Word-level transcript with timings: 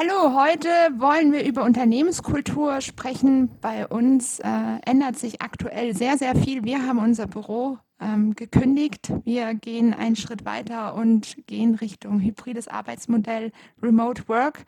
Hallo, 0.00 0.40
heute 0.40 0.68
wollen 0.96 1.32
wir 1.32 1.44
über 1.44 1.64
Unternehmenskultur 1.64 2.80
sprechen. 2.82 3.50
Bei 3.60 3.84
uns 3.84 4.38
äh, 4.38 4.46
ändert 4.86 5.18
sich 5.18 5.42
aktuell 5.42 5.92
sehr, 5.92 6.16
sehr 6.16 6.36
viel. 6.36 6.62
Wir 6.62 6.86
haben 6.86 7.00
unser 7.00 7.26
Büro 7.26 7.78
ähm, 8.00 8.36
gekündigt. 8.36 9.12
Wir 9.24 9.54
gehen 9.54 9.92
einen 9.92 10.14
Schritt 10.14 10.44
weiter 10.44 10.94
und 10.94 11.36
gehen 11.48 11.74
Richtung 11.74 12.20
hybrides 12.20 12.68
Arbeitsmodell, 12.68 13.50
Remote 13.82 14.28
Work. 14.28 14.66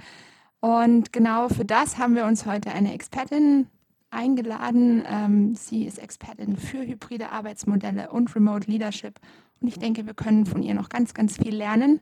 Und 0.59 1.13
genau 1.13 1.49
für 1.49 1.65
das 1.65 1.97
haben 1.97 2.17
wir 2.17 2.25
uns 2.25 2.45
heute 2.45 2.73
eine 2.73 2.93
Expertin 2.93 3.69
eingeladen. 4.11 5.05
Ähm, 5.07 5.55
sie 5.55 5.85
ist 5.85 6.01
Expertin 6.01 6.57
für 6.57 6.85
hybride 6.85 7.31
Arbeitsmodelle 7.31 8.11
und 8.11 8.35
Remote 8.35 8.69
Leadership. 8.69 9.21
Und 9.61 9.69
ich 9.69 9.79
denke, 9.79 10.07
wir 10.07 10.15
können 10.15 10.45
von 10.45 10.65
ihr 10.65 10.75
noch 10.75 10.89
ganz, 10.89 11.15
ganz 11.15 11.37
viel 11.37 11.55
lernen. 11.55 12.01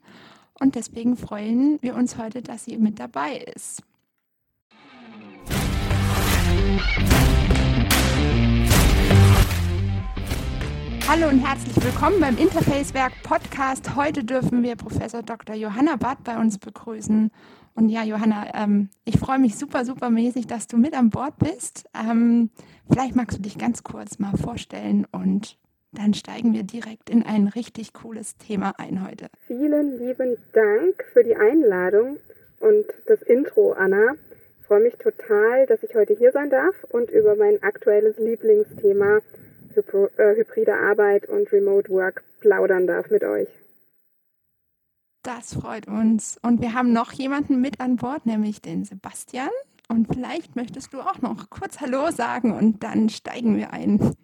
Und 0.61 0.75
deswegen 0.75 1.17
freuen 1.17 1.79
wir 1.83 1.95
uns 1.95 2.19
heute, 2.19 2.43
dass 2.43 2.65
sie 2.65 2.79
mit 2.79 2.99
dabei 2.99 3.37
ist. 3.55 3.83
Hallo 11.07 11.29
und 11.29 11.39
herzlich 11.39 11.83
willkommen 11.83 12.21
beim 12.21 12.37
Interfacewerk 12.37 13.13
Podcast. 13.23 13.97
Heute 13.97 14.25
dürfen 14.25 14.63
wir 14.63 14.77
Professor 14.77 15.23
Dr. 15.23 15.55
Johanna 15.55 15.97
Barth 15.97 16.23
bei 16.25 16.39
uns 16.39 16.59
begrüßen. 16.59 17.31
Und 17.75 17.89
ja, 17.89 18.03
Johanna, 18.03 18.55
ähm, 18.55 18.91
ich 19.05 19.19
freue 19.19 19.39
mich 19.39 19.57
super, 19.57 19.85
super 19.85 20.11
mäßig, 20.11 20.49
dass 20.49 20.67
du 20.67 20.77
mit 20.77 20.95
an 20.95 21.11
Bord 21.11 21.39
bist. 21.39 21.89
Ähm, 21.95 22.51
vielleicht 22.91 23.15
magst 23.15 23.39
du 23.39 23.43
dich 23.43 23.57
ganz 23.57 23.85
kurz 23.85 24.19
mal 24.19 24.37
vorstellen 24.37 25.07
und 25.13 25.57
dann 25.93 26.15
steigen 26.15 26.53
wir 26.53 26.63
direkt 26.63 27.11
in 27.11 27.23
ein 27.23 27.49
richtig 27.49 27.93
cooles 27.93 28.37
Thema 28.37 28.75
ein 28.79 29.07
heute. 29.07 29.29
Vielen 29.47 29.99
lieben 29.99 30.37
Dank 30.53 31.05
für 31.13 31.25
die 31.25 31.37
Einladung 31.37 32.19
und 32.61 32.87
das 33.07 33.23
Intro, 33.23 33.73
Anna. 33.73 34.15
Ich 34.61 34.67
freue 34.67 34.83
mich 34.83 34.97
total, 34.97 35.67
dass 35.67 35.83
ich 35.83 35.95
heute 35.95 36.15
hier 36.15 36.33
sein 36.33 36.51
darf 36.51 36.75
und 36.91 37.11
über 37.11 37.37
mein 37.37 37.63
aktuelles 37.63 38.19
Lieblingsthema 38.19 39.21
äh, 39.77 40.37
hybride 40.37 40.75
Arbeit 40.75 41.29
und 41.29 41.51
Remote 41.53 41.89
Work 41.91 42.23
plaudern 42.41 42.87
darf 42.87 43.11
mit 43.11 43.25
euch. 43.25 43.49
Das 45.23 45.55
freut 45.55 45.87
uns. 45.89 46.39
Und 46.43 46.61
wir 46.61 46.75
haben 46.75 46.93
noch 46.93 47.13
jemanden 47.13 47.61
mit 47.61 47.81
an 47.81 47.97
Bord, 47.97 48.27
nämlich 48.27 48.61
den 48.61 48.85
Sebastian. 48.85 49.51
Und 49.89 50.09
vielleicht 50.13 50.57
möchtest 50.57 50.93
du 50.93 51.01
auch 51.01 51.21
noch 51.23 51.49
kurz 51.51 51.81
Hallo 51.81 52.11
sagen 52.11 52.53
und 52.53 52.83
dann 52.83 53.09
steigen 53.09 53.57
wir 53.57 53.73
ein. 53.73 54.15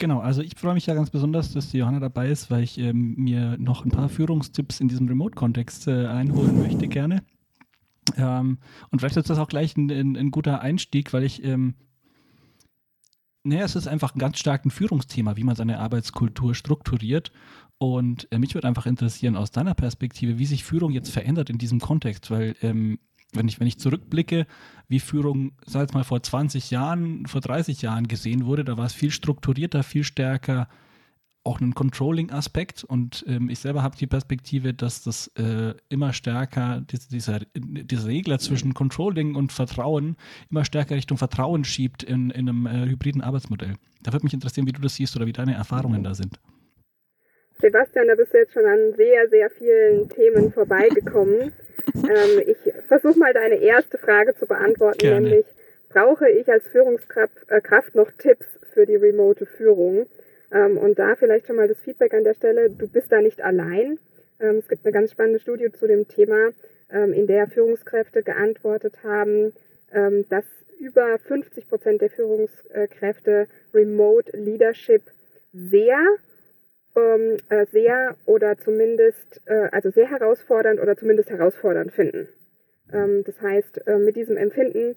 Genau, 0.00 0.20
also 0.20 0.40
ich 0.40 0.54
freue 0.56 0.72
mich 0.72 0.86
ja 0.86 0.94
ganz 0.94 1.10
besonders, 1.10 1.52
dass 1.52 1.70
die 1.70 1.76
Johanna 1.76 2.00
dabei 2.00 2.30
ist, 2.30 2.50
weil 2.50 2.62
ich 2.62 2.78
ähm, 2.78 3.16
mir 3.16 3.58
noch 3.58 3.84
ein 3.84 3.90
paar 3.90 4.08
Führungstipps 4.08 4.80
in 4.80 4.88
diesem 4.88 5.06
Remote-Kontext 5.06 5.88
äh, 5.88 6.06
einholen 6.06 6.58
möchte 6.58 6.88
gerne. 6.88 7.22
Ähm, 8.16 8.56
und 8.90 8.98
vielleicht 8.98 9.18
ist 9.18 9.28
das 9.28 9.38
auch 9.38 9.48
gleich 9.48 9.76
ein, 9.76 9.90
ein, 9.90 10.16
ein 10.16 10.30
guter 10.30 10.62
Einstieg, 10.62 11.12
weil 11.12 11.22
ich, 11.22 11.44
ähm, 11.44 11.74
naja, 13.44 13.62
es 13.62 13.76
ist 13.76 13.88
einfach 13.88 14.14
ein 14.14 14.18
ganz 14.18 14.38
starkes 14.38 14.72
Führungsthema, 14.72 15.36
wie 15.36 15.44
man 15.44 15.54
seine 15.54 15.78
Arbeitskultur 15.78 16.54
strukturiert. 16.54 17.30
Und 17.76 18.26
äh, 18.32 18.38
mich 18.38 18.54
würde 18.54 18.68
einfach 18.68 18.86
interessieren 18.86 19.36
aus 19.36 19.50
deiner 19.50 19.74
Perspektive, 19.74 20.38
wie 20.38 20.46
sich 20.46 20.64
Führung 20.64 20.92
jetzt 20.92 21.10
verändert 21.10 21.50
in 21.50 21.58
diesem 21.58 21.78
Kontext, 21.78 22.30
weil 22.30 22.56
ähm, 22.62 23.00
wenn 23.32 23.48
ich, 23.48 23.60
wenn 23.60 23.66
ich 23.66 23.78
zurückblicke, 23.78 24.46
wie 24.88 25.00
Führung, 25.00 25.52
sag 25.66 25.82
jetzt 25.82 25.94
mal, 25.94 26.04
vor 26.04 26.22
20 26.22 26.70
Jahren, 26.70 27.26
vor 27.26 27.40
30 27.40 27.82
Jahren 27.82 28.08
gesehen 28.08 28.46
wurde, 28.46 28.64
da 28.64 28.76
war 28.76 28.86
es 28.86 28.94
viel 28.94 29.10
strukturierter, 29.10 29.82
viel 29.82 30.04
stärker 30.04 30.68
auch 31.42 31.60
einen 31.60 31.74
Controlling-Aspekt 31.74 32.84
und 32.84 33.24
ähm, 33.26 33.48
ich 33.48 33.60
selber 33.60 33.82
habe 33.82 33.96
die 33.96 34.06
Perspektive, 34.06 34.74
dass 34.74 35.02
das 35.02 35.28
äh, 35.38 35.74
immer 35.88 36.12
stärker, 36.12 36.82
dieser, 36.82 37.40
dieser 37.54 38.08
Regler 38.08 38.38
zwischen 38.38 38.74
Controlling 38.74 39.36
und 39.36 39.50
Vertrauen 39.50 40.16
immer 40.50 40.66
stärker 40.66 40.96
Richtung 40.96 41.16
Vertrauen 41.16 41.64
schiebt 41.64 42.02
in, 42.02 42.30
in 42.30 42.48
einem 42.48 42.66
äh, 42.66 42.86
hybriden 42.86 43.22
Arbeitsmodell. 43.22 43.74
Da 44.02 44.12
würde 44.12 44.24
mich 44.26 44.34
interessieren, 44.34 44.66
wie 44.66 44.72
du 44.72 44.82
das 44.82 44.96
siehst 44.96 45.16
oder 45.16 45.26
wie 45.26 45.32
deine 45.32 45.54
Erfahrungen 45.54 46.04
da 46.04 46.14
sind. 46.14 46.38
Sebastian, 47.60 48.08
da 48.08 48.14
bist 48.14 48.32
du 48.32 48.38
jetzt 48.38 48.52
schon 48.52 48.64
an 48.64 48.94
sehr, 48.96 49.28
sehr 49.28 49.50
vielen 49.50 50.08
Themen 50.08 50.52
vorbeigekommen. 50.52 51.52
Ähm, 52.04 52.42
ich 52.46 52.72
versuche 52.88 53.18
mal 53.18 53.32
deine 53.32 53.56
erste 53.56 53.98
Frage 53.98 54.34
zu 54.34 54.46
beantworten, 54.46 54.98
Gerne. 54.98 55.20
nämlich 55.20 55.46
brauche 55.88 56.28
ich 56.28 56.48
als 56.48 56.66
Führungskraft 56.68 57.48
äh, 57.48 57.60
noch 57.94 58.10
Tipps 58.12 58.46
für 58.72 58.86
die 58.86 58.96
remote 58.96 59.46
Führung? 59.46 60.06
Ähm, 60.52 60.78
und 60.78 60.98
da 60.98 61.14
vielleicht 61.16 61.46
schon 61.46 61.56
mal 61.56 61.68
das 61.68 61.80
Feedback 61.80 62.14
an 62.14 62.24
der 62.24 62.34
Stelle, 62.34 62.70
du 62.70 62.88
bist 62.88 63.12
da 63.12 63.20
nicht 63.20 63.40
allein. 63.42 63.98
Ähm, 64.40 64.56
es 64.56 64.68
gibt 64.68 64.84
eine 64.84 64.92
ganz 64.92 65.12
spannende 65.12 65.40
Studie 65.40 65.70
zu 65.70 65.86
dem 65.86 66.08
Thema, 66.08 66.50
ähm, 66.90 67.12
in 67.12 67.26
der 67.26 67.46
Führungskräfte 67.48 68.22
geantwortet 68.22 68.94
haben, 69.04 69.52
ähm, 69.92 70.26
dass 70.28 70.44
über 70.78 71.18
50 71.18 71.68
Prozent 71.68 72.00
der 72.00 72.10
Führungskräfte 72.10 73.46
Remote 73.74 74.34
Leadership 74.36 75.02
sehr 75.52 75.98
ähm, 76.96 77.36
äh, 77.48 77.66
sehr 77.66 78.16
oder 78.26 78.56
zumindest, 78.58 79.40
äh, 79.46 79.68
also 79.72 79.90
sehr 79.90 80.10
herausfordernd 80.10 80.80
oder 80.80 80.96
zumindest 80.96 81.30
herausfordernd 81.30 81.92
finden. 81.92 82.28
Ähm, 82.92 83.22
das 83.24 83.40
heißt, 83.40 83.86
äh, 83.86 83.98
mit 83.98 84.16
diesem 84.16 84.36
Empfinden, 84.36 84.96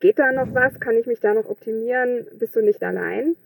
geht 0.00 0.18
da 0.18 0.32
noch 0.32 0.54
was? 0.54 0.78
Kann 0.80 0.96
ich 0.96 1.06
mich 1.06 1.20
da 1.20 1.34
noch 1.34 1.48
optimieren? 1.48 2.26
Bist 2.38 2.56
du 2.56 2.60
nicht 2.60 2.82
allein? 2.82 3.36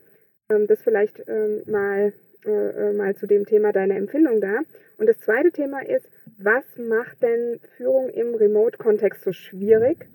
Ähm, 0.49 0.67
das 0.67 0.83
vielleicht 0.83 1.23
ähm, 1.29 1.63
mal, 1.67 2.13
äh, 2.45 2.51
äh, 2.51 2.93
mal 2.93 3.15
zu 3.17 3.27
dem 3.27 3.47
Thema 3.47 3.73
deiner 3.73 3.97
Empfindung 3.97 4.41
da. 4.41 4.61
Und 4.99 5.09
das 5.09 5.19
zweite 5.21 5.51
Thema 5.51 5.81
ist, 5.85 6.09
was 6.39 6.65
macht 6.77 7.23
denn 7.23 7.61
Führung 7.77 8.09
im 8.11 8.35
Remote-Kontext 8.35 9.23
so 9.23 9.33
schwierig? 9.33 10.07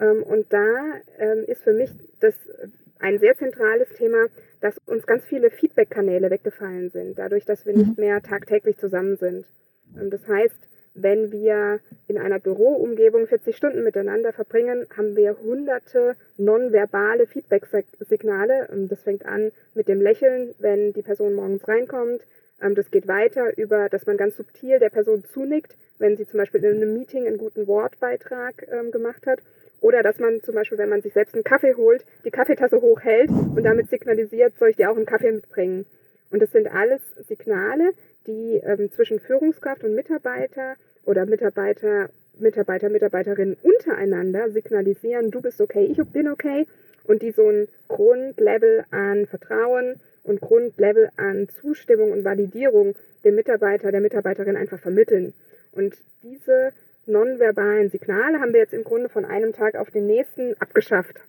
Ähm, 0.00 0.22
und 0.22 0.52
da 0.52 0.94
ähm, 1.18 1.44
ist 1.46 1.62
für 1.62 1.74
mich 1.74 1.90
das 2.20 2.34
ein 2.98 3.18
sehr 3.18 3.36
zentrales 3.36 3.88
Thema, 3.90 4.26
dass 4.62 4.78
uns 4.86 5.06
ganz 5.06 5.24
viele 5.24 5.50
Feedback-Kanäle 5.50 6.30
weggefallen 6.30 6.88
sind, 6.88 7.18
dadurch, 7.18 7.44
dass 7.44 7.66
wir 7.66 7.76
nicht 7.76 7.98
mhm. 7.98 8.04
mehr 8.04 8.22
tagtäglich 8.22 8.78
zusammen 8.78 9.16
sind. 9.16 9.44
Ähm, 9.98 10.08
das 10.08 10.26
heißt, 10.26 10.56
wenn 10.94 11.32
wir 11.32 11.80
in 12.06 12.16
einer 12.16 12.38
Büroumgebung 12.38 13.26
40 13.26 13.56
Stunden 13.56 13.82
miteinander 13.82 14.32
verbringen, 14.32 14.86
haben 14.96 15.16
wir 15.16 15.36
hunderte 15.38 16.16
nonverbale 16.36 17.26
Feedback-Signale. 17.26 18.68
Ähm, 18.72 18.88
das 18.88 19.02
fängt 19.02 19.26
an 19.26 19.50
mit 19.74 19.88
dem 19.88 20.00
Lächeln, 20.00 20.54
wenn 20.58 20.92
die 20.92 21.02
Person 21.02 21.34
morgens 21.34 21.66
reinkommt. 21.66 22.24
Ähm, 22.62 22.76
das 22.76 22.92
geht 22.92 23.08
weiter 23.08 23.58
über, 23.58 23.88
dass 23.88 24.06
man 24.06 24.16
ganz 24.16 24.36
subtil 24.36 24.78
der 24.78 24.90
Person 24.90 25.24
zunickt, 25.24 25.76
wenn 25.98 26.16
sie 26.16 26.26
zum 26.26 26.38
Beispiel 26.38 26.62
in 26.64 26.76
einem 26.76 26.94
Meeting 26.94 27.26
einen 27.26 27.38
guten 27.38 27.66
Wortbeitrag 27.66 28.66
gemacht 28.92 29.26
hat. 29.26 29.40
Oder 29.82 30.04
dass 30.04 30.20
man 30.20 30.40
zum 30.42 30.54
Beispiel, 30.54 30.78
wenn 30.78 30.88
man 30.88 31.02
sich 31.02 31.12
selbst 31.12 31.34
einen 31.34 31.44
Kaffee 31.44 31.74
holt, 31.74 32.04
die 32.24 32.30
Kaffeetasse 32.30 32.80
hochhält 32.80 33.28
und 33.30 33.64
damit 33.64 33.90
signalisiert, 33.90 34.56
soll 34.56 34.70
ich 34.70 34.76
dir 34.76 34.90
auch 34.90 34.96
einen 34.96 35.06
Kaffee 35.06 35.32
mitbringen. 35.32 35.84
Und 36.30 36.40
das 36.40 36.52
sind 36.52 36.72
alles 36.72 37.02
Signale, 37.28 37.90
die 38.26 38.60
ähm, 38.64 38.92
zwischen 38.92 39.18
Führungskraft 39.18 39.82
und 39.82 39.96
Mitarbeiter 39.96 40.76
oder 41.04 41.26
Mitarbeiter, 41.26 42.10
Mitarbeiter, 42.38 42.88
Mitarbeiterinnen 42.88 43.56
untereinander 43.62 44.50
signalisieren, 44.50 45.32
du 45.32 45.42
bist 45.42 45.60
okay, 45.60 45.84
ich 45.84 45.98
bin 46.12 46.28
okay. 46.28 46.66
Und 47.04 47.22
die 47.22 47.32
so 47.32 47.48
ein 47.48 47.66
Grundlevel 47.88 48.84
an 48.92 49.26
Vertrauen 49.26 49.96
und 50.22 50.40
Grundlevel 50.40 51.10
an 51.16 51.48
Zustimmung 51.60 52.12
und 52.12 52.24
Validierung 52.24 52.94
dem 53.24 53.34
Mitarbeiter, 53.34 53.90
der 53.90 54.00
Mitarbeiterin 54.00 54.56
einfach 54.56 54.78
vermitteln. 54.78 55.34
Und 55.72 55.96
diese 56.22 56.72
nonverbalen 57.06 57.90
Signale 57.90 58.40
haben 58.40 58.52
wir 58.52 58.60
jetzt 58.60 58.74
im 58.74 58.84
Grunde 58.84 59.08
von 59.08 59.24
einem 59.24 59.52
Tag 59.52 59.74
auf 59.74 59.90
den 59.90 60.06
nächsten 60.06 60.54
abgeschafft 60.60 61.20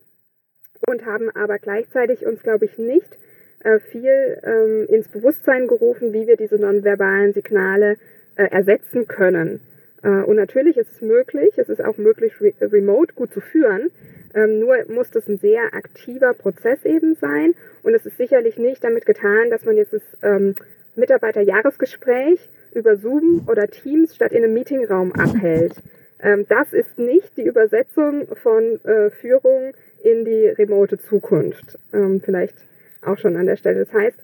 und 0.87 1.05
haben 1.05 1.29
aber 1.35 1.59
gleichzeitig 1.59 2.25
uns, 2.25 2.43
glaube 2.43 2.65
ich, 2.65 2.77
nicht 2.77 3.17
äh, 3.63 3.79
viel 3.79 4.39
ähm, 4.43 4.87
ins 4.89 5.07
Bewusstsein 5.07 5.67
gerufen, 5.67 6.13
wie 6.13 6.27
wir 6.27 6.37
diese 6.37 6.57
nonverbalen 6.57 7.33
Signale 7.33 7.97
äh, 8.35 8.45
ersetzen 8.45 9.07
können. 9.07 9.61
Äh, 10.03 10.09
und 10.09 10.35
natürlich 10.35 10.77
ist 10.77 10.91
es 10.91 11.01
möglich, 11.01 11.57
es 11.57 11.69
ist 11.69 11.83
auch 11.83 11.97
möglich, 11.97 12.33
re 12.41 12.53
remote 12.61 13.13
gut 13.13 13.33
zu 13.33 13.41
führen. 13.41 13.89
Ähm, 14.35 14.59
nur 14.59 14.75
muss 14.89 15.11
das 15.11 15.27
ein 15.27 15.37
sehr 15.37 15.73
aktiver 15.73 16.33
Prozess 16.33 16.83
eben 16.85 17.15
sein. 17.15 17.53
Und 17.83 17.93
es 17.93 18.05
ist 18.05 18.17
sicherlich 18.17 18.57
nicht 18.57 18.83
damit 18.83 19.05
getan, 19.05 19.49
dass 19.49 19.65
man 19.65 19.77
jetzt 19.77 19.93
das 19.93 20.17
ähm, 20.21 20.55
Mitarbeiterjahresgespräch 20.95 22.49
über 22.75 22.97
Zoom 22.97 23.47
oder 23.47 23.67
Teams 23.67 24.15
statt 24.15 24.31
in 24.31 24.43
einem 24.43 24.53
Meetingraum 24.53 25.13
abhält. 25.13 25.75
Ähm, 26.19 26.45
das 26.47 26.73
ist 26.73 26.97
nicht 26.97 27.37
die 27.37 27.43
Übersetzung 27.43 28.27
von 28.41 28.79
äh, 28.85 29.09
Führung 29.09 29.73
in 30.03 30.25
die 30.25 30.47
remote 30.47 30.97
Zukunft. 30.97 31.77
Ähm, 31.93 32.21
vielleicht 32.21 32.55
auch 33.01 33.17
schon 33.17 33.37
an 33.37 33.45
der 33.45 33.57
Stelle. 33.57 33.85
Das 33.85 33.93
heißt, 33.93 34.17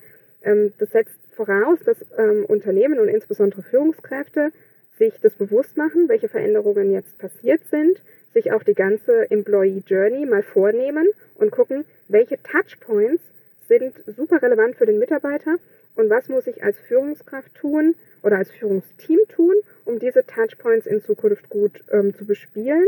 ähm, 0.44 0.74
das 0.78 0.92
setzt 0.92 1.18
voraus, 1.36 1.80
dass 1.86 1.98
ähm, 2.18 2.46
Unternehmen 2.46 3.00
und 3.00 3.08
insbesondere 3.08 3.62
Führungskräfte 3.62 4.52
sich 4.98 5.20
das 5.22 5.34
bewusst 5.34 5.78
machen, 5.78 6.10
welche 6.10 6.28
Veränderungen 6.28 6.92
jetzt 6.92 7.18
passiert 7.18 7.62
sind, 7.72 8.02
sich 8.34 8.52
auch 8.52 8.64
die 8.64 8.74
ganze 8.74 9.32
Employee 9.32 9.82
Journey 9.86 10.26
mal 10.26 10.44
vornehmen 10.44 11.08
und 11.36 11.52
gucken, 11.52 11.86
welche 12.08 12.38
Touchpoints 12.44 13.24
sind 13.68 13.94
super 14.18 14.42
relevant 14.42 14.76
für 14.76 14.86
den 14.86 15.00
Mitarbeiter 15.00 15.56
und 16.00 16.10
was 16.10 16.30
muss 16.30 16.48
ich 16.48 16.64
als 16.64 16.78
Führungskraft 16.88 17.54
tun, 17.56 17.96
oder 18.22 18.38
als 18.38 18.52
Führungsteam 18.52 19.20
tun, 19.30 19.56
um 19.86 19.98
diese 19.98 20.26
Touchpoints 20.26 20.86
in 20.86 21.02
Zukunft 21.02 21.50
gut 21.50 21.84
ähm, 21.92 22.14
zu 22.14 22.26
bespielen 22.26 22.86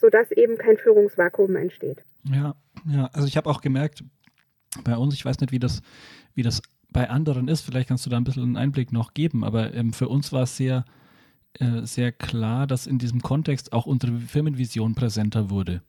sodass 0.00 0.32
eben 0.32 0.56
kein 0.56 0.76
Führungsvakuum 0.76 1.56
entsteht. 1.56 2.04
Ja, 2.24 2.54
ja, 2.86 3.06
also 3.12 3.26
ich 3.26 3.36
habe 3.36 3.48
auch 3.48 3.60
gemerkt, 3.60 4.02
bei 4.84 4.96
uns, 4.96 5.14
ich 5.14 5.24
weiß 5.24 5.40
nicht, 5.40 5.52
wie 5.52 5.58
das, 5.58 5.82
wie 6.34 6.42
das 6.42 6.62
bei 6.90 7.08
anderen 7.08 7.48
ist, 7.48 7.62
vielleicht 7.62 7.88
kannst 7.88 8.06
du 8.06 8.10
da 8.10 8.16
ein 8.16 8.24
bisschen 8.24 8.42
einen 8.42 8.56
Einblick 8.56 8.92
noch 8.92 9.14
geben, 9.14 9.44
aber 9.44 9.74
ähm, 9.74 9.92
für 9.92 10.08
uns 10.08 10.32
war 10.32 10.42
es 10.42 10.56
sehr, 10.56 10.84
äh, 11.54 11.82
sehr 11.82 12.12
klar, 12.12 12.66
dass 12.66 12.86
in 12.86 12.98
diesem 12.98 13.20
Kontext 13.20 13.72
auch 13.72 13.86
unsere 13.86 14.18
Firmenvision 14.18 14.94
präsenter 14.94 15.50
wurde. 15.50 15.82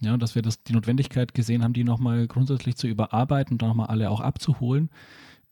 Ja, 0.00 0.16
dass 0.16 0.34
wir 0.34 0.42
das, 0.42 0.62
die 0.62 0.72
Notwendigkeit 0.72 1.34
gesehen 1.34 1.64
haben, 1.64 1.72
die 1.72 1.84
nochmal 1.84 2.26
grundsätzlich 2.26 2.76
zu 2.76 2.86
überarbeiten 2.86 3.54
und 3.54 3.62
nochmal 3.62 3.86
alle 3.86 4.10
auch 4.10 4.20
abzuholen, 4.20 4.90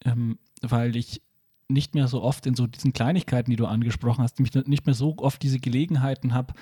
ähm, 0.05 0.39
weil 0.63 0.97
ich 0.97 1.23
nicht 1.69 1.95
mehr 1.95 2.09
so 2.09 2.23
oft 2.23 2.47
in 2.47 2.55
so 2.55 2.67
diesen 2.67 2.93
Kleinigkeiten, 2.93 3.51
die 3.51 3.57
du 3.57 3.67
angesprochen 3.67 4.23
hast, 4.23 4.41
nicht 4.41 4.87
mehr 4.87 4.95
so 4.95 5.17
oft 5.19 5.43
diese 5.43 5.59
Gelegenheiten 5.59 6.35
habe, 6.35 6.55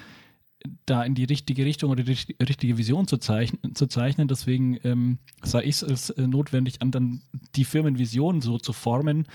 da 0.86 1.02
in 1.02 1.14
die 1.14 1.24
richtige 1.24 1.64
Richtung 1.64 1.90
oder 1.90 2.02
die 2.02 2.16
richtige 2.42 2.76
Vision 2.76 3.06
zu 3.06 3.16
zeichnen. 3.16 3.74
Zu 3.74 3.86
zeichnen. 3.86 4.28
Deswegen 4.28 4.78
ähm, 4.84 5.18
sah 5.42 5.60
ich 5.60 5.82
es 5.82 6.10
äh, 6.10 6.26
notwendig 6.26 6.82
an, 6.82 6.90
dann 6.90 7.22
die 7.56 7.64
Firmenvision 7.64 8.40
so 8.40 8.58
zu 8.58 8.72
formen 8.72 9.26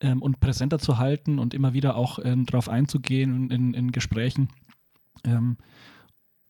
ähm, 0.00 0.20
und 0.20 0.40
präsenter 0.40 0.78
zu 0.78 0.98
halten 0.98 1.38
und 1.38 1.54
immer 1.54 1.72
wieder 1.72 1.96
auch 1.96 2.18
ähm, 2.22 2.44
darauf 2.46 2.68
einzugehen 2.68 3.50
in, 3.50 3.74
in 3.74 3.92
Gesprächen, 3.92 4.48
ähm, 5.24 5.56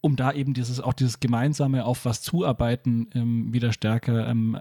um 0.01 0.17
da 0.17 0.33
eben 0.33 0.53
dieses 0.53 0.81
auch 0.81 0.95
dieses 0.95 1.21
gemeinsame 1.21 1.85
auf 1.85 2.05
was 2.05 2.21
zuarbeiten 2.21 3.09
ähm, 3.15 3.53
wieder 3.53 3.73
stärker 3.73 4.29
ähm, 4.29 4.59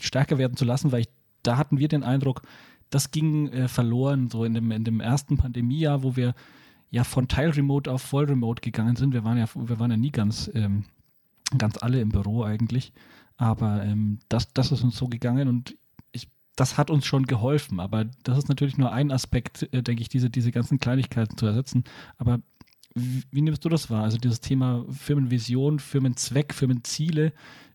stärker 0.00 0.38
werden 0.38 0.56
zu 0.56 0.64
lassen, 0.64 0.92
weil 0.92 1.02
ich, 1.02 1.08
da 1.44 1.56
hatten 1.56 1.78
wir 1.78 1.88
den 1.88 2.02
Eindruck, 2.02 2.42
das 2.90 3.10
ging 3.12 3.48
äh, 3.48 3.68
verloren 3.68 4.28
so 4.30 4.44
in 4.44 4.54
dem 4.54 4.70
in 4.70 4.84
dem 4.84 5.00
ersten 5.00 5.36
Pandemiejahr, 5.36 6.02
wo 6.02 6.16
wir 6.16 6.34
ja 6.94 7.02
von 7.02 7.26
Teil-Remote 7.26 7.90
auf 7.90 8.02
Voll-Remote 8.02 8.62
gegangen 8.62 8.94
sind. 8.94 9.12
Wir 9.12 9.24
waren 9.24 9.36
ja, 9.36 9.46
wir 9.54 9.80
waren 9.80 9.90
ja 9.90 9.96
nie 9.96 10.12
ganz, 10.12 10.48
ähm, 10.54 10.84
ganz 11.58 11.76
alle 11.82 12.00
im 12.00 12.10
Büro 12.10 12.44
eigentlich. 12.44 12.92
Aber 13.36 13.82
ähm, 13.82 14.20
das, 14.28 14.52
das 14.52 14.70
ist 14.70 14.84
uns 14.84 14.96
so 14.96 15.08
gegangen 15.08 15.48
und 15.48 15.76
ich, 16.12 16.28
das 16.54 16.78
hat 16.78 16.90
uns 16.90 17.04
schon 17.04 17.26
geholfen. 17.26 17.80
Aber 17.80 18.04
das 18.22 18.38
ist 18.38 18.48
natürlich 18.48 18.78
nur 18.78 18.92
ein 18.92 19.10
Aspekt, 19.10 19.68
äh, 19.72 19.82
denke 19.82 20.02
ich, 20.02 20.08
diese, 20.08 20.30
diese 20.30 20.52
ganzen 20.52 20.78
Kleinigkeiten 20.78 21.36
zu 21.36 21.46
ersetzen. 21.46 21.82
Aber 22.16 22.38
wie, 22.94 23.24
wie 23.32 23.42
nimmst 23.42 23.64
du 23.64 23.68
das 23.68 23.90
wahr? 23.90 24.04
Also 24.04 24.18
dieses 24.18 24.40
Thema 24.40 24.84
Firmenvision, 24.88 25.80
Firmenzweck, 25.80 26.54
Firmenziele, 26.54 27.32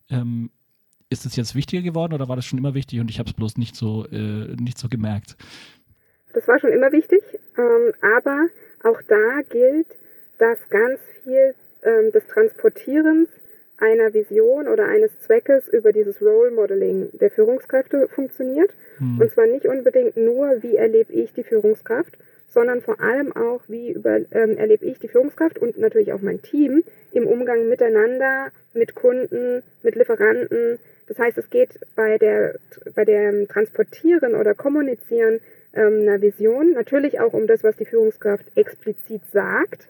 ähm, 0.08 0.50
ist 1.10 1.26
das 1.26 1.36
jetzt 1.36 1.54
wichtiger 1.54 1.82
geworden 1.82 2.14
oder 2.14 2.28
war 2.28 2.36
das 2.36 2.46
schon 2.46 2.58
immer 2.58 2.74
wichtig 2.74 3.00
und 3.00 3.10
ich 3.10 3.18
habe 3.18 3.28
es 3.28 3.34
bloß 3.34 3.58
nicht 3.58 3.74
so, 3.74 4.06
äh, 4.10 4.54
nicht 4.60 4.78
so 4.78 4.88
gemerkt? 4.88 5.36
Das 6.32 6.46
war 6.46 6.58
schon 6.60 6.72
immer 6.72 6.92
wichtig, 6.92 7.20
ähm, 7.58 7.92
aber 8.00 8.46
auch 8.84 9.02
da 9.08 9.40
gilt, 9.50 9.88
dass 10.38 10.58
ganz 10.70 11.00
viel 11.24 11.54
ähm, 11.82 12.12
des 12.12 12.26
Transportierens 12.28 13.28
einer 13.78 14.14
Vision 14.14 14.68
oder 14.68 14.86
eines 14.86 15.18
Zweckes 15.20 15.68
über 15.68 15.92
dieses 15.92 16.20
Role 16.20 16.50
Modeling 16.50 17.08
der 17.12 17.30
Führungskräfte 17.30 18.08
funktioniert. 18.08 18.70
Hm. 18.98 19.20
Und 19.20 19.32
zwar 19.32 19.46
nicht 19.46 19.66
unbedingt 19.66 20.16
nur, 20.16 20.62
wie 20.62 20.76
erlebe 20.76 21.12
ich 21.12 21.32
die 21.32 21.42
Führungskraft, 21.42 22.16
sondern 22.48 22.82
vor 22.82 23.00
allem 23.00 23.34
auch, 23.34 23.62
wie 23.68 23.92
über, 23.92 24.20
ähm, 24.32 24.56
erlebe 24.58 24.84
ich 24.84 24.98
die 24.98 25.08
Führungskraft 25.08 25.58
und 25.58 25.78
natürlich 25.78 26.12
auch 26.12 26.20
mein 26.20 26.42
Team 26.42 26.84
im 27.12 27.26
Umgang 27.26 27.68
miteinander, 27.68 28.48
mit 28.74 28.94
Kunden, 28.94 29.62
mit 29.82 29.94
Lieferanten. 29.94 30.78
Das 31.10 31.18
heißt, 31.18 31.38
es 31.38 31.50
geht 31.50 31.70
bei 31.96 32.18
der, 32.18 32.54
bei 32.94 33.04
dem 33.04 33.48
Transportieren 33.48 34.36
oder 34.36 34.54
Kommunizieren 34.54 35.40
ähm, 35.74 36.02
einer 36.02 36.22
Vision. 36.22 36.74
Natürlich 36.74 37.18
auch 37.18 37.32
um 37.32 37.48
das, 37.48 37.64
was 37.64 37.76
die 37.76 37.84
Führungskraft 37.84 38.46
explizit 38.56 39.22
sagt. 39.32 39.88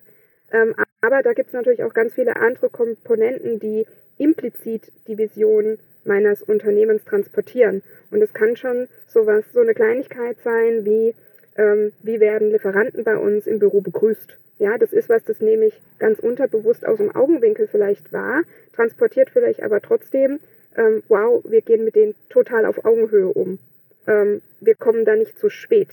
Ähm, 0.50 0.74
aber 1.02 1.22
da 1.22 1.34
gibt 1.34 1.48
es 1.48 1.52
natürlich 1.52 1.84
auch 1.84 1.92
ganz 1.92 2.14
viele 2.14 2.36
andere 2.36 2.70
Komponenten, 2.70 3.60
die 3.60 3.86
implizit 4.16 4.90
die 5.08 5.18
Vision 5.18 5.78
meines 6.06 6.42
Unternehmens 6.42 7.04
transportieren. 7.04 7.82
Und 8.10 8.22
es 8.22 8.32
kann 8.32 8.56
schon 8.56 8.88
sowas, 9.06 9.44
so 9.52 9.60
eine 9.60 9.74
Kleinigkeit 9.74 10.38
sein 10.42 10.86
wie, 10.86 11.14
ähm, 11.56 11.92
wie 12.02 12.18
werden 12.18 12.50
Lieferanten 12.50 13.04
bei 13.04 13.18
uns 13.18 13.46
im 13.46 13.58
Büro 13.58 13.82
begrüßt. 13.82 14.38
Ja, 14.58 14.78
das 14.78 14.94
ist 14.94 15.10
was, 15.10 15.22
das 15.24 15.42
nehme 15.42 15.66
ich 15.66 15.82
ganz 15.98 16.18
unterbewusst 16.18 16.86
aus 16.86 16.96
dem 16.96 17.14
Augenwinkel 17.14 17.68
vielleicht 17.68 18.10
wahr, 18.10 18.40
transportiert 18.72 19.28
vielleicht 19.28 19.62
aber 19.62 19.82
trotzdem, 19.82 20.40
ähm, 20.76 21.02
wow, 21.08 21.42
wir 21.44 21.62
gehen 21.62 21.84
mit 21.84 21.96
denen 21.96 22.14
total 22.28 22.64
auf 22.66 22.84
Augenhöhe 22.84 23.28
um 23.28 23.58
ähm, 24.06 24.42
wir 24.60 24.74
kommen 24.74 25.04
da 25.04 25.14
nicht 25.14 25.38
zu 25.38 25.50
spät, 25.50 25.88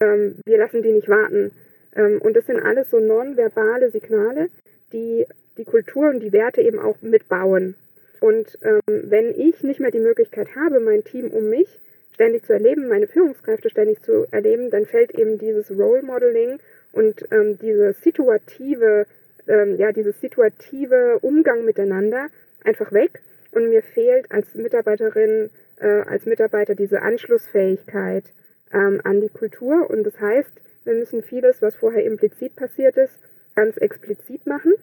ähm, 0.00 0.36
wir 0.44 0.58
lassen 0.58 0.82
die 0.82 0.92
nicht 0.92 1.08
warten. 1.08 1.52
Ähm, 1.94 2.20
und 2.20 2.36
das 2.36 2.46
sind 2.46 2.60
alles 2.60 2.90
so 2.90 3.00
nonverbale 3.00 3.90
Signale, 3.90 4.48
die 4.92 5.26
die 5.56 5.64
Kultur 5.64 6.08
und 6.08 6.20
die 6.20 6.32
Werte 6.32 6.62
eben 6.62 6.78
auch 6.78 7.02
mitbauen. 7.02 7.74
Und 8.20 8.58
ähm, 8.62 8.80
wenn 8.86 9.38
ich 9.38 9.62
nicht 9.62 9.80
mehr 9.80 9.90
die 9.90 10.00
Möglichkeit 10.00 10.54
habe, 10.56 10.80
mein 10.80 11.04
Team 11.04 11.30
um 11.30 11.50
mich 11.50 11.68
ständig 12.14 12.44
zu 12.44 12.52
erleben, 12.52 12.88
meine 12.88 13.06
Führungskräfte 13.06 13.70
ständig 13.70 14.02
zu 14.02 14.26
erleben, 14.30 14.70
dann 14.70 14.86
fällt 14.86 15.12
eben 15.12 15.38
dieses 15.38 15.70
Role 15.70 16.02
Modeling 16.02 16.58
und 16.92 17.24
ähm, 17.30 17.58
diese 17.60 17.92
situative, 17.92 19.06
ähm, 19.46 19.76
ja, 19.78 19.92
dieses 19.92 20.20
situative 20.20 21.18
Umgang 21.22 21.64
miteinander 21.64 22.28
einfach 22.64 22.92
weg. 22.92 23.20
Und 23.52 23.68
mir 23.68 23.82
fehlt 23.82 24.30
als 24.30 24.54
Mitarbeiterin 24.54 25.50
äh, 25.80 26.02
als 26.02 26.26
Mitarbeiter 26.26 26.74
diese 26.74 27.02
Anschlussfähigkeit 27.02 28.24
ähm, 28.72 29.00
an 29.04 29.20
die 29.20 29.28
Kultur. 29.28 29.88
Und 29.90 30.04
das 30.04 30.20
heißt, 30.20 30.50
wir 30.84 30.94
müssen 30.94 31.22
vieles, 31.22 31.62
was 31.62 31.76
vorher 31.76 32.04
implizit 32.04 32.56
passiert 32.56 32.96
ist, 32.96 33.18
ganz 33.54 33.76
explizit 33.76 34.46
machen. 34.46 34.74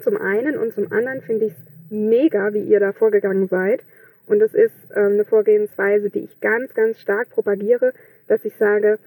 Zum 0.00 0.16
einen 0.16 0.56
und 0.58 0.72
zum 0.72 0.92
anderen 0.92 1.22
finde 1.22 1.46
ich 1.46 1.52
es 1.52 1.90
mega, 1.90 2.52
wie 2.52 2.62
ihr 2.62 2.80
da 2.80 2.92
vorgegangen 2.92 3.48
seid. 3.48 3.82
Und 4.26 4.40
das 4.40 4.54
ist 4.54 4.74
ähm, 4.94 5.12
eine 5.12 5.24
Vorgehensweise, 5.24 6.10
die 6.10 6.20
ich 6.20 6.40
ganz, 6.40 6.74
ganz 6.74 7.00
stark 7.00 7.30
propagiere, 7.30 7.92
dass 8.26 8.44
ich 8.44 8.56
sage, 8.56 8.98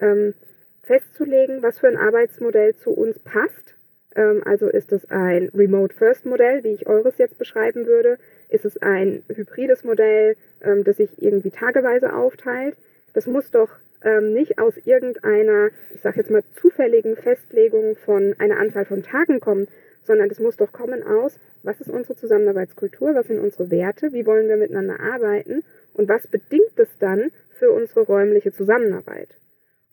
ähm, 0.00 0.34
festzulegen, 0.82 1.62
was 1.62 1.78
für 1.80 1.88
ein 1.88 1.96
Arbeitsmodell 1.96 2.74
zu 2.76 2.90
uns 2.90 3.18
passt. 3.18 3.74
Ähm, 4.14 4.42
also 4.44 4.68
ist 4.68 4.92
es 4.92 5.10
ein 5.10 5.50
Remote-First-Modell, 5.54 6.64
wie 6.64 6.74
ich 6.74 6.86
eures 6.86 7.18
jetzt 7.18 7.38
beschreiben 7.38 7.86
würde? 7.86 8.18
Ist 8.48 8.64
es 8.64 8.78
ein 8.78 9.22
hybrides 9.28 9.84
Modell, 9.84 10.36
ähm, 10.62 10.84
das 10.84 10.96
sich 10.96 11.22
irgendwie 11.22 11.50
tageweise 11.50 12.14
aufteilt? 12.14 12.76
Das 13.14 13.26
muss 13.26 13.50
doch 13.50 13.70
ähm, 14.02 14.32
nicht 14.32 14.58
aus 14.58 14.76
irgendeiner, 14.84 15.70
ich 15.94 16.00
sage 16.00 16.18
jetzt 16.18 16.30
mal, 16.30 16.42
zufälligen 16.60 17.16
Festlegung 17.16 17.96
von 17.96 18.34
einer 18.38 18.58
Anzahl 18.58 18.84
von 18.84 19.02
Tagen 19.02 19.40
kommen, 19.40 19.68
sondern 20.02 20.28
das 20.28 20.40
muss 20.40 20.56
doch 20.56 20.72
kommen 20.72 21.02
aus, 21.02 21.38
was 21.62 21.80
ist 21.80 21.90
unsere 21.90 22.16
Zusammenarbeitskultur, 22.16 23.14
was 23.14 23.26
sind 23.26 23.40
unsere 23.40 23.70
Werte, 23.70 24.12
wie 24.12 24.26
wollen 24.26 24.48
wir 24.48 24.56
miteinander 24.56 25.00
arbeiten 25.00 25.62
und 25.92 26.08
was 26.08 26.26
bedingt 26.26 26.76
es 26.76 26.88
dann 26.98 27.30
für 27.58 27.70
unsere 27.70 28.00
räumliche 28.00 28.52
Zusammenarbeit. 28.52 29.28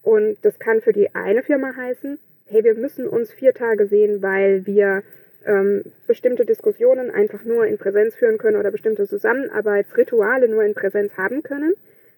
Und 0.01 0.37
das 0.43 0.59
kann 0.59 0.81
für 0.81 0.93
die 0.93 1.13
eine 1.15 1.43
Firma 1.43 1.75
heißen, 1.75 2.19
hey, 2.45 2.63
wir 2.63 2.75
müssen 2.75 3.07
uns 3.07 3.31
vier 3.31 3.53
Tage 3.53 3.87
sehen, 3.87 4.21
weil 4.21 4.65
wir 4.65 5.01
ähm, 5.45 5.83
bestimmte 6.07 6.45
Diskussionen 6.45 7.11
einfach 7.11 7.43
nur 7.43 7.65
in 7.65 7.77
Präsenz 7.77 8.15
führen 8.15 8.37
können 8.37 8.57
oder 8.57 8.71
bestimmte 8.71 9.07
Zusammenarbeitsrituale 9.07 10.47
nur 10.47 10.63
in 10.63 10.73
Präsenz 10.73 11.15
haben 11.17 11.43
können. 11.43 11.73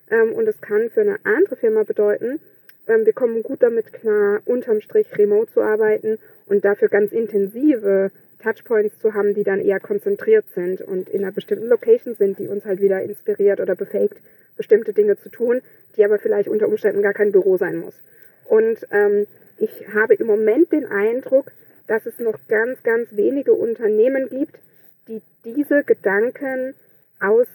Ähm, 0.10 0.34
und 0.34 0.48
es 0.48 0.62
kann 0.62 0.90
für 0.90 1.02
eine 1.02 1.18
andere 1.24 1.56
Firma 1.56 1.84
bedeuten, 1.84 2.40
ähm, 2.88 3.06
wir 3.06 3.14
kommen 3.14 3.44
gut 3.44 3.62
damit 3.62 3.94
klar, 3.94 4.42
unterm 4.46 4.82
Strich 4.82 5.18
remote 5.18 5.52
zu 5.52 5.62
arbeiten 5.62 6.20
und 6.46 6.64
dafür 6.64 6.88
ganz 6.88 7.12
intensive 7.12 8.12
Touchpoints 8.42 9.00
zu 9.00 9.14
haben, 9.14 9.34
die 9.34 9.44
dann 9.44 9.60
eher 9.60 9.80
konzentriert 9.80 10.46
sind 10.54 10.82
und 10.82 11.10
in 11.10 11.24
einer 11.24 11.34
bestimmten 11.34 11.68
Location 11.68 12.16
sind, 12.16 12.40
die 12.40 12.48
uns 12.48 12.66
halt 12.66 12.82
wieder 12.82 13.02
inspiriert 13.02 13.60
oder 13.60 13.76
befähigt, 13.76 14.18
bestimmte 14.56 14.94
Dinge 14.94 15.18
zu 15.18 15.30
tun, 15.30 15.62
die 15.96 16.06
aber 16.06 16.20
vielleicht 16.20 16.48
unter 16.48 16.68
Umständen 16.68 17.02
gar 17.02 17.14
kein 17.14 17.32
Büro 17.32 17.58
sein 17.58 17.78
muss. 17.78 18.02
Und 18.46 18.88
ähm, 18.92 19.28
ich 19.58 19.88
habe 19.94 20.14
im 20.14 20.28
Moment 20.28 20.72
den 20.72 20.86
Eindruck, 20.86 21.52
dass 21.88 22.06
es 22.06 22.20
noch 22.20 22.38
ganz, 22.48 22.84
ganz 22.84 23.10
wenige 23.12 23.54
Unternehmen 23.54 24.30
gibt, 24.30 24.58
die 25.08 25.22
diese 25.46 25.84
Gedanken 25.84 26.76
aus 27.20 27.48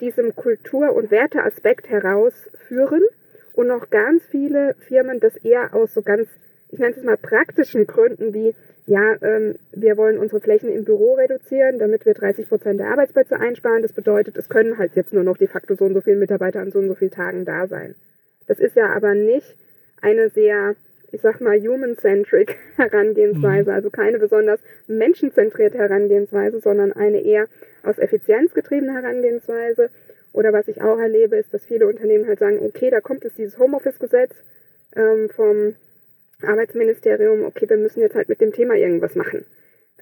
diesem 0.00 0.34
Kultur- 0.34 0.94
und 0.94 1.10
Werteaspekt 1.10 1.88
herausführen 1.88 3.02
und 3.52 3.68
noch 3.68 3.90
ganz 3.90 4.24
viele 4.26 4.74
Firmen 4.88 5.20
das 5.20 5.36
eher 5.36 5.74
aus 5.74 5.94
so 5.94 6.02
ganz, 6.02 6.28
ich 6.70 6.78
nenne 6.78 6.94
es 6.96 7.02
mal 7.04 7.16
praktischen 7.16 7.86
Gründen 7.86 8.34
wie, 8.34 8.54
ja, 8.86 9.16
ähm, 9.22 9.56
wir 9.72 9.96
wollen 9.96 10.18
unsere 10.18 10.40
Flächen 10.40 10.68
im 10.68 10.84
Büro 10.84 11.14
reduzieren, 11.14 11.78
damit 11.78 12.04
wir 12.04 12.14
30 12.14 12.48
Prozent 12.48 12.80
der 12.80 12.88
Arbeitsplätze 12.88 13.38
einsparen. 13.38 13.82
Das 13.82 13.92
bedeutet, 13.92 14.36
es 14.36 14.48
können 14.48 14.76
halt 14.76 14.94
jetzt 14.94 15.12
nur 15.12 15.22
noch 15.22 15.38
de 15.38 15.46
facto 15.46 15.74
so 15.74 15.84
und 15.84 15.94
so 15.94 16.00
viele 16.00 16.16
Mitarbeiter 16.16 16.60
an 16.60 16.70
so 16.70 16.80
und 16.80 16.88
so 16.88 16.94
vielen 16.94 17.10
Tagen 17.10 17.44
da 17.44 17.66
sein. 17.66 17.94
Das 18.46 18.58
ist 18.58 18.76
ja 18.76 18.92
aber 18.92 19.14
nicht 19.14 19.56
eine 20.02 20.28
sehr 20.28 20.74
ich 21.14 21.20
sag 21.20 21.40
mal, 21.40 21.60
human-centric 21.60 22.56
Herangehensweise, 22.76 23.70
mhm. 23.70 23.76
also 23.76 23.90
keine 23.90 24.18
besonders 24.18 24.60
menschenzentrierte 24.86 25.78
Herangehensweise, 25.78 26.60
sondern 26.60 26.92
eine 26.92 27.24
eher 27.24 27.46
aus 27.82 27.98
Effizienz 27.98 28.52
getriebene 28.54 28.92
Herangehensweise. 28.92 29.90
Oder 30.32 30.52
was 30.52 30.66
ich 30.66 30.82
auch 30.82 30.98
erlebe, 30.98 31.36
ist, 31.36 31.54
dass 31.54 31.64
viele 31.64 31.86
Unternehmen 31.86 32.26
halt 32.26 32.40
sagen, 32.40 32.58
okay, 32.60 32.90
da 32.90 33.00
kommt 33.00 33.22
jetzt 33.22 33.38
dieses 33.38 33.58
Homeoffice-Gesetz 33.58 34.34
ähm, 34.96 35.28
vom 35.30 35.76
Arbeitsministerium, 36.42 37.44
okay, 37.44 37.68
wir 37.68 37.76
müssen 37.76 38.00
jetzt 38.00 38.16
halt 38.16 38.28
mit 38.28 38.40
dem 38.40 38.52
Thema 38.52 38.74
irgendwas 38.74 39.14
machen. 39.14 39.46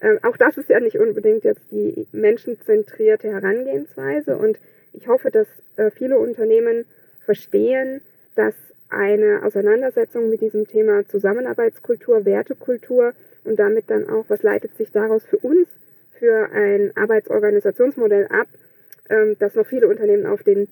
äh, 0.01 0.17
auch 0.23 0.37
das 0.37 0.57
ist 0.57 0.69
ja 0.69 0.79
nicht 0.79 0.99
unbedingt 0.99 1.43
jetzt 1.43 1.71
die 1.71 2.07
menschenzentrierte 2.11 3.31
Herangehensweise. 3.31 4.35
Und 4.35 4.59
ich 4.93 5.07
hoffe, 5.07 5.29
dass 5.29 5.47
äh, 5.75 5.91
viele 5.91 6.17
Unternehmen 6.17 6.85
verstehen, 7.23 8.01
dass 8.35 8.55
eine 8.93 9.43
Auseinandersetzung 9.43 10.29
mit 10.29 10.41
diesem 10.41 10.67
Thema 10.67 11.05
Zusammenarbeitskultur, 11.07 12.25
Wertekultur 12.25 13.13
und 13.43 13.59
damit 13.59 13.89
dann 13.89 14.09
auch, 14.09 14.25
was 14.27 14.43
leitet 14.43 14.75
sich 14.75 14.91
daraus 14.91 15.25
für 15.25 15.37
uns 15.37 15.67
für 16.19 16.49
ein 16.51 16.95
Arbeitsorganisationsmodell 16.95 18.27
ab, 18.27 18.47
ähm, 19.09 19.35
dass 19.39 19.55
noch 19.55 19.65
viele 19.65 19.87
Unternehmen 19.87 20.25
auf, 20.25 20.43
den, 20.43 20.67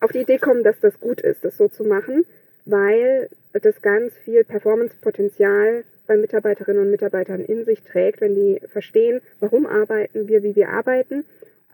auf 0.00 0.10
die 0.10 0.20
Idee 0.20 0.38
kommen, 0.38 0.64
dass 0.64 0.80
das 0.80 0.98
gut 1.00 1.20
ist, 1.20 1.44
das 1.44 1.56
so 1.56 1.68
zu 1.68 1.84
machen, 1.84 2.24
weil 2.64 3.28
das 3.52 3.80
ganz 3.82 4.12
viel 4.24 4.44
Performancepotenzial 4.44 5.84
bei 6.06 6.16
Mitarbeiterinnen 6.16 6.82
und 6.82 6.90
Mitarbeitern 6.90 7.40
in 7.40 7.64
sich 7.64 7.82
trägt, 7.82 8.20
wenn 8.20 8.34
die 8.34 8.60
verstehen, 8.66 9.20
warum 9.40 9.66
arbeiten 9.66 10.28
wir, 10.28 10.42
wie 10.42 10.56
wir 10.56 10.70
arbeiten. 10.70 11.24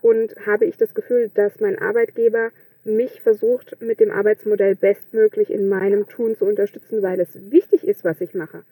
Und 0.01 0.35
habe 0.47 0.65
ich 0.65 0.77
das 0.77 0.95
Gefühl, 0.95 1.31
dass 1.35 1.61
mein 1.61 1.79
Arbeitgeber 1.79 2.51
mich 2.85 3.21
versucht, 3.23 3.81
mit 3.81 4.01
dem 4.01 4.11
Arbeitsmodell 4.11 4.75
bestmöglich 4.75 5.51
in 5.51 5.69
meinem 5.69 6.09
Tun 6.09 6.37
zu 6.37 6.45
unterstützen, 6.45 7.03
weil 7.03 7.21
es 7.21 7.51
wichtig 7.51 7.87
ist, 7.87 8.05
was 8.05 8.21
ich 8.21 8.35
mache. 8.35 8.65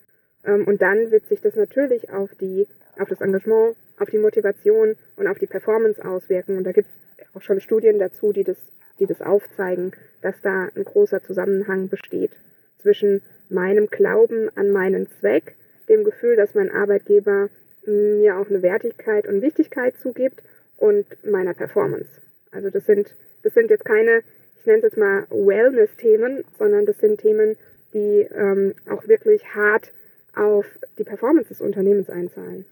Ähm, 0.45 0.67
und 0.67 0.83
dann 0.83 1.11
wird 1.11 1.27
sich 1.27 1.41
das 1.41 1.55
natürlich 1.57 2.11
auf, 2.11 2.31
die, 2.41 2.67
auf 2.99 3.09
das 3.09 3.21
Engagement, 3.21 3.77
auf 3.99 4.11
die 4.11 4.19
Motivation 4.19 4.97
und 5.17 5.27
auf 5.27 5.39
die 5.39 5.47
Performance 5.47 6.05
auswirken. 6.05 6.57
Und 6.57 6.65
da 6.65 6.73
gibt 6.73 6.89
es 6.89 7.37
auch 7.37 7.43
schon 7.43 7.61
Studien 7.61 7.99
dazu, 7.99 8.33
die 8.33 8.45
das, 8.45 8.59
die 8.99 9.07
das 9.07 9.21
aufzeigen, 9.21 9.93
dass 10.23 10.41
da 10.41 10.69
ein 10.75 10.85
großer 10.85 11.23
Zusammenhang 11.23 11.89
besteht 11.89 12.33
zwischen 12.79 13.23
meinem 13.49 13.89
Glauben 13.89 14.49
an 14.57 14.71
meinen 14.71 15.09
Zweck, 15.21 15.55
dem 15.89 16.05
Gefühl, 16.05 16.37
dass 16.37 16.55
mein 16.55 16.71
Arbeitgeber 16.71 17.49
mir 17.87 18.39
auch 18.39 18.49
eine 18.49 18.63
Wertigkeit 18.63 19.27
und 19.27 19.43
Wichtigkeit 19.43 19.97
zugibt 19.97 20.43
und 20.77 21.07
meiner 21.25 21.55
Performance. 21.55 22.09
Also 22.53 22.71
das 22.71 22.87
sind, 22.87 23.15
das 23.43 23.55
sind 23.55 23.71
jetzt 23.71 23.85
keine, 23.85 24.23
ich 24.59 24.67
nenne 24.67 24.79
es 24.79 24.85
jetzt 24.85 24.99
mal 24.99 25.27
Wellness-Themen, 25.31 26.45
sondern 26.59 26.87
das 26.87 26.99
sind 26.99 27.21
Themen, 27.21 27.57
die 27.93 28.29
ähm, 28.35 28.75
auch 28.91 29.07
wirklich 29.09 29.55
hart 29.55 29.93
auf 30.35 30.67
die 30.99 31.05
Performance 31.05 31.49
des 31.49 31.61
Unternehmens 31.61 32.09
einzahlen. 32.09 32.65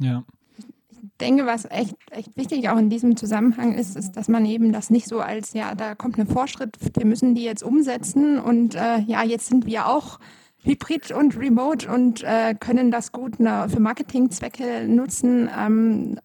Ja. 0.00 0.24
Ich 0.56 0.66
denke, 1.20 1.46
was 1.46 1.64
echt, 1.70 1.94
echt 2.10 2.36
wichtig 2.36 2.68
auch 2.68 2.78
in 2.78 2.90
diesem 2.90 3.16
Zusammenhang 3.16 3.76
ist, 3.76 3.96
ist, 3.96 4.12
dass 4.12 4.28
man 4.28 4.46
eben 4.46 4.72
das 4.72 4.90
nicht 4.90 5.06
so 5.06 5.20
als, 5.20 5.52
ja, 5.52 5.74
da 5.74 5.94
kommt 5.94 6.18
eine 6.18 6.26
Vorschritt, 6.26 6.76
wir 6.94 7.06
müssen 7.06 7.34
die 7.34 7.44
jetzt 7.44 7.62
umsetzen 7.62 8.38
und 8.38 8.74
äh, 8.74 9.00
ja, 9.06 9.22
jetzt 9.22 9.46
sind 9.46 9.66
wir 9.66 9.86
auch 9.86 10.18
Hybrid 10.64 11.12
und 11.12 11.36
Remote 11.36 11.88
und 11.90 12.24
äh, 12.24 12.54
können 12.54 12.90
das 12.90 13.12
gut 13.12 13.38
ne, 13.38 13.68
für 13.68 13.80
Marketingzwecke 13.80 14.86
nutzen, 14.88 15.48
ähm, 15.56 16.18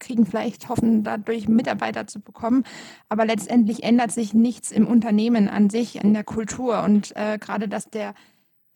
kriegen 0.00 0.26
vielleicht, 0.26 0.68
hoffen 0.68 1.04
dadurch 1.04 1.48
Mitarbeiter 1.48 2.06
zu 2.06 2.20
bekommen. 2.20 2.64
Aber 3.08 3.24
letztendlich 3.24 3.84
ändert 3.84 4.10
sich 4.10 4.34
nichts 4.34 4.72
im 4.72 4.86
Unternehmen 4.86 5.48
an 5.48 5.70
sich, 5.70 6.02
in 6.02 6.12
der 6.12 6.24
Kultur. 6.24 6.82
Und 6.82 7.14
äh, 7.16 7.38
gerade, 7.38 7.68
dass 7.68 7.88
der 7.88 8.14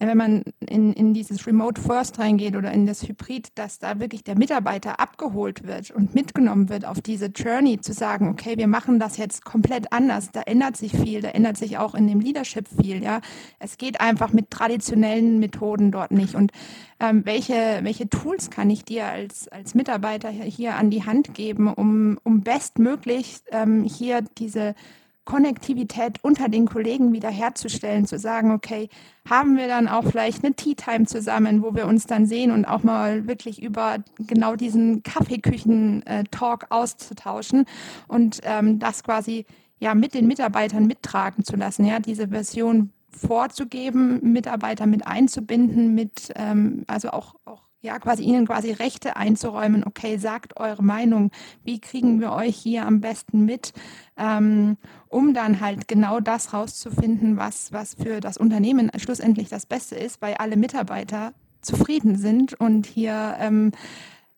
wenn 0.09 0.17
man 0.17 0.43
in, 0.61 0.93
in 0.93 1.15
dieses 1.15 1.47
Remote 1.47 1.81
First 1.81 2.19
reingeht 2.19 2.57
oder 2.57 2.73
in 2.73 2.87
das 2.87 3.07
Hybrid, 3.07 3.49
dass 3.57 3.79
da 3.79 4.01
wirklich 4.01 4.25
der 4.25 4.37
Mitarbeiter 4.37 5.01
abgeholt 5.01 5.67
wird 5.67 5.91
und 5.91 6.15
mitgenommen 6.15 6.69
wird 6.69 6.85
auf 6.85 7.01
diese 7.01 7.27
Journey, 7.27 7.81
zu 7.81 7.93
sagen, 7.93 8.29
okay, 8.29 8.57
wir 8.57 8.67
machen 8.67 8.99
das 8.99 9.17
jetzt 9.17 9.45
komplett 9.45 9.93
anders, 9.93 10.31
da 10.33 10.43
ändert 10.43 10.77
sich 10.77 10.93
viel, 10.93 11.21
da 11.21 11.29
ändert 11.29 11.57
sich 11.57 11.79
auch 11.79 11.95
in 11.95 12.07
dem 12.07 12.21
Leadership 12.21 12.67
viel, 12.69 13.03
ja. 13.03 13.21
Es 13.59 13.79
geht 13.79 14.01
einfach 14.01 14.33
mit 14.33 14.51
traditionellen 14.51 15.39
Methoden 15.39 15.93
dort 15.93 16.11
nicht. 16.11 16.35
Und 16.35 16.53
ähm, 17.01 17.25
welche, 17.25 17.81
welche 17.83 18.09
Tools 18.09 18.51
kann 18.51 18.71
ich 18.71 18.85
dir 18.85 19.07
als, 19.07 19.49
als 19.49 19.75
Mitarbeiter 19.75 20.31
hier 20.31 20.77
an 20.77 20.91
die 20.91 21.05
Hand 21.05 21.35
geben, 21.35 21.73
um, 21.73 22.19
um 22.23 22.43
bestmöglich 22.43 23.43
ähm, 23.51 23.85
hier 23.85 24.23
diese 24.39 24.75
Konnektivität 25.25 26.19
unter 26.23 26.49
den 26.49 26.67
Kollegen 26.67 27.13
wiederherzustellen, 27.13 28.07
zu 28.07 28.19
sagen, 28.19 28.51
okay, 28.51 28.89
haben 29.29 29.57
wir 29.57 29.69
dann 29.69 29.87
auch 29.87 30.05
vielleicht 30.05 30.45
eine 30.45 30.55
Tea 30.55 30.75
Time 30.75 31.07
zusammen, 31.07 31.63
wo 31.63 31.75
wir 31.75 31.87
uns 31.87 32.07
dann 32.07 32.27
sehen 32.27 32.51
und 32.51 32.65
auch 32.65 32.83
mal 32.83 33.29
wirklich 33.29 33.63
über 33.63 33.99
genau 34.19 34.57
diesen 34.57 35.03
Kaffeeküchen-Talk 35.03 36.67
auszutauschen 36.71 37.67
und 38.09 38.41
ähm, 38.43 38.81
das 38.81 39.05
quasi 39.05 39.47
ja 39.79 39.95
mit 39.95 40.15
den 40.15 40.27
Mitarbeitern 40.27 40.87
mittragen 40.87 41.45
zu 41.45 41.57
lassen, 41.57 41.85
ja, 41.85 42.01
diese 42.01 42.29
Version 42.29 42.91
vorzugeben, 43.11 44.21
Mitarbeiter 44.23 44.87
mit 44.87 45.07
einzubinden, 45.07 45.95
mit 45.95 46.33
ähm, 46.35 46.85
also 46.87 47.11
auch, 47.11 47.35
auch 47.45 47.63
ja, 47.83 47.99
quasi 47.99 48.23
ihnen 48.23 48.47
quasi 48.47 48.71
Rechte 48.71 49.17
einzuräumen. 49.17 49.85
Okay, 49.85 50.17
sagt 50.17 50.57
eure 50.57 50.83
Meinung. 50.83 51.31
Wie 51.65 51.81
kriegen 51.81 52.21
wir 52.21 52.33
euch 52.33 52.57
hier 52.57 52.87
am 52.87 53.01
besten 53.01 53.45
mit, 53.45 53.73
ähm, 54.17 54.77
um 55.09 55.35
dann 55.35 55.61
halt 55.61 55.89
genau 55.89 56.21
das 56.21 56.53
rauszufinden, 56.55 57.37
was, 57.37 57.73
was 57.73 57.95
für 57.95 58.21
das 58.21 58.37
Unternehmen 58.37 58.91
schlussendlich 58.97 59.49
das 59.49 59.67
Beste 59.67 59.97
ist, 59.97 60.23
weil 60.23 60.35
alle 60.35 60.57
Mitarbeiter 60.57 61.35
zufrieden 61.61 62.17
sind 62.17 62.55
und 62.55 62.87
hier 62.87 63.37
ähm, 63.41 63.73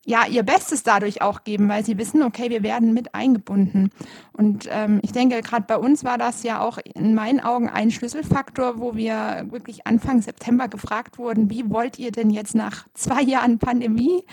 ja 0.05 0.27
ihr 0.27 0.43
Bestes 0.43 0.83
dadurch 0.83 1.23
auch 1.23 1.45
geben, 1.45 1.69
weil 1.69 1.85
sie 1.85 1.99
wissen, 1.99 2.23
okay, 2.23 2.51
wir 2.51 2.63
werden 2.63 2.93
mit 2.93 3.15
eingebunden. 3.15 3.91
Und 4.33 4.69
ähm, 4.71 5.01
ich 5.03 5.13
denke, 5.13 5.41
gerade 5.43 5.65
bei 5.67 5.77
uns 5.77 6.05
war 6.05 6.19
das 6.19 6.43
ja 6.43 6.61
auch 6.61 6.79
in 6.95 7.15
meinen 7.15 7.41
Augen 7.41 7.69
ein 7.69 7.91
Schlüsselfaktor, 7.91 8.79
wo 8.79 8.95
wir 8.95 9.47
wirklich 9.51 9.87
Anfang 9.87 10.21
September 10.23 10.69
gefragt 10.69 11.19
wurden, 11.19 11.51
wie 11.51 11.71
wollt 11.71 11.99
ihr 11.99 12.13
denn 12.13 12.31
jetzt 12.31 12.55
nach 12.55 12.87
zwei 12.95 13.23
Jahren 13.23 13.59
Pandemie 13.59 14.25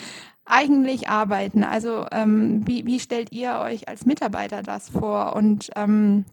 eigentlich 0.45 1.07
arbeiten? 1.07 1.63
Also 1.63 2.05
ähm, 2.11 2.67
wie, 2.67 2.85
wie 2.85 2.99
stellt 2.99 3.31
ihr 3.31 3.59
euch 3.59 3.87
als 3.87 4.05
Mitarbeiter 4.05 4.63
das 4.63 4.89
vor? 4.89 5.35
Und 5.35 5.71
ähm, 5.75 6.25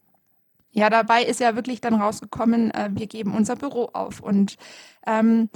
ja, 0.72 0.90
dabei 0.90 1.22
ist 1.22 1.40
ja 1.40 1.54
wirklich 1.56 1.80
dann 1.80 1.94
rausgekommen, 1.94 2.70
äh, 2.72 2.90
wir 2.92 3.06
geben 3.06 3.34
unser 3.34 3.56
Büro 3.56 3.90
auf 3.92 4.20
und 4.20 4.56
ähm, 5.06 5.48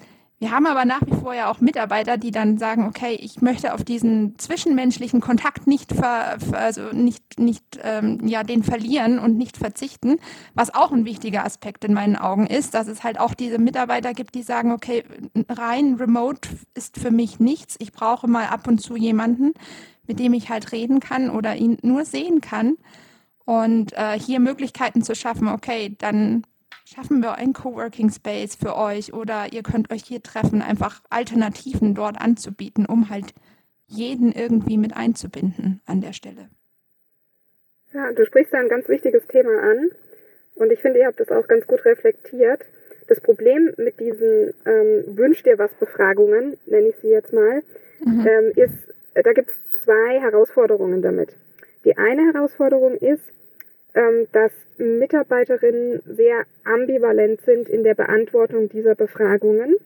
wir 0.42 0.50
haben 0.50 0.66
aber 0.66 0.84
nach 0.84 1.02
wie 1.06 1.14
vor 1.14 1.34
ja 1.34 1.48
auch 1.48 1.60
Mitarbeiter, 1.60 2.16
die 2.16 2.32
dann 2.32 2.58
sagen, 2.58 2.88
okay, 2.88 3.14
ich 3.14 3.40
möchte 3.42 3.74
auf 3.74 3.84
diesen 3.84 4.36
zwischenmenschlichen 4.40 5.20
Kontakt 5.20 5.68
nicht, 5.68 5.94
ver, 5.94 6.36
also 6.50 6.90
nicht, 6.90 7.38
nicht 7.38 7.78
ähm, 7.80 8.18
ja, 8.26 8.42
den 8.42 8.64
verlieren 8.64 9.20
und 9.20 9.38
nicht 9.38 9.56
verzichten, 9.56 10.16
was 10.54 10.74
auch 10.74 10.90
ein 10.90 11.04
wichtiger 11.04 11.44
Aspekt 11.44 11.84
in 11.84 11.94
meinen 11.94 12.16
Augen 12.16 12.48
ist, 12.48 12.74
dass 12.74 12.88
es 12.88 13.04
halt 13.04 13.20
auch 13.20 13.34
diese 13.34 13.58
Mitarbeiter 13.58 14.14
gibt, 14.14 14.34
die 14.34 14.42
sagen, 14.42 14.72
okay, 14.72 15.04
rein 15.48 15.94
remote 15.94 16.48
ist 16.74 16.98
für 16.98 17.12
mich 17.12 17.38
nichts. 17.38 17.76
Ich 17.78 17.92
brauche 17.92 18.26
mal 18.26 18.46
ab 18.46 18.66
und 18.66 18.78
zu 18.78 18.96
jemanden, 18.96 19.52
mit 20.08 20.18
dem 20.18 20.34
ich 20.34 20.50
halt 20.50 20.72
reden 20.72 20.98
kann 20.98 21.30
oder 21.30 21.54
ihn 21.54 21.78
nur 21.82 22.04
sehen 22.04 22.40
kann. 22.40 22.78
Und 23.44 23.92
äh, 23.92 24.18
hier 24.18 24.40
Möglichkeiten 24.40 25.04
zu 25.04 25.14
schaffen, 25.14 25.46
okay, 25.46 25.94
dann 25.98 26.42
schaffen 26.92 27.20
wir 27.20 27.34
einen 27.34 27.52
Coworking 27.52 28.10
Space 28.10 28.56
für 28.56 28.76
euch 28.76 29.12
oder 29.12 29.46
ihr 29.52 29.62
könnt 29.62 29.92
euch 29.92 30.02
hier 30.04 30.22
treffen, 30.22 30.62
einfach 30.62 31.00
Alternativen 31.10 31.94
dort 31.94 32.20
anzubieten, 32.20 32.86
um 32.86 33.08
halt 33.10 33.34
jeden 33.86 34.32
irgendwie 34.32 34.78
mit 34.78 34.96
einzubinden 34.96 35.80
an 35.86 36.00
der 36.00 36.12
Stelle. 36.12 36.48
Ja, 37.92 38.12
du 38.12 38.24
sprichst 38.24 38.52
da 38.52 38.58
ein 38.58 38.68
ganz 38.68 38.88
wichtiges 38.88 39.26
Thema 39.26 39.50
an 39.62 39.90
und 40.54 40.72
ich 40.72 40.80
finde, 40.80 41.00
ihr 41.00 41.06
habt 41.06 41.20
das 41.20 41.30
auch 41.30 41.46
ganz 41.46 41.66
gut 41.66 41.84
reflektiert. 41.84 42.62
Das 43.08 43.20
Problem 43.20 43.72
mit 43.76 44.00
diesen 44.00 44.54
ähm, 44.64 45.04
Wünsch 45.16 45.42
dir 45.42 45.58
was 45.58 45.72
Befragungen, 45.74 46.56
nenne 46.66 46.88
ich 46.88 46.96
sie 47.02 47.08
jetzt 47.08 47.32
mal, 47.32 47.62
mhm. 48.04 48.26
ähm, 48.26 48.52
ist, 48.54 48.94
da 49.14 49.32
gibt 49.32 49.50
es 49.50 49.82
zwei 49.82 50.20
Herausforderungen 50.20 51.02
damit. 51.02 51.36
Die 51.84 51.96
eine 51.98 52.32
Herausforderung 52.32 52.94
ist, 52.94 53.24
dass 54.32 54.52
Mitarbeiterinnen 54.78 56.00
sehr 56.06 56.44
ambivalent 56.64 57.42
sind 57.42 57.68
in 57.68 57.84
der 57.84 57.94
Beantwortung 57.94 58.68
dieser 58.68 58.94
Befragungen. 58.94 59.76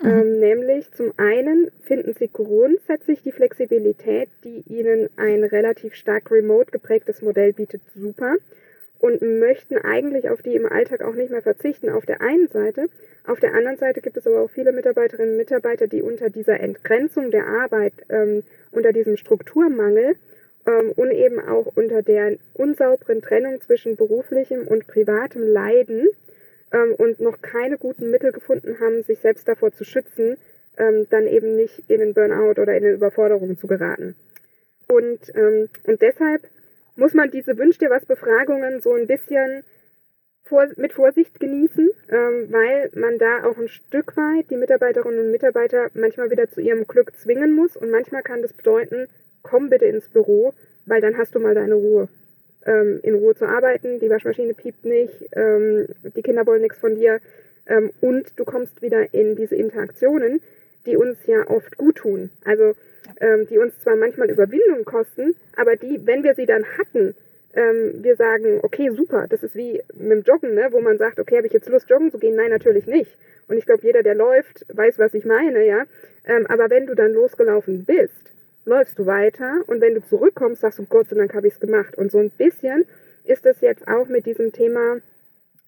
Mhm. 0.00 0.08
Ähm, 0.08 0.40
nämlich 0.40 0.90
zum 0.92 1.12
einen 1.16 1.70
finden 1.82 2.14
sie 2.14 2.30
grundsätzlich 2.32 3.22
die 3.22 3.32
Flexibilität, 3.32 4.28
die 4.44 4.64
ihnen 4.68 5.10
ein 5.16 5.44
relativ 5.44 5.94
stark 5.94 6.30
remote 6.30 6.70
geprägtes 6.70 7.22
Modell 7.22 7.52
bietet, 7.52 7.82
super 7.94 8.36
und 8.98 9.20
möchten 9.20 9.76
eigentlich 9.78 10.30
auf 10.30 10.42
die 10.42 10.54
im 10.54 10.64
Alltag 10.64 11.02
auch 11.02 11.14
nicht 11.14 11.30
mehr 11.30 11.42
verzichten. 11.42 11.90
Auf 11.90 12.06
der 12.06 12.20
einen 12.20 12.46
Seite. 12.48 12.88
Auf 13.26 13.40
der 13.40 13.52
anderen 13.52 13.76
Seite 13.76 14.00
gibt 14.00 14.16
es 14.16 14.26
aber 14.26 14.40
auch 14.40 14.50
viele 14.50 14.72
Mitarbeiterinnen 14.72 15.32
und 15.32 15.36
Mitarbeiter, 15.38 15.88
die 15.88 16.02
unter 16.02 16.30
dieser 16.30 16.60
Entgrenzung 16.60 17.32
der 17.32 17.46
Arbeit, 17.46 17.92
ähm, 18.08 18.44
unter 18.70 18.92
diesem 18.92 19.16
Strukturmangel 19.16 20.14
ähm, 20.66 20.92
und 20.96 21.10
eben 21.10 21.40
auch 21.40 21.66
unter 21.74 22.02
der 22.02 22.36
unsauberen 22.54 23.22
Trennung 23.22 23.60
zwischen 23.60 23.96
beruflichem 23.96 24.66
und 24.66 24.86
privatem 24.86 25.46
Leiden 25.46 26.08
ähm, 26.72 26.94
und 26.96 27.20
noch 27.20 27.40
keine 27.42 27.78
guten 27.78 28.10
Mittel 28.10 28.32
gefunden 28.32 28.78
haben, 28.80 29.02
sich 29.02 29.18
selbst 29.18 29.48
davor 29.48 29.72
zu 29.72 29.84
schützen, 29.84 30.36
ähm, 30.78 31.06
dann 31.10 31.26
eben 31.26 31.56
nicht 31.56 31.82
in 31.88 32.00
den 32.00 32.14
Burnout 32.14 32.60
oder 32.60 32.76
in 32.76 32.84
eine 32.84 32.92
Überforderung 32.92 33.58
zu 33.58 33.66
geraten. 33.66 34.14
Und, 34.88 35.34
ähm, 35.34 35.68
und 35.84 36.02
deshalb 36.02 36.42
muss 36.96 37.14
man 37.14 37.30
diese 37.30 37.56
Wünsch 37.58 37.78
dir 37.78 37.90
was 37.90 38.04
Befragungen 38.04 38.80
so 38.80 38.92
ein 38.92 39.06
bisschen 39.06 39.64
vor, 40.44 40.66
mit 40.76 40.92
Vorsicht 40.92 41.40
genießen, 41.40 41.90
ähm, 42.10 42.46
weil 42.50 42.90
man 42.94 43.18
da 43.18 43.44
auch 43.44 43.56
ein 43.56 43.68
Stück 43.68 44.16
weit 44.16 44.50
die 44.50 44.56
Mitarbeiterinnen 44.56 45.20
und 45.26 45.30
Mitarbeiter 45.30 45.90
manchmal 45.94 46.30
wieder 46.30 46.50
zu 46.50 46.60
ihrem 46.60 46.86
Glück 46.86 47.16
zwingen 47.16 47.54
muss. 47.54 47.76
Und 47.76 47.90
manchmal 47.90 48.22
kann 48.22 48.42
das 48.42 48.52
bedeuten, 48.52 49.08
komm 49.42 49.70
bitte 49.70 49.86
ins 49.86 50.08
Büro, 50.08 50.54
weil 50.86 51.00
dann 51.00 51.16
hast 51.16 51.34
du 51.34 51.40
mal 51.40 51.54
deine 51.54 51.74
Ruhe. 51.74 52.08
Ähm, 52.64 53.00
in 53.02 53.14
Ruhe 53.14 53.34
zu 53.34 53.46
arbeiten, 53.46 53.98
die 53.98 54.08
Waschmaschine 54.08 54.54
piept 54.54 54.84
nicht, 54.84 55.28
ähm, 55.32 55.86
die 56.16 56.22
Kinder 56.22 56.46
wollen 56.46 56.62
nichts 56.62 56.78
von 56.78 56.94
dir 56.94 57.18
ähm, 57.66 57.90
und 58.00 58.38
du 58.38 58.44
kommst 58.44 58.82
wieder 58.82 59.12
in 59.12 59.34
diese 59.34 59.56
Interaktionen, 59.56 60.40
die 60.86 60.96
uns 60.96 61.26
ja 61.26 61.48
oft 61.48 61.76
gut 61.76 61.96
tun. 61.96 62.30
Also 62.44 62.74
ähm, 63.20 63.46
die 63.48 63.58
uns 63.58 63.78
zwar 63.80 63.96
manchmal 63.96 64.30
Überwindung 64.30 64.84
kosten, 64.84 65.34
aber 65.56 65.76
die, 65.76 66.00
wenn 66.06 66.22
wir 66.22 66.34
sie 66.34 66.46
dann 66.46 66.64
hatten, 66.78 67.14
ähm, 67.54 68.02
wir 68.02 68.16
sagen, 68.16 68.60
okay, 68.62 68.90
super, 68.90 69.26
das 69.28 69.42
ist 69.42 69.54
wie 69.54 69.82
mit 69.94 70.10
dem 70.10 70.22
Joggen, 70.22 70.54
ne, 70.54 70.68
wo 70.70 70.80
man 70.80 70.98
sagt, 70.98 71.20
okay, 71.20 71.36
habe 71.36 71.46
ich 71.46 71.52
jetzt 71.52 71.68
Lust, 71.68 71.90
joggen 71.90 72.10
zu 72.10 72.18
gehen? 72.18 72.36
Nein, 72.36 72.50
natürlich 72.50 72.86
nicht. 72.86 73.16
Und 73.48 73.58
ich 73.58 73.66
glaube, 73.66 73.82
jeder, 73.82 74.02
der 74.02 74.14
läuft, 74.14 74.64
weiß, 74.74 74.98
was 74.98 75.14
ich 75.14 75.24
meine, 75.24 75.66
ja. 75.66 75.84
Ähm, 76.24 76.46
aber 76.46 76.70
wenn 76.70 76.86
du 76.86 76.94
dann 76.94 77.12
losgelaufen 77.12 77.84
bist, 77.84 78.32
läufst 78.64 78.98
du 78.98 79.06
weiter 79.06 79.62
und 79.66 79.80
wenn 79.80 79.94
du 79.94 80.02
zurückkommst, 80.02 80.60
sagst 80.60 80.78
du, 80.78 80.84
Gott 80.84 81.08
sei 81.08 81.16
Dank 81.16 81.34
habe 81.34 81.46
ich 81.46 81.54
es 81.54 81.60
gemacht. 81.60 81.96
Und 81.96 82.10
so 82.12 82.18
ein 82.18 82.30
bisschen 82.30 82.84
ist 83.24 83.46
es 83.46 83.60
jetzt 83.60 83.86
auch 83.88 84.08
mit 84.08 84.26
diesem 84.26 84.52
Thema 84.52 84.98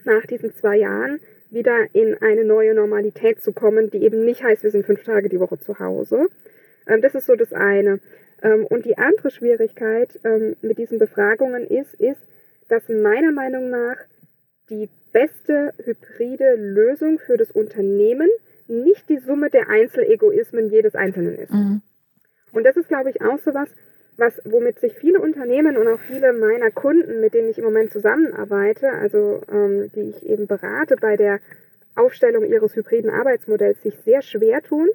nach 0.04 0.26
diesen 0.26 0.52
zwei 0.54 0.76
Jahren 0.76 1.20
wieder 1.50 1.86
in 1.92 2.16
eine 2.20 2.44
neue 2.44 2.74
Normalität 2.74 3.42
zu 3.42 3.52
kommen, 3.52 3.90
die 3.90 4.02
eben 4.02 4.24
nicht 4.24 4.42
heißt, 4.42 4.62
wir 4.62 4.70
sind 4.70 4.86
fünf 4.86 5.04
Tage 5.04 5.28
die 5.28 5.40
Woche 5.40 5.58
zu 5.58 5.78
Hause. 5.78 6.28
Ähm, 6.86 7.00
das 7.00 7.14
ist 7.14 7.26
so 7.26 7.36
das 7.36 7.52
eine. 7.52 8.00
Ähm, 8.42 8.66
und 8.66 8.84
die 8.84 8.98
andere 8.98 9.30
Schwierigkeit 9.30 10.18
ähm, 10.24 10.56
mit 10.62 10.78
diesen 10.78 10.98
Befragungen 10.98 11.66
ist, 11.66 11.94
ist, 11.94 12.20
dass 12.68 12.88
meiner 12.88 13.32
Meinung 13.32 13.70
nach 13.70 13.96
die 14.70 14.88
beste 15.12 15.72
hybride 15.84 16.56
Lösung 16.56 17.18
für 17.18 17.36
das 17.36 17.50
Unternehmen 17.50 18.28
nicht 18.66 19.08
die 19.08 19.18
Summe 19.18 19.50
der 19.50 19.68
Einzelegoismen 19.68 20.70
jedes 20.70 20.94
Einzelnen 20.94 21.38
ist. 21.38 21.52
Mhm. 21.52 21.82
Und 22.54 22.64
das 22.64 22.76
ist, 22.76 22.88
glaube 22.88 23.10
ich, 23.10 23.20
auch 23.22 23.38
so 23.44 23.52
was, 23.52 23.68
was, 24.16 24.40
womit 24.44 24.80
sich 24.80 24.94
viele 24.94 25.20
Unternehmen 25.20 25.76
und 25.76 25.88
auch 25.88 26.00
viele 26.00 26.32
meiner 26.32 26.70
Kunden, 26.70 27.20
mit 27.20 27.34
denen 27.34 27.50
ich 27.50 27.58
im 27.58 27.64
Moment 27.64 27.92
zusammenarbeite, 27.92 28.90
also 28.90 29.42
ähm, 29.52 29.90
die 29.94 30.10
ich 30.10 30.26
eben 30.26 30.46
berate 30.46 30.96
bei 30.96 31.16
der 31.16 31.40
Aufstellung 31.96 32.44
ihres 32.44 32.74
hybriden 32.74 33.10
Arbeitsmodells, 33.10 33.82
sich 33.82 33.96
sehr 33.98 34.22
schwer 34.22 34.62
tun 34.62 34.88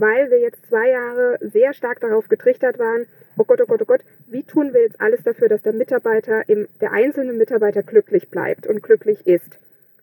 weil 0.00 0.30
wir 0.30 0.40
jetzt 0.40 0.66
zwei 0.66 0.88
Jahre 0.88 1.38
sehr 1.42 1.74
stark 1.74 2.00
darauf 2.00 2.28
getrichtert 2.28 2.78
waren, 2.78 3.06
oh 3.36 3.44
Gott, 3.44 3.60
oh 3.60 3.66
Gott, 3.66 3.82
oh 3.82 3.84
Gott, 3.84 4.00
wie 4.28 4.42
tun 4.42 4.72
wir 4.72 4.80
jetzt 4.80 5.00
alles 5.00 5.22
dafür, 5.22 5.48
dass 5.48 5.62
der 5.62 5.74
Mitarbeiter, 5.74 6.48
im, 6.48 6.68
der 6.80 6.92
einzelne 6.92 7.34
Mitarbeiter 7.34 7.82
glücklich 7.82 8.30
bleibt 8.30 8.66
und 8.66 8.82
glücklich 8.82 9.26
ist. 9.26 9.58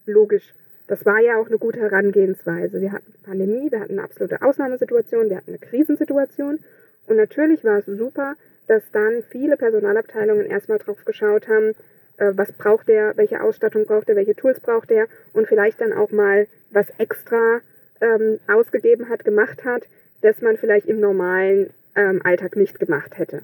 Logisch. 0.06 0.54
Das 0.88 1.06
war 1.06 1.20
ja 1.20 1.38
auch 1.38 1.48
eine 1.48 1.58
gute 1.58 1.80
Herangehensweise. 1.80 2.80
Wir 2.80 2.92
hatten 2.92 3.12
Pandemie, 3.24 3.72
wir 3.72 3.80
hatten 3.80 3.94
eine 3.94 4.04
absolute 4.04 4.42
Ausnahmesituation, 4.42 5.30
wir 5.30 5.38
hatten 5.38 5.52
eine 5.52 5.60
Krisensituation. 5.60 6.60
Und 7.08 7.18
natürlich 7.18 7.64
war 7.64 7.80
es 7.80 7.86
super, 7.86 8.36
dass 8.68 8.84
dann 8.92 9.24
viele 9.30 9.58
Personalabteilungen 9.58 10.46
erstmal 10.46 10.78
drauf 10.78 11.04
geschaut 11.06 11.48
haben, 11.48 11.74
äh, 12.18 12.34
was 12.36 12.52
braucht 12.52 12.88
der, 12.88 13.16
welche 13.18 13.42
Ausstattung 13.42 13.86
braucht 13.86 14.10
er, 14.10 14.16
welche 14.16 14.36
Tools 14.36 14.60
braucht 14.60 14.92
er 14.92 15.08
und 15.34 15.48
vielleicht 15.48 15.82
dann 15.82 15.94
auch 15.94 16.12
mal 16.12 16.48
was 16.72 16.88
extra 16.98 17.62
ähm, 18.02 18.40
ausgegeben 18.48 19.10
hat, 19.10 19.24
gemacht 19.24 19.64
hat, 19.64 19.88
das 20.22 20.42
man 20.42 20.58
vielleicht 20.58 20.88
im 20.88 21.00
normalen 21.00 21.70
ähm, 21.96 22.22
Alltag 22.24 22.56
nicht 22.56 22.80
gemacht 22.80 23.18
hätte. 23.18 23.44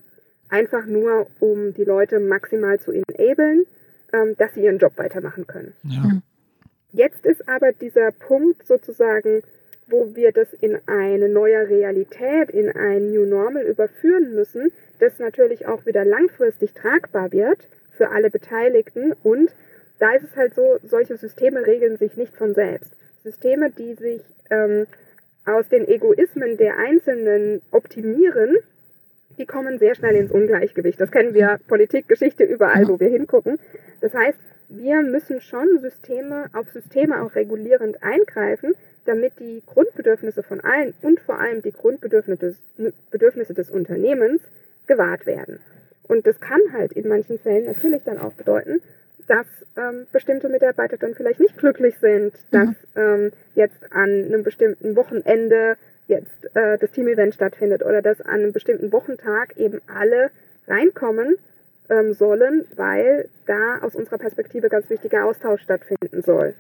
Einfach 0.50 0.86
nur, 0.86 1.28
um 1.40 1.74
die 1.74 1.84
Leute 1.84 2.20
maximal 2.20 2.80
zu 2.80 2.92
enablen, 2.92 3.66
ähm, 4.12 4.36
dass 4.38 4.54
sie 4.54 4.64
ihren 4.64 4.78
Job 4.78 4.94
weitermachen 4.98 5.48
können. 5.48 5.74
Ja. 5.84 6.04
Hm. 6.04 6.22
Jetzt 6.92 7.26
ist 7.26 7.50
aber 7.50 7.72
dieser 7.72 8.12
Punkt 8.12 8.68
sozusagen, 8.68 9.42
wo 9.88 10.16
wir 10.16 10.32
das 10.32 10.54
in 10.54 10.80
eine 10.86 11.30
neue 11.30 11.68
Realität, 11.70 12.50
in 12.50 12.70
ein 12.70 13.12
New 13.12 13.26
Normal 13.26 13.64
überführen 13.64 14.34
müssen, 14.34 14.72
das 15.00 15.20
natürlich 15.20 15.68
auch 15.68 15.86
wieder 15.86 16.06
langfristig 16.06 16.74
tragbar 16.74 17.32
wird 17.32 17.68
für 17.92 18.10
alle 18.10 18.30
Beteiligten. 18.30 19.14
Und 19.24 19.54
da 20.00 20.14
ist 20.14 20.24
es 20.24 20.36
halt 20.36 20.56
so, 20.56 20.78
solche 20.84 21.18
Systeme 21.18 21.66
regeln 21.66 21.98
sich 21.98 22.18
nicht 22.18 22.36
von 22.36 22.54
selbst. 22.54 22.92
Systeme, 23.24 23.72
die 23.72 23.94
sich 23.96 24.22
ähm, 24.50 24.88
aus 25.46 25.68
den 25.70 25.88
Egoismen 25.88 26.58
der 26.58 26.78
Einzelnen 26.78 27.62
optimieren, 27.72 28.58
die 29.38 29.46
kommen 29.46 29.80
sehr 29.80 29.96
schnell 29.96 30.16
ins 30.16 30.32
Ungleichgewicht. 30.32 31.00
Das 31.00 31.12
kennen 31.12 31.34
wir 31.34 31.60
Politik, 31.68 32.08
Geschichte, 32.08 32.44
überall, 32.44 32.88
wo 32.88 33.00
wir 33.00 33.10
hingucken. 33.10 33.60
Das 34.02 34.14
heißt, 34.14 34.38
wir 34.70 35.02
müssen 35.02 35.42
schon 35.42 35.80
Systeme 35.80 36.50
auf 36.54 36.70
Systeme 36.70 37.24
auch 37.24 37.36
regulierend 37.36 38.02
eingreifen, 38.04 38.76
damit 39.06 39.40
die 39.40 39.62
Grundbedürfnisse 39.66 40.44
von 40.44 40.62
allen 40.62 40.94
und 41.02 41.20
vor 41.20 41.40
allem 41.40 41.62
die 41.62 41.72
Grundbedürfnisse 41.72 42.58
des, 42.78 42.94
Bedürfnisse 43.12 43.54
des 43.54 43.70
Unternehmens 43.70 44.42
gewahrt 44.88 45.26
werden. 45.26 45.60
Und 46.08 46.28
das 46.28 46.40
kann 46.40 46.62
halt 46.74 46.94
in 46.94 47.08
manchen 47.08 47.40
Fällen 47.40 47.66
natürlich 47.66 48.04
dann 48.04 48.18
auch 48.18 48.34
bedeuten, 48.34 48.82
dass 49.28 49.48
ähm, 49.78 50.06
bestimmte 50.12 50.50
Mitarbeiter 50.50 50.98
dann 50.98 51.16
vielleicht 51.16 51.40
nicht 51.40 51.58
glücklich 51.58 51.98
sind, 52.00 52.34
dass 52.52 52.70
ähm, 52.96 53.32
jetzt 53.56 53.92
an 53.92 54.10
einem 54.10 54.44
bestimmten 54.44 54.96
Wochenende 54.96 55.78
jetzt 56.08 56.56
äh, 56.56 56.78
das 56.78 56.92
Team-Event 56.92 57.34
stattfindet 57.34 57.84
oder 57.84 58.02
dass 58.02 58.20
an 58.22 58.42
einem 58.42 58.52
bestimmten 58.52 58.92
Wochentag 58.92 59.56
eben 59.58 59.82
alle 59.88 60.30
reinkommen 60.68 61.38
ähm, 61.90 62.14
sollen, 62.14 62.66
weil 62.76 63.30
da 63.46 63.80
aus 63.82 63.96
unserer 63.96 64.18
Perspektive 64.18 64.70
ganz 64.70 64.90
wichtiger 64.90 65.26
Austausch 65.26 65.62
stattfinden 65.62 66.22
soll. 66.22 66.54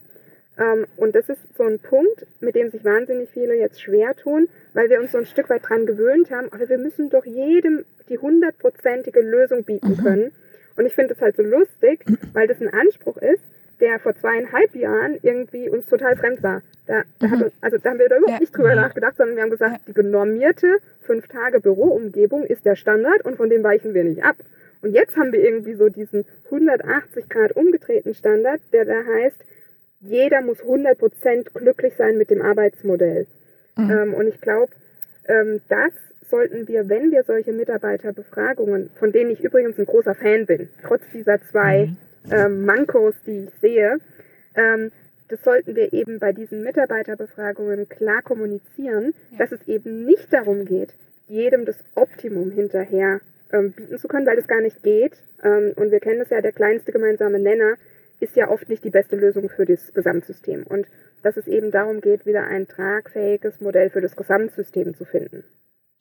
Ähm, 0.57 0.85
und 0.97 1.15
das 1.15 1.29
ist 1.29 1.41
so 1.57 1.63
ein 1.63 1.79
Punkt, 1.79 2.25
mit 2.39 2.55
dem 2.55 2.69
sich 2.69 2.83
wahnsinnig 2.85 3.29
viele 3.29 3.55
jetzt 3.55 3.81
schwer 3.81 4.15
tun, 4.15 4.47
weil 4.73 4.89
wir 4.89 4.99
uns 4.99 5.11
so 5.11 5.17
ein 5.17 5.25
Stück 5.25 5.49
weit 5.49 5.67
dran 5.67 5.85
gewöhnt 5.85 6.31
haben, 6.31 6.51
aber 6.51 6.69
wir 6.69 6.77
müssen 6.77 7.09
doch 7.09 7.25
jedem 7.25 7.85
die 8.09 8.17
hundertprozentige 8.17 9.21
Lösung 9.21 9.63
bieten 9.63 9.97
mhm. 9.97 10.03
können. 10.03 10.31
Und 10.75 10.85
ich 10.85 10.93
finde 10.93 11.13
es 11.13 11.21
halt 11.21 11.35
so 11.35 11.43
lustig, 11.43 12.05
weil 12.33 12.47
das 12.47 12.61
ein 12.61 12.69
Anspruch 12.69 13.17
ist, 13.17 13.43
der 13.79 13.99
vor 13.99 14.15
zweieinhalb 14.15 14.75
Jahren 14.75 15.17
irgendwie 15.21 15.69
uns 15.69 15.85
total 15.87 16.15
fremd 16.15 16.43
war. 16.43 16.61
Da, 16.85 17.03
da, 17.19 17.27
mhm. 17.27 17.39
hat, 17.39 17.51
also, 17.61 17.77
da 17.77 17.89
haben 17.89 17.99
wir 17.99 18.09
da 18.09 18.17
überhaupt 18.17 18.33
ja. 18.33 18.39
nicht 18.39 18.55
drüber 18.55 18.75
nachgedacht, 18.75 19.17
sondern 19.17 19.35
wir 19.35 19.43
haben 19.43 19.49
gesagt, 19.49 19.87
die 19.87 19.93
genormierte 19.93 20.77
fünf 21.01 21.27
Tage 21.27 21.59
Büroumgebung 21.59 22.45
ist 22.45 22.65
der 22.65 22.75
Standard 22.75 23.25
und 23.25 23.37
von 23.37 23.49
dem 23.49 23.63
weichen 23.63 23.93
wir 23.93 24.03
nicht 24.03 24.23
ab. 24.23 24.35
Und 24.81 24.93
jetzt 24.93 25.15
haben 25.15 25.31
wir 25.31 25.41
irgendwie 25.41 25.75
so 25.75 25.89
diesen 25.89 26.25
180 26.45 27.29
Grad 27.29 27.53
umgedrehten 27.53 28.13
Standard, 28.13 28.59
der 28.73 28.85
da 28.85 29.03
heißt, 29.05 29.37
jeder 30.03 30.41
muss 30.41 30.59
100% 30.59 31.53
glücklich 31.53 31.93
sein 31.97 32.17
mit 32.17 32.29
dem 32.29 32.41
Arbeitsmodell. 32.41 33.27
Mhm. 33.75 33.91
Ähm, 33.91 34.13
und 34.13 34.27
ich 34.27 34.39
glaube, 34.41 34.71
ähm, 35.27 35.61
das 35.69 35.93
sollten 36.29 36.67
wir, 36.67 36.89
wenn 36.89 37.11
wir 37.11 37.23
solche 37.23 37.53
Mitarbeiterbefragungen, 37.53 38.89
von 38.99 39.11
denen 39.11 39.31
ich 39.31 39.41
übrigens 39.41 39.77
ein 39.79 39.85
großer 39.85 40.15
Fan 40.15 40.45
bin, 40.45 40.69
trotz 40.85 41.03
dieser 41.13 41.41
zwei 41.41 41.87
mhm. 41.87 42.31
ähm, 42.31 42.65
Mankos, 42.65 43.15
die 43.25 43.45
ich 43.45 43.59
sehe, 43.61 43.97
ähm, 44.55 44.91
das 45.29 45.43
sollten 45.43 45.75
wir 45.75 45.93
eben 45.93 46.19
bei 46.19 46.31
diesen 46.31 46.63
Mitarbeiterbefragungen 46.63 47.89
klar 47.89 48.21
kommunizieren, 48.21 49.13
ja. 49.31 49.37
dass 49.39 49.51
es 49.51 49.67
eben 49.67 50.05
nicht 50.05 50.31
darum 50.31 50.65
geht, 50.65 50.93
jedem 51.27 51.65
das 51.65 51.77
Optimum 51.95 52.51
hinterher 52.51 53.21
ähm, 53.51 53.71
bieten 53.71 53.97
zu 53.97 54.07
können, 54.07 54.27
weil 54.27 54.37
es 54.37 54.47
gar 54.47 54.61
nicht 54.61 54.83
geht. 54.83 55.13
Ähm, 55.43 55.73
und 55.75 55.91
wir 55.91 55.99
kennen 55.99 56.21
es 56.21 56.29
ja, 56.29 56.41
der 56.41 56.51
kleinste 56.51 56.91
gemeinsame 56.91 57.39
Nenner 57.39 57.75
ist 58.23 58.35
ja 58.35 58.49
oft 58.49 58.69
nicht 58.69 58.83
die 58.83 58.89
beste 58.89 59.15
Lösung 59.15 59.49
für 59.49 59.65
das 59.65 59.93
Gesamtsystem. 59.93 60.63
Und 60.63 60.87
dass 61.21 61.37
es 61.37 61.47
eben 61.47 61.71
darum 61.71 62.01
geht, 62.01 62.25
wieder 62.25 62.45
ein 62.45 62.67
tragfähiges 62.67 63.61
Modell 63.61 63.89
für 63.89 64.01
das 64.01 64.15
Gesamtsystem 64.15 64.95
zu 64.95 65.05
finden. 65.05 65.43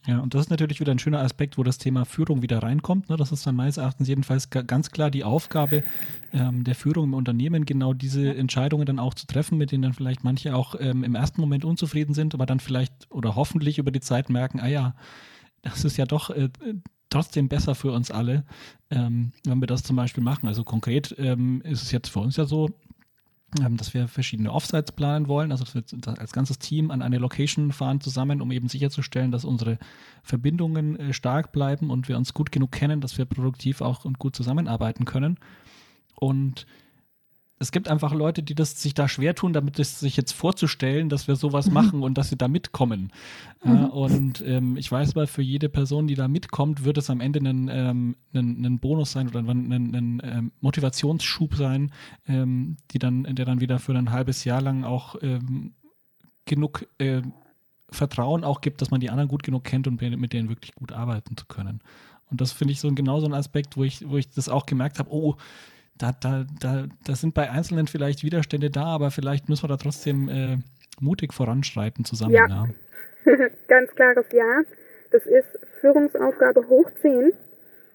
Ja, 0.06 0.18
und 0.18 0.34
das 0.34 0.42
ist 0.42 0.50
natürlich 0.50 0.80
wieder 0.80 0.90
ein 0.90 0.98
schöner 0.98 1.20
Aspekt, 1.20 1.58
wo 1.58 1.62
das 1.62 1.78
Thema 1.78 2.04
Führung 2.04 2.42
wieder 2.42 2.60
reinkommt. 2.60 3.08
Ne? 3.08 3.16
Das 3.16 3.30
ist 3.30 3.46
dann 3.46 3.54
meines 3.54 3.76
Erachtens 3.76 4.08
jedenfalls 4.08 4.50
ganz 4.50 4.90
klar 4.90 5.12
die 5.12 5.22
Aufgabe 5.22 5.84
ähm, 6.32 6.64
der 6.64 6.74
Führung 6.74 7.04
im 7.04 7.14
Unternehmen, 7.14 7.66
genau 7.66 7.92
diese 7.92 8.34
Entscheidungen 8.34 8.84
dann 8.84 8.98
auch 8.98 9.14
zu 9.14 9.28
treffen, 9.28 9.58
mit 9.58 9.70
denen 9.70 9.82
dann 9.82 9.92
vielleicht 9.92 10.24
manche 10.24 10.56
auch 10.56 10.74
ähm, 10.80 11.04
im 11.04 11.14
ersten 11.14 11.40
Moment 11.40 11.64
unzufrieden 11.64 12.14
sind, 12.14 12.34
aber 12.34 12.46
dann 12.46 12.58
vielleicht 12.58 12.92
oder 13.10 13.36
hoffentlich 13.36 13.78
über 13.78 13.92
die 13.92 14.00
Zeit 14.00 14.28
merken, 14.28 14.58
ah 14.58 14.66
ja, 14.66 14.96
das 15.62 15.84
ist 15.84 15.96
ja 15.96 16.04
doch 16.04 16.30
äh, 16.30 16.48
trotzdem 17.12 17.48
besser 17.48 17.74
für 17.74 17.92
uns 17.92 18.10
alle, 18.10 18.44
ähm, 18.90 19.32
wenn 19.44 19.60
wir 19.60 19.66
das 19.66 19.82
zum 19.82 19.96
Beispiel 19.96 20.24
machen. 20.24 20.48
Also 20.48 20.64
konkret 20.64 21.14
ähm, 21.18 21.60
ist 21.62 21.82
es 21.82 21.92
jetzt 21.92 22.08
für 22.08 22.20
uns 22.20 22.36
ja 22.36 22.44
so, 22.44 22.70
ähm, 23.60 23.76
dass 23.76 23.92
wir 23.92 24.08
verschiedene 24.08 24.52
Offsites 24.52 24.92
planen 24.92 25.28
wollen, 25.28 25.52
also 25.52 25.64
dass 25.64 25.74
wir 25.74 25.84
als 26.18 26.32
ganzes 26.32 26.58
Team 26.58 26.90
an 26.90 27.02
eine 27.02 27.18
Location 27.18 27.72
fahren 27.72 28.00
zusammen, 28.00 28.40
um 28.40 28.50
eben 28.50 28.68
sicherzustellen, 28.68 29.30
dass 29.30 29.44
unsere 29.44 29.78
Verbindungen 30.22 30.98
äh, 30.98 31.12
stark 31.12 31.52
bleiben 31.52 31.90
und 31.90 32.08
wir 32.08 32.16
uns 32.16 32.32
gut 32.32 32.50
genug 32.50 32.72
kennen, 32.72 33.00
dass 33.00 33.18
wir 33.18 33.26
produktiv 33.26 33.82
auch 33.82 34.04
und 34.04 34.18
gut 34.18 34.34
zusammenarbeiten 34.34 35.04
können. 35.04 35.38
Und 36.14 36.66
es 37.62 37.70
gibt 37.70 37.88
einfach 37.88 38.12
Leute, 38.12 38.42
die 38.42 38.56
das 38.56 38.82
sich 38.82 38.92
da 38.92 39.08
schwer 39.08 39.36
tun, 39.36 39.52
damit 39.52 39.78
es 39.78 40.00
sich 40.00 40.16
jetzt 40.16 40.32
vorzustellen, 40.32 41.08
dass 41.08 41.28
wir 41.28 41.36
sowas 41.36 41.68
mhm. 41.68 41.74
machen 41.74 42.02
und 42.02 42.18
dass 42.18 42.28
sie 42.28 42.36
da 42.36 42.48
mitkommen. 42.48 43.12
Mhm. 43.64 43.76
Äh, 43.76 43.84
und 43.86 44.44
ähm, 44.44 44.76
ich 44.76 44.90
weiß 44.90 45.10
aber, 45.12 45.28
für 45.28 45.42
jede 45.42 45.68
Person, 45.68 46.08
die 46.08 46.16
da 46.16 46.26
mitkommt, 46.26 46.84
wird 46.84 46.98
es 46.98 47.08
am 47.08 47.20
Ende 47.20 47.38
ein, 47.38 47.68
ähm, 47.72 48.16
ein, 48.34 48.64
ein 48.64 48.78
Bonus 48.80 49.12
sein 49.12 49.28
oder 49.28 49.40
ein 49.40 50.20
ähm, 50.24 50.52
Motivationsschub 50.60 51.54
sein, 51.54 51.92
ähm, 52.26 52.76
die 52.90 52.98
dann, 52.98 53.22
der 53.22 53.44
dann 53.44 53.60
wieder 53.60 53.78
für 53.78 53.94
ein 53.94 54.10
halbes 54.10 54.44
Jahr 54.44 54.60
lang 54.60 54.82
auch 54.82 55.14
ähm, 55.22 55.74
genug 56.44 56.86
äh, 56.98 57.22
Vertrauen 57.90 58.42
auch 58.42 58.60
gibt, 58.60 58.82
dass 58.82 58.90
man 58.90 59.00
die 59.00 59.10
anderen 59.10 59.28
gut 59.28 59.44
genug 59.44 59.62
kennt 59.62 59.86
und 59.86 60.00
mit 60.00 60.32
denen 60.32 60.48
wirklich 60.48 60.74
gut 60.74 60.90
arbeiten 60.90 61.36
zu 61.36 61.46
können. 61.46 61.80
Und 62.30 62.40
das 62.40 62.50
finde 62.50 62.72
ich 62.72 62.80
so 62.80 62.90
genau 62.92 63.20
so 63.20 63.26
ein 63.26 63.34
Aspekt, 63.34 63.76
wo 63.76 63.84
ich, 63.84 64.08
wo 64.08 64.16
ich 64.16 64.30
das 64.30 64.48
auch 64.48 64.66
gemerkt 64.66 64.98
habe, 64.98 65.12
oh, 65.12 65.36
da, 66.02 66.12
da, 66.20 66.44
da, 66.60 66.86
da 67.06 67.14
sind 67.14 67.34
bei 67.34 67.48
Einzelnen 67.48 67.86
vielleicht 67.86 68.24
Widerstände 68.24 68.70
da, 68.70 68.86
aber 68.86 69.10
vielleicht 69.12 69.48
müssen 69.48 69.64
wir 69.64 69.68
da 69.68 69.76
trotzdem 69.76 70.28
äh, 70.28 70.58
mutig 71.00 71.32
voranschreiten 71.32 72.04
zusammen. 72.04 72.34
Ja, 72.34 72.46
ja. 72.48 72.68
ganz 73.68 73.94
klares 73.94 74.26
Ja. 74.32 74.62
Das 75.12 75.26
ist 75.26 75.58
Führungsaufgabe 75.80 76.68
hoch 76.68 76.90
10. 77.02 77.32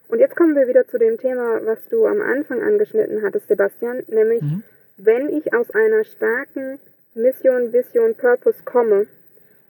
Und 0.07 0.19
jetzt 0.19 0.35
kommen 0.35 0.55
wir 0.55 0.67
wieder 0.67 0.87
zu 0.87 0.97
dem 0.97 1.17
Thema, 1.17 1.59
was 1.65 1.79
du 1.89 2.05
am 2.05 2.21
Anfang 2.21 2.61
angeschnitten 2.61 3.23
hattest, 3.23 3.47
Sebastian, 3.47 4.03
nämlich 4.07 4.41
mhm. 4.41 4.63
wenn 4.97 5.29
ich 5.29 5.53
aus 5.53 5.69
einer 5.71 6.05
starken 6.05 6.79
Mission, 7.13 7.73
Vision, 7.73 8.15
Purpose 8.15 8.59
komme 8.63 9.07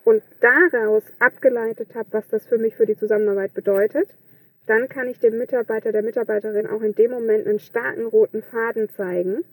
und 0.04 0.22
daraus 0.42 1.04
abgeleitet 1.20 1.96
habe, 1.96 2.10
was 2.12 2.28
das 2.28 2.46
für 2.46 2.58
mich 2.58 2.76
für 2.76 2.86
die 2.86 2.98
Zusammenarbeit 2.98 3.54
bedeutet, 3.56 4.10
dann 4.68 4.90
kann 4.90 5.08
ich 5.08 5.20
dem 5.20 5.38
Mitarbeiter, 5.38 5.92
der 5.92 6.04
Mitarbeiterin 6.04 6.68
auch 6.68 6.82
in 6.82 6.94
dem 6.94 7.12
Moment 7.12 7.48
einen 7.48 7.60
starken 7.60 8.06
roten 8.06 8.44
Faden 8.44 8.90
zeigen, 8.90 9.44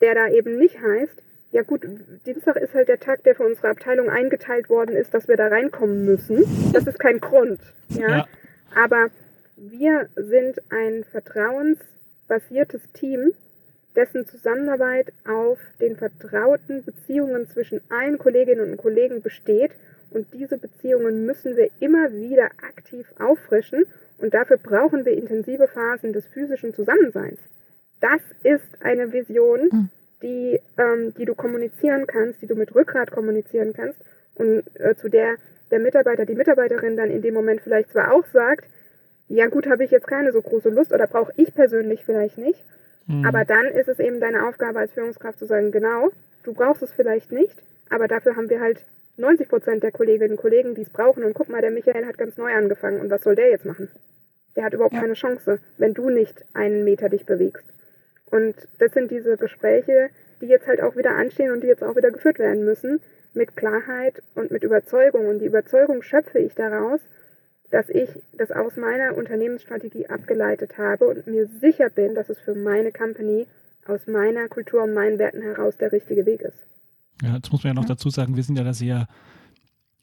der 0.00 0.14
da 0.14 0.28
eben 0.28 0.58
nicht 0.58 0.80
heißt, 0.80 1.22
ja 1.50 1.62
gut, 1.62 1.86
Dienstag 2.26 2.56
ist 2.56 2.74
halt 2.74 2.88
der 2.88 3.00
Tag, 3.00 3.24
der 3.24 3.34
für 3.34 3.44
unsere 3.44 3.68
Abteilung 3.68 4.10
eingeteilt 4.10 4.68
worden 4.68 4.94
ist, 4.94 5.14
dass 5.14 5.28
wir 5.28 5.36
da 5.36 5.48
reinkommen 5.48 6.04
müssen. 6.04 6.44
Das 6.72 6.86
ist 6.86 6.98
kein 6.98 7.20
Grund. 7.20 7.60
Ja? 7.88 8.08
ja. 8.08 8.28
Aber 8.74 9.08
wir 9.56 10.08
sind 10.14 10.60
ein 10.68 11.04
vertrauensbasiertes 11.04 12.82
Team, 12.92 13.32
dessen 13.96 14.26
Zusammenarbeit 14.26 15.12
auf 15.26 15.58
den 15.80 15.96
vertrauten 15.96 16.84
Beziehungen 16.84 17.48
zwischen 17.48 17.80
allen 17.88 18.18
Kolleginnen 18.18 18.70
und 18.72 18.76
Kollegen 18.76 19.22
besteht. 19.22 19.72
Und 20.10 20.26
diese 20.32 20.58
Beziehungen 20.58 21.26
müssen 21.26 21.56
wir 21.56 21.70
immer 21.80 22.12
wieder 22.12 22.46
aktiv 22.62 23.06
auffrischen 23.18 23.84
und 24.18 24.34
dafür 24.34 24.56
brauchen 24.56 25.04
wir 25.04 25.16
intensive 25.16 25.68
Phasen 25.68 26.12
des 26.12 26.26
physischen 26.28 26.74
Zusammenseins. 26.74 27.38
Das 28.00 28.20
ist 28.42 28.66
eine 28.80 29.12
Vision, 29.12 29.70
hm. 29.70 29.88
die, 30.22 30.60
ähm, 30.78 31.14
die 31.14 31.24
du 31.24 31.34
kommunizieren 31.34 32.06
kannst, 32.06 32.40
die 32.42 32.46
du 32.46 32.54
mit 32.54 32.74
Rückgrat 32.74 33.10
kommunizieren 33.10 33.72
kannst 33.72 34.00
und 34.36 34.62
äh, 34.78 34.94
zu 34.96 35.08
der 35.08 35.36
der 35.70 35.78
Mitarbeiter, 35.78 36.24
die 36.24 36.34
Mitarbeiterin 36.34 36.96
dann 36.96 37.10
in 37.10 37.22
dem 37.22 37.34
Moment 37.34 37.60
vielleicht 37.60 37.90
zwar 37.90 38.12
auch 38.12 38.26
sagt, 38.26 38.66
ja 39.28 39.46
gut, 39.48 39.66
habe 39.66 39.84
ich 39.84 39.90
jetzt 39.90 40.06
keine 40.06 40.32
so 40.32 40.40
große 40.40 40.70
Lust 40.70 40.92
oder 40.92 41.06
brauche 41.06 41.32
ich 41.36 41.54
persönlich 41.54 42.04
vielleicht 42.04 42.38
nicht, 42.38 42.64
mhm. 43.06 43.26
aber 43.26 43.44
dann 43.44 43.66
ist 43.66 43.88
es 43.88 43.98
eben 43.98 44.20
deine 44.20 44.46
Aufgabe 44.46 44.78
als 44.78 44.92
Führungskraft 44.92 45.38
zu 45.38 45.46
sagen, 45.46 45.70
genau, 45.70 46.10
du 46.44 46.54
brauchst 46.54 46.82
es 46.82 46.92
vielleicht 46.92 47.32
nicht, 47.32 47.56
aber 47.90 48.08
dafür 48.08 48.36
haben 48.36 48.48
wir 48.48 48.60
halt 48.60 48.84
90 49.18 49.48
Prozent 49.48 49.82
der 49.82 49.92
Kolleginnen 49.92 50.32
und 50.32 50.36
Kollegen, 50.40 50.74
die 50.74 50.82
es 50.82 50.90
brauchen. 50.90 51.24
Und 51.24 51.34
guck 51.34 51.48
mal, 51.48 51.60
der 51.60 51.70
Michael 51.70 52.06
hat 52.06 52.18
ganz 52.18 52.36
neu 52.36 52.52
angefangen. 52.52 53.00
Und 53.00 53.10
was 53.10 53.22
soll 53.22 53.36
der 53.36 53.50
jetzt 53.50 53.64
machen? 53.64 53.90
Der 54.56 54.64
hat 54.64 54.74
überhaupt 54.74 54.94
ja. 54.94 55.00
keine 55.00 55.14
Chance, 55.14 55.58
wenn 55.76 55.94
du 55.94 56.10
nicht 56.10 56.44
einen 56.54 56.84
Meter 56.84 57.08
dich 57.08 57.26
bewegst. 57.26 57.64
Und 58.26 58.54
das 58.78 58.92
sind 58.92 59.10
diese 59.10 59.36
Gespräche, 59.36 60.10
die 60.40 60.46
jetzt 60.46 60.66
halt 60.66 60.80
auch 60.80 60.96
wieder 60.96 61.16
anstehen 61.16 61.50
und 61.50 61.62
die 61.62 61.66
jetzt 61.66 61.82
auch 61.82 61.96
wieder 61.96 62.10
geführt 62.10 62.38
werden 62.38 62.64
müssen, 62.64 63.00
mit 63.34 63.56
Klarheit 63.56 64.22
und 64.34 64.50
mit 64.50 64.64
Überzeugung. 64.64 65.26
Und 65.26 65.40
die 65.40 65.46
Überzeugung 65.46 66.02
schöpfe 66.02 66.38
ich 66.38 66.54
daraus, 66.54 67.00
dass 67.70 67.88
ich 67.88 68.08
das 68.32 68.50
aus 68.50 68.76
meiner 68.76 69.16
Unternehmensstrategie 69.16 70.08
abgeleitet 70.08 70.78
habe 70.78 71.06
und 71.06 71.26
mir 71.26 71.46
sicher 71.46 71.90
bin, 71.90 72.14
dass 72.14 72.30
es 72.30 72.38
für 72.38 72.54
meine 72.54 72.92
Company 72.92 73.46
aus 73.86 74.06
meiner 74.06 74.48
Kultur 74.48 74.82
und 74.82 74.94
meinen 74.94 75.18
Werten 75.18 75.42
heraus 75.42 75.76
der 75.76 75.92
richtige 75.92 76.26
Weg 76.26 76.42
ist. 76.42 76.66
Ja, 77.22 77.34
jetzt 77.34 77.50
muss 77.52 77.64
man 77.64 77.74
ja 77.74 77.80
noch 77.80 77.88
dazu 77.88 78.10
sagen, 78.10 78.36
wir 78.36 78.42
sind 78.42 78.56
ja 78.56 78.64
da 78.64 78.72
sehr, 78.72 79.08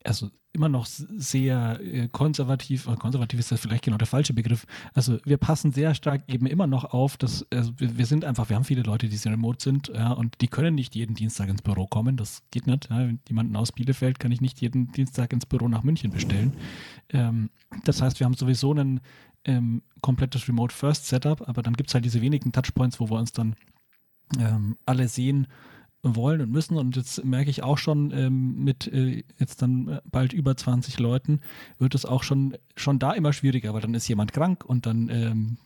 also 0.04 0.30
immer 0.56 0.70
noch 0.70 0.86
sehr 0.86 1.80
äh, 1.82 2.08
konservativ, 2.08 2.88
konservativ 2.98 3.40
ist 3.40 3.52
das 3.52 3.60
vielleicht 3.60 3.84
genau 3.84 3.98
der 3.98 4.08
falsche 4.08 4.34
Begriff. 4.34 4.66
Also 4.94 5.20
wir 5.26 5.38
passen 5.38 5.72
sehr 5.72 5.94
stark 5.94 6.24
eben 6.28 6.48
immer 6.48 6.66
noch 6.66 6.86
auf, 6.86 7.18
dass 7.18 7.46
also 7.52 7.74
wir, 7.78 8.06
sind 8.06 8.26
einfach, 8.26 8.50
wir 8.50 8.56
haben 8.56 8.64
viele 8.64 8.82
Leute, 8.82 9.10
die 9.10 9.18
sehr 9.18 9.34
remote 9.34 9.62
sind, 9.62 9.90
ja, 9.90 10.12
und 10.12 10.42
die 10.42 10.48
können 10.48 10.74
nicht 10.74 10.96
jeden 10.96 11.14
Dienstag 11.14 11.50
ins 11.50 11.62
Büro 11.62 11.88
kommen. 11.88 12.18
Das 12.18 12.42
geht 12.52 12.68
nicht. 12.68 12.90
Ja. 12.90 13.10
Jemanden 13.28 13.56
aus 13.56 13.74
Bielefeld 13.74 14.20
kann 14.20 14.32
ich 14.32 14.42
nicht 14.42 14.62
jeden 14.62 14.92
Dienstag 14.94 15.34
ins 15.34 15.46
Büro 15.46 15.68
nach 15.68 15.84
München 15.84 16.12
bestellen. 16.12 16.54
Ähm, 17.10 17.50
das 17.84 18.02
heißt, 18.02 18.20
wir 18.20 18.26
haben 18.26 18.36
sowieso 18.36 18.74
ein 18.74 19.02
ähm, 19.44 19.84
komplettes 20.02 20.48
Remote 20.48 20.74
First 20.74 21.08
Setup, 21.08 21.48
aber 21.48 21.62
dann 21.62 21.74
gibt 21.74 21.90
es 21.90 21.94
halt 21.94 22.06
diese 22.06 22.22
wenigen 22.22 22.52
Touchpoints, 22.52 23.00
wo 23.00 23.10
wir 23.10 23.18
uns 23.18 23.34
dann 23.34 23.56
ähm, 24.40 24.78
alle 24.86 25.08
sehen 25.08 25.48
wollen 26.14 26.42
und 26.42 26.52
müssen. 26.52 26.78
Und 26.78 26.96
jetzt 26.96 27.24
merke 27.24 27.50
ich 27.50 27.64
auch 27.64 27.78
schon 27.78 28.12
ähm, 28.12 28.64
mit 28.64 28.88
äh, 28.88 29.24
jetzt 29.40 29.62
dann 29.62 29.88
äh, 29.88 30.02
bald 30.12 30.34
über 30.34 30.56
20 30.56 31.00
Leuten, 31.00 31.40
wird 31.80 31.96
es 31.96 32.06
auch 32.06 32.24
schon, 32.24 32.56
schon 32.76 33.00
da 33.00 33.14
immer 33.14 33.34
schwieriger, 33.34 33.74
weil 33.74 33.82
dann 33.82 33.94
ist 33.94 34.08
jemand 34.08 34.34
krank 34.34 34.64
und 34.66 34.86
dann 34.86 35.10
ähm, 35.10 35.58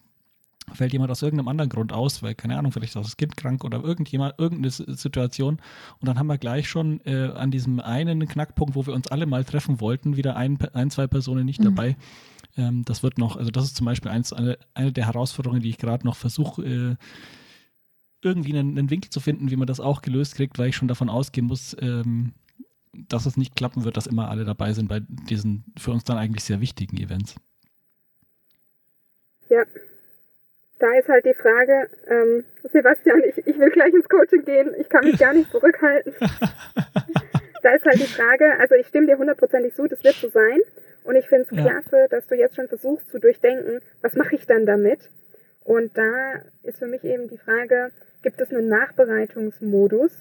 fällt 0.73 0.93
jemand 0.93 1.12
aus 1.12 1.21
irgendeinem 1.21 1.47
anderen 1.47 1.69
Grund 1.69 1.93
aus, 1.93 2.21
weil, 2.23 2.36
keine 2.36 2.58
Ahnung, 2.58 2.71
vielleicht 2.71 2.91
ist 2.91 2.97
auch 2.97 3.04
das 3.04 3.17
Kind 3.17 3.38
krank 3.38 3.63
oder 3.63 3.84
irgendjemand, 3.84 4.36
irgendeine 4.38 4.71
Situation. 4.71 5.56
Und 5.99 6.08
dann 6.08 6.19
haben 6.19 6.28
wir 6.28 6.38
gleich 6.38 6.69
schon 6.69 7.02
äh, 7.06 7.32
an 7.36 7.52
diesem 7.52 7.80
einen 7.80 8.28
Knackpunkt, 8.28 8.75
wo 8.75 8.86
wir 8.86 8.93
uns 8.93 9.08
alle 9.08 9.25
mal 9.25 9.43
treffen 9.43 9.82
wollten, 9.82 10.17
wieder 10.17 10.36
ein, 10.36 10.58
ein 10.73 10.91
zwei 10.91 11.08
Personen 11.08 11.45
nicht 11.45 11.60
mhm. 11.60 11.65
dabei. 11.65 11.97
Ähm, 12.58 12.84
das 12.86 13.04
wird 13.04 13.17
noch, 13.17 13.38
also 13.38 13.52
das 13.52 13.65
ist 13.65 13.75
zum 13.75 13.86
Beispiel 13.86 14.12
eins, 14.12 14.34
eine, 14.34 14.58
eine 14.73 14.91
der 14.91 15.06
Herausforderungen, 15.06 15.62
die 15.62 15.69
ich 15.69 15.78
gerade 15.78 16.06
noch 16.06 16.15
versuche, 16.15 16.63
äh, 16.63 16.95
irgendwie 18.21 18.58
einen, 18.58 18.77
einen, 18.77 18.89
Winkel 18.89 19.10
zu 19.10 19.19
finden, 19.19 19.49
wie 19.49 19.55
man 19.55 19.67
das 19.67 19.79
auch 19.79 20.01
gelöst 20.01 20.36
kriegt, 20.36 20.60
weil 20.60 20.69
ich 20.69 20.75
schon 20.75 20.88
davon 20.88 21.10
ausgehen 21.10 21.47
muss, 21.47 21.75
ähm, 21.82 22.34
dass 22.93 23.25
es 23.25 23.38
nicht 23.38 23.55
klappen 23.55 23.86
wird, 23.86 23.97
dass 23.97 24.08
immer 24.08 24.29
alle 24.29 24.45
dabei 24.45 24.73
sind 24.73 24.89
bei 24.89 25.01
diesen 25.29 25.63
für 25.77 25.91
uns 25.91 26.03
dann 26.03 26.17
eigentlich 26.17 26.43
sehr 26.43 26.60
wichtigen 26.60 26.97
Events. 26.97 27.36
Ja, 29.49 29.63
da 30.79 30.93
ist 30.93 31.10
halt 31.10 31.25
die 31.25 31.34
Frage, 31.34 31.89
ähm, 32.08 32.45
Sebastian, 32.63 33.21
ich, 33.27 33.38
ich 33.45 33.60
will 33.60 33.69
gleich 33.69 33.93
ins 33.93 34.08
Coaching 34.08 34.45
gehen, 34.45 34.73
ich 34.79 34.89
kann 34.89 35.03
mich 35.03 35.19
gar 35.19 35.34
nicht 35.34 35.51
zurückhalten. 35.51 36.13
da 37.63 37.69
ist 37.71 37.86
halt 37.86 37.99
die 37.99 38.08
Frage, 38.08 38.58
also 38.60 38.75
ich 38.75 38.88
stimme 38.88 39.08
dir 39.08 39.17
hundertprozentig 39.17 39.75
zu, 39.75 39.88
das 39.88 40.03
wird 40.03 40.15
so 40.15 40.29
sein. 40.29 40.60
Und 41.03 41.15
ich 41.15 41.27
finde 41.27 41.47
es 41.49 41.58
ja. 41.58 41.63
klasse, 41.63 42.08
dass 42.10 42.27
du 42.27 42.36
jetzt 42.36 42.55
schon 42.55 42.67
versuchst 42.67 43.10
zu 43.10 43.19
durchdenken, 43.19 43.82
was 44.01 44.15
mache 44.15 44.36
ich 44.36 44.45
dann 44.45 44.65
damit? 44.65 45.10
Und 45.63 45.97
da 45.97 46.41
ist 46.63 46.79
für 46.79 46.88
mich 46.88 47.03
eben 47.03 47.27
die 47.27 47.38
Frage, 47.38 47.91
gibt 48.21 48.41
es 48.41 48.51
einen 48.51 48.67
Nachbereitungsmodus, 48.67 50.12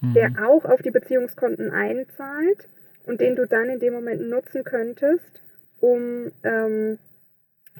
mhm. 0.00 0.14
der 0.14 0.30
auch 0.46 0.64
auf 0.64 0.82
die 0.82 0.90
Beziehungskonten 0.90 1.70
einzahlt 1.70 2.68
und 3.06 3.20
den 3.20 3.36
du 3.36 3.46
dann 3.46 3.68
in 3.68 3.80
dem 3.80 3.94
Moment 3.94 4.28
nutzen 4.28 4.64
könntest, 4.64 5.42
um, 5.80 6.30
ähm, 6.44 6.98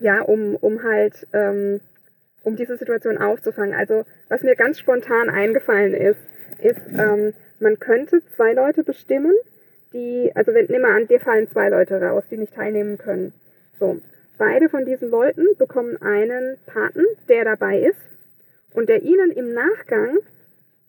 ja, 0.00 0.20
um, 0.22 0.56
um 0.56 0.82
halt, 0.82 1.26
ähm, 1.32 1.80
um 2.42 2.56
diese 2.56 2.76
Situation 2.76 3.18
aufzufangen. 3.18 3.74
Also 3.74 4.04
was 4.28 4.42
mir 4.42 4.56
ganz 4.56 4.78
spontan 4.78 5.28
eingefallen 5.28 5.94
ist, 5.94 6.20
ist, 6.62 6.80
ähm, 6.98 7.34
man 7.60 7.78
könnte 7.78 8.22
zwei 8.36 8.52
Leute 8.52 8.84
bestimmen, 8.84 9.34
die, 9.92 10.30
also 10.34 10.54
wenn, 10.54 10.66
nimm 10.66 10.82
mal 10.82 10.96
an, 10.96 11.08
dir 11.08 11.20
fallen 11.20 11.48
zwei 11.50 11.68
Leute 11.68 12.00
raus, 12.00 12.24
die 12.30 12.36
nicht 12.36 12.54
teilnehmen 12.54 12.98
können. 12.98 13.32
So. 13.78 14.00
Beide 14.38 14.68
von 14.68 14.84
diesen 14.84 15.10
Leuten 15.10 15.44
bekommen 15.58 16.00
einen 16.00 16.58
Paten, 16.66 17.04
der 17.28 17.44
dabei 17.44 17.80
ist 17.80 18.07
und 18.74 18.88
der 18.88 19.02
ihnen 19.02 19.30
im 19.30 19.54
Nachgang 19.54 20.18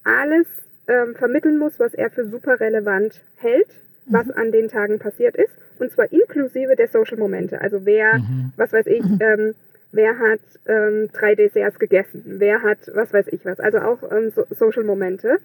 alles 0.04 0.48
ähm, 0.88 1.16
vermitteln 1.16 1.58
muss, 1.58 1.80
was 1.80 1.94
er 1.94 2.10
für 2.10 2.26
super 2.26 2.60
relevant 2.60 3.22
hält, 3.36 3.68
was 4.06 4.28
mhm. 4.28 4.34
an 4.36 4.52
den 4.52 4.68
Tagen 4.68 5.00
passiert 5.00 5.36
ist. 5.36 5.54
Und 5.78 5.92
zwar 5.92 6.12
inklusive 6.12 6.76
der 6.76 6.88
Social-Momente. 6.88 7.62
Also 7.62 7.86
wer, 7.86 8.18
mhm. 8.18 8.54
was 8.58 8.74
weiß 8.74 8.88
ich, 8.88 9.04
mhm. 9.04 9.20
ähm, 9.22 9.56
wer 9.92 10.18
hat 10.18 10.40
ähm, 10.68 11.10
drei 11.14 11.36
Desserts 11.36 11.80
gegessen, 11.80 12.24
wer 12.26 12.62
hat 12.62 12.80
was 12.94 13.14
weiß 13.14 13.28
ich 13.30 13.46
was. 13.46 13.60
Also 13.60 13.80
auch 13.80 14.12
ähm, 14.12 14.32
so 14.32 14.46
Social-Momente. 14.50 15.38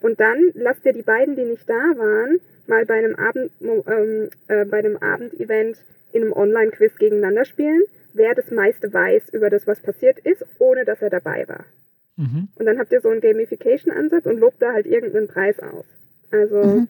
Und 0.00 0.20
dann 0.20 0.50
lasst 0.54 0.84
ihr 0.84 0.92
die 0.92 1.02
beiden, 1.02 1.36
die 1.36 1.44
nicht 1.44 1.68
da 1.68 1.96
waren, 1.96 2.38
mal 2.66 2.84
bei 2.86 2.94
einem 2.94 3.16
Abend, 3.16 3.50
ähm, 3.60 4.28
äh, 4.48 4.64
bei 4.64 4.78
einem 4.78 4.96
Abendevent 4.98 5.78
in 6.12 6.22
einem 6.22 6.32
Online-Quiz 6.32 6.96
gegeneinander 6.98 7.44
spielen, 7.44 7.82
wer 8.14 8.34
das 8.34 8.50
meiste 8.50 8.92
weiß 8.92 9.30
über 9.30 9.50
das, 9.50 9.66
was 9.66 9.80
passiert 9.80 10.18
ist, 10.20 10.44
ohne 10.58 10.84
dass 10.84 11.02
er 11.02 11.10
dabei 11.10 11.46
war. 11.48 11.64
Mhm. 12.18 12.48
Und 12.56 12.66
dann 12.66 12.78
habt 12.78 12.92
ihr 12.92 13.00
so 13.00 13.08
einen 13.08 13.20
Gamification-Ansatz 13.20 14.26
und 14.26 14.38
lobt 14.38 14.60
da 14.60 14.72
halt 14.72 14.86
irgendeinen 14.86 15.28
Preis 15.28 15.60
aus. 15.60 15.86
Also 16.32 16.64
mhm. 16.64 16.88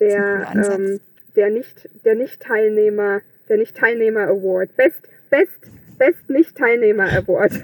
der, 0.00 0.52
ähm, 0.54 1.00
der 1.36 1.50
nicht, 1.50 1.88
der 2.04 2.16
Nicht-Teilnehmer, 2.16 3.20
der 3.48 3.58
Nicht-Teilnehmer 3.58 4.26
Award. 4.26 4.76
Best, 4.76 5.08
Best, 5.30 5.70
Best 5.98 6.28
Nicht-Teilnehmer 6.28 7.10
Award. 7.12 7.52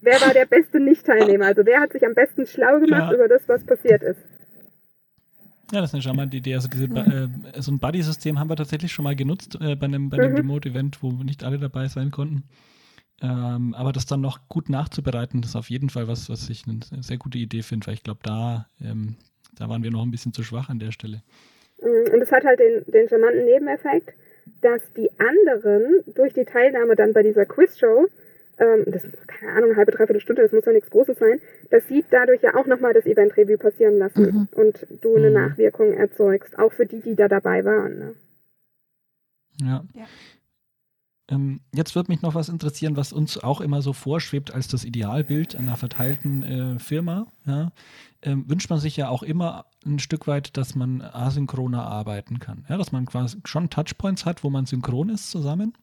wer 0.00 0.20
war 0.20 0.32
der 0.32 0.46
beste 0.46 0.78
Nicht-Teilnehmer? 0.78 1.46
Also 1.46 1.66
wer 1.66 1.80
hat 1.80 1.92
sich 1.92 2.06
am 2.06 2.14
besten 2.14 2.46
schlau 2.46 2.78
gemacht 2.78 3.10
ja. 3.10 3.14
über 3.14 3.26
das, 3.26 3.42
was 3.48 3.64
passiert 3.64 4.04
ist? 4.04 4.20
Ja, 5.72 5.80
das 5.80 5.90
ist 5.90 5.94
eine 5.94 6.02
charmante 6.02 6.36
Idee. 6.36 6.54
Also 6.54 6.68
diese, 6.68 6.84
äh, 6.84 7.28
so 7.60 7.72
ein 7.72 7.80
Buddy-System 7.80 8.38
haben 8.38 8.48
wir 8.48 8.56
tatsächlich 8.56 8.92
schon 8.92 9.02
mal 9.02 9.16
genutzt 9.16 9.58
äh, 9.60 9.74
bei 9.74 9.86
einem, 9.86 10.08
bei 10.08 10.18
einem 10.18 10.30
mhm. 10.30 10.38
Remote-Event, 10.38 11.02
wo 11.02 11.10
nicht 11.10 11.42
alle 11.42 11.58
dabei 11.58 11.88
sein 11.88 12.12
konnten. 12.12 12.44
Ähm, 13.20 13.74
aber 13.74 13.92
das 13.92 14.06
dann 14.06 14.20
noch 14.20 14.48
gut 14.48 14.68
nachzubereiten, 14.68 15.42
das 15.42 15.50
ist 15.50 15.56
auf 15.56 15.70
jeden 15.70 15.90
Fall 15.90 16.06
was, 16.06 16.30
was 16.30 16.48
ich 16.50 16.64
eine 16.66 16.80
sehr 17.02 17.16
gute 17.16 17.38
Idee 17.38 17.62
finde, 17.62 17.86
weil 17.86 17.94
ich 17.94 18.04
glaube, 18.04 18.20
da, 18.22 18.66
ähm, 18.80 19.16
da 19.56 19.68
waren 19.68 19.82
wir 19.82 19.90
noch 19.90 20.02
ein 20.02 20.10
bisschen 20.10 20.32
zu 20.32 20.44
schwach 20.44 20.68
an 20.68 20.78
der 20.78 20.92
Stelle. 20.92 21.22
Mhm, 21.82 22.14
und 22.14 22.20
es 22.20 22.30
hat 22.30 22.44
halt 22.44 22.60
den, 22.60 22.84
den 22.86 23.08
charmanten 23.08 23.44
Nebeneffekt, 23.44 24.14
dass 24.60 24.92
die 24.94 25.10
anderen 25.18 26.02
durch 26.14 26.32
die 26.32 26.44
Teilnahme 26.44 26.94
dann 26.94 27.12
bei 27.12 27.22
dieser 27.24 27.44
Quizshow, 27.44 28.06
ähm, 28.58 28.84
das 28.86 29.02
keine 29.26 29.52
Ahnung, 29.52 29.70
eine 29.70 29.76
halbe, 29.76 29.92
dreiviertel 29.92 30.20
Stunde, 30.20 30.42
das 30.42 30.52
muss 30.52 30.64
ja 30.64 30.72
nichts 30.72 30.90
Großes 30.90 31.18
sein, 31.18 31.40
dass 31.70 31.86
sie 31.88 32.04
dadurch 32.10 32.42
ja 32.42 32.54
auch 32.54 32.66
nochmal 32.66 32.94
das 32.94 33.06
Event-Review 33.06 33.58
passieren 33.58 33.98
lassen 33.98 34.22
mhm. 34.22 34.48
und 34.52 34.86
du 35.00 35.16
eine 35.16 35.28
mhm. 35.28 35.34
Nachwirkung 35.34 35.92
erzeugst, 35.92 36.56
auch 36.58 36.72
für 36.72 36.86
die, 36.86 37.00
die 37.00 37.16
da 37.16 37.26
dabei 37.26 37.64
waren. 37.64 37.98
Ne? 37.98 38.14
Ja. 39.60 39.84
ja. 39.94 40.06
Ähm, 41.28 41.60
jetzt 41.74 41.94
wird 41.94 42.08
mich 42.08 42.22
noch 42.22 42.34
was 42.34 42.48
interessieren, 42.48 42.96
was 42.96 43.12
uns 43.12 43.38
auch 43.38 43.60
immer 43.60 43.82
so 43.82 43.92
vorschwebt 43.92 44.52
als 44.52 44.66
das 44.68 44.84
Idealbild 44.84 45.56
einer 45.56 45.76
verteilten 45.76 46.42
äh, 46.42 46.78
Firma. 46.78 47.26
Ja? 47.46 47.72
Ähm, 48.22 48.48
wünscht 48.48 48.70
man 48.70 48.80
sich 48.80 48.96
ja 48.96 49.08
auch 49.08 49.22
immer 49.22 49.66
ein 49.84 49.98
Stück 49.98 50.26
weit, 50.26 50.56
dass 50.56 50.74
man 50.74 51.02
asynchroner 51.02 51.84
arbeiten 51.86 52.38
kann. 52.38 52.64
Ja? 52.68 52.78
Dass 52.78 52.92
man 52.92 53.04
quasi 53.04 53.38
schon 53.44 53.68
Touchpoints 53.68 54.24
hat, 54.24 54.42
wo 54.42 54.50
man 54.50 54.66
synchron 54.66 55.10
ist 55.10 55.30
zusammen. 55.30 55.74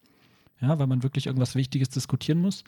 Ja, 0.62 0.80
weil 0.80 0.88
man 0.88 1.04
wirklich 1.04 1.28
irgendwas 1.28 1.56
Wichtiges 1.56 1.90
diskutieren 1.90 2.40
muss. 2.40 2.64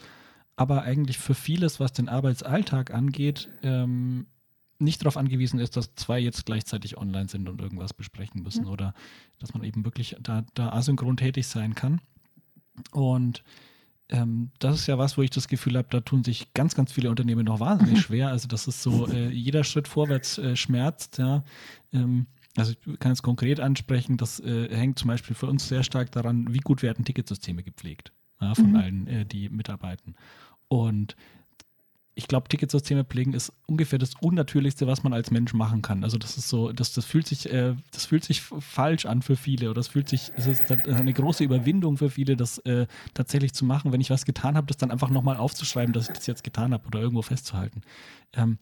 Aber 0.57 0.83
eigentlich 0.83 1.17
für 1.17 1.33
vieles, 1.33 1.79
was 1.79 1.93
den 1.93 2.09
Arbeitsalltag 2.09 2.93
angeht, 2.93 3.49
ähm, 3.63 4.27
nicht 4.79 5.01
darauf 5.01 5.17
angewiesen 5.17 5.59
ist, 5.59 5.77
dass 5.77 5.95
zwei 5.95 6.19
jetzt 6.19 6.45
gleichzeitig 6.45 6.97
online 6.97 7.29
sind 7.29 7.47
und 7.49 7.61
irgendwas 7.61 7.93
besprechen 7.93 8.43
müssen 8.43 8.65
mhm. 8.65 8.71
oder 8.71 8.93
dass 9.39 9.53
man 9.53 9.63
eben 9.63 9.85
wirklich 9.85 10.15
da, 10.21 10.43
da 10.53 10.69
asynchron 10.69 11.17
tätig 11.17 11.47
sein 11.47 11.75
kann. 11.75 12.01
Und 12.91 13.43
ähm, 14.09 14.51
das 14.59 14.75
ist 14.75 14.87
ja 14.87 14.97
was, 14.97 15.17
wo 15.17 15.21
ich 15.21 15.29
das 15.29 15.47
Gefühl 15.47 15.77
habe, 15.77 15.87
da 15.89 15.99
tun 15.99 16.23
sich 16.23 16.53
ganz, 16.53 16.75
ganz 16.75 16.91
viele 16.91 17.09
Unternehmen 17.09 17.45
noch 17.45 17.59
wahnsinnig 17.59 18.01
schwer. 18.01 18.29
Also 18.29 18.47
das 18.47 18.67
ist 18.67 18.81
so, 18.81 19.07
äh, 19.07 19.29
jeder 19.29 19.63
Schritt 19.63 19.87
vorwärts 19.87 20.37
äh, 20.37 20.55
schmerzt, 20.55 21.17
ja. 21.17 21.43
Ähm, 21.93 22.27
also 22.55 22.71
ich 22.71 22.99
kann 22.99 23.11
es 23.11 23.21
konkret 23.21 23.59
ansprechen, 23.59 24.17
das 24.17 24.39
äh, 24.39 24.75
hängt 24.75 24.97
zum 24.97 25.09
Beispiel 25.09 25.35
für 25.35 25.45
uns 25.45 25.67
sehr 25.67 25.83
stark 25.83 26.11
daran, 26.11 26.53
wie 26.53 26.59
gut 26.59 26.81
werden 26.81 27.05
Ticketsysteme 27.05 27.61
gepflegt 27.61 28.11
ja, 28.41 28.55
von 28.55 28.71
mhm. 28.71 28.75
allen, 28.75 29.07
äh, 29.07 29.25
die 29.25 29.49
mitarbeiten. 29.49 30.15
Und 30.67 31.15
ich 32.17 32.27
glaube, 32.27 32.49
Ticketsysteme 32.49 33.05
pflegen 33.05 33.33
ist 33.33 33.53
ungefähr 33.67 33.99
das 33.99 34.15
Unnatürlichste, 34.19 34.87
was 34.87 35.03
man 35.03 35.13
als 35.13 35.29
Mensch 35.29 35.53
machen 35.53 35.83
kann. 35.83 36.03
Also 36.03 36.17
das 36.17 36.35
ist 36.35 36.49
so, 36.49 36.71
das, 36.71 36.91
das 36.91 37.05
fühlt 37.05 37.27
sich, 37.27 37.53
äh, 37.53 37.75
das 37.91 38.07
fühlt 38.07 38.23
sich 38.23 38.41
falsch 38.41 39.05
an 39.05 39.21
für 39.21 39.35
viele 39.35 39.67
oder 39.67 39.75
das 39.75 39.89
fühlt 39.89 40.09
sich, 40.09 40.31
es 40.35 40.47
ist 40.47 40.71
eine 40.71 41.13
große 41.13 41.43
Überwindung 41.43 41.97
für 41.97 42.09
viele, 42.09 42.35
das 42.35 42.57
äh, 42.59 42.87
tatsächlich 43.13 43.53
zu 43.53 43.65
machen. 43.65 43.91
Wenn 43.91 44.01
ich 44.01 44.09
was 44.09 44.25
getan 44.25 44.57
habe, 44.57 44.65
das 44.65 44.77
dann 44.77 44.89
einfach 44.89 45.11
nochmal 45.11 45.37
aufzuschreiben, 45.37 45.93
dass 45.93 46.09
ich 46.09 46.15
das 46.15 46.25
jetzt 46.25 46.43
getan 46.43 46.73
habe 46.73 46.87
oder 46.87 46.99
irgendwo 46.99 47.21
festzuhalten. 47.21 47.81
Ähm, 48.33 48.57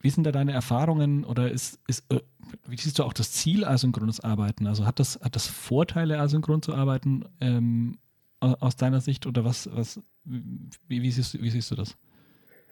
wie 0.00 0.08
sind 0.08 0.24
da 0.24 0.32
deine 0.32 0.52
Erfahrungen 0.52 1.24
oder 1.24 1.50
ist, 1.50 1.80
ist 1.86 2.10
äh, 2.10 2.20
wie 2.66 2.78
siehst 2.78 2.98
du 2.98 3.04
auch 3.04 3.12
das 3.12 3.30
Ziel 3.30 3.66
asynchrones 3.66 4.20
Arbeiten? 4.20 4.66
Also 4.66 4.86
hat 4.86 4.98
das, 4.98 5.20
hat 5.22 5.36
das 5.36 5.46
Vorteile, 5.46 6.18
asynchron 6.18 6.62
zu 6.62 6.74
arbeiten 6.74 7.26
ähm, 7.42 7.98
aus 8.40 8.76
deiner 8.76 9.02
Sicht 9.02 9.26
oder 9.26 9.44
was, 9.44 9.68
was 9.70 10.00
wie, 10.24 11.02
wie, 11.02 11.10
siehst, 11.10 11.40
wie 11.42 11.50
siehst 11.50 11.70
du 11.70 11.74
das? 11.74 11.94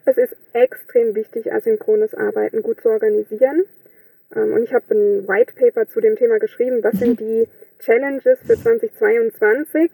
Es 0.09 0.17
ist 0.17 0.35
extrem 0.53 1.13
wichtig, 1.13 1.53
asynchrones 1.53 2.15
Arbeiten 2.15 2.63
gut 2.63 2.81
zu 2.81 2.89
organisieren. 2.89 3.65
Ähm, 4.35 4.53
und 4.53 4.63
ich 4.63 4.73
habe 4.73 4.95
ein 4.95 5.27
White 5.27 5.53
Paper 5.53 5.87
zu 5.87 6.01
dem 6.01 6.15
Thema 6.15 6.39
geschrieben, 6.39 6.83
was 6.83 6.97
sind 6.97 7.19
die 7.19 7.47
Challenges 7.77 8.39
für 8.41 8.55
2022 8.55 9.91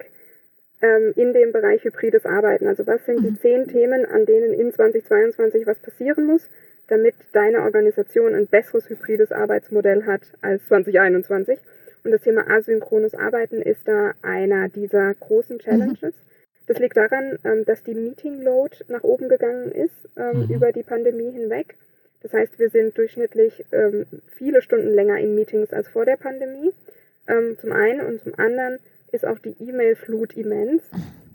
ähm, 0.82 1.12
in 1.17 1.34
dem 1.34 1.51
Bereich 1.51 1.84
hybrides 1.84 2.25
Arbeiten. 2.25 2.65
Also 2.67 2.88
was 2.88 3.06
sind 3.06 3.25
die 3.25 3.32
mhm. 3.32 3.39
zehn 3.41 3.67
Themen, 3.67 4.06
an 4.06 4.25
denen 4.25 4.54
in 4.54 4.71
2022 4.71 5.67
was 5.67 5.80
passieren 5.80 6.23
muss, 6.23 6.49
damit 6.88 7.15
deine 7.34 7.63
Organisation 7.63 8.36
ein 8.36 8.47
besseres 8.47 8.89
hybrides 8.89 9.34
Arbeitsmodell 9.34 10.06
hat 10.06 10.21
als 10.41 10.65
2021. 10.67 11.60
Und 12.06 12.12
das 12.12 12.21
Thema 12.21 12.49
asynchrones 12.49 13.15
Arbeiten 13.15 13.62
ist 13.62 13.86
da 13.86 14.13
einer 14.21 14.69
dieser 14.69 15.13
großen 15.15 15.58
mhm. 15.58 15.60
Challenges. 15.60 16.13
Das 16.67 16.80
liegt 16.80 16.97
daran, 16.97 17.38
ähm, 17.43 17.65
dass 17.65 17.84
die 17.84 17.93
Meeting 17.93 18.41
Load 18.41 18.78
nach 18.88 19.04
oben 19.04 19.30
gegangen 19.30 19.71
ist 19.71 20.10
ähm, 20.17 20.45
mhm. 20.47 20.56
über 20.56 20.71
die 20.71 20.84
Pandemie 20.84 21.32
hinweg. 21.32 21.75
Das 22.21 22.34
heißt, 22.34 22.58
wir 22.58 22.69
sind 22.69 22.97
durchschnittlich 22.97 23.65
ähm, 23.71 24.06
viele 24.36 24.62
Stunden 24.62 24.93
länger 24.93 25.17
in 25.19 25.36
Meetings 25.36 25.71
als 25.73 25.88
vor 25.88 26.06
der 26.06 26.17
Pandemie. 26.17 26.73
zum 27.60 27.71
einen 27.71 28.01
und 28.01 28.21
zum 28.21 28.38
anderen 28.38 28.80
ist 29.12 29.25
auch 29.25 29.39
die 29.39 29.56
E-Mail-Flut 29.60 30.36
immens. 30.36 30.84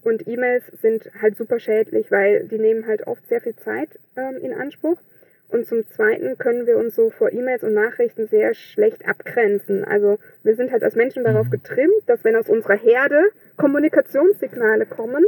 Und 0.03 0.27
E-Mails 0.27 0.65
sind 0.81 1.11
halt 1.21 1.37
super 1.37 1.61
schädlich, 1.61 2.11
weil 2.11 2.45
die 2.45 2.59
nehmen 2.59 2.87
halt 2.87 3.07
oft 3.07 3.27
sehr 3.29 3.41
viel 3.41 3.57
Zeit 3.57 3.89
in 4.41 4.53
Anspruch. 4.53 4.99
Und 5.51 5.67
zum 5.67 5.87
Zweiten 5.89 6.39
können 6.39 6.67
wir 6.67 6.77
uns 6.77 6.95
so 6.95 7.11
vor 7.11 7.33
E-Mails 7.33 7.65
und 7.65 7.75
Nachrichten 7.75 8.29
sehr 8.29 8.55
schlecht 8.55 9.09
abgrenzen. 9.09 9.85
Also 9.85 10.19
wir 10.45 10.55
sind 10.55 10.71
halt 10.71 10.85
als 10.85 10.95
Menschen 10.95 11.25
darauf 11.25 11.47
mhm. 11.47 11.51
getrimmt, 11.51 12.03
dass 12.07 12.23
wenn 12.25 12.37
aus 12.37 12.49
unserer 12.49 12.77
Herde 12.77 13.25
Kommunikationssignale 13.61 14.87
kommen, 14.87 15.25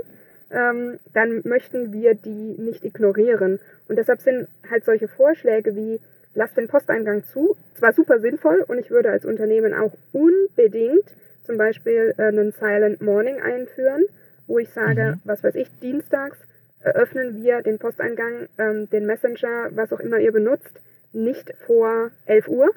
ähm, 0.50 0.98
dann 1.14 1.42
möchten 1.44 1.92
wir 1.92 2.14
die 2.14 2.56
nicht 2.58 2.84
ignorieren. 2.84 3.60
Und 3.88 3.96
deshalb 3.96 4.20
sind 4.20 4.48
halt 4.70 4.84
solche 4.84 5.08
Vorschläge 5.08 5.74
wie 5.76 6.00
lass 6.34 6.54
den 6.54 6.68
Posteingang 6.68 7.24
zu, 7.24 7.56
zwar 7.74 7.92
super 7.92 8.18
sinnvoll 8.18 8.64
und 8.66 8.78
ich 8.78 8.90
würde 8.90 9.10
als 9.10 9.26
Unternehmen 9.26 9.74
auch 9.74 9.92
unbedingt 10.12 11.04
zum 11.44 11.58
Beispiel 11.58 12.14
äh, 12.16 12.22
einen 12.22 12.52
Silent 12.52 13.02
Morning 13.02 13.40
einführen, 13.40 14.04
wo 14.46 14.58
ich 14.58 14.70
sage, 14.70 15.16
mhm. 15.16 15.20
was 15.24 15.44
weiß 15.44 15.54
ich, 15.56 15.68
dienstags 15.80 16.38
öffnen 16.84 17.42
wir 17.42 17.62
den 17.62 17.78
Posteingang, 17.78 18.48
ähm, 18.58 18.90
den 18.90 19.06
Messenger, 19.06 19.68
was 19.70 19.92
auch 19.92 20.00
immer 20.00 20.18
ihr 20.18 20.32
benutzt, 20.32 20.80
nicht 21.12 21.54
vor 21.66 22.10
11 22.26 22.48
Uhr. 22.48 22.70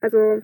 Also 0.00 0.42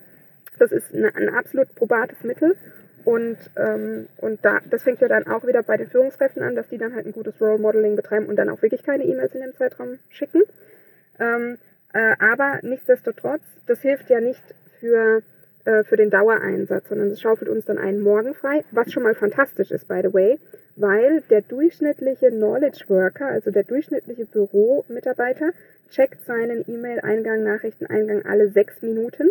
das 0.58 0.72
ist 0.72 0.94
eine, 0.94 1.14
ein 1.14 1.28
absolut 1.28 1.72
probates 1.74 2.22
Mittel. 2.24 2.56
Und, 3.04 3.36
ähm, 3.56 4.08
und 4.18 4.44
da, 4.44 4.60
das 4.70 4.82
fängt 4.82 5.00
ja 5.00 5.08
dann 5.08 5.26
auch 5.26 5.46
wieder 5.46 5.62
bei 5.62 5.76
den 5.76 5.88
Führungskräften 5.88 6.42
an, 6.42 6.56
dass 6.56 6.68
die 6.68 6.78
dann 6.78 6.94
halt 6.94 7.06
ein 7.06 7.12
gutes 7.12 7.40
Role 7.40 7.58
Modeling 7.58 7.96
betreiben 7.96 8.26
und 8.26 8.36
dann 8.36 8.48
auch 8.48 8.62
wirklich 8.62 8.82
keine 8.82 9.04
E-Mails 9.04 9.34
in 9.34 9.42
dem 9.42 9.54
Zeitraum 9.54 9.98
schicken. 10.08 10.42
Ähm, 11.20 11.58
äh, 11.92 12.14
aber 12.18 12.60
nichtsdestotrotz, 12.62 13.42
das 13.66 13.82
hilft 13.82 14.08
ja 14.08 14.20
nicht 14.20 14.42
für, 14.80 15.22
äh, 15.64 15.84
für 15.84 15.96
den 15.96 16.10
Dauereinsatz, 16.10 16.88
sondern 16.88 17.10
es 17.10 17.20
schaufelt 17.20 17.50
uns 17.50 17.66
dann 17.66 17.78
einen 17.78 18.00
Morgen 18.00 18.34
frei, 18.34 18.64
was 18.70 18.90
schon 18.90 19.02
mal 19.02 19.14
fantastisch 19.14 19.70
ist, 19.70 19.86
by 19.86 20.00
the 20.02 20.12
way, 20.12 20.38
weil 20.76 21.20
der 21.30 21.42
durchschnittliche 21.42 22.30
Knowledge 22.30 22.84
Worker, 22.88 23.26
also 23.26 23.50
der 23.50 23.64
durchschnittliche 23.64 24.24
Büromitarbeiter, 24.26 25.52
checkt 25.90 26.24
seinen 26.24 26.64
E-Mail-Eingang, 26.66 27.44
Nachrichteneingang 27.44 28.24
alle 28.24 28.48
sechs 28.48 28.82
Minuten. 28.82 29.30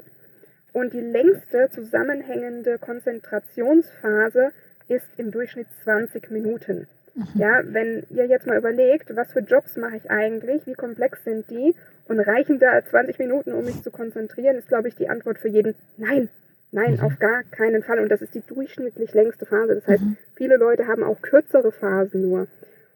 Und 0.74 0.94
die 0.94 1.02
längste 1.02 1.70
zusammenhängende 1.70 2.80
Konzentrationsphase 2.80 4.52
ist 4.88 5.08
im 5.18 5.32
Durchschnitt 5.32 5.68
20 5.84 6.32
Minuten. 6.32 6.88
Mhm. 7.16 7.28
Ja, 7.36 7.62
wenn 7.64 8.04
ihr 8.10 8.26
jetzt 8.26 8.48
mal 8.48 8.58
überlegt, 8.58 9.16
was 9.16 9.32
für 9.32 9.42
Jobs 9.42 9.78
mache 9.78 9.98
ich 9.98 10.10
eigentlich, 10.10 10.66
wie 10.66 10.74
komplex 10.74 11.24
sind 11.24 11.50
die 11.50 11.76
und 12.08 12.20
reichen 12.20 12.60
da 12.60 12.84
20 12.84 13.20
Minuten, 13.20 13.54
um 13.54 13.64
mich 13.64 13.82
zu 13.84 13.92
konzentrieren, 13.92 14.58
ist, 14.58 14.68
glaube 14.68 14.88
ich, 14.88 14.96
die 14.96 15.10
Antwort 15.10 15.38
für 15.38 15.48
jeden 15.48 15.76
Nein, 15.98 16.30
Nein, 16.74 16.96
mhm. 16.96 17.02
auf 17.02 17.20
gar 17.20 17.44
keinen 17.44 17.84
Fall. 17.84 18.00
Und 18.00 18.10
das 18.10 18.24
ist 18.24 18.34
die 18.34 18.42
durchschnittlich 18.42 19.14
längste 19.14 19.46
Phase. 19.46 19.76
Das 19.76 19.88
heißt, 19.88 20.04
mhm. 20.04 20.18
viele 20.36 20.58
Leute 20.58 20.88
haben 20.88 21.04
auch 21.04 21.22
kürzere 21.22 21.72
Phasen 21.72 22.28
nur. 22.28 22.48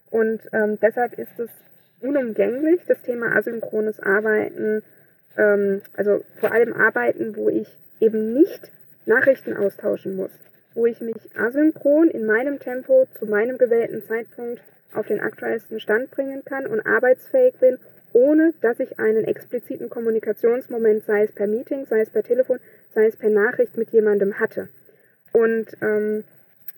Und 0.09 0.41
ähm, 0.51 0.79
deshalb 0.81 1.19
ist 1.19 1.39
es 1.39 1.51
unumgänglich, 2.01 2.81
das 2.87 3.01
Thema 3.03 3.35
asynchrones 3.35 3.99
Arbeiten, 3.99 4.81
ähm, 5.37 5.81
also 5.95 6.23
vor 6.39 6.51
allem 6.51 6.73
Arbeiten, 6.73 7.35
wo 7.35 7.49
ich 7.49 7.67
eben 7.99 8.33
nicht 8.33 8.71
Nachrichten 9.05 9.55
austauschen 9.55 10.15
muss, 10.15 10.31
wo 10.73 10.85
ich 10.85 11.01
mich 11.01 11.15
asynchron 11.37 12.09
in 12.09 12.25
meinem 12.25 12.59
Tempo 12.59 13.07
zu 13.17 13.25
meinem 13.25 13.57
gewählten 13.57 14.03
Zeitpunkt 14.03 14.61
auf 14.93 15.07
den 15.07 15.19
aktuellsten 15.19 15.79
Stand 15.79 16.11
bringen 16.11 16.43
kann 16.45 16.65
und 16.65 16.85
arbeitsfähig 16.85 17.55
bin, 17.55 17.77
ohne 18.13 18.53
dass 18.61 18.79
ich 18.79 18.99
einen 18.99 19.25
expliziten 19.25 19.89
Kommunikationsmoment, 19.89 21.05
sei 21.05 21.23
es 21.23 21.31
per 21.31 21.47
Meeting, 21.47 21.85
sei 21.85 22.01
es 22.01 22.09
per 22.09 22.23
Telefon, 22.23 22.59
sei 22.93 23.05
es 23.05 23.15
per 23.15 23.29
Nachricht 23.29 23.77
mit 23.77 23.91
jemandem 23.91 24.39
hatte. 24.39 24.69
Und 25.33 25.67
ähm, 25.81 26.23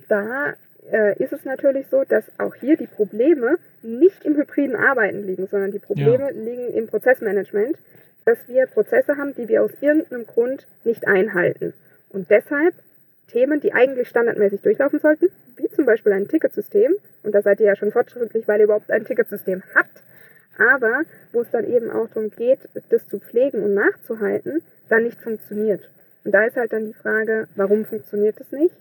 da 0.07 0.55
äh, 0.91 1.21
ist 1.21 1.33
es 1.33 1.45
natürlich 1.45 1.87
so, 1.87 2.03
dass 2.03 2.25
auch 2.39 2.55
hier 2.55 2.77
die 2.77 2.87
Probleme 2.87 3.57
nicht 3.83 4.25
im 4.25 4.35
hybriden 4.35 4.75
Arbeiten 4.75 5.25
liegen, 5.25 5.47
sondern 5.47 5.71
die 5.71 5.79
Probleme 5.79 6.25
ja. 6.25 6.29
liegen 6.29 6.73
im 6.73 6.87
Prozessmanagement, 6.87 7.77
dass 8.29 8.47
wir 8.47 8.67
Prozesse 8.67 9.17
haben, 9.17 9.33
die 9.33 9.47
wir 9.47 9.63
aus 9.63 9.71
irgendeinem 9.81 10.27
Grund 10.27 10.67
nicht 10.83 11.07
einhalten. 11.07 11.73
Und 12.09 12.29
deshalb 12.29 12.75
Themen, 13.27 13.59
die 13.59 13.73
eigentlich 13.73 14.07
standardmäßig 14.07 14.61
durchlaufen 14.61 14.99
sollten, 14.99 15.29
wie 15.57 15.67
zum 15.69 15.85
Beispiel 15.85 16.11
ein 16.11 16.27
Ticketsystem, 16.27 16.93
Und 17.23 17.33
da 17.33 17.41
seid 17.41 17.59
ihr 17.59 17.65
ja 17.65 17.75
schon 17.75 17.91
fortschrittlich, 17.91 18.47
weil 18.47 18.59
ihr 18.59 18.65
überhaupt 18.65 18.91
ein 18.91 19.03
Ticketsystem 19.03 19.63
habt. 19.73 20.03
Aber 20.59 21.01
wo 21.31 21.41
es 21.41 21.49
dann 21.49 21.65
eben 21.65 21.89
auch 21.89 22.07
darum 22.09 22.29
geht, 22.29 22.59
das 22.89 23.07
zu 23.07 23.19
pflegen 23.19 23.63
und 23.63 23.73
nachzuhalten, 23.73 24.61
dann 24.89 25.03
nicht 25.03 25.19
funktioniert. 25.19 25.89
Und 26.23 26.31
da 26.31 26.45
ist 26.45 26.55
halt 26.55 26.71
dann 26.71 26.85
die 26.85 26.93
Frage, 26.93 27.47
warum 27.55 27.85
funktioniert 27.85 28.39
es 28.39 28.51
nicht? 28.51 28.75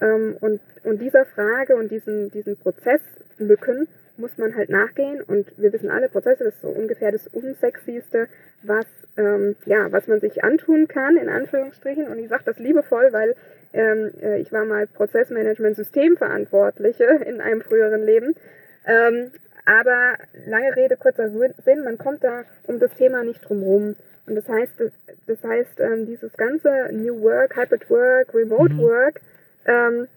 Ähm, 0.00 0.36
und, 0.40 0.60
und 0.82 1.00
dieser 1.00 1.24
Frage 1.24 1.76
und 1.76 1.92
diesen, 1.92 2.32
diesen 2.32 2.56
Prozesslücken 2.56 3.86
muss 4.18 4.36
man 4.36 4.56
halt 4.56 4.70
nachgehen. 4.70 5.22
Und 5.22 5.46
wir 5.56 5.72
wissen 5.72 5.90
alle, 5.90 6.08
Prozesse, 6.08 6.44
das 6.44 6.54
ist 6.54 6.62
so 6.62 6.68
ungefähr 6.68 7.12
das 7.12 7.26
Unsexyste, 7.28 8.28
was, 8.62 8.86
ähm, 9.16 9.56
ja, 9.66 9.92
was 9.92 10.06
man 10.06 10.20
sich 10.20 10.44
antun 10.44 10.88
kann, 10.88 11.16
in 11.16 11.28
Anführungsstrichen. 11.28 12.08
Und 12.08 12.18
ich 12.18 12.28
sage 12.28 12.42
das 12.44 12.58
liebevoll, 12.58 13.12
weil 13.12 13.34
ähm, 13.72 14.10
äh, 14.22 14.40
ich 14.40 14.52
war 14.52 14.64
mal 14.64 14.86
Prozessmanagement-Systemverantwortliche 14.86 17.04
in 17.26 17.40
einem 17.40 17.62
früheren 17.62 18.04
Leben. 18.04 18.36
Ähm, 18.86 19.32
aber 19.64 20.14
lange 20.46 20.76
Rede, 20.76 20.96
kurzer 20.96 21.30
Sinn, 21.30 21.84
man 21.84 21.98
kommt 21.98 22.24
da 22.24 22.44
um 22.66 22.78
das 22.78 22.94
Thema 22.94 23.22
nicht 23.22 23.46
drum 23.46 23.62
rum. 23.62 23.96
Und 24.26 24.34
das 24.34 24.48
heißt, 24.48 24.72
das 25.26 25.44
heißt, 25.44 25.80
ähm, 25.80 26.06
dieses 26.06 26.34
ganze 26.36 26.88
New 26.92 27.20
Work, 27.22 27.56
Hybrid 27.56 27.90
Work, 27.90 28.34
Remote 28.34 28.74
mhm. 28.74 28.78
Work, 28.78 29.20
ähm, 29.66 30.08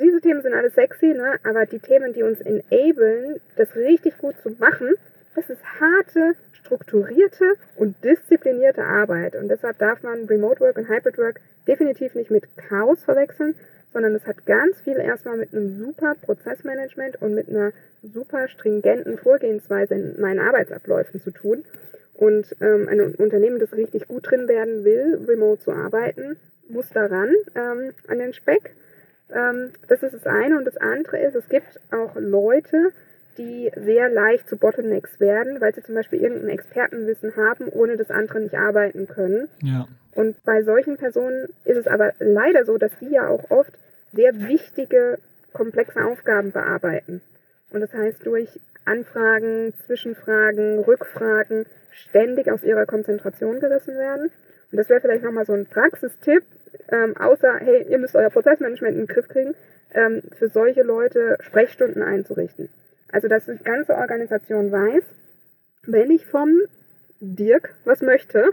diese 0.00 0.20
Themen 0.20 0.42
sind 0.42 0.54
alle 0.54 0.70
sexy, 0.70 1.06
ne? 1.06 1.38
aber 1.44 1.66
die 1.66 1.78
Themen, 1.78 2.12
die 2.12 2.22
uns 2.22 2.40
enablen, 2.40 3.40
das 3.56 3.74
richtig 3.76 4.18
gut 4.18 4.36
zu 4.42 4.50
machen, 4.58 4.94
das 5.34 5.48
ist 5.48 5.62
harte, 5.80 6.34
strukturierte 6.52 7.54
und 7.76 7.96
disziplinierte 8.04 8.84
Arbeit. 8.84 9.34
Und 9.36 9.48
deshalb 9.48 9.78
darf 9.78 10.02
man 10.02 10.24
Remote 10.26 10.60
Work 10.60 10.78
und 10.78 10.88
Hybrid 10.88 11.18
Work 11.18 11.40
definitiv 11.66 12.14
nicht 12.14 12.30
mit 12.30 12.44
Chaos 12.56 13.04
verwechseln, 13.04 13.54
sondern 13.92 14.14
es 14.14 14.26
hat 14.26 14.46
ganz 14.46 14.80
viel 14.80 14.98
erstmal 14.98 15.36
mit 15.36 15.52
einem 15.52 15.78
super 15.78 16.14
Prozessmanagement 16.20 17.20
und 17.22 17.34
mit 17.34 17.48
einer 17.48 17.72
super 18.02 18.48
stringenten 18.48 19.18
Vorgehensweise 19.18 19.94
in 19.94 20.20
meinen 20.20 20.40
Arbeitsabläufen 20.40 21.20
zu 21.20 21.30
tun. 21.30 21.64
Und 22.14 22.54
ähm, 22.60 22.88
ein 22.88 23.14
Unternehmen, 23.14 23.58
das 23.58 23.72
richtig 23.72 24.06
gut 24.06 24.30
drin 24.30 24.46
werden 24.46 24.84
will, 24.84 25.20
remote 25.26 25.62
zu 25.62 25.72
arbeiten, 25.72 26.36
muss 26.68 26.88
daran 26.90 27.34
ähm, 27.54 27.92
an 28.08 28.18
den 28.18 28.32
Speck. 28.32 28.74
Ähm, 29.34 29.70
das 29.88 30.02
ist 30.02 30.14
das 30.14 30.26
eine. 30.26 30.56
Und 30.56 30.64
das 30.64 30.76
andere 30.76 31.18
ist, 31.18 31.34
es 31.34 31.48
gibt 31.48 31.80
auch 31.90 32.14
Leute, 32.16 32.92
die 33.38 33.70
sehr 33.76 34.08
leicht 34.08 34.48
zu 34.48 34.56
Bottlenecks 34.56 35.20
werden, 35.20 35.60
weil 35.60 35.74
sie 35.74 35.82
zum 35.82 35.94
Beispiel 35.94 36.20
irgendein 36.20 36.50
Expertenwissen 36.50 37.36
haben, 37.36 37.68
ohne 37.68 37.96
das 37.96 38.10
andere 38.10 38.40
nicht 38.40 38.54
arbeiten 38.54 39.06
können. 39.06 39.48
Ja. 39.62 39.86
Und 40.14 40.42
bei 40.44 40.62
solchen 40.62 40.96
Personen 40.96 41.48
ist 41.64 41.78
es 41.78 41.86
aber 41.86 42.12
leider 42.18 42.64
so, 42.64 42.76
dass 42.76 42.92
die 43.00 43.10
ja 43.10 43.28
auch 43.28 43.50
oft 43.50 43.72
sehr 44.12 44.48
wichtige, 44.48 45.18
komplexe 45.52 46.04
Aufgaben 46.04 46.52
bearbeiten. 46.52 47.20
Und 47.70 47.80
das 47.80 47.94
heißt, 47.94 48.26
durch 48.26 48.48
Anfragen, 48.84 49.72
Zwischenfragen, 49.86 50.80
Rückfragen 50.80 51.66
ständig 51.92 52.50
aus 52.50 52.62
ihrer 52.62 52.86
Konzentration 52.86 53.60
gerissen 53.60 53.96
werden. 53.96 54.30
Und 54.70 54.78
das 54.78 54.88
wäre 54.88 55.00
vielleicht 55.00 55.24
nochmal 55.24 55.46
so 55.46 55.52
ein 55.52 55.66
Praxistipp, 55.66 56.44
ähm, 56.90 57.16
außer, 57.16 57.56
hey, 57.58 57.86
ihr 57.88 57.98
müsst 57.98 58.14
euer 58.14 58.30
Prozessmanagement 58.30 58.94
in 58.94 59.06
den 59.06 59.08
Griff 59.08 59.28
kriegen, 59.28 59.54
ähm, 59.92 60.22
für 60.38 60.48
solche 60.48 60.82
Leute 60.82 61.36
Sprechstunden 61.40 62.02
einzurichten. 62.02 62.68
Also, 63.12 63.28
dass 63.28 63.46
die 63.46 63.58
ganze 63.64 63.94
Organisation 63.94 64.70
weiß, 64.70 65.02
wenn 65.86 66.10
ich 66.10 66.26
vom 66.26 66.60
Dirk 67.20 67.74
was 67.84 68.02
möchte, 68.02 68.50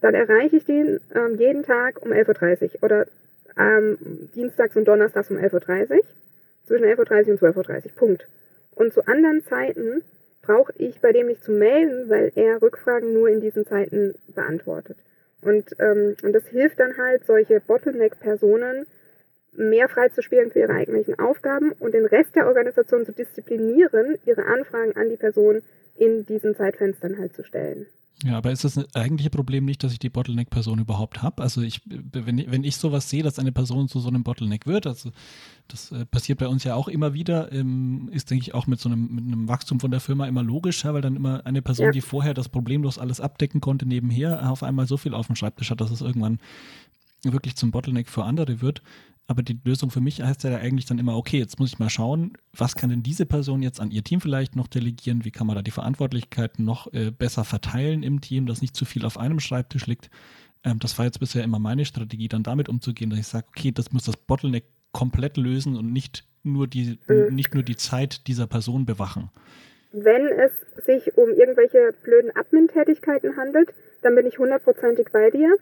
dann 0.00 0.14
erreiche 0.14 0.56
ich 0.56 0.64
den 0.64 1.00
ähm, 1.14 1.36
jeden 1.36 1.64
Tag 1.64 2.00
um 2.02 2.12
11.30 2.12 2.76
Uhr 2.76 2.82
oder 2.84 3.06
ähm, 3.58 3.98
dienstags 4.34 4.76
und 4.76 4.86
donnerstags 4.86 5.30
um 5.30 5.36
11.30 5.36 5.90
Uhr, 5.90 6.00
zwischen 6.66 6.84
11.30 6.84 7.26
Uhr 7.26 7.32
und 7.32 7.56
12.30 7.56 7.84
Uhr, 7.86 7.92
Punkt. 7.96 8.28
Und 8.74 8.92
zu 8.92 9.06
anderen 9.06 9.42
Zeiten 9.42 10.02
brauche 10.42 10.72
ich 10.76 11.00
bei 11.00 11.12
dem 11.12 11.26
nicht 11.26 11.42
zu 11.42 11.50
melden, 11.50 12.08
weil 12.08 12.32
er 12.36 12.62
Rückfragen 12.62 13.12
nur 13.12 13.28
in 13.28 13.40
diesen 13.40 13.66
Zeiten 13.66 14.14
beantwortet. 14.34 14.96
Und, 15.42 15.76
ähm, 15.78 16.16
und 16.22 16.32
das 16.32 16.46
hilft 16.48 16.80
dann 16.80 16.96
halt, 16.96 17.24
solche 17.26 17.60
Bottleneck-Personen 17.60 18.86
mehr 19.52 19.88
freizuspielen 19.88 20.50
für 20.52 20.60
ihre 20.60 20.74
eigentlichen 20.74 21.18
Aufgaben 21.18 21.72
und 21.72 21.94
den 21.94 22.06
Rest 22.06 22.36
der 22.36 22.46
Organisation 22.46 23.04
zu 23.04 23.12
disziplinieren, 23.12 24.18
ihre 24.24 24.44
Anfragen 24.44 24.96
an 24.96 25.10
die 25.10 25.16
Person 25.16 25.62
in 25.96 26.24
diesen 26.26 26.54
Zeitfenstern 26.54 27.18
halt 27.18 27.34
zu 27.34 27.42
stellen. 27.42 27.86
Ja, 28.24 28.36
aber 28.36 28.50
ist 28.50 28.64
das 28.64 28.76
ein 28.76 28.86
eigentliche 28.94 29.30
Problem 29.30 29.64
nicht, 29.64 29.84
dass 29.84 29.92
ich 29.92 30.00
die 30.00 30.10
Bottleneck-Person 30.10 30.80
überhaupt 30.80 31.22
habe? 31.22 31.40
Also 31.40 31.62
ich, 31.62 31.82
wenn, 31.86 32.50
wenn 32.50 32.64
ich 32.64 32.76
sowas 32.76 33.08
sehe, 33.08 33.22
dass 33.22 33.38
eine 33.38 33.52
Person 33.52 33.86
zu 33.86 34.00
so 34.00 34.08
einem 34.08 34.24
Bottleneck 34.24 34.66
wird, 34.66 34.88
also 34.88 35.12
das 35.68 35.92
äh, 35.92 36.04
passiert 36.04 36.40
bei 36.40 36.48
uns 36.48 36.64
ja 36.64 36.74
auch 36.74 36.88
immer 36.88 37.14
wieder, 37.14 37.52
ähm, 37.52 38.08
ist, 38.10 38.30
denke 38.30 38.42
ich, 38.42 38.54
auch 38.54 38.66
mit 38.66 38.80
so 38.80 38.88
einem, 38.88 39.14
mit 39.14 39.24
einem 39.24 39.46
Wachstum 39.46 39.78
von 39.78 39.92
der 39.92 40.00
Firma 40.00 40.26
immer 40.26 40.42
logisch, 40.42 40.82
ja, 40.82 40.92
weil 40.94 41.02
dann 41.02 41.14
immer 41.14 41.46
eine 41.46 41.62
Person, 41.62 41.86
ja. 41.86 41.92
die 41.92 42.00
vorher 42.00 42.34
das 42.34 42.48
problemlos 42.48 42.98
alles 42.98 43.20
abdecken 43.20 43.60
konnte, 43.60 43.86
nebenher 43.86 44.50
auf 44.50 44.64
einmal 44.64 44.88
so 44.88 44.96
viel 44.96 45.14
auf 45.14 45.28
dem 45.28 45.36
Schreibtisch 45.36 45.70
hat, 45.70 45.80
dass 45.80 45.92
es 45.92 46.00
irgendwann 46.00 46.40
wirklich 47.22 47.54
zum 47.54 47.70
Bottleneck 47.70 48.08
für 48.08 48.24
andere 48.24 48.60
wird. 48.60 48.82
Aber 49.30 49.42
die 49.42 49.60
Lösung 49.62 49.90
für 49.90 50.00
mich 50.00 50.22
heißt 50.22 50.42
ja 50.44 50.56
eigentlich 50.56 50.86
dann 50.86 50.98
immer, 50.98 51.14
okay, 51.14 51.38
jetzt 51.38 51.60
muss 51.60 51.70
ich 51.70 51.78
mal 51.78 51.90
schauen, 51.90 52.32
was 52.56 52.76
kann 52.76 52.88
denn 52.88 53.02
diese 53.02 53.26
Person 53.26 53.62
jetzt 53.62 53.78
an 53.78 53.90
ihr 53.90 54.02
Team 54.02 54.22
vielleicht 54.22 54.56
noch 54.56 54.66
delegieren? 54.68 55.26
Wie 55.26 55.30
kann 55.30 55.46
man 55.46 55.54
da 55.54 55.60
die 55.60 55.70
Verantwortlichkeiten 55.70 56.64
noch 56.64 56.90
äh, 56.94 57.10
besser 57.10 57.44
verteilen 57.44 58.02
im 58.02 58.22
Team, 58.22 58.46
dass 58.46 58.62
nicht 58.62 58.74
zu 58.74 58.86
viel 58.86 59.04
auf 59.04 59.18
einem 59.18 59.38
Schreibtisch 59.38 59.86
liegt? 59.86 60.08
Ähm, 60.64 60.78
das 60.78 60.96
war 60.98 61.04
jetzt 61.04 61.20
bisher 61.20 61.44
immer 61.44 61.58
meine 61.58 61.84
Strategie, 61.84 62.28
dann 62.28 62.42
damit 62.42 62.70
umzugehen, 62.70 63.10
dass 63.10 63.18
ich 63.18 63.26
sage, 63.26 63.46
okay, 63.54 63.70
das 63.70 63.92
muss 63.92 64.04
das 64.04 64.16
Bottleneck 64.16 64.64
komplett 64.92 65.36
lösen 65.36 65.76
und 65.76 65.92
nicht 65.92 66.24
nur 66.42 66.66
die, 66.66 66.98
mhm. 67.06 67.34
nicht 67.34 67.52
nur 67.52 67.62
die 67.62 67.76
Zeit 67.76 68.26
dieser 68.28 68.46
Person 68.46 68.86
bewachen. 68.86 69.30
Wenn 69.92 70.26
es 70.28 70.52
sich 70.86 71.16
um 71.18 71.28
irgendwelche 71.30 71.94
blöden 72.02 72.30
Admin-Tätigkeiten 72.34 73.36
handelt, 73.36 73.74
dann 74.00 74.14
bin 74.14 74.26
ich 74.26 74.38
hundertprozentig 74.38 75.08
bei 75.12 75.30
dir. 75.30 75.54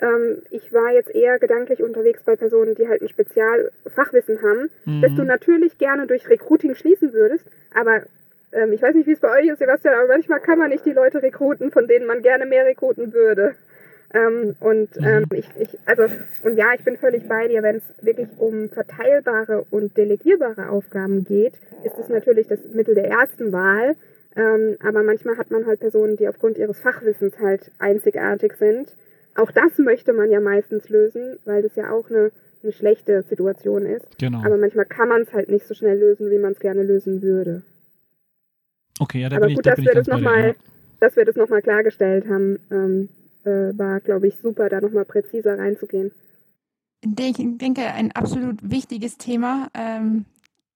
Ähm, 0.00 0.42
ich 0.50 0.72
war 0.72 0.92
jetzt 0.92 1.14
eher 1.14 1.38
gedanklich 1.38 1.82
unterwegs 1.82 2.22
bei 2.24 2.36
Personen, 2.36 2.74
die 2.74 2.88
halt 2.88 3.02
ein 3.02 3.08
Spezialfachwissen 3.08 4.42
haben, 4.42 4.70
mhm. 4.86 5.02
das 5.02 5.14
du 5.14 5.24
natürlich 5.24 5.76
gerne 5.78 6.06
durch 6.06 6.28
Recruiting 6.28 6.74
schließen 6.74 7.12
würdest, 7.12 7.44
aber 7.74 8.02
ähm, 8.52 8.72
ich 8.72 8.82
weiß 8.82 8.94
nicht, 8.94 9.06
wie 9.06 9.12
es 9.12 9.20
bei 9.20 9.30
euch 9.30 9.48
ist, 9.48 9.58
Sebastian, 9.58 9.94
aber 9.94 10.08
manchmal 10.08 10.40
kann 10.40 10.58
man 10.58 10.70
nicht 10.70 10.86
die 10.86 10.92
Leute 10.92 11.22
rekruten, 11.22 11.70
von 11.70 11.86
denen 11.86 12.06
man 12.06 12.22
gerne 12.22 12.46
mehr 12.46 12.64
rekruten 12.64 13.12
würde. 13.12 13.54
Ähm, 14.12 14.56
und 14.58 14.96
mhm. 14.96 15.06
ähm, 15.06 15.24
ich, 15.34 15.48
ich, 15.58 15.78
also, 15.86 16.04
und 16.42 16.56
ja, 16.56 16.72
ich 16.74 16.82
bin 16.82 16.96
völlig 16.96 17.28
bei 17.28 17.46
dir, 17.46 17.62
wenn 17.62 17.76
es 17.76 17.84
wirklich 18.02 18.28
um 18.38 18.68
verteilbare 18.70 19.64
und 19.70 19.96
delegierbare 19.96 20.68
Aufgaben 20.68 21.24
geht, 21.24 21.54
ist 21.84 21.96
es 21.98 22.08
natürlich 22.08 22.48
das 22.48 22.58
Mittel 22.72 22.94
der 22.94 23.08
ersten 23.08 23.52
Wahl. 23.52 23.94
Ähm, 24.34 24.76
aber 24.82 25.02
manchmal 25.02 25.36
hat 25.36 25.50
man 25.50 25.66
halt 25.66 25.80
Personen, 25.80 26.16
die 26.16 26.26
aufgrund 26.26 26.58
ihres 26.58 26.80
Fachwissens 26.80 27.38
halt 27.38 27.70
einzigartig 27.78 28.54
sind 28.54 28.88
auch 29.40 29.50
das 29.50 29.78
möchte 29.78 30.12
man 30.12 30.30
ja 30.30 30.40
meistens 30.40 30.88
lösen, 30.88 31.38
weil 31.44 31.62
das 31.62 31.76
ja 31.76 31.90
auch 31.90 32.08
eine, 32.10 32.32
eine 32.62 32.72
schlechte 32.72 33.22
Situation 33.22 33.86
ist. 33.86 34.18
Genau. 34.18 34.42
Aber 34.44 34.56
manchmal 34.56 34.86
kann 34.86 35.08
man 35.08 35.22
es 35.22 35.32
halt 35.32 35.48
nicht 35.48 35.66
so 35.66 35.74
schnell 35.74 35.98
lösen, 35.98 36.30
wie 36.30 36.38
man 36.38 36.52
es 36.52 36.60
gerne 36.60 36.82
lösen 36.82 37.22
würde. 37.22 37.62
Okay, 38.98 39.20
ja, 39.20 39.28
da 39.28 39.36
Aber 39.36 39.46
bin 39.46 39.56
gut, 39.56 39.66
ich, 39.66 39.70
da 39.70 39.76
dass, 39.76 39.84
wir 39.84 39.94
das 39.94 40.06
noch 40.06 40.20
mal, 40.20 40.48
ja. 40.48 40.54
dass 41.00 41.16
wir 41.16 41.24
das 41.24 41.36
nochmal 41.36 41.62
klargestellt 41.62 42.28
haben, 42.28 42.58
ähm, 42.70 43.08
äh, 43.44 43.76
war, 43.78 44.00
glaube 44.00 44.28
ich, 44.28 44.36
super, 44.36 44.68
da 44.68 44.80
nochmal 44.80 45.06
präziser 45.06 45.58
reinzugehen. 45.58 46.12
Ich 47.02 47.36
denke, 47.36 47.80
ein 47.80 48.12
absolut 48.12 48.58
wichtiges 48.62 49.16
Thema, 49.16 49.68
ähm, 49.72 50.26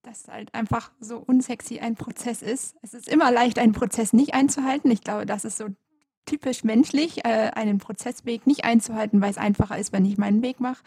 dass 0.03 0.27
halt 0.29 0.55
einfach 0.55 0.90
so 1.00 1.18
unsexy 1.18 1.81
ein 1.81 1.96
Prozess 1.96 2.42
ist. 2.42 2.77
Es 2.83 2.94
ist 2.94 3.12
immer 3.12 3.31
leicht, 3.31 3.59
einen 3.59 3.72
Prozess 3.72 4.14
nicht 4.14 4.33
einzuhalten. 4.33 4.90
Ich 4.90 5.03
glaube, 5.03 5.27
das 5.27 5.44
ist 5.44 5.59
so 5.59 5.66
typisch 6.27 6.65
menschlich, 6.65 7.25
äh, 7.25 7.51
einen 7.55 7.79
Prozessweg 7.79 8.47
nicht 8.47 8.65
einzuhalten, 8.65 9.21
weil 9.21 9.31
es 9.31 9.39
einfacher 9.39 9.79
ist, 9.79 9.93
wenn 9.93 10.05
ich 10.05 10.19
meinen 10.19 10.43
Weg 10.43 10.61
mache. 10.61 10.83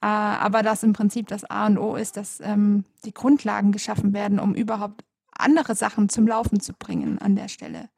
Äh, 0.00 0.06
aber 0.06 0.62
dass 0.62 0.82
im 0.82 0.92
Prinzip 0.92 1.28
das 1.28 1.44
A 1.44 1.66
und 1.66 1.78
O 1.78 1.96
ist, 1.96 2.16
dass 2.16 2.40
ähm, 2.40 2.84
die 3.04 3.14
Grundlagen 3.14 3.72
geschaffen 3.72 4.12
werden, 4.12 4.40
um 4.40 4.54
überhaupt 4.54 5.04
andere 5.30 5.74
Sachen 5.74 6.08
zum 6.08 6.26
Laufen 6.26 6.60
zu 6.60 6.72
bringen 6.72 7.18
an 7.18 7.36
der 7.36 7.48
Stelle. 7.48 7.88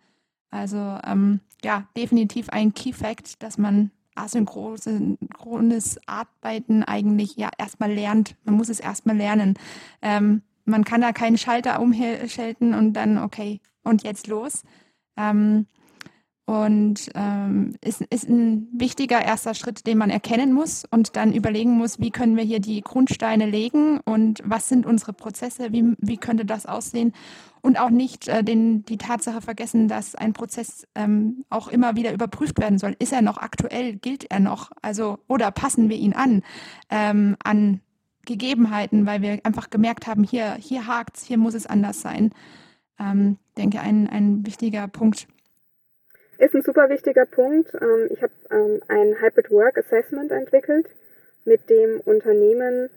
Also 0.51 0.99
ähm, 1.05 1.41
ja, 1.65 1.89
definitiv 1.97 2.49
ein 2.51 2.75
Key 2.75 2.93
Fact, 2.93 3.43
dass 3.43 3.59
man 3.59 3.91
asynchrones 4.15 5.99
Arbeiten 6.07 6.85
eigentlich 6.85 7.37
ja 7.37 7.51
erstmal 7.59 7.93
lernt. 7.93 8.37
Man 8.45 8.55
muss 8.55 8.69
es 8.69 8.81
erstmal 8.81 9.17
lernen. 9.17 9.55
Ähm, 10.03 10.43
man 10.65 10.85
kann 10.85 11.01
da 11.01 11.13
keinen 11.13 11.39
Schalter 11.39 11.81
umschalten 11.81 12.75
und 12.75 12.95
dann, 12.95 13.19
okay, 13.19 13.61
und 13.83 14.03
jetzt 14.03 14.29
los. 14.29 14.63
Ähm, 15.17 15.67
und 16.47 17.11
ähm, 17.15 17.75
ist, 17.83 18.03
ist 18.03 18.29
ein 18.29 18.69
wichtiger 18.73 19.25
erster 19.25 19.55
Schritt, 19.55 19.87
den 19.87 19.97
man 19.97 20.11
erkennen 20.11 20.53
muss 20.53 20.85
und 20.91 21.17
dann 21.17 21.33
überlegen 21.33 21.73
muss, 21.73 22.01
wie 22.01 22.11
können 22.11 22.37
wir 22.37 22.45
hier 22.45 22.61
die 22.61 22.83
Grundsteine 22.83 23.47
legen 23.47 24.01
und 24.01 24.43
was 24.45 24.69
sind 24.69 24.85
unsere 24.85 25.15
Prozesse, 25.15 25.73
wie, 25.73 25.95
wie 25.99 26.19
könnte 26.19 26.45
das 26.45 26.67
aussehen. 26.67 27.15
Und 27.63 27.81
auch 27.81 27.89
nicht 27.89 28.29
äh, 28.29 28.45
den, 28.45 28.85
die 28.85 28.99
Tatsache 28.99 29.41
vergessen, 29.41 29.89
dass 29.89 30.15
ein 30.15 30.35
Prozess 30.35 30.87
ähm, 30.95 31.47
auch 31.49 31.69
immer 31.69 31.97
wieder 31.97 32.13
überprüft 32.13 32.61
werden 32.61 32.79
soll. 32.79 32.95
Ist 32.99 33.15
er 33.15 33.23
noch 33.23 33.39
aktuell? 33.39 33.97
Gilt 33.97 34.31
er 34.31 34.41
noch? 34.41 34.71
Also, 34.83 35.21
oder 35.29 35.51
passen 35.51 35.89
wir 35.89 35.97
ihn 35.97 36.13
an, 36.13 36.43
ähm, 36.91 37.37
an 37.43 37.81
Gegebenheiten, 38.27 39.07
weil 39.07 39.23
wir 39.23 39.41
einfach 39.45 39.71
gemerkt 39.71 40.07
haben, 40.07 40.25
hier, 40.25 40.57
hier 40.61 40.87
hakt 40.87 41.17
es, 41.17 41.25
hier 41.25 41.39
muss 41.39 41.55
es 41.55 41.67
anders 41.67 42.03
sein. 42.03 42.33
Ähm, 42.99 43.39
denke, 43.57 43.81
ein, 43.81 44.09
ein 44.09 44.45
wichtiger 44.45 44.87
Punkt. 44.87 45.27
Ist 46.45 46.55
ein 46.55 46.61
super 46.61 46.91
wichtiger 46.91 47.25
Punkt. 47.25 47.73
Ähm, 47.73 48.09
ich 48.11 48.23
habe 48.23 48.33
ähm, 48.51 48.83
ein 48.89 49.19
Hybrid 49.19 49.51
Work 49.51 49.79
Assessment 49.79 50.31
entwickelt, 50.31 50.87
mit 51.47 51.71
dem 51.71 52.01
Unternehmen 52.01 52.91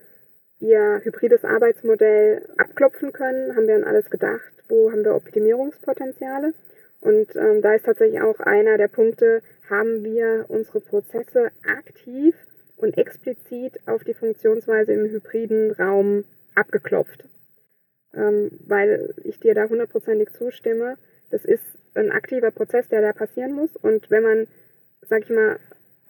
ihr 0.59 0.99
hybrides 1.05 1.45
Arbeitsmodell 1.45 2.45
abklopfen 2.57 3.13
können. 3.13 3.55
Haben 3.55 3.67
wir 3.67 3.75
an 3.75 3.85
alles 3.85 4.09
gedacht? 4.09 4.51
Wo 4.67 4.91
haben 4.91 5.05
wir 5.05 5.15
Optimierungspotenziale? 5.15 6.55
Und 6.99 7.37
ähm, 7.37 7.61
da 7.61 7.73
ist 7.73 7.85
tatsächlich 7.85 8.19
auch 8.19 8.41
einer 8.41 8.77
der 8.77 8.89
Punkte, 8.89 9.41
haben 9.69 10.03
wir 10.03 10.43
unsere 10.49 10.81
Prozesse 10.81 11.51
aktiv 11.65 12.35
und 12.75 12.97
explizit 12.97 13.79
auf 13.85 14.03
die 14.03 14.13
Funktionsweise 14.13 14.91
im 14.91 15.09
hybriden 15.09 15.71
Raum 15.71 16.25
abgeklopft. 16.53 17.23
Ähm, 18.13 18.51
weil 18.67 19.13
ich 19.23 19.39
dir 19.39 19.55
da 19.55 19.69
hundertprozentig 19.69 20.33
zustimme. 20.33 20.97
Das 21.31 21.45
ist 21.45 21.63
ein 21.97 22.11
aktiver 22.11 22.51
Prozess, 22.51 22.87
der 22.89 23.01
da 23.01 23.13
passieren 23.13 23.53
muss. 23.53 23.75
Und 23.75 24.09
wenn 24.09 24.23
man, 24.23 24.47
sag 25.01 25.23
ich 25.23 25.29
mal, 25.29 25.59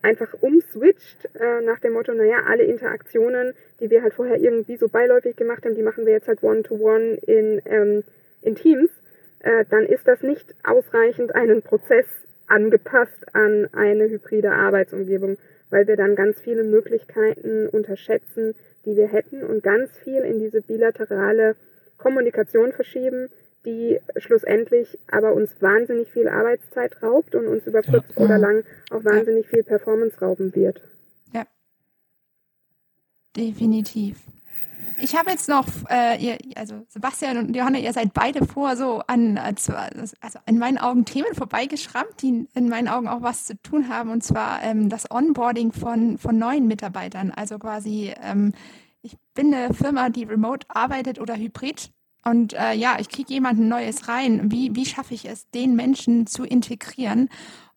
einfach 0.01 0.33
umswitcht 0.41 1.29
äh, 1.35 1.61
nach 1.61 1.79
dem 1.79 1.93
Motto, 1.93 2.13
naja, 2.13 2.43
alle 2.47 2.63
Interaktionen, 2.63 3.53
die 3.79 3.89
wir 3.89 4.03
halt 4.03 4.13
vorher 4.13 4.37
irgendwie 4.37 4.77
so 4.77 4.87
beiläufig 4.87 5.35
gemacht 5.35 5.65
haben, 5.65 5.75
die 5.75 5.83
machen 5.83 6.05
wir 6.05 6.13
jetzt 6.13 6.27
halt 6.27 6.43
one-to-one 6.43 7.15
-one 7.15 7.23
in, 7.25 7.61
ähm, 7.65 8.03
in 8.41 8.55
Teams, 8.55 8.89
äh, 9.39 9.65
dann 9.69 9.85
ist 9.85 10.07
das 10.07 10.21
nicht 10.21 10.55
ausreichend 10.63 11.35
einen 11.35 11.61
Prozess 11.61 12.05
angepasst 12.47 13.25
an 13.33 13.67
eine 13.73 14.09
hybride 14.09 14.51
Arbeitsumgebung, 14.51 15.37
weil 15.69 15.87
wir 15.87 15.97
dann 15.97 16.15
ganz 16.15 16.39
viele 16.39 16.63
Möglichkeiten 16.63 17.67
unterschätzen, 17.67 18.55
die 18.85 18.95
wir 18.95 19.07
hätten 19.07 19.43
und 19.43 19.63
ganz 19.63 19.97
viel 19.97 20.21
in 20.21 20.39
diese 20.39 20.61
bilaterale 20.61 21.55
Kommunikation 21.97 22.71
verschieben, 22.71 23.29
die 23.65 23.99
schlussendlich 24.17 24.97
aber 25.11 25.33
uns 25.33 25.61
wahnsinnig 25.61 26.11
viel 26.11 26.27
Arbeitszeit 26.27 27.01
raubt 27.03 27.35
und 27.35 27.47
uns 27.47 27.67
über 27.67 27.81
kurz 27.81 28.05
ja. 28.15 28.23
oder 28.23 28.37
lang 28.37 28.63
auch 28.91 29.03
wahnsinnig 29.03 29.47
viel 29.47 29.63
Performance 29.63 30.19
rauben 30.19 30.55
wird. 30.55 30.81
Ja, 31.33 31.45
definitiv. 33.35 34.17
Ich 34.99 35.15
habe 35.15 35.29
jetzt 35.29 35.47
noch, 35.47 35.67
äh, 35.89 36.17
ihr, 36.17 36.37
also 36.55 36.83
Sebastian 36.87 37.37
und 37.37 37.55
Johanna, 37.55 37.77
ihr 37.77 37.93
seid 37.93 38.13
beide 38.13 38.45
vor 38.45 38.75
so 38.75 39.03
an, 39.05 39.37
also 39.37 40.39
in 40.47 40.57
meinen 40.57 40.79
Augen 40.79 41.05
Themen 41.05 41.35
vorbeigeschrammt, 41.35 42.21
die 42.21 42.47
in 42.55 42.69
meinen 42.69 42.87
Augen 42.87 43.07
auch 43.07 43.21
was 43.21 43.45
zu 43.45 43.61
tun 43.61 43.89
haben, 43.89 44.09
und 44.09 44.23
zwar 44.23 44.63
ähm, 44.63 44.89
das 44.89 45.11
Onboarding 45.11 45.71
von, 45.71 46.17
von 46.17 46.39
neuen 46.39 46.67
Mitarbeitern. 46.67 47.31
Also 47.31 47.59
quasi, 47.59 48.13
ähm, 48.23 48.53
ich 49.03 49.17
bin 49.35 49.53
eine 49.53 49.73
Firma, 49.73 50.09
die 50.09 50.23
remote 50.23 50.65
arbeitet 50.69 51.19
oder 51.19 51.35
hybrid 51.35 51.91
und 52.29 52.53
äh, 52.53 52.73
ja, 52.73 52.97
ich 52.99 53.09
kriege 53.09 53.33
jemanden 53.33 53.67
Neues 53.67 54.07
rein. 54.07 54.51
Wie, 54.51 54.75
wie 54.75 54.85
schaffe 54.85 55.13
ich 55.13 55.25
es, 55.25 55.49
den 55.51 55.75
Menschen 55.75 56.27
zu 56.27 56.43
integrieren 56.43 57.29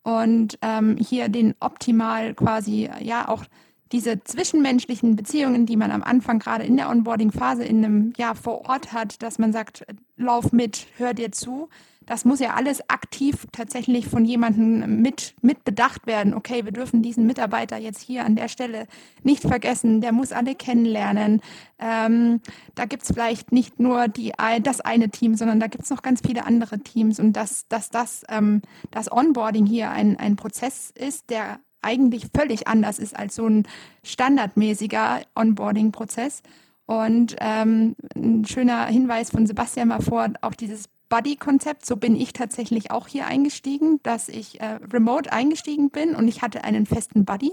und 0.02 0.58
ähm, 0.62 0.96
hier 0.96 1.28
den 1.28 1.54
optimal 1.60 2.34
quasi, 2.34 2.90
ja, 3.00 3.28
auch 3.28 3.44
diese 3.92 4.22
zwischenmenschlichen 4.22 5.16
Beziehungen, 5.16 5.66
die 5.66 5.76
man 5.76 5.90
am 5.90 6.02
Anfang 6.02 6.38
gerade 6.38 6.64
in 6.64 6.76
der 6.76 6.88
Onboarding-Phase 6.88 7.64
in 7.64 7.84
einem 7.84 8.12
Jahr 8.16 8.34
vor 8.34 8.68
Ort 8.68 8.92
hat, 8.92 9.22
dass 9.22 9.38
man 9.38 9.52
sagt, 9.52 9.84
lauf 10.16 10.52
mit, 10.52 10.86
hör 10.96 11.12
dir 11.12 11.32
zu, 11.32 11.68
das 12.10 12.24
muss 12.24 12.40
ja 12.40 12.54
alles 12.54 12.82
aktiv 12.90 13.46
tatsächlich 13.52 14.08
von 14.08 14.24
jemandem 14.24 15.00
mit, 15.00 15.36
mit 15.42 15.62
bedacht 15.62 16.08
werden. 16.08 16.34
Okay, 16.34 16.64
wir 16.64 16.72
dürfen 16.72 17.02
diesen 17.02 17.24
Mitarbeiter 17.24 17.76
jetzt 17.76 18.02
hier 18.02 18.24
an 18.24 18.34
der 18.34 18.48
Stelle 18.48 18.88
nicht 19.22 19.42
vergessen, 19.42 20.00
der 20.00 20.10
muss 20.10 20.32
alle 20.32 20.56
kennenlernen. 20.56 21.40
Ähm, 21.78 22.40
da 22.74 22.86
gibt 22.86 23.04
es 23.04 23.12
vielleicht 23.12 23.52
nicht 23.52 23.78
nur 23.78 24.08
die, 24.08 24.32
das 24.64 24.80
eine 24.80 25.10
Team, 25.10 25.36
sondern 25.36 25.60
da 25.60 25.68
gibt 25.68 25.84
es 25.84 25.90
noch 25.90 26.02
ganz 26.02 26.20
viele 26.26 26.46
andere 26.46 26.80
Teams 26.80 27.20
und 27.20 27.34
dass, 27.34 27.68
dass 27.68 27.90
das, 27.90 28.24
ähm, 28.28 28.62
das 28.90 29.12
Onboarding 29.12 29.66
hier 29.66 29.92
ein, 29.92 30.18
ein 30.18 30.34
Prozess 30.34 30.92
ist, 30.92 31.30
der 31.30 31.60
eigentlich 31.80 32.26
völlig 32.36 32.66
anders 32.66 32.98
ist 32.98 33.16
als 33.16 33.36
so 33.36 33.46
ein 33.46 33.68
standardmäßiger 34.02 35.20
Onboarding-Prozess. 35.36 36.42
Und 36.86 37.36
ähm, 37.38 37.94
ein 38.16 38.44
schöner 38.46 38.86
Hinweis 38.86 39.30
von 39.30 39.46
Sebastian 39.46 39.86
mal 39.86 40.00
vor, 40.00 40.26
auch 40.40 40.54
dieses 40.54 40.88
Buddy-Konzept. 41.10 41.84
So 41.84 41.96
bin 41.96 42.16
ich 42.16 42.32
tatsächlich 42.32 42.90
auch 42.90 43.06
hier 43.06 43.26
eingestiegen, 43.26 44.00
dass 44.02 44.30
ich 44.30 44.60
äh, 44.60 44.78
remote 44.90 45.30
eingestiegen 45.30 45.90
bin 45.90 46.14
und 46.14 46.26
ich 46.26 46.40
hatte 46.40 46.64
einen 46.64 46.86
festen 46.86 47.26
Buddy, 47.26 47.52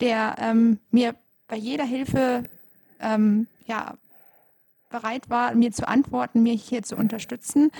der 0.00 0.36
ähm, 0.38 0.78
mir 0.92 1.16
bei 1.48 1.56
jeder 1.56 1.84
Hilfe 1.84 2.44
ähm, 3.00 3.48
ja, 3.66 3.94
bereit 4.90 5.28
war, 5.28 5.54
mir 5.54 5.72
zu 5.72 5.88
antworten, 5.88 6.42
mich 6.42 6.62
hier 6.62 6.82
zu 6.82 6.96
unterstützen. 6.96 7.72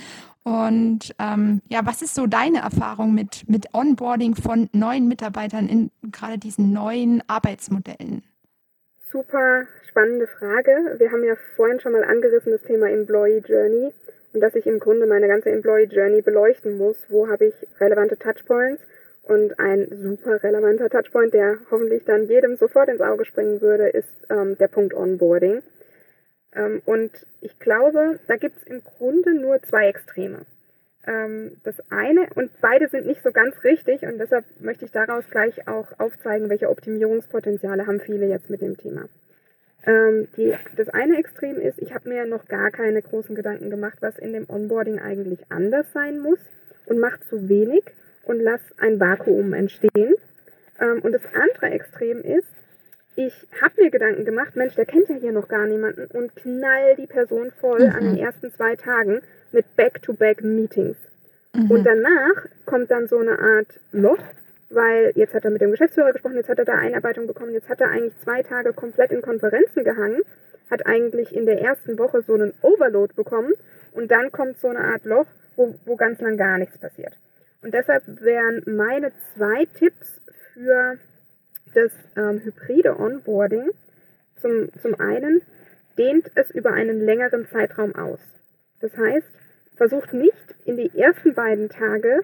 Und 0.43 1.13
ähm, 1.19 1.61
ja, 1.69 1.85
was 1.85 2.01
ist 2.01 2.15
so 2.15 2.25
deine 2.25 2.59
Erfahrung 2.59 3.13
mit, 3.13 3.47
mit 3.47 3.73
Onboarding 3.73 4.35
von 4.35 4.69
neuen 4.73 5.07
Mitarbeitern 5.07 5.69
in 5.69 5.91
gerade 6.11 6.39
diesen 6.39 6.73
neuen 6.73 7.21
Arbeitsmodellen? 7.27 8.23
Super 9.11 9.67
spannende 9.87 10.25
Frage. 10.25 10.95
Wir 10.97 11.11
haben 11.11 11.23
ja 11.23 11.35
vorhin 11.55 11.79
schon 11.79 11.91
mal 11.91 12.03
angerissen 12.05 12.53
das 12.53 12.61
Thema 12.63 12.89
Employee 12.89 13.43
Journey 13.45 13.93
und 14.33 14.41
dass 14.41 14.55
ich 14.55 14.65
im 14.65 14.79
Grunde 14.79 15.05
meine 15.07 15.27
ganze 15.27 15.49
Employee 15.49 15.85
Journey 15.85 16.21
beleuchten 16.21 16.77
muss. 16.77 16.97
Wo 17.09 17.27
habe 17.27 17.45
ich 17.45 17.53
relevante 17.79 18.17
Touchpoints? 18.17 18.81
Und 19.23 19.59
ein 19.59 19.87
super 19.91 20.41
relevanter 20.41 20.89
Touchpoint, 20.89 21.33
der 21.33 21.57
hoffentlich 21.69 22.05
dann 22.05 22.27
jedem 22.27 22.55
sofort 22.57 22.89
ins 22.89 23.01
Auge 23.01 23.25
springen 23.25 23.61
würde, 23.61 23.87
ist 23.89 24.09
ähm, 24.29 24.57
der 24.57 24.67
Punkt 24.67 24.93
Onboarding. 24.93 25.61
Ähm, 26.55 26.81
und 26.85 27.11
ich 27.39 27.57
glaube, 27.59 28.19
da 28.27 28.35
gibt 28.35 28.57
es 28.57 28.63
im 28.63 28.83
Grunde 28.83 29.33
nur 29.35 29.61
zwei 29.61 29.87
Extreme. 29.87 30.39
Ähm, 31.07 31.57
das 31.63 31.75
eine, 31.89 32.27
und 32.35 32.51
beide 32.61 32.87
sind 32.87 33.05
nicht 33.05 33.23
so 33.23 33.31
ganz 33.31 33.63
richtig, 33.63 34.01
und 34.03 34.17
deshalb 34.17 34.45
möchte 34.59 34.85
ich 34.85 34.91
daraus 34.91 35.23
gleich 35.29 35.67
auch 35.67 35.87
aufzeigen, 35.99 36.49
welche 36.49 36.69
Optimierungspotenziale 36.69 37.87
haben 37.87 37.99
viele 37.99 38.27
jetzt 38.27 38.49
mit 38.49 38.61
dem 38.61 38.75
Thema. 38.77 39.07
Ähm, 39.85 40.27
die, 40.37 40.53
das 40.75 40.89
eine 40.89 41.17
Extrem 41.17 41.59
ist, 41.59 41.79
ich 41.81 41.93
habe 41.93 42.09
mir 42.09 42.25
noch 42.25 42.47
gar 42.47 42.71
keine 42.71 43.01
großen 43.01 43.35
Gedanken 43.35 43.69
gemacht, 43.69 43.97
was 44.01 44.17
in 44.19 44.33
dem 44.33 44.49
Onboarding 44.49 44.99
eigentlich 44.99 45.39
anders 45.49 45.91
sein 45.93 46.19
muss 46.19 46.39
und 46.85 46.99
mache 46.99 47.19
zu 47.29 47.49
wenig 47.49 47.83
und 48.23 48.39
lass 48.39 48.61
ein 48.77 48.99
Vakuum 48.99 49.53
entstehen. 49.53 50.13
Ähm, 50.79 50.99
und 51.01 51.13
das 51.13 51.23
andere 51.33 51.71
Extrem 51.71 52.21
ist, 52.21 52.47
ich 53.15 53.33
habe 53.61 53.81
mir 53.81 53.91
Gedanken 53.91 54.25
gemacht, 54.25 54.55
Mensch, 54.55 54.75
der 54.75 54.85
kennt 54.85 55.09
ja 55.09 55.15
hier 55.15 55.31
noch 55.31 55.47
gar 55.47 55.65
niemanden 55.65 56.05
und 56.13 56.35
knall 56.35 56.95
die 56.95 57.07
Person 57.07 57.51
voll 57.59 57.87
mhm. 57.87 57.95
an 57.95 58.03
den 58.03 58.17
ersten 58.17 58.51
zwei 58.51 58.75
Tagen 58.75 59.21
mit 59.51 59.75
Back-to-Back-Meetings. 59.75 60.97
Mhm. 61.53 61.71
Und 61.71 61.83
danach 61.83 62.45
kommt 62.65 62.89
dann 62.89 63.07
so 63.07 63.17
eine 63.17 63.37
Art 63.37 63.67
Loch, 63.91 64.23
weil 64.73 65.11
jetzt 65.15 65.33
hat 65.33 65.45
er 65.45 65.51
mit 65.51 65.61
dem 65.61 65.71
Geschäftsführer 65.71 66.13
gesprochen, 66.13 66.35
jetzt 66.35 66.49
hat 66.49 66.59
er 66.59 66.65
da 66.65 66.73
Einarbeitung 66.73 67.27
bekommen, 67.27 67.53
jetzt 67.53 67.69
hat 67.69 67.81
er 67.81 67.89
eigentlich 67.89 68.17
zwei 68.19 68.41
Tage 68.41 68.73
komplett 68.73 69.11
in 69.11 69.21
Konferenzen 69.21 69.83
gehangen, 69.83 70.21
hat 70.69 70.85
eigentlich 70.85 71.35
in 71.35 71.45
der 71.45 71.61
ersten 71.61 71.97
Woche 71.99 72.21
so 72.21 72.33
einen 72.33 72.53
Overload 72.61 73.13
bekommen 73.13 73.53
und 73.91 74.09
dann 74.11 74.31
kommt 74.31 74.57
so 74.57 74.69
eine 74.69 74.79
Art 74.79 75.03
Loch, 75.05 75.27
wo, 75.55 75.75
wo 75.85 75.95
ganz 75.95 76.21
lang 76.21 76.37
gar 76.37 76.57
nichts 76.57 76.77
passiert. 76.77 77.17
Und 77.61 77.73
deshalb 77.73 78.03
wären 78.21 78.63
meine 78.65 79.11
zwei 79.35 79.65
Tipps 79.77 80.21
für 80.53 80.97
das 81.73 81.91
ähm, 82.15 82.41
hybride 82.43 82.97
Onboarding 82.99 83.69
zum, 84.41 84.69
zum 84.81 84.99
einen, 84.99 85.41
dehnt 85.97 86.31
es 86.35 86.49
über 86.51 86.71
einen 86.71 86.99
längeren 87.01 87.47
Zeitraum 87.47 87.95
aus. 87.95 88.19
Das 88.79 88.97
heißt, 88.97 89.27
versucht 89.75 90.13
nicht 90.13 90.55
in 90.65 90.77
die 90.77 90.91
ersten 90.97 91.33
beiden 91.33 91.69
Tage 91.69 92.21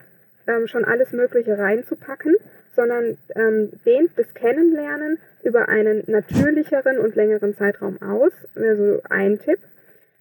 ähm, 0.47 0.67
schon 0.67 0.85
alles 0.85 1.11
Mögliche 1.11 1.57
reinzupacken, 1.57 2.35
sondern 2.75 3.17
ähm, 3.35 3.71
dehnt 3.85 4.11
das 4.15 4.33
Kennenlernen 4.33 5.17
über 5.43 5.69
einen 5.69 6.03
natürlicheren 6.07 6.99
und 6.99 7.15
längeren 7.15 7.55
Zeitraum 7.55 8.01
aus. 8.01 8.31
Wäre 8.53 8.75
so 8.75 9.01
ein 9.09 9.39
Tipp. 9.39 9.59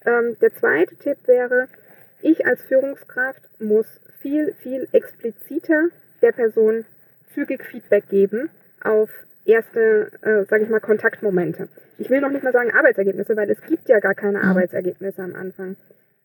Ähm, 0.05 0.37
der 0.41 0.55
zweite 0.55 0.97
Tipp 0.97 1.19
wäre, 1.27 1.69
ich 2.23 2.47
als 2.47 2.63
Führungskraft 2.63 3.43
muss 3.61 3.87
viel, 4.21 4.55
viel 4.63 4.89
expliziter 4.93 5.89
der 6.23 6.33
Person 6.33 6.85
zügig 7.35 7.65
Feedback 7.65 8.09
geben 8.09 8.49
auf 8.83 9.11
erste, 9.45 10.11
äh, 10.23 10.45
sage 10.45 10.65
ich 10.65 10.71
mal, 10.71 10.81
Kontaktmomente. 10.81 11.69
Ich 11.99 12.11
will 12.11 12.21
noch 12.21 12.31
nicht 12.31 12.43
mal 12.43 12.53
sagen 12.53 12.73
Arbeitsergebnisse, 12.73 13.37
weil 13.37 13.51
es 13.51 13.61
gibt 13.63 13.89
ja 13.89 14.01
gar 14.01 14.15
keine 14.15 14.39
mhm. 14.39 14.45
Arbeitsergebnisse 14.45 15.23
am 15.23 15.35
Anfang. 15.35 15.77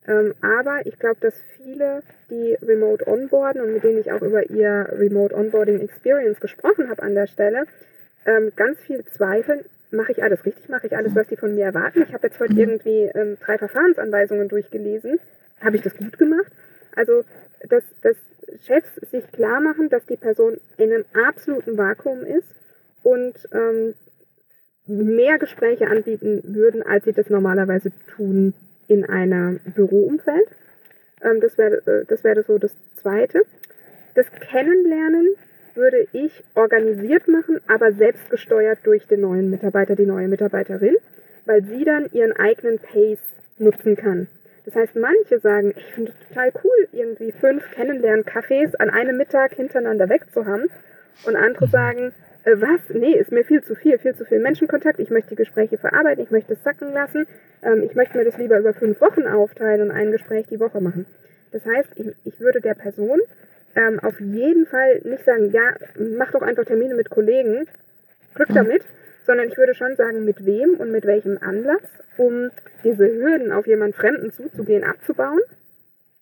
Ähm, 0.08 0.34
aber 0.42 0.86
ich 0.86 0.98
glaube, 0.98 1.18
dass 1.20 1.36
viele, 1.58 2.02
die 2.30 2.58
remote 2.62 3.08
onboarden 3.08 3.62
und 3.62 3.74
mit 3.74 3.84
denen 3.84 4.00
ich 4.00 4.12
auch 4.12 4.22
über 4.22 4.50
ihr 4.50 4.88
Remote 4.92 5.36
Onboarding 5.36 5.80
Experience 5.82 6.40
gesprochen 6.40 6.90
habe 6.90 7.04
an 7.04 7.14
der 7.14 7.28
Stelle, 7.28 7.66
ähm, 8.26 8.52
ganz 8.56 8.80
viel 8.80 9.06
zweifeln, 9.06 9.64
mache 9.92 10.12
ich 10.12 10.24
alles 10.24 10.44
richtig, 10.46 10.70
mache 10.70 10.88
ich 10.88 10.98
alles, 10.98 11.14
was 11.16 11.28
die 11.28 11.36
von 11.36 11.54
mir 11.54 11.66
erwarten. 11.66 12.04
Ich 12.08 12.14
habe 12.14 12.28
jetzt 12.28 12.40
heute 12.40 12.54
mhm. 12.54 12.60
irgendwie 12.60 13.12
ähm, 13.14 13.38
drei 13.44 13.58
Verfahrensanweisungen 13.58 14.48
durchgelesen. 14.48 15.20
Habe 15.62 15.76
ich 15.76 15.84
das 15.84 15.96
gut 15.96 16.18
gemacht? 16.18 16.52
Also, 16.96 17.24
dass, 17.70 17.84
dass 18.02 18.16
Chefs 18.66 18.96
sich 19.12 19.30
klar 19.32 19.62
machen, 19.62 19.90
dass 19.90 20.06
die 20.06 20.18
Person 20.18 20.58
in 20.78 20.92
einem 20.92 21.06
absoluten 21.14 21.78
Vakuum 21.78 22.24
ist 22.24 22.48
und 23.04 23.36
ähm, 23.54 23.94
mehr 24.88 25.38
Gespräche 25.38 25.88
anbieten 25.88 26.42
würden, 26.44 26.82
als 26.82 27.06
sie 27.06 27.14
das 27.14 27.30
normalerweise 27.30 27.92
tun 28.16 28.54
in 28.92 29.06
einem 29.06 29.62
Büroumfeld. 29.64 30.48
Ähm, 31.24 31.40
das 31.40 31.58
wäre 31.58 31.78
äh, 31.88 32.06
das 32.06 32.24
wäre 32.26 32.44
so 32.44 32.58
das 32.58 32.76
Zweite. 32.96 33.42
Das 34.16 34.28
Kennenlernen 34.52 35.36
würde 35.74 36.06
ich 36.12 36.44
organisiert 36.54 37.30
machen, 37.30 37.62
aber 37.68 37.94
selbstgesteuert 37.94 38.80
durch 38.84 39.08
den 39.08 39.22
neuen 39.22 39.50
Mitarbeiter, 39.50 39.96
die 39.96 40.06
neue 40.06 40.28
Mitarbeiterin, 40.28 40.98
weil 41.46 41.64
sie 41.64 41.86
dann 41.86 42.10
ihren 42.12 42.34
eigenen 42.34 42.80
Pace 42.80 43.24
nutzen 43.58 43.96
kann. 43.96 44.28
Das 44.66 44.76
heißt, 44.76 44.96
manche 44.98 45.40
sagen, 45.40 45.74
ich 45.78 45.94
finde 45.94 46.12
es 46.12 46.28
total 46.28 46.52
cool, 46.66 46.88
irgendwie 46.92 47.32
fünf 47.32 47.64
Kennenlernen-Cafés 47.72 48.76
an 48.76 48.90
einem 48.90 49.16
Mittag 49.16 49.54
hintereinander 49.54 50.10
wegzuhaben. 50.10 50.70
Und 51.26 51.36
andere 51.36 51.68
mhm. 51.68 51.72
sagen, 51.72 52.14
äh, 52.44 52.56
was? 52.58 52.82
Nee, 52.90 53.14
ist 53.14 53.32
mir 53.32 53.44
viel 53.44 53.64
zu 53.64 53.76
viel, 53.76 53.98
viel 54.00 54.16
zu 54.16 54.26
viel 54.26 54.40
Menschenkontakt. 54.40 55.00
Ich 55.00 55.10
möchte 55.10 55.32
die 55.32 55.36
Gespräche 55.36 55.78
verarbeiten, 55.78 56.24
ich 56.24 56.32
möchte 56.32 56.54
es 56.54 56.64
sacken 56.64 56.94
lassen. 56.94 57.28
Ähm, 57.62 57.84
ich 57.84 57.96
möchte 57.96 58.18
mir 58.18 58.26
das 58.26 58.38
lieber 58.38 58.58
über 58.58 58.74
fünf 58.74 59.00
Wochen 59.02 59.28
aufteilen 59.28 59.82
und 59.82 59.92
ein 59.92 60.12
Gespräch 60.12 60.48
die 60.48 60.60
Woche 60.60 60.82
machen. 60.82 61.06
Das 61.52 61.66
heißt, 61.66 61.90
ich, 61.96 62.08
ich 62.26 62.40
würde 62.40 62.62
der 62.62 62.74
Person 62.74 63.20
ähm, 63.76 64.00
auf 64.00 64.20
jeden 64.20 64.66
Fall 64.66 65.02
nicht 65.04 65.26
sagen, 65.26 65.52
ja, 65.52 65.74
mach 66.18 66.32
doch 66.32 66.42
einfach 66.42 66.66
Termine 66.66 66.96
mit 66.96 67.10
Kollegen, 67.10 67.68
Glück 68.34 68.50
damit, 68.54 68.84
sondern 69.26 69.48
ich 69.48 69.58
würde 69.58 69.76
schon 69.76 69.96
sagen, 69.96 70.26
mit 70.26 70.46
wem 70.46 70.76
und 70.76 70.92
mit 70.92 71.06
welchem 71.06 71.38
Anlass, 71.42 71.82
um 72.18 72.50
diese 72.84 73.06
Hürden 73.06 73.52
auf 73.52 73.68
jemanden 73.68 73.94
Fremden 73.94 74.32
zuzugehen, 74.32 74.84
abzubauen 74.84 75.42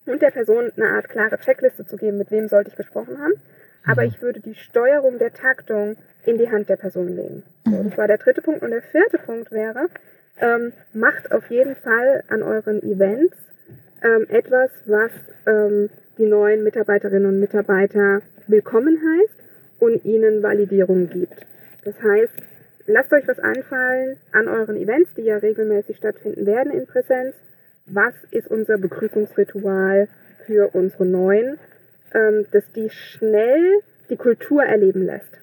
und 0.05 0.21
der 0.21 0.31
Person 0.31 0.71
eine 0.75 0.89
Art 0.89 1.09
klare 1.09 1.37
Checkliste 1.39 1.85
zu 1.85 1.95
geben, 1.95 2.17
mit 2.17 2.31
wem 2.31 2.47
sollte 2.47 2.69
ich 2.71 2.75
gesprochen 2.75 3.19
haben. 3.19 3.33
Aber 3.85 4.03
mhm. 4.03 4.09
ich 4.09 4.21
würde 4.21 4.39
die 4.39 4.55
Steuerung 4.55 5.17
der 5.19 5.33
Taktung 5.33 5.97
in 6.25 6.37
die 6.37 6.49
Hand 6.49 6.69
der 6.69 6.75
Person 6.75 7.15
legen. 7.15 7.43
So, 7.65 7.71
mhm. 7.71 7.89
das 7.89 7.97
war 7.97 8.07
der 8.07 8.17
dritte 8.17 8.41
Punkt. 8.41 8.61
Und 8.61 8.71
der 8.71 8.81
vierte 8.81 9.17
Punkt 9.17 9.51
wäre, 9.51 9.87
ähm, 10.39 10.73
macht 10.93 11.31
auf 11.31 11.49
jeden 11.49 11.75
Fall 11.75 12.23
an 12.29 12.43
euren 12.43 12.81
Events 12.83 13.35
ähm, 14.03 14.25
etwas, 14.29 14.71
was 14.85 15.11
ähm, 15.45 15.89
die 16.17 16.25
neuen 16.25 16.63
Mitarbeiterinnen 16.63 17.25
und 17.25 17.39
Mitarbeiter 17.39 18.21
willkommen 18.47 18.97
heißt 18.97 19.39
und 19.79 20.03
ihnen 20.05 20.43
Validierung 20.43 21.09
gibt. 21.09 21.45
Das 21.85 21.95
heißt, 22.01 22.33
lasst 22.87 23.13
euch 23.13 23.27
was 23.27 23.39
einfallen 23.39 24.17
an 24.31 24.47
euren 24.47 24.75
Events, 24.75 25.13
die 25.15 25.23
ja 25.23 25.37
regelmäßig 25.37 25.97
stattfinden 25.97 26.45
werden 26.45 26.71
in 26.73 26.85
Präsenz. 26.85 27.35
Was 27.85 28.13
ist 28.31 28.47
unser 28.49 28.77
Begrüßungsritual 28.77 30.07
für 30.45 30.69
unsere 30.73 31.05
Neuen, 31.05 31.57
ähm, 32.13 32.45
dass 32.51 32.71
die 32.73 32.89
schnell 32.89 33.81
die 34.09 34.17
Kultur 34.17 34.63
erleben 34.63 35.05
lässt? 35.05 35.39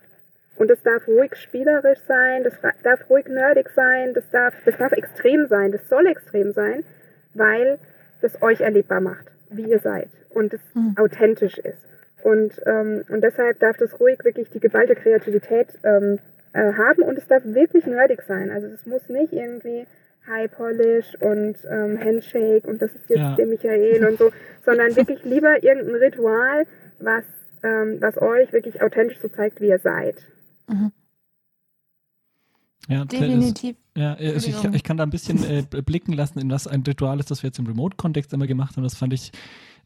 Und 0.57 0.71
das 0.71 0.83
darf 0.83 1.07
ruhig 1.07 1.37
spielerisch 1.37 2.01
sein, 2.09 2.43
das 2.43 2.55
darf 2.83 3.11
ruhig 3.11 3.29
nerdig 3.29 3.71
sein, 3.71 4.15
das 4.15 4.29
darf, 4.31 4.55
das 4.65 4.77
darf 4.79 4.93
extrem 4.93 5.47
sein, 5.49 5.71
das 5.71 5.87
soll 5.89 6.07
extrem 6.07 6.53
sein, 6.53 6.85
weil 7.35 7.79
das 8.23 8.41
euch 8.43 8.63
erlebbar 8.63 9.01
macht, 9.01 9.27
wie 9.51 9.71
ihr 9.71 9.81
seid 9.81 10.09
und 10.31 10.55
es 10.55 10.61
mhm. 10.75 10.95
authentisch 10.99 11.59
ist. 11.59 11.79
Und, 12.23 12.61
ähm, 12.67 13.05
und 13.09 13.23
deshalb 13.23 13.61
darf 13.61 13.77
das 13.77 14.01
ruhig 14.01 14.25
wirklich 14.25 14.51
die 14.51 14.61
geballte 14.61 14.95
Kreativität 14.95 15.69
ähm, 15.85 16.19
äh, 16.55 16.73
haben 16.73 17.03
und 17.03 17.19
es 17.19 17.27
darf 17.29 17.43
wirklich 17.45 17.87
nerdig 17.87 18.23
sein. 18.23 18.51
Also 18.51 18.67
es 18.69 18.87
muss 18.87 19.09
nicht 19.09 19.33
irgendwie 19.33 19.87
High 20.27 20.51
Polish 20.51 21.15
und 21.21 21.57
ähm, 21.71 21.99
Handshake 21.99 22.67
und 22.67 22.83
das 22.83 22.93
ist 22.95 23.09
jetzt 23.09 23.19
ja. 23.19 23.35
der 23.35 23.47
Michael 23.47 24.07
und 24.07 24.19
so, 24.19 24.31
sondern 24.65 24.95
wirklich 24.97 25.25
lieber 25.25 25.63
irgendein 25.63 25.97
Ritual, 25.97 26.67
was, 26.99 27.25
ähm, 27.63 27.99
was 28.01 28.21
euch 28.21 28.53
wirklich 28.53 28.83
authentisch 28.83 29.19
so 29.21 29.29
zeigt, 29.29 29.61
wie 29.61 29.69
ihr 29.69 29.79
seid. 29.79 30.27
Mhm. 30.69 30.93
Ja, 32.89 33.05
Definitiv. 33.05 33.77
Ist, 33.95 33.97
ja, 33.97 34.17
ich, 34.19 34.75
ich, 34.75 34.83
kann 34.85 34.97
da 34.97 35.03
ein 35.03 35.11
bisschen 35.11 35.43
äh, 35.43 35.63
blicken 35.83 36.13
lassen, 36.13 36.39
in 36.39 36.51
was 36.51 36.69
ein 36.69 36.83
Ritual 36.83 37.19
ist, 37.19 37.31
das 37.31 37.43
wir 37.43 37.49
jetzt 37.49 37.59
im 37.59 37.67
Remote-Kontext 37.67 38.33
immer 38.33 38.47
gemacht 38.47 38.77
haben. 38.77 38.85
Das 38.85 38.97
fand 38.97 39.13
ich 39.13 39.33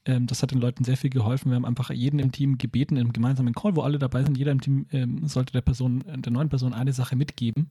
ähm, 0.07 0.27
das 0.27 0.43
hat 0.43 0.51
den 0.51 0.61
Leuten 0.61 0.85
sehr 0.85 0.97
viel 0.97 1.11
geholfen. 1.11 1.51
Wir 1.51 1.57
haben 1.57 1.67
einfach 1.67 1.91
jeden 1.91 2.19
im 2.19 2.33
Team 2.33 2.59
gebeten, 2.59 2.97
einem 2.97 3.13
gemeinsamen 3.13 3.55
Call, 3.55 3.77
wo 3.77 3.83
alle 3.83 3.99
dabei 3.99 4.23
sind, 4.25 4.39
jeder 4.39 4.53
im 4.53 4.61
Team 4.61 4.87
ähm, 4.93 5.27
sollte 5.27 5.53
der 5.53 5.61
Person, 5.61 6.03
der 6.07 6.33
neuen 6.33 6.49
Person 6.49 6.73
eine 6.73 6.93
Sache 6.93 7.17
mitgeben, 7.17 7.71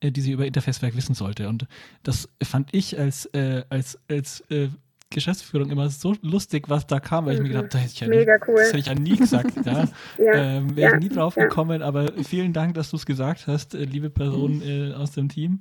äh, 0.00 0.10
die 0.10 0.20
sie 0.20 0.32
über 0.32 0.46
Interfacewerk 0.46 0.96
wissen 0.96 1.14
sollte. 1.14 1.48
Und 1.48 1.66
das 2.02 2.28
fand 2.42 2.74
ich 2.74 2.98
als, 2.98 3.26
äh, 3.26 3.64
als, 3.70 3.98
als 4.08 4.40
äh, 4.50 4.68
Geschäftsführung 5.10 5.70
immer 5.70 5.88
so 5.88 6.14
lustig, 6.20 6.68
was 6.68 6.86
da 6.86 7.00
kam, 7.00 7.26
weil 7.26 7.36
ich 7.36 7.40
mir 7.40 7.48
gedacht 7.48 7.74
habe, 7.74 7.84
das, 7.84 7.98
ja 7.98 8.06
cool. 8.08 8.56
das 8.56 8.68
hätte 8.68 8.78
ich 8.78 8.86
ja 8.86 8.94
nie 8.94 9.16
gesagt. 9.16 9.54
Ja. 9.64 9.84
ja 10.18 10.32
ähm, 10.34 10.76
Wäre 10.76 10.92
ja, 10.92 10.98
ich 10.98 11.02
nie 11.02 11.08
drauf 11.08 11.36
ja. 11.36 11.44
gekommen, 11.44 11.82
aber 11.82 12.12
vielen 12.24 12.52
Dank, 12.52 12.74
dass 12.74 12.90
du 12.90 12.96
es 12.96 13.06
gesagt 13.06 13.46
hast, 13.46 13.74
äh, 13.74 13.84
liebe 13.84 14.10
Person 14.10 14.56
mhm. 14.56 14.62
äh, 14.62 14.92
aus 14.94 15.12
dem 15.12 15.28
Team. 15.28 15.60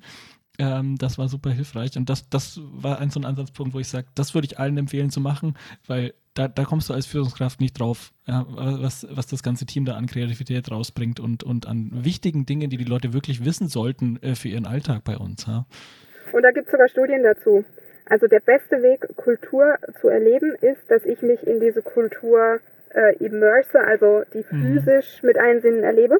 Ähm, 0.60 0.98
das 0.98 1.18
war 1.18 1.28
super 1.28 1.52
hilfreich. 1.52 1.98
Und 1.98 2.10
das, 2.10 2.30
das 2.30 2.60
war 2.64 3.00
ein 3.00 3.10
so 3.10 3.20
ein 3.20 3.26
Ansatzpunkt, 3.26 3.74
wo 3.74 3.80
ich 3.80 3.88
sage, 3.88 4.08
das 4.16 4.34
würde 4.34 4.48
ich 4.48 4.60
allen 4.60 4.78
empfehlen 4.78 5.10
zu 5.10 5.22
machen, 5.22 5.56
weil 5.86 6.14
da, 6.34 6.48
da 6.48 6.66
kommst 6.66 6.90
du 6.90 6.94
als 6.94 7.06
Führungskraft 7.06 7.60
nicht 7.60 7.80
drauf, 7.80 8.12
ja, 8.28 8.46
was, 8.48 9.08
was 9.10 9.28
das 9.28 9.42
ganze 9.42 9.66
Team 9.66 9.86
da 9.86 9.96
an 9.96 10.06
Kreativität 10.06 10.70
rausbringt 10.72 11.20
und, 11.20 11.44
und 11.44 11.68
an 11.68 11.90
wichtigen 11.94 12.46
Dingen, 12.46 12.70
die 12.70 12.78
die 12.78 12.84
Leute 12.84 13.14
wirklich 13.14 13.44
wissen 13.44 13.68
sollten 13.68 14.22
äh, 14.22 14.36
für 14.36 14.50
ihren 14.50 14.68
Alltag 14.68 15.04
bei 15.04 15.18
uns. 15.18 15.48
Ja. 15.48 15.66
Und 16.34 16.44
da 16.44 16.52
gibt 16.52 16.68
es 16.68 16.72
sogar 16.72 16.90
Studien 16.90 17.24
dazu. 17.24 17.66
Also 18.06 18.28
der 18.28 18.40
beste 18.40 18.82
Weg, 18.84 19.06
Kultur 19.18 19.76
zu 20.00 20.08
erleben, 20.08 20.56
ist, 20.62 20.90
dass 20.90 21.06
ich 21.06 21.22
mich 21.22 21.46
in 21.46 21.60
diese 21.60 21.82
Kultur 21.82 22.60
äh, 22.94 23.16
immerse, 23.18 23.80
also 23.80 24.24
die 24.34 24.46
mhm. 24.50 24.80
physisch 24.80 25.24
mit 25.24 25.38
allen 25.38 25.62
Sinnen 25.62 25.84
erlebe. 25.84 26.20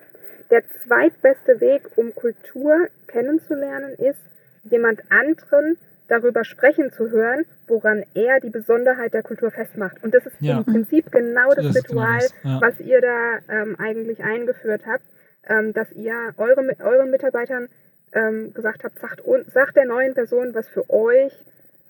Der 0.50 0.64
zweitbeste 0.84 1.60
Weg, 1.60 1.84
um 1.96 2.14
Kultur 2.16 2.88
kennenzulernen, 3.08 3.94
ist, 3.94 4.20
jemand 4.64 5.02
anderen 5.10 5.78
darüber 6.08 6.46
sprechen 6.46 6.92
zu 6.92 7.10
hören, 7.10 7.46
woran 7.68 8.04
er 8.14 8.40
die 8.40 8.50
Besonderheit 8.50 9.14
der 9.14 9.24
Kultur 9.24 9.52
festmacht. 9.52 10.04
Und 10.04 10.14
das 10.14 10.26
ist 10.26 10.36
ja. 10.40 10.58
im 10.58 10.66
Prinzip 10.66 11.12
genau 11.12 11.54
das, 11.54 11.66
das 11.66 11.76
Ritual, 11.78 12.20
genau 12.20 12.20
das. 12.20 12.34
Ja. 12.44 12.62
was 12.62 12.80
ihr 12.80 13.02
da 13.02 13.40
ähm, 13.50 13.76
eigentlich 13.78 14.24
eingeführt 14.24 14.84
habt, 14.86 15.04
ähm, 15.48 15.74
dass 15.74 15.92
ihr 15.92 16.34
eure, 16.38 16.76
euren 16.80 17.12
Mitarbeitern 17.12 17.68
ähm, 18.14 18.54
gesagt 18.54 18.84
habt, 18.84 19.00
sagt, 19.00 19.22
sagt 19.52 19.76
der 19.76 19.86
neuen 19.86 20.14
Person, 20.14 20.54
was 20.54 20.68
für 20.70 20.90
euch 20.90 21.34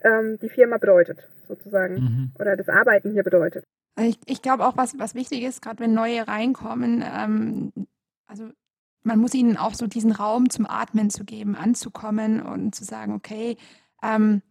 ähm, 0.03 0.39
die 0.41 0.49
Firma 0.49 0.77
bedeutet, 0.77 1.27
sozusagen, 1.47 1.95
mhm. 1.95 2.31
oder 2.39 2.55
das 2.55 2.69
Arbeiten 2.69 3.11
hier 3.11 3.23
bedeutet. 3.23 3.63
Ich, 3.99 4.19
ich 4.25 4.41
glaube 4.41 4.65
auch, 4.65 4.77
was, 4.77 4.97
was 4.99 5.15
wichtig 5.15 5.43
ist, 5.43 5.61
gerade 5.61 5.79
wenn 5.79 5.93
neue 5.93 6.27
reinkommen, 6.27 7.03
ähm, 7.03 7.71
also 8.27 8.49
man 9.03 9.19
muss 9.19 9.33
ihnen 9.33 9.57
auch 9.57 9.73
so 9.73 9.87
diesen 9.87 10.11
Raum 10.11 10.49
zum 10.49 10.65
Atmen 10.65 11.09
zu 11.09 11.23
geben, 11.23 11.55
anzukommen 11.55 12.41
und 12.41 12.75
zu 12.75 12.83
sagen, 12.83 13.13
okay, 13.13 13.57
ähm, 14.03 14.41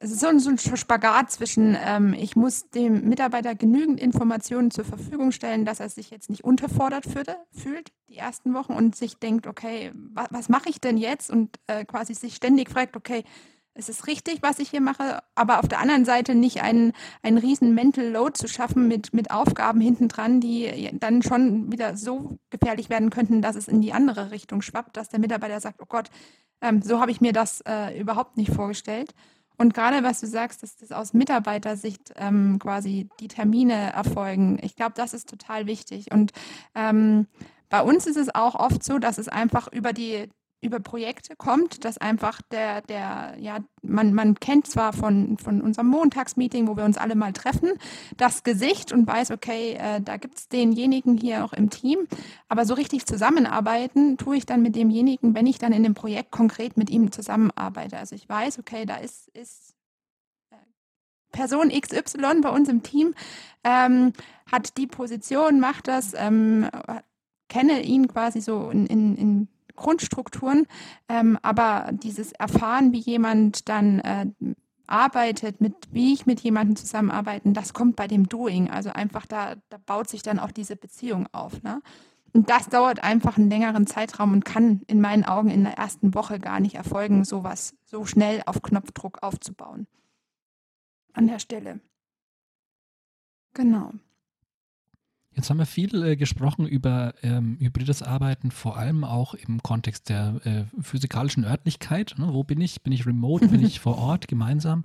es 0.00 0.12
ist 0.12 0.20
so 0.20 0.28
ein, 0.28 0.38
so 0.38 0.50
ein 0.50 0.58
Spagat 0.58 1.30
zwischen, 1.30 1.76
ähm, 1.80 2.14
ich 2.14 2.36
muss 2.36 2.70
dem 2.70 3.08
Mitarbeiter 3.08 3.54
genügend 3.54 4.00
Informationen 4.00 4.70
zur 4.70 4.84
Verfügung 4.84 5.32
stellen, 5.32 5.64
dass 5.64 5.80
er 5.80 5.88
sich 5.88 6.10
jetzt 6.10 6.30
nicht 6.30 6.44
unterfordert 6.44 7.04
fühlte, 7.04 7.36
fühlt, 7.50 7.90
die 8.08 8.16
ersten 8.16 8.54
Wochen 8.54 8.74
und 8.74 8.94
sich 8.94 9.18
denkt, 9.18 9.46
okay, 9.46 9.92
wa 9.94 10.26
was 10.30 10.48
mache 10.48 10.68
ich 10.68 10.80
denn 10.80 10.98
jetzt? 10.98 11.30
Und 11.30 11.58
äh, 11.66 11.84
quasi 11.84 12.14
sich 12.14 12.36
ständig 12.36 12.70
fragt, 12.70 12.96
okay, 12.96 13.24
es 13.78 13.88
ist 13.88 14.08
richtig, 14.08 14.42
was 14.42 14.58
ich 14.58 14.70
hier 14.70 14.80
mache, 14.80 15.20
aber 15.36 15.60
auf 15.60 15.68
der 15.68 15.78
anderen 15.78 16.04
Seite 16.04 16.34
nicht 16.34 16.62
einen, 16.62 16.92
einen 17.22 17.38
riesen 17.38 17.74
Mental 17.74 18.08
Load 18.08 18.32
zu 18.32 18.48
schaffen 18.48 18.88
mit, 18.88 19.14
mit 19.14 19.30
Aufgaben 19.30 19.80
hintendran, 19.80 20.40
die 20.40 20.90
dann 20.94 21.22
schon 21.22 21.70
wieder 21.70 21.96
so 21.96 22.38
gefährlich 22.50 22.90
werden 22.90 23.10
könnten, 23.10 23.40
dass 23.40 23.54
es 23.54 23.68
in 23.68 23.80
die 23.80 23.92
andere 23.92 24.32
Richtung 24.32 24.62
schwappt, 24.62 24.96
dass 24.96 25.10
der 25.10 25.20
Mitarbeiter 25.20 25.60
sagt, 25.60 25.80
oh 25.80 25.86
Gott, 25.88 26.10
ähm, 26.60 26.82
so 26.82 27.00
habe 27.00 27.12
ich 27.12 27.20
mir 27.20 27.32
das 27.32 27.62
äh, 27.68 27.98
überhaupt 27.98 28.36
nicht 28.36 28.52
vorgestellt. 28.52 29.14
Und 29.58 29.74
gerade 29.74 30.02
was 30.02 30.20
du 30.20 30.26
sagst, 30.26 30.62
dass 30.64 30.76
das 30.76 30.90
aus 30.90 31.14
Mitarbeitersicht 31.14 32.12
ähm, 32.16 32.58
quasi 32.58 33.08
die 33.20 33.28
Termine 33.28 33.92
erfolgen, 33.92 34.58
ich 34.60 34.74
glaube, 34.74 34.92
das 34.96 35.14
ist 35.14 35.28
total 35.28 35.66
wichtig. 35.66 36.12
Und 36.12 36.32
ähm, 36.74 37.28
bei 37.68 37.82
uns 37.82 38.06
ist 38.06 38.16
es 38.16 38.34
auch 38.34 38.54
oft 38.54 38.82
so, 38.82 38.98
dass 38.98 39.18
es 39.18 39.28
einfach 39.28 39.68
über 39.72 39.92
die, 39.92 40.28
über 40.60 40.80
Projekte 40.80 41.36
kommt, 41.36 41.84
dass 41.84 41.98
einfach 41.98 42.42
der, 42.42 42.82
der, 42.82 43.36
ja, 43.38 43.58
man, 43.82 44.12
man 44.12 44.34
kennt 44.34 44.66
zwar 44.66 44.92
von, 44.92 45.38
von 45.38 45.60
unserem 45.60 45.86
Montagsmeeting, 45.88 46.66
wo 46.66 46.76
wir 46.76 46.84
uns 46.84 46.98
alle 46.98 47.14
mal 47.14 47.32
treffen, 47.32 47.70
das 48.16 48.42
Gesicht 48.42 48.92
und 48.92 49.06
weiß, 49.06 49.30
okay, 49.30 49.74
äh, 49.74 50.00
da 50.00 50.16
gibt 50.16 50.38
es 50.38 50.48
denjenigen 50.48 51.16
hier 51.16 51.44
auch 51.44 51.52
im 51.52 51.70
Team, 51.70 52.08
aber 52.48 52.64
so 52.64 52.74
richtig 52.74 53.06
zusammenarbeiten 53.06 54.16
tue 54.18 54.36
ich 54.36 54.46
dann 54.46 54.62
mit 54.62 54.74
demjenigen, 54.74 55.34
wenn 55.34 55.46
ich 55.46 55.58
dann 55.58 55.72
in 55.72 55.84
dem 55.84 55.94
Projekt 55.94 56.32
konkret 56.32 56.76
mit 56.76 56.90
ihm 56.90 57.12
zusammenarbeite. 57.12 57.96
Also 57.96 58.16
ich 58.16 58.28
weiß, 58.28 58.58
okay, 58.58 58.84
da 58.84 58.96
ist, 58.96 59.28
ist 59.28 59.76
äh, 60.50 60.56
Person 61.30 61.70
XY 61.70 62.40
bei 62.42 62.50
uns 62.50 62.68
im 62.68 62.82
Team, 62.82 63.14
ähm, 63.62 64.12
hat 64.50 64.76
die 64.76 64.88
Position, 64.88 65.60
macht 65.60 65.86
das, 65.86 66.14
ähm, 66.16 66.68
kenne 67.48 67.80
ihn 67.82 68.08
quasi 68.08 68.40
so 68.40 68.70
in, 68.70 68.86
in, 68.86 69.16
in 69.16 69.48
Grundstrukturen, 69.78 70.66
ähm, 71.08 71.38
aber 71.42 71.90
dieses 71.92 72.32
Erfahren, 72.32 72.92
wie 72.92 73.00
jemand 73.00 73.68
dann 73.68 74.00
äh, 74.00 74.26
arbeitet, 74.86 75.60
mit 75.60 75.74
wie 75.92 76.12
ich 76.12 76.26
mit 76.26 76.40
jemandem 76.40 76.76
zusammenarbeiten, 76.76 77.54
das 77.54 77.74
kommt 77.74 77.96
bei 77.96 78.06
dem 78.06 78.28
Doing. 78.28 78.70
Also 78.70 78.90
einfach 78.90 79.26
da, 79.26 79.56
da 79.68 79.78
baut 79.84 80.08
sich 80.08 80.22
dann 80.22 80.38
auch 80.38 80.50
diese 80.50 80.76
Beziehung 80.76 81.28
auf. 81.32 81.62
Ne? 81.62 81.82
Und 82.32 82.50
das 82.50 82.68
dauert 82.68 83.02
einfach 83.02 83.36
einen 83.36 83.50
längeren 83.50 83.86
Zeitraum 83.86 84.32
und 84.32 84.44
kann 84.44 84.82
in 84.86 85.00
meinen 85.00 85.24
Augen 85.24 85.50
in 85.50 85.64
der 85.64 85.74
ersten 85.74 86.14
Woche 86.14 86.38
gar 86.38 86.60
nicht 86.60 86.74
erfolgen, 86.74 87.24
sowas 87.24 87.74
so 87.84 88.04
schnell 88.04 88.42
auf 88.46 88.62
Knopfdruck 88.62 89.22
aufzubauen. 89.22 89.86
An 91.12 91.26
der 91.26 91.38
Stelle. 91.38 91.80
Genau. 93.54 93.92
Jetzt 95.38 95.50
haben 95.50 95.58
wir 95.58 95.66
viel 95.66 96.02
äh, 96.02 96.16
gesprochen 96.16 96.66
über 96.66 97.14
ähm, 97.22 97.58
hybrides 97.60 98.02
Arbeiten, 98.02 98.50
vor 98.50 98.76
allem 98.76 99.04
auch 99.04 99.34
im 99.34 99.62
Kontext 99.62 100.08
der 100.08 100.40
äh, 100.44 100.64
physikalischen 100.82 101.44
Örtlichkeit. 101.44 102.16
Ne? 102.18 102.34
Wo 102.34 102.42
bin 102.42 102.60
ich? 102.60 102.82
Bin 102.82 102.92
ich 102.92 103.06
remote? 103.06 103.46
Bin 103.46 103.64
ich 103.64 103.78
vor 103.80 103.98
Ort 103.98 104.26
gemeinsam? 104.26 104.84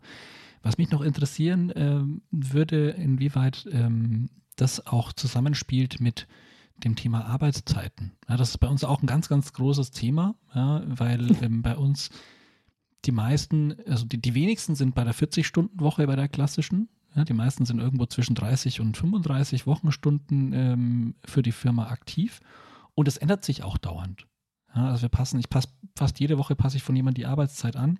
Was 0.61 0.77
mich 0.77 0.91
noch 0.91 1.01
interessieren 1.01 1.71
äh, 1.71 2.01
würde, 2.29 2.91
inwieweit 2.91 3.67
ähm, 3.71 4.29
das 4.55 4.85
auch 4.85 5.11
zusammenspielt 5.11 5.99
mit 5.99 6.27
dem 6.83 6.95
Thema 6.95 7.25
Arbeitszeiten. 7.25 8.11
Ja, 8.29 8.37
das 8.37 8.49
ist 8.51 8.59
bei 8.59 8.67
uns 8.67 8.83
auch 8.83 9.01
ein 9.01 9.07
ganz, 9.07 9.29
ganz 9.29 9.53
großes 9.53 9.89
Thema, 9.89 10.35
ja, 10.53 10.83
weil 10.85 11.35
ähm, 11.41 11.63
bei 11.63 11.75
uns 11.75 12.11
die 13.05 13.11
meisten, 13.11 13.75
also 13.87 14.05
die, 14.05 14.21
die 14.21 14.35
wenigsten 14.35 14.75
sind 14.75 14.93
bei 14.93 15.03
der 15.03 15.15
40-Stunden-Woche 15.15 16.05
bei 16.05 16.15
der 16.15 16.27
klassischen, 16.27 16.89
ja, 17.15 17.23
die 17.23 17.33
meisten 17.33 17.65
sind 17.65 17.79
irgendwo 17.79 18.05
zwischen 18.05 18.35
30 18.35 18.81
und 18.81 18.97
35 18.97 19.67
Wochenstunden 19.67 20.53
ähm, 20.53 21.15
für 21.25 21.41
die 21.41 21.51
Firma 21.51 21.87
aktiv. 21.87 22.39
Und 22.95 23.07
es 23.07 23.17
ändert 23.17 23.43
sich 23.43 23.63
auch 23.63 23.77
dauernd. 23.77 24.27
Ja, 24.75 24.89
also 24.89 25.03
wir 25.03 25.09
passen, 25.09 25.39
ich 25.39 25.49
passe 25.49 25.69
fast 25.95 26.19
jede 26.19 26.37
Woche 26.37 26.55
passe 26.55 26.77
ich 26.77 26.83
von 26.83 26.95
jemandem 26.95 27.23
die 27.23 27.27
Arbeitszeit 27.27 27.75
an. 27.75 27.99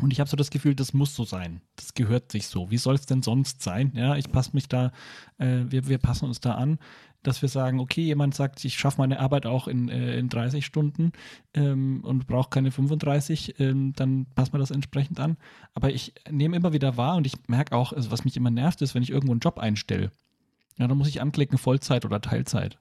Und 0.00 0.12
ich 0.12 0.20
habe 0.20 0.30
so 0.30 0.36
das 0.36 0.50
Gefühl, 0.50 0.74
das 0.74 0.94
muss 0.94 1.14
so 1.14 1.24
sein. 1.24 1.60
Das 1.76 1.94
gehört 1.94 2.32
sich 2.32 2.46
so. 2.46 2.70
Wie 2.70 2.78
soll 2.78 2.94
es 2.94 3.06
denn 3.06 3.22
sonst 3.22 3.62
sein? 3.62 3.92
Ja, 3.94 4.16
ich 4.16 4.30
passe 4.32 4.50
mich 4.54 4.68
da, 4.68 4.90
äh, 5.38 5.64
wir, 5.68 5.86
wir 5.86 5.98
passen 5.98 6.24
uns 6.24 6.40
da 6.40 6.54
an 6.54 6.78
dass 7.22 7.42
wir 7.42 7.48
sagen, 7.48 7.80
okay, 7.80 8.02
jemand 8.02 8.34
sagt, 8.34 8.64
ich 8.64 8.76
schaffe 8.76 9.00
meine 9.00 9.20
Arbeit 9.20 9.46
auch 9.46 9.68
in, 9.68 9.88
äh, 9.88 10.18
in 10.18 10.28
30 10.28 10.66
Stunden 10.66 11.12
ähm, 11.54 12.00
und 12.04 12.26
brauche 12.26 12.50
keine 12.50 12.70
35, 12.70 13.60
ähm, 13.60 13.92
dann 13.94 14.26
passen 14.34 14.54
wir 14.54 14.58
das 14.58 14.70
entsprechend 14.70 15.20
an. 15.20 15.36
Aber 15.74 15.92
ich 15.92 16.14
nehme 16.30 16.56
immer 16.56 16.72
wieder 16.72 16.96
wahr 16.96 17.16
und 17.16 17.26
ich 17.26 17.34
merke 17.46 17.76
auch, 17.76 17.92
also 17.92 18.10
was 18.10 18.24
mich 18.24 18.36
immer 18.36 18.50
nervt, 18.50 18.82
ist, 18.82 18.94
wenn 18.94 19.02
ich 19.02 19.10
irgendwo 19.10 19.32
einen 19.32 19.40
Job 19.40 19.58
einstelle. 19.58 20.10
Ja, 20.78 20.88
dann 20.88 20.98
muss 20.98 21.08
ich 21.08 21.20
anklicken, 21.20 21.58
Vollzeit 21.58 22.04
oder 22.04 22.20
Teilzeit. 22.20 22.78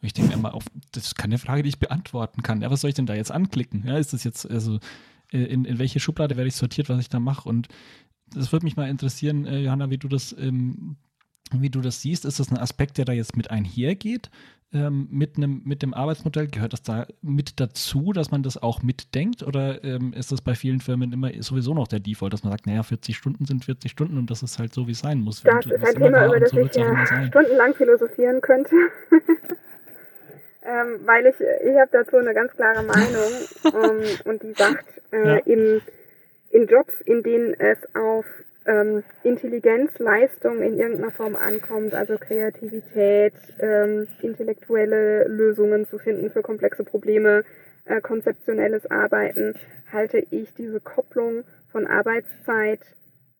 Und 0.00 0.06
ich 0.06 0.12
denke 0.12 0.32
immer, 0.32 0.54
auf, 0.54 0.64
das 0.92 1.06
ist 1.06 1.16
keine 1.16 1.38
Frage, 1.38 1.62
die 1.62 1.70
ich 1.70 1.78
beantworten 1.78 2.42
kann. 2.42 2.62
Ja, 2.62 2.70
was 2.70 2.80
soll 2.80 2.90
ich 2.90 2.96
denn 2.96 3.06
da 3.06 3.14
jetzt 3.14 3.32
anklicken? 3.32 3.84
Ja, 3.86 3.98
ist 3.98 4.12
das 4.12 4.24
jetzt, 4.24 4.48
also 4.48 4.78
äh, 5.32 5.38
in, 5.38 5.64
in 5.64 5.78
welche 5.78 6.00
Schublade 6.00 6.36
werde 6.36 6.48
ich 6.48 6.56
sortiert, 6.56 6.88
was 6.88 7.00
ich 7.00 7.08
da 7.08 7.20
mache? 7.20 7.48
Und 7.48 7.68
das 8.32 8.52
würde 8.52 8.64
mich 8.64 8.76
mal 8.76 8.88
interessieren, 8.88 9.46
äh, 9.46 9.60
Johanna, 9.60 9.90
wie 9.90 9.98
du 9.98 10.08
das 10.08 10.34
ähm, 10.38 10.96
wie 11.52 11.70
du 11.70 11.80
das 11.80 12.00
siehst, 12.02 12.24
ist 12.24 12.38
das 12.38 12.50
ein 12.50 12.58
Aspekt, 12.58 12.98
der 12.98 13.04
da 13.04 13.12
jetzt 13.12 13.36
mit 13.36 13.50
einhergeht? 13.50 14.30
Ähm, 14.72 15.08
mit, 15.10 15.36
einem, 15.36 15.62
mit 15.64 15.82
dem 15.82 15.94
Arbeitsmodell 15.94 16.46
gehört 16.46 16.72
das 16.72 16.84
da 16.84 17.08
mit 17.22 17.58
dazu, 17.58 18.12
dass 18.12 18.30
man 18.30 18.44
das 18.44 18.56
auch 18.56 18.84
mitdenkt? 18.84 19.42
Oder 19.42 19.82
ähm, 19.82 20.12
ist 20.12 20.30
das 20.30 20.42
bei 20.42 20.54
vielen 20.54 20.80
Firmen 20.80 21.12
immer 21.12 21.30
sowieso 21.40 21.74
noch 21.74 21.88
der 21.88 21.98
Default, 21.98 22.32
dass 22.32 22.44
man 22.44 22.52
sagt, 22.52 22.68
naja, 22.68 22.84
40 22.84 23.16
Stunden 23.16 23.46
sind 23.46 23.64
40 23.64 23.90
Stunden 23.90 24.16
und 24.16 24.30
das 24.30 24.44
ist 24.44 24.60
halt 24.60 24.72
so, 24.72 24.86
wie 24.86 24.92
es 24.92 25.00
sein 25.00 25.20
muss? 25.20 25.42
Das 25.42 25.66
ist 25.66 25.72
ein 25.72 25.94
Thema, 25.96 26.26
über 26.26 26.38
das 26.38 26.50
so 26.50 26.60
ich 26.60 26.72
ja 26.76 27.26
stundenlang 27.26 27.74
philosophieren 27.74 28.40
könnte. 28.40 28.76
ähm, 30.62 31.00
weil 31.04 31.26
ich, 31.26 31.34
ich 31.40 31.76
habe 31.76 31.90
dazu 31.90 32.18
eine 32.18 32.32
ganz 32.32 32.52
klare 32.52 32.84
Meinung 32.84 33.32
ähm, 33.64 34.02
und 34.24 34.42
die 34.44 34.52
sagt, 34.52 34.86
äh, 35.10 35.26
ja. 35.26 35.36
in, 35.38 35.80
in 36.50 36.68
Jobs, 36.68 36.92
in 37.06 37.24
denen 37.24 37.54
es 37.54 37.78
auf 37.96 38.24
ähm, 38.70 39.02
Intelligenz, 39.24 39.98
Leistung 39.98 40.62
in 40.62 40.78
irgendeiner 40.78 41.10
Form 41.10 41.34
ankommt, 41.34 41.94
also 41.94 42.16
Kreativität, 42.18 43.34
ähm, 43.58 44.06
intellektuelle 44.22 45.24
Lösungen 45.24 45.86
zu 45.86 45.98
finden 45.98 46.30
für 46.30 46.42
komplexe 46.42 46.84
Probleme, 46.84 47.44
äh, 47.84 48.00
konzeptionelles 48.00 48.90
Arbeiten, 48.90 49.54
halte 49.92 50.18
ich 50.30 50.54
diese 50.54 50.80
Kopplung 50.80 51.44
von 51.72 51.86
Arbeitszeit 51.86 52.80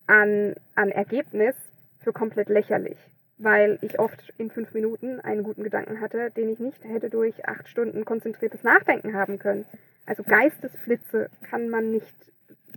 an, 0.07 0.55
an 0.75 0.89
Ergebnis 0.89 1.55
für 2.03 2.11
komplett 2.11 2.49
lächerlich, 2.49 2.97
weil 3.37 3.79
ich 3.81 3.99
oft 3.99 4.33
in 4.37 4.51
fünf 4.51 4.73
Minuten 4.73 5.21
einen 5.21 5.43
guten 5.43 5.63
Gedanken 5.63 6.01
hatte, 6.01 6.31
den 6.31 6.49
ich 6.49 6.59
nicht 6.59 6.83
hätte 6.83 7.09
durch 7.09 7.47
acht 7.47 7.69
Stunden 7.69 8.03
konzentriertes 8.03 8.63
Nachdenken 8.63 9.13
haben 9.13 9.39
können. 9.39 9.65
Also 10.05 10.23
Geistesflitze 10.23 11.29
kann 11.49 11.69
man 11.69 11.91
nicht, 11.91 12.15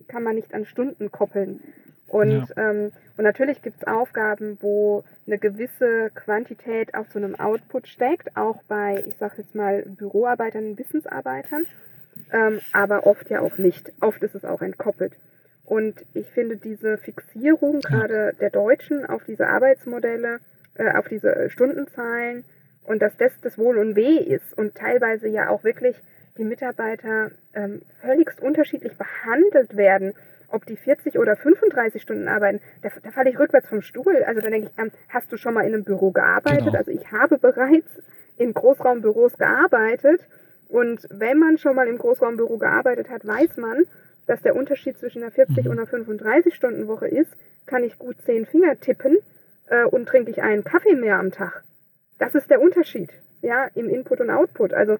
kann 0.06 0.22
man 0.22 0.36
nicht 0.36 0.54
an 0.54 0.66
Stunden 0.66 1.10
koppeln. 1.10 1.60
Und, 2.14 2.48
ja. 2.56 2.70
ähm, 2.70 2.92
und 3.16 3.24
natürlich 3.24 3.60
gibt 3.60 3.78
es 3.78 3.88
Aufgaben, 3.88 4.56
wo 4.60 5.02
eine 5.26 5.36
gewisse 5.36 6.12
Quantität 6.14 6.94
auf 6.94 7.08
so 7.10 7.18
einem 7.18 7.34
Output 7.34 7.88
steckt, 7.88 8.36
auch 8.36 8.62
bei, 8.68 9.02
ich 9.04 9.16
sage 9.16 9.38
jetzt 9.38 9.56
mal, 9.56 9.82
Büroarbeitern, 9.82 10.78
Wissensarbeitern, 10.78 11.66
ähm, 12.30 12.60
aber 12.72 13.08
oft 13.08 13.28
ja 13.30 13.40
auch 13.40 13.58
nicht. 13.58 13.92
Oft 14.00 14.22
ist 14.22 14.36
es 14.36 14.44
auch 14.44 14.62
entkoppelt. 14.62 15.14
Und 15.64 16.06
ich 16.14 16.30
finde 16.30 16.56
diese 16.56 16.98
Fixierung 16.98 17.80
gerade 17.80 18.32
der 18.40 18.50
Deutschen 18.50 19.04
auf 19.04 19.24
diese 19.24 19.48
Arbeitsmodelle, 19.48 20.38
äh, 20.76 20.92
auf 20.92 21.08
diese 21.08 21.50
Stundenzahlen 21.50 22.44
und 22.84 23.02
dass 23.02 23.16
das 23.16 23.32
das 23.40 23.58
Wohl 23.58 23.76
und 23.76 23.96
Weh 23.96 24.18
ist 24.18 24.56
und 24.56 24.76
teilweise 24.76 25.26
ja 25.26 25.48
auch 25.48 25.64
wirklich 25.64 25.96
die 26.38 26.44
Mitarbeiter 26.44 27.32
ähm, 27.54 27.82
völligst 28.00 28.40
unterschiedlich 28.40 28.92
behandelt 28.96 29.76
werden 29.76 30.14
ob 30.54 30.64
die 30.66 30.76
40 30.76 31.18
oder 31.18 31.36
35 31.36 32.00
Stunden 32.00 32.28
arbeiten, 32.28 32.60
da, 32.82 32.90
da 33.02 33.10
falle 33.10 33.30
ich 33.30 33.38
rückwärts 33.38 33.68
vom 33.68 33.82
Stuhl. 33.82 34.22
Also 34.26 34.40
dann 34.40 34.52
denke 34.52 34.68
ich, 34.68 34.82
ähm, 34.82 34.90
hast 35.08 35.30
du 35.32 35.36
schon 35.36 35.54
mal 35.54 35.66
in 35.66 35.74
einem 35.74 35.84
Büro 35.84 36.12
gearbeitet? 36.12 36.66
Genau. 36.66 36.78
Also 36.78 36.90
ich 36.90 37.10
habe 37.12 37.38
bereits 37.38 37.90
in 38.36 38.54
Großraumbüros 38.54 39.36
gearbeitet. 39.36 40.20
Und 40.68 41.06
wenn 41.10 41.38
man 41.38 41.58
schon 41.58 41.76
mal 41.76 41.88
im 41.88 41.98
Großraumbüro 41.98 42.58
gearbeitet 42.58 43.10
hat, 43.10 43.26
weiß 43.26 43.56
man, 43.56 43.84
dass 44.26 44.40
der 44.42 44.56
Unterschied 44.56 44.98
zwischen 44.98 45.22
einer 45.22 45.32
40 45.32 45.64
mhm. 45.64 45.70
und 45.70 45.78
einer 45.78 45.86
35 45.86 46.54
Stunden 46.54 46.88
Woche 46.88 47.08
ist, 47.08 47.30
kann 47.66 47.84
ich 47.84 47.98
gut 47.98 48.16
zehn 48.22 48.46
Finger 48.46 48.78
tippen 48.80 49.18
äh, 49.68 49.84
und 49.84 50.08
trinke 50.08 50.30
ich 50.30 50.42
einen 50.42 50.64
Kaffee 50.64 50.94
mehr 50.94 51.18
am 51.18 51.30
Tag. 51.30 51.64
Das 52.18 52.34
ist 52.34 52.48
der 52.48 52.60
Unterschied, 52.60 53.10
ja, 53.42 53.68
im 53.74 53.88
Input 53.88 54.20
und 54.20 54.30
Output. 54.30 54.72
Also, 54.72 54.98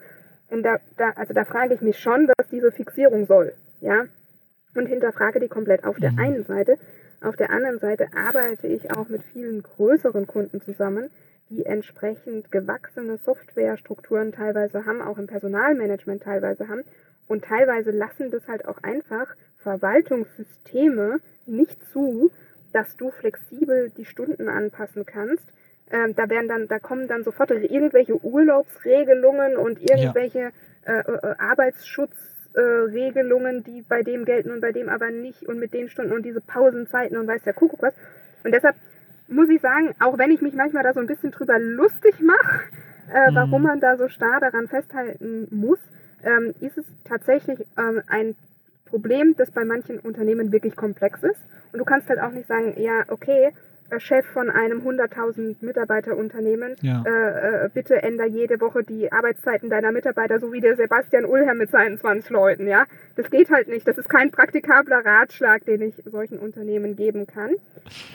und 0.51 0.63
da, 0.63 0.79
da, 0.97 1.11
also 1.11 1.33
da 1.33 1.45
frage 1.45 1.75
ich 1.75 1.81
mich 1.81 1.99
schon, 1.99 2.29
was 2.37 2.49
diese 2.49 2.73
Fixierung 2.73 3.27
soll, 3.27 3.55
ja 3.81 4.07
und 4.75 4.87
hinterfrage 4.87 5.41
die 5.41 5.49
komplett 5.49 5.85
auf 5.85 5.99
der 5.99 6.13
mhm. 6.13 6.19
einen 6.19 6.45
Seite. 6.45 6.79
Auf 7.21 7.37
der 7.37 7.51
anderen 7.51 7.79
Seite 7.79 8.09
arbeite 8.15 8.67
ich 8.67 8.91
auch 8.91 9.09
mit 9.09 9.23
vielen 9.33 9.63
größeren 9.63 10.27
Kunden 10.27 10.61
zusammen, 10.61 11.11
die 11.51 11.65
entsprechend 11.65 12.51
gewachsene 12.51 13.19
Softwarestrukturen 13.19 14.33
teilweise 14.33 14.85
haben, 14.85 15.01
auch 15.01 15.19
im 15.19 15.27
Personalmanagement 15.27 16.23
teilweise 16.23 16.69
haben. 16.69 16.83
Und 17.27 17.45
teilweise 17.45 17.91
lassen 17.91 18.31
das 18.31 18.47
halt 18.49 18.67
auch 18.67 18.79
einfach 18.83 19.35
Verwaltungssysteme 19.59 21.21
nicht 21.47 21.83
zu, 21.93 22.31
dass 22.73 22.97
du 22.97 23.11
flexibel 23.11 23.91
die 23.97 24.05
Stunden 24.05 24.49
anpassen 24.49 25.07
kannst. 25.07 25.47
Ähm, 25.91 26.15
da 26.17 26.29
werden 26.29 26.49
dann, 26.49 26.69
da 26.69 26.79
kommen 26.79 27.09
dann 27.09 27.25
sofort 27.25 27.51
irgendwelche 27.51 28.23
Urlaubsregelungen 28.23 29.57
und 29.57 29.81
irgendwelche 29.81 30.51
ja. 30.87 31.01
äh, 31.01 31.01
äh, 31.01 31.35
Arbeitsschutz 31.39 32.34
äh, 32.55 32.61
Regelungen, 32.61 33.65
die 33.65 33.83
bei 33.83 34.03
dem 34.03 34.25
gelten 34.25 34.51
und 34.51 34.61
bei 34.61 34.73
dem 34.73 34.89
aber 34.89 35.11
nicht 35.11 35.43
und 35.43 35.59
mit 35.59 35.75
den 35.75 35.89
Stunden 35.89 36.13
und 36.13 36.25
diese 36.25 36.41
Pausenzeiten 36.41 37.17
und 37.17 37.27
weiß 37.27 37.43
der 37.43 37.53
Kuckuck 37.53 37.83
was. 37.83 37.95
Und 38.45 38.53
deshalb 38.53 38.77
muss 39.29 39.49
ich 39.49 39.61
sagen, 39.61 39.95
auch 40.01 40.19
wenn 40.19 40.31
ich 40.31 40.43
mich 40.43 40.55
manchmal 40.55 40.83
da 40.83 40.93
so 40.93 41.01
ein 41.01 41.07
bisschen 41.07 41.31
drüber 41.31 41.59
lustig 41.59 42.21
mache, 42.21 42.61
äh, 43.13 43.31
mhm. 43.31 43.35
warum 43.35 43.63
man 43.63 43.81
da 43.81 43.97
so 43.97 44.09
starr 44.09 44.41
daran 44.41 44.69
festhalten 44.69 45.49
muss, 45.51 45.79
ähm, 46.23 46.55
ist 46.61 46.79
es 46.79 46.85
tatsächlich 47.05 47.67
ähm, 47.79 48.03
ein 48.07 48.37
Problem, 48.87 49.35
das 49.37 49.51
bei 49.51 49.65
manchen 49.65 49.99
Unternehmen 49.99 50.53
wirklich 50.53 50.77
komplex 50.77 51.23
ist. 51.23 51.41
Und 51.73 51.79
du 51.79 51.85
kannst 51.85 52.09
halt 52.09 52.21
auch 52.21 52.31
nicht 52.31 52.47
sagen, 52.47 52.75
ja, 52.81 53.05
okay, 53.09 53.53
Chef 53.99 54.27
von 54.27 54.51
einem 54.51 54.81
100.000 54.81 55.57
Mitarbeiterunternehmen, 55.61 56.75
ja. 56.83 57.05
äh, 57.07 57.67
äh, 57.67 57.71
bitte 57.73 58.03
änder 58.03 58.27
jede 58.27 58.61
Woche 58.61 58.83
die 58.83 59.13
Arbeitszeiten 59.13 59.71
deiner 59.71 59.93
Mitarbeiter, 59.93 60.41
so 60.41 60.53
wie 60.53 60.61
der 60.61 60.75
Sebastian 60.77 61.25
Ulher 61.25 61.55
mit 61.55 61.71
seinen 61.71 61.97
20 61.99 62.31
Leuten, 62.31 62.67
ja. 62.67 62.87
Das 63.17 63.31
geht 63.31 63.51
halt 63.51 63.69
nicht. 63.69 63.87
Das 63.87 63.99
ist 63.99 64.09
kein 64.09 64.31
praktikabler 64.31 65.05
Ratschlag, 65.05 65.65
den 65.65 65.83
ich 65.83 66.03
solchen 66.05 66.39
Unternehmen 66.39 66.97
geben 66.97 67.27
kann. 67.27 67.51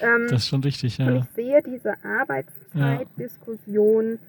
Ähm, 0.02 0.28
das 0.30 0.44
ist 0.44 0.50
schon 0.50 0.64
richtig, 0.64 0.98
ja. 0.98 1.08
Und 1.08 1.18
ich 1.18 1.26
sehe 1.36 1.62
diese 1.62 1.94
Arbeitszeitdiskussion 2.04 4.20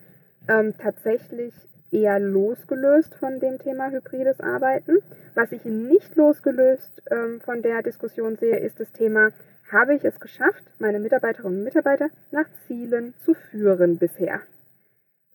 ähm, 0.49 0.75
tatsächlich 0.79 1.55
eher 1.91 2.21
losgelöst 2.21 3.15
von 3.15 3.41
dem 3.41 3.59
Thema 3.59 3.91
hybrides 3.91 4.41
Arbeiten. 4.41 4.99
Was 5.35 5.53
ich 5.53 5.65
nicht 5.65 6.17
losgelöst 6.17 7.03
ähm, 7.11 7.41
von 7.41 7.63
der 7.63 7.83
Diskussion 7.83 8.37
sehe, 8.37 8.59
ist 8.59 8.81
das 8.81 8.93
Thema 8.93 9.31
habe 9.73 9.95
ich 9.95 10.05
es 10.05 10.19
geschafft, 10.21 10.63
meine 10.79 11.01
Mitarbeiterinnen 11.01 11.59
und 11.59 11.65
Mitarbeiter 11.65 12.09
nach 12.31 12.47
Zielen 12.67 13.15
zu 13.25 13.35
führen 13.35 13.99
bisher. 13.99 14.41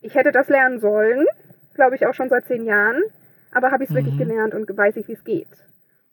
Ich 0.02 0.16
hätte 0.16 0.32
das 0.32 0.50
lernen 0.50 0.80
sollen, 0.80 1.26
glaube 1.74 1.96
ich 1.96 2.06
auch 2.06 2.14
schon 2.14 2.30
seit 2.30 2.46
zehn 2.46 2.66
Jahren, 2.66 3.02
aber 3.52 3.72
habe 3.72 3.84
ich 3.84 3.90
es 3.90 3.94
mhm. 3.94 4.00
wirklich 4.00 4.18
gelernt 4.18 4.54
und 4.54 4.76
weiß 4.76 4.98
ich, 4.98 5.08
wie 5.08 5.14
es 5.14 5.24
geht. 5.24 5.48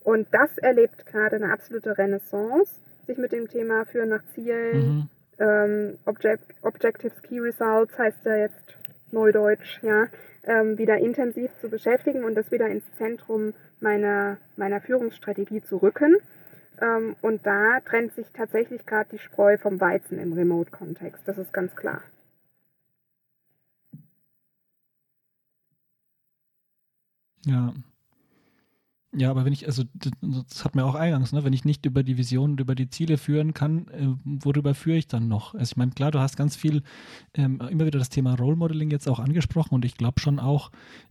Und 0.05 0.29
das 0.33 0.59
erlebt 0.59 1.07
gerade 1.07 1.37
eine 1.37 1.53
absolute 1.53 1.97
Renaissance, 1.97 2.81
sich 3.07 3.19
mit 3.19 3.33
dem 3.33 3.49
Thema 3.49 3.85
Führen 3.85 4.09
nach 4.09 4.25
Zielen, 4.35 4.81
mhm. 4.81 5.09
ähm, 5.39 5.99
Object, 6.07 6.45
Objectives 6.63 7.23
Key 7.23 7.41
Results 7.41 7.99
heißt 7.99 8.25
ja 8.25 8.37
jetzt 8.37 8.77
Neudeutsch, 9.11 9.81
ja, 9.83 10.07
ähm, 10.45 10.79
wieder 10.79 10.99
intensiv 10.99 11.51
zu 11.61 11.69
beschäftigen 11.69 12.25
und 12.25 12.35
das 12.35 12.51
wieder 12.51 12.67
ins 12.69 12.85
Zentrum 12.97 13.55
meiner, 13.81 14.39
meiner 14.57 14.81
Führungsstrategie 14.81 15.63
zu 15.63 15.77
rücken. 15.77 16.17
Ähm, 16.83 17.17
und 17.23 17.47
da 17.47 17.81
trennt 17.81 18.13
sich 18.15 18.27
tatsächlich 18.33 18.85
gerade 18.87 19.11
die 19.13 19.19
Spreu 19.19 19.57
vom 19.57 19.81
Weizen 19.81 20.19
im 20.19 20.33
Remote-Kontext. 20.33 21.23
Das 21.27 21.39
ist 21.39 21.53
ganz 21.53 21.75
klar. 21.77 22.03
Ja, 27.47 27.73
ja, 29.15 29.31
aber 29.31 29.45
wenn 29.45 29.53
ich, 29.53 29.67
also 29.67 29.85
das 30.23 30.65
hat 30.65 30.75
mir 30.75 30.87
auch 30.87 30.95
eingangs, 30.95 31.33
ne, 31.33 31.45
wenn 31.45 31.53
ich 31.53 31.67
nicht 31.67 31.85
über 31.85 32.03
die 32.03 32.17
Vision 32.17 32.53
und 32.53 32.61
über 32.61 32.75
die 32.75 32.89
Ziele 32.89 33.19
führen 33.19 33.53
kann, 33.53 33.89
äh, 33.89 34.09
worüber 34.25 34.75
führe 34.75 34.97
ich 34.97 35.07
dann 35.07 35.29
noch? 35.29 35.55
Also 35.55 35.73
ich 35.73 35.77
meine, 35.77 35.91
klar, 35.91 36.11
du 36.11 36.19
hast 36.19 36.37
ganz 36.39 36.57
viel 36.57 36.83
ähm, 37.35 37.61
immer 37.71 37.85
wieder 37.85 37.99
das 37.99 38.09
Thema 38.09 38.35
Role 38.35 38.57
Modeling 38.57 38.91
jetzt 38.91 39.09
auch 39.09 39.19
angesprochen 39.19 39.75
und 39.75 39.85
ich 39.85 39.99
glaube 39.99 40.19
schon 40.19 40.39
auch, 40.39 40.71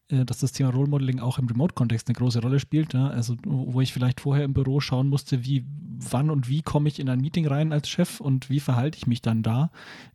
äh, 0.10 0.26
dass 0.26 0.40
das 0.40 0.52
Thema 0.52 0.72
Role 0.72 0.90
Modeling 0.90 1.20
auch 1.20 1.38
im 1.38 1.46
Remote-Kontext 1.46 2.08
eine 2.08 2.16
große 2.16 2.42
Rolle 2.42 2.60
spielt. 2.60 2.94
Ja? 2.96 3.08
Also 3.10 3.36
wo 3.46 3.82
ich 3.82 3.94
vielleicht 3.94 4.20
vorher 4.20 4.46
im 4.46 4.54
Büro 4.54 4.80
schauen 4.80 5.08
musste, 5.08 5.46
wie, 5.46 5.64
wann 6.10 6.30
und 6.30 6.50
wie 6.50 6.62
komme 6.62 6.88
ich 6.88 7.00
in 7.00 7.10
ein 7.10 7.22
Meeting 7.22 7.48
rein 7.48 7.72
als 7.74 7.90
Chef 7.90 8.20
und 8.20 8.50
wie 8.50 8.60
verhalte 8.60 8.98
ich 8.98 9.08
mich 9.08 9.22
dann 9.22 9.44
da, 9.44 9.70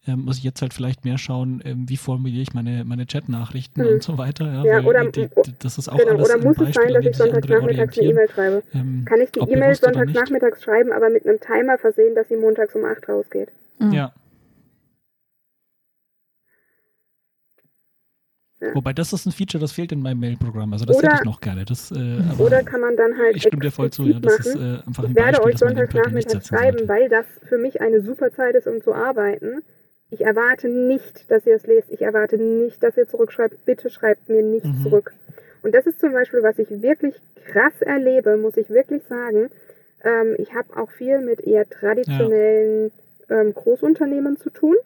ähm, 0.06 0.24
muss 0.24 0.38
ich 0.38 0.44
jetzt 0.44 0.62
halt 0.62 0.74
vielleicht 0.74 1.04
mehr 1.04 1.18
schauen, 1.18 1.62
ähm, 1.64 1.88
wie 1.88 1.96
formuliere 1.96 2.42
ich 2.42 2.54
meine, 2.54 2.84
meine 2.84 3.06
Chat-Nachrichten 3.06 3.82
mhm. 3.82 3.88
und 3.88 4.02
so 4.02 4.18
weiter. 4.18 4.64
Ja, 4.64 4.78
ja 4.78 4.84
oder, 4.84 5.04
die, 5.10 5.28
das 5.58 5.78
ist 5.78 5.88
auch 5.88 5.98
genau, 5.98 6.12
alles 6.12 6.30
oder 6.30 6.42
muss 6.42 6.58
es 6.60 6.74
sein, 6.74 6.92
dass 6.92 7.04
ich 7.04 7.16
sonntagsnachmittags 7.16 7.98
eine 7.98 8.08
E-Mail 8.08 8.28
schreibe? 8.28 8.62
Ähm, 8.74 9.04
Kann 9.06 9.20
ich 9.20 9.30
die 9.30 9.40
E-Mail 9.40 9.74
sonntagsnachmittags 9.74 10.62
schreiben, 10.62 10.92
aber 10.92 11.10
mit 11.10 11.26
einem 11.26 11.40
Timer 11.40 11.78
versehen, 11.78 12.14
dass 12.14 12.28
sie 12.28 12.36
montags 12.36 12.74
um 12.74 12.84
8 12.84 13.08
rausgeht? 13.08 13.50
Mhm. 13.78 13.92
Ja. 13.92 14.12
Wobei 18.74 18.92
das 18.92 19.12
ist 19.12 19.26
ein 19.26 19.32
Feature, 19.32 19.60
das 19.60 19.72
fehlt 19.72 19.92
in 19.92 20.00
meinem 20.00 20.20
Mail-Programm. 20.20 20.72
Also 20.72 20.84
das 20.84 20.96
oder, 20.96 21.08
hätte 21.08 21.16
ich 21.20 21.24
noch 21.24 21.40
gerne. 21.40 21.64
Das, 21.64 21.90
äh, 21.90 22.20
oder 22.38 22.62
kann 22.62 22.80
man 22.80 22.96
dann 22.96 23.16
halt 23.18 23.36
ich 23.36 23.42
stimme 23.42 23.62
dir 23.62 23.70
voll 23.70 23.90
zu, 23.90 24.04
ja, 24.04 24.18
das 24.20 24.40
ist 24.40 24.56
äh, 24.56 24.78
einfach 24.86 25.04
ein 25.04 25.10
Ich 25.10 25.16
werde 25.16 25.38
Beispiel, 25.38 25.52
euch 25.52 25.58
sonntagsnachmittags 25.58 26.48
schreiben, 26.48 26.78
sollte. 26.78 26.88
weil 26.88 27.08
das 27.08 27.26
für 27.48 27.58
mich 27.58 27.80
eine 27.80 28.00
super 28.00 28.32
Zeit 28.32 28.54
ist, 28.54 28.66
um 28.66 28.82
zu 28.82 28.94
arbeiten. 28.94 29.62
Ich 30.10 30.24
erwarte 30.24 30.68
nicht, 30.68 31.30
dass 31.30 31.46
ihr 31.46 31.56
es 31.56 31.66
lest. 31.66 31.90
Ich 31.90 32.02
erwarte 32.02 32.38
nicht, 32.38 32.82
dass 32.82 32.96
ihr 32.96 33.08
zurückschreibt. 33.08 33.64
Bitte 33.64 33.90
schreibt 33.90 34.28
mir 34.28 34.42
nicht 34.42 34.66
mhm. 34.66 34.82
zurück. 34.82 35.12
Und 35.62 35.74
das 35.74 35.86
ist 35.86 36.00
zum 36.00 36.12
Beispiel, 36.12 36.42
was 36.42 36.58
ich 36.58 36.70
wirklich 36.82 37.14
krass 37.44 37.80
erlebe, 37.80 38.36
muss 38.36 38.56
ich 38.56 38.70
wirklich 38.70 39.02
sagen. 39.04 39.50
Ähm, 40.04 40.36
ich 40.38 40.54
habe 40.54 40.76
auch 40.76 40.90
viel 40.90 41.20
mit 41.20 41.40
eher 41.40 41.68
traditionellen 41.68 42.92
ja. 43.28 43.40
ähm, 43.40 43.52
Großunternehmen 43.52 44.36
zu 44.36 44.50
tun. 44.50 44.76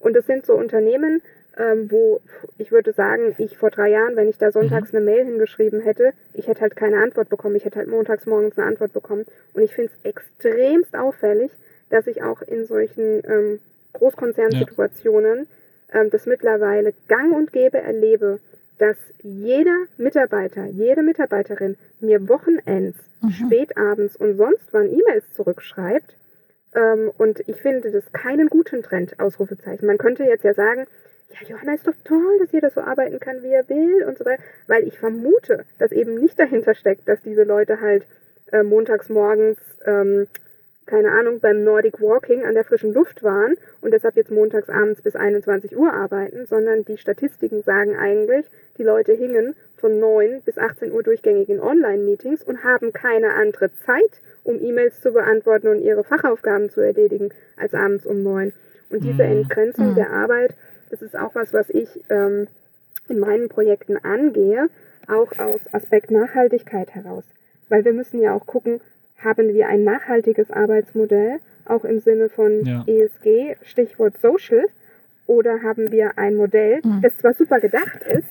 Und 0.00 0.14
das 0.14 0.26
sind 0.26 0.44
so 0.44 0.54
Unternehmen, 0.54 1.22
ähm, 1.56 1.90
wo 1.90 2.20
ich 2.58 2.72
würde 2.72 2.92
sagen, 2.92 3.34
ich 3.38 3.56
vor 3.56 3.70
drei 3.70 3.90
Jahren, 3.90 4.16
wenn 4.16 4.28
ich 4.28 4.38
da 4.38 4.50
sonntags 4.50 4.92
mhm. 4.92 4.98
eine 4.98 5.04
Mail 5.06 5.24
hingeschrieben 5.24 5.80
hätte, 5.80 6.12
ich 6.32 6.48
hätte 6.48 6.62
halt 6.62 6.76
keine 6.76 7.02
Antwort 7.02 7.28
bekommen. 7.28 7.56
Ich 7.56 7.64
hätte 7.64 7.78
halt 7.78 7.88
montags 7.88 8.26
morgens 8.26 8.58
eine 8.58 8.66
Antwort 8.66 8.92
bekommen. 8.92 9.24
Und 9.52 9.62
ich 9.62 9.74
finde 9.74 9.92
es 9.92 10.10
extremst 10.10 10.96
auffällig, 10.96 11.50
dass 11.90 12.06
ich 12.06 12.22
auch 12.22 12.42
in 12.42 12.64
solchen 12.64 13.22
ähm, 13.24 13.60
Großkonzernsituationen 13.92 15.46
ja. 15.92 16.00
ähm, 16.00 16.10
das 16.10 16.26
mittlerweile 16.26 16.92
gang 17.08 17.34
und 17.34 17.52
gäbe 17.52 17.78
erlebe, 17.78 18.40
dass 18.78 18.96
jeder 19.22 19.76
Mitarbeiter, 19.96 20.66
jede 20.66 21.02
Mitarbeiterin 21.02 21.76
mir 22.00 22.28
Wochenends, 22.28 22.98
mhm. 23.22 23.30
spätabends 23.30 24.16
und 24.16 24.36
sonst 24.36 24.72
wann 24.72 24.92
E-Mails 24.92 25.32
zurückschreibt. 25.34 26.16
Ähm, 26.74 27.12
und 27.16 27.40
ich 27.46 27.60
finde 27.62 27.92
das 27.92 28.12
keinen 28.12 28.48
guten 28.48 28.82
Trend, 28.82 29.20
Ausrufezeichen. 29.20 29.86
Man 29.86 29.98
könnte 29.98 30.24
jetzt 30.24 30.44
ja 30.44 30.54
sagen, 30.54 30.86
ja, 31.30 31.48
Johanna 31.48 31.74
ist 31.74 31.86
doch 31.86 31.94
toll, 32.04 32.38
dass 32.40 32.52
jeder 32.52 32.70
so 32.70 32.80
arbeiten 32.80 33.18
kann, 33.18 33.42
wie 33.42 33.52
er 33.52 33.68
will 33.68 34.04
und 34.04 34.18
so 34.18 34.24
weiter, 34.24 34.42
weil 34.66 34.86
ich 34.86 34.98
vermute, 34.98 35.64
dass 35.78 35.92
eben 35.92 36.14
nicht 36.14 36.38
dahinter 36.38 36.74
steckt, 36.74 37.08
dass 37.08 37.22
diese 37.22 37.44
Leute 37.44 37.80
halt 37.80 38.06
äh, 38.52 38.62
montags 38.62 39.08
morgens, 39.08 39.58
ähm, 39.84 40.28
keine 40.86 41.12
Ahnung, 41.12 41.40
beim 41.40 41.64
Nordic 41.64 42.00
Walking 42.00 42.44
an 42.44 42.54
der 42.54 42.64
frischen 42.64 42.92
Luft 42.92 43.22
waren 43.22 43.56
und 43.80 43.92
deshalb 43.92 44.16
jetzt 44.16 44.30
montags 44.30 44.68
abends 44.68 45.00
bis 45.00 45.16
21 45.16 45.76
Uhr 45.76 45.92
arbeiten, 45.92 46.46
sondern 46.46 46.84
die 46.84 46.98
Statistiken 46.98 47.62
sagen 47.62 47.96
eigentlich, 47.96 48.46
die 48.76 48.82
Leute 48.82 49.12
hingen 49.12 49.56
von 49.78 49.98
9 49.98 50.42
bis 50.42 50.58
18 50.58 50.92
Uhr 50.92 51.02
durchgängig 51.02 51.48
in 51.48 51.60
Online-Meetings 51.60 52.42
und 52.44 52.64
haben 52.64 52.92
keine 52.92 53.34
andere 53.34 53.72
Zeit, 53.72 54.20
um 54.42 54.60
E-Mails 54.62 55.00
zu 55.00 55.12
beantworten 55.12 55.68
und 55.68 55.80
ihre 55.80 56.04
Fachaufgaben 56.04 56.70
zu 56.70 56.80
erledigen, 56.80 57.30
als 57.56 57.74
abends 57.74 58.06
um 58.06 58.22
9. 58.22 58.52
Und 58.90 59.04
diese 59.04 59.24
mhm. 59.24 59.38
Entgrenzung 59.38 59.90
mhm. 59.90 59.94
der 59.94 60.10
Arbeit 60.10 60.54
das 60.90 61.02
ist 61.02 61.16
auch 61.16 61.34
was, 61.34 61.52
was 61.52 61.70
ich 61.70 61.88
ähm, 62.10 62.46
in 63.08 63.18
meinen 63.18 63.48
Projekten 63.48 63.96
angehe, 63.96 64.68
auch 65.08 65.38
aus 65.38 65.60
Aspekt 65.72 66.10
Nachhaltigkeit 66.10 66.94
heraus. 66.94 67.24
Weil 67.68 67.84
wir 67.84 67.92
müssen 67.92 68.20
ja 68.20 68.34
auch 68.34 68.46
gucken, 68.46 68.80
haben 69.18 69.52
wir 69.54 69.68
ein 69.68 69.84
nachhaltiges 69.84 70.50
Arbeitsmodell, 70.50 71.38
auch 71.66 71.84
im 71.84 71.98
Sinne 72.00 72.28
von 72.28 72.64
ja. 72.64 72.84
ESG, 72.86 73.56
Stichwort 73.62 74.18
Social, 74.18 74.64
oder 75.26 75.62
haben 75.62 75.90
wir 75.90 76.18
ein 76.18 76.36
Modell, 76.36 76.80
mhm. 76.84 77.00
das 77.02 77.16
zwar 77.16 77.32
super 77.32 77.60
gedacht 77.60 78.02
ist, 78.02 78.28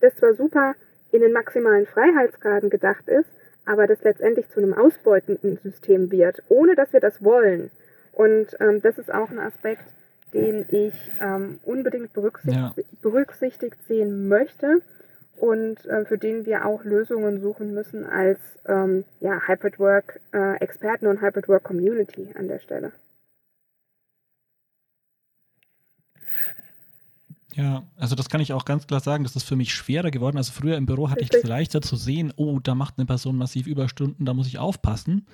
das 0.00 0.14
zwar 0.16 0.34
super 0.34 0.74
in 1.10 1.20
den 1.20 1.32
maximalen 1.32 1.86
Freiheitsgraden 1.86 2.70
gedacht 2.70 3.08
ist, 3.08 3.28
aber 3.64 3.86
das 3.86 4.02
letztendlich 4.04 4.48
zu 4.50 4.60
einem 4.60 4.74
ausbeutenden 4.74 5.58
System 5.62 6.10
wird, 6.12 6.42
ohne 6.48 6.76
dass 6.76 6.92
wir 6.92 7.00
das 7.00 7.22
wollen. 7.24 7.70
Und 8.12 8.56
ähm, 8.60 8.80
das 8.80 8.98
ist 8.98 9.12
auch 9.12 9.30
ein 9.30 9.40
Aspekt, 9.40 9.84
den 10.32 10.66
ich 10.68 10.94
ähm, 11.20 11.60
unbedingt 11.64 12.12
berücksichtigt, 12.12 12.76
ja. 12.76 12.98
berücksichtigt 13.02 13.82
sehen 13.86 14.28
möchte 14.28 14.82
und 15.38 15.84
äh, 15.86 16.04
für 16.04 16.18
den 16.18 16.46
wir 16.46 16.66
auch 16.66 16.84
Lösungen 16.84 17.40
suchen 17.40 17.74
müssen 17.74 18.04
als 18.04 18.38
ähm, 18.66 19.04
ja, 19.20 19.40
Hybrid 19.46 19.78
Work 19.78 20.20
äh, 20.32 20.56
Experten 20.56 21.06
und 21.06 21.20
Hybrid 21.20 21.48
Work 21.48 21.64
Community 21.64 22.28
an 22.36 22.48
der 22.48 22.60
Stelle. 22.60 22.92
Ja, 27.56 27.84
also 27.96 28.14
das 28.14 28.28
kann 28.28 28.42
ich 28.42 28.52
auch 28.52 28.66
ganz 28.66 28.86
klar 28.86 29.00
sagen, 29.00 29.24
das 29.24 29.34
ist 29.34 29.44
für 29.44 29.56
mich 29.56 29.72
schwerer 29.72 30.10
geworden. 30.10 30.36
Also 30.36 30.52
früher 30.52 30.76
im 30.76 30.84
Büro 30.84 31.08
hatte 31.08 31.22
Richtig. 31.22 31.38
ich 31.38 31.44
es 31.44 31.48
leichter 31.48 31.80
zu 31.80 31.96
sehen, 31.96 32.32
oh, 32.36 32.58
da 32.60 32.74
macht 32.74 32.98
eine 32.98 33.06
Person 33.06 33.36
massiv 33.36 33.66
Überstunden, 33.66 34.26
da 34.26 34.34
muss 34.34 34.46
ich 34.46 34.58
aufpassen. 34.58 35.26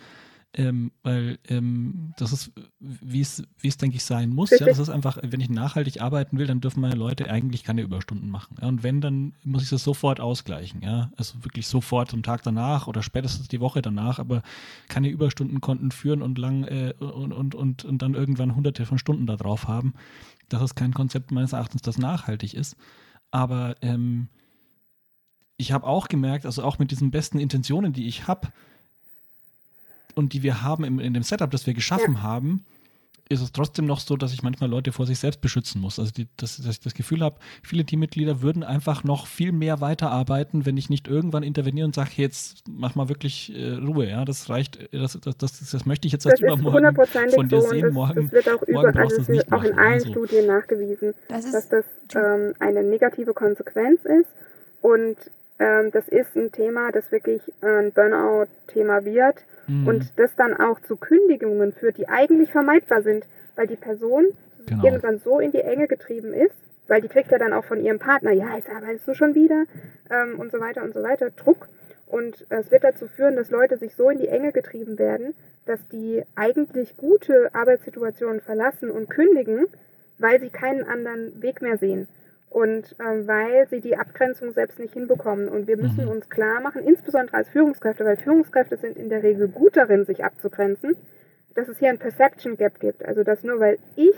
Ähm, 0.54 0.92
weil 1.02 1.38
ähm, 1.48 2.12
das 2.18 2.32
ist, 2.32 2.52
wie 2.78 3.22
es, 3.22 3.42
wie 3.58 3.68
es, 3.68 3.78
denke 3.78 3.96
ich, 3.96 4.04
sein 4.04 4.28
muss. 4.28 4.50
Ja, 4.50 4.58
das 4.66 4.78
ist 4.78 4.90
einfach, 4.90 5.16
wenn 5.22 5.40
ich 5.40 5.48
nachhaltig 5.48 6.02
arbeiten 6.02 6.36
will, 6.36 6.46
dann 6.46 6.60
dürfen 6.60 6.82
meine 6.82 6.94
Leute 6.94 7.30
eigentlich 7.30 7.64
keine 7.64 7.80
Überstunden 7.80 8.28
machen. 8.28 8.56
Ja, 8.60 8.68
und 8.68 8.82
wenn, 8.82 9.00
dann 9.00 9.32
muss 9.44 9.62
ich 9.62 9.70
das 9.70 9.82
sofort 9.82 10.20
ausgleichen. 10.20 10.82
Ja, 10.82 11.10
also 11.16 11.42
wirklich 11.42 11.66
sofort 11.66 12.12
am 12.12 12.22
Tag 12.22 12.42
danach 12.42 12.86
oder 12.86 13.02
spätestens 13.02 13.48
die 13.48 13.60
Woche 13.60 13.80
danach, 13.80 14.18
aber 14.18 14.42
keine 14.88 15.08
Überstundenkonten 15.08 15.90
führen 15.90 16.20
und 16.20 16.36
lang 16.36 16.64
äh, 16.64 16.92
und, 16.98 17.32
und, 17.32 17.54
und, 17.54 17.84
und 17.86 18.02
dann 18.02 18.12
irgendwann 18.12 18.54
hunderte 18.54 18.84
von 18.84 18.98
Stunden 18.98 19.26
da 19.26 19.36
drauf 19.36 19.68
haben. 19.68 19.94
Das 20.50 20.60
ist 20.60 20.74
kein 20.74 20.92
Konzept 20.92 21.30
meines 21.30 21.54
Erachtens, 21.54 21.80
das 21.80 21.96
nachhaltig 21.96 22.52
ist. 22.52 22.76
Aber 23.30 23.74
ähm, 23.80 24.28
ich 25.56 25.72
habe 25.72 25.86
auch 25.86 26.08
gemerkt, 26.08 26.44
also 26.44 26.62
auch 26.62 26.78
mit 26.78 26.90
diesen 26.90 27.10
besten 27.10 27.38
Intentionen, 27.38 27.94
die 27.94 28.06
ich 28.06 28.28
habe, 28.28 28.48
und 30.14 30.32
die 30.32 30.42
wir 30.42 30.62
haben 30.62 30.84
im, 30.84 30.98
in 30.98 31.14
dem 31.14 31.22
Setup, 31.22 31.50
das 31.50 31.66
wir 31.66 31.74
geschaffen 31.74 32.14
ja. 32.14 32.22
haben, 32.22 32.64
ist 33.32 33.40
es 33.40 33.52
trotzdem 33.52 33.86
noch 33.86 34.00
so, 34.00 34.16
dass 34.16 34.32
ich 34.32 34.42
manchmal 34.42 34.68
Leute 34.68 34.92
vor 34.92 35.06
sich 35.06 35.18
selbst 35.18 35.40
beschützen 35.40 35.80
muss. 35.80 35.98
Also 35.98 36.12
die, 36.12 36.28
dass, 36.36 36.58
dass, 36.58 36.66
ich 36.66 36.80
das 36.80 36.94
Gefühl 36.94 37.22
habe, 37.22 37.36
viele 37.62 37.84
Teammitglieder 37.84 38.42
würden 38.42 38.62
einfach 38.62 39.04
noch 39.04 39.26
viel 39.26 39.52
mehr 39.52 39.80
weiterarbeiten, 39.80 40.66
wenn 40.66 40.76
ich 40.76 40.90
nicht 40.90 41.08
irgendwann 41.08 41.42
interveniere 41.42 41.86
und 41.86 41.94
sage, 41.94 42.10
hey, 42.14 42.24
jetzt 42.26 42.64
mach 42.68 42.94
mal 42.94 43.08
wirklich 43.08 43.52
äh, 43.56 43.74
Ruhe. 43.74 44.08
Ja, 44.08 44.24
das 44.24 44.50
reicht, 44.50 44.78
das, 44.92 45.18
das, 45.20 45.36
das, 45.36 45.70
das, 45.70 45.86
möchte 45.86 46.06
ich 46.06 46.12
jetzt 46.12 46.26
erst 46.26 46.42
übermorgen 46.42 46.94
von 47.34 47.48
dir 47.48 47.60
so 47.60 47.68
sehen. 47.68 47.82
Das, 47.82 47.92
morgen, 47.92 48.22
das 48.22 48.32
wird 48.32 48.48
auch, 48.48 48.62
über, 48.62 48.96
also 48.96 49.20
es 49.20 49.28
wird 49.28 49.52
auch 49.52 49.64
in 49.64 49.78
allen 49.78 49.94
also. 49.94 50.10
Studien 50.10 50.46
nachgewiesen, 50.46 51.14
das 51.28 51.50
dass 51.50 51.68
das 51.68 51.84
ähm, 52.14 52.54
eine 52.58 52.82
negative 52.82 53.32
Konsequenz 53.32 54.04
ist. 54.04 54.30
Und 54.82 55.16
ähm, 55.58 55.90
das 55.92 56.08
ist 56.08 56.36
ein 56.36 56.52
Thema, 56.52 56.92
das 56.92 57.10
wirklich 57.12 57.40
ein 57.62 57.92
Burnout-Thema 57.92 59.04
wird 59.04 59.36
mhm. 59.66 59.86
und 59.86 60.18
das 60.18 60.34
dann 60.36 60.54
auch 60.56 60.80
zu 60.80 60.96
Kündigungen 60.96 61.72
führt, 61.72 61.98
die 61.98 62.08
eigentlich 62.08 62.50
vermeidbar 62.50 63.02
sind, 63.02 63.26
weil 63.56 63.66
die 63.66 63.76
Person 63.76 64.26
genau. 64.66 64.84
irgendwann 64.84 65.18
so 65.18 65.40
in 65.40 65.52
die 65.52 65.60
Enge 65.60 65.88
getrieben 65.88 66.32
ist, 66.32 66.56
weil 66.88 67.00
die 67.00 67.08
kriegt 67.08 67.30
ja 67.30 67.38
dann 67.38 67.52
auch 67.52 67.64
von 67.64 67.80
ihrem 67.80 67.98
Partner, 67.98 68.32
ja, 68.32 68.56
jetzt 68.56 68.70
arbeitest 68.70 69.06
du 69.08 69.14
schon 69.14 69.34
wieder 69.34 69.64
ähm, 70.10 70.38
und 70.38 70.52
so 70.52 70.60
weiter 70.60 70.82
und 70.82 70.94
so 70.94 71.02
weiter, 71.02 71.30
Druck. 71.30 71.68
Und 72.06 72.44
es 72.50 72.70
wird 72.70 72.84
dazu 72.84 73.06
führen, 73.06 73.36
dass 73.36 73.50
Leute 73.50 73.78
sich 73.78 73.94
so 73.94 74.10
in 74.10 74.18
die 74.18 74.28
Enge 74.28 74.52
getrieben 74.52 74.98
werden, 74.98 75.34
dass 75.64 75.80
die 75.88 76.22
eigentlich 76.34 76.96
gute 76.98 77.54
Arbeitssituationen 77.54 78.40
verlassen 78.40 78.90
und 78.90 79.08
kündigen, 79.08 79.66
weil 80.18 80.40
sie 80.40 80.50
keinen 80.50 80.84
anderen 80.84 81.40
Weg 81.40 81.62
mehr 81.62 81.78
sehen 81.78 82.08
und 82.52 82.94
äh, 82.98 83.26
weil 83.26 83.66
sie 83.68 83.80
die 83.80 83.96
Abgrenzung 83.96 84.52
selbst 84.52 84.78
nicht 84.78 84.92
hinbekommen. 84.92 85.48
Und 85.48 85.66
wir 85.66 85.76
müssen 85.76 86.04
mhm. 86.04 86.10
uns 86.10 86.28
klar 86.28 86.60
machen, 86.60 86.82
insbesondere 86.84 87.38
als 87.38 87.48
Führungskräfte, 87.48 88.04
weil 88.04 88.16
Führungskräfte 88.16 88.76
sind 88.76 88.96
in 88.96 89.08
der 89.08 89.22
Regel 89.22 89.48
gut 89.48 89.76
darin, 89.76 90.04
sich 90.04 90.22
abzugrenzen, 90.22 90.96
dass 91.54 91.68
es 91.68 91.78
hier 91.78 91.88
ein 91.88 91.98
Perception 91.98 92.56
Gap 92.56 92.78
gibt. 92.78 93.04
Also 93.04 93.24
dass 93.24 93.42
nur 93.42 93.58
weil 93.58 93.78
ich 93.96 94.16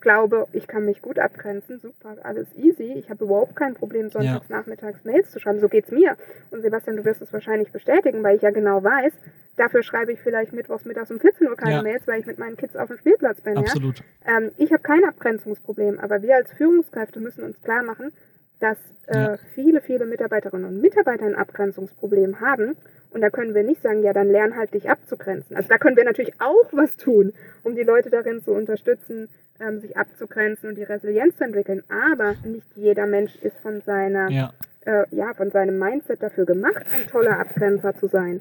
glaube, 0.00 0.46
ich 0.52 0.66
kann 0.66 0.84
mich 0.84 1.02
gut 1.02 1.18
abgrenzen, 1.18 1.78
super, 1.78 2.16
alles 2.22 2.48
easy. 2.56 2.92
Ich 2.96 3.10
habe 3.10 3.24
überhaupt 3.24 3.56
kein 3.56 3.74
Problem, 3.74 4.10
sonntags 4.10 4.48
ja. 4.48 4.56
nachmittags 4.56 5.04
Mails 5.04 5.30
zu 5.30 5.40
schreiben. 5.40 5.60
So 5.60 5.68
geht 5.68 5.86
es 5.86 5.90
mir. 5.90 6.16
Und 6.50 6.62
Sebastian, 6.62 6.96
du 6.96 7.04
wirst 7.04 7.22
es 7.22 7.32
wahrscheinlich 7.32 7.72
bestätigen, 7.72 8.22
weil 8.22 8.36
ich 8.36 8.42
ja 8.42 8.50
genau 8.50 8.82
weiß, 8.82 9.12
dafür 9.56 9.82
schreibe 9.82 10.12
ich 10.12 10.20
vielleicht 10.20 10.52
mittwochs 10.52 10.84
mittags 10.84 11.10
um 11.10 11.20
14 11.20 11.48
Uhr 11.48 11.56
keine 11.56 11.76
ja. 11.76 11.82
Mails, 11.82 12.06
weil 12.06 12.20
ich 12.20 12.26
mit 12.26 12.38
meinen 12.38 12.56
Kids 12.56 12.76
auf 12.76 12.88
dem 12.88 12.98
Spielplatz 12.98 13.40
bin. 13.40 13.56
Absolut. 13.58 14.02
Ja? 14.26 14.38
Ähm, 14.38 14.52
ich 14.56 14.72
habe 14.72 14.82
kein 14.82 15.04
Abgrenzungsproblem, 15.04 15.98
aber 15.98 16.22
wir 16.22 16.36
als 16.36 16.52
Führungskräfte 16.52 17.20
müssen 17.20 17.44
uns 17.44 17.60
klar 17.62 17.82
machen, 17.82 18.12
dass 18.60 18.78
äh, 19.06 19.38
viele, 19.54 19.80
viele 19.80 20.04
Mitarbeiterinnen 20.04 20.66
und 20.66 20.80
Mitarbeiter 20.80 21.26
ein 21.26 21.34
Abgrenzungsproblem 21.34 22.40
haben. 22.40 22.76
Und 23.10 23.22
da 23.22 23.30
können 23.30 23.54
wir 23.54 23.62
nicht 23.62 23.82
sagen, 23.82 24.02
ja, 24.02 24.12
dann 24.12 24.28
lern 24.28 24.56
halt 24.56 24.74
dich 24.74 24.90
abzugrenzen. 24.90 25.56
Also 25.56 25.68
da 25.68 25.78
können 25.78 25.96
wir 25.96 26.04
natürlich 26.04 26.34
auch 26.40 26.68
was 26.72 26.96
tun, 26.96 27.32
um 27.62 27.74
die 27.74 27.82
Leute 27.82 28.10
darin 28.10 28.42
zu 28.42 28.52
unterstützen, 28.52 29.28
ähm, 29.60 29.80
sich 29.80 29.96
abzugrenzen 29.96 30.70
und 30.70 30.74
die 30.76 30.84
Resilienz 30.84 31.36
zu 31.36 31.44
entwickeln. 31.44 31.82
Aber 31.88 32.34
nicht 32.44 32.66
jeder 32.74 33.06
Mensch 33.06 33.34
ist 33.42 33.56
von 33.58 33.80
seiner, 33.82 34.30
ja. 34.30 34.52
Äh, 34.82 35.04
ja, 35.10 35.34
von 35.34 35.50
seinem 35.50 35.78
Mindset 35.78 36.22
dafür 36.22 36.46
gemacht, 36.46 36.84
ein 36.94 37.06
toller 37.10 37.38
Abgrenzer 37.38 37.94
zu 37.96 38.06
sein. 38.08 38.40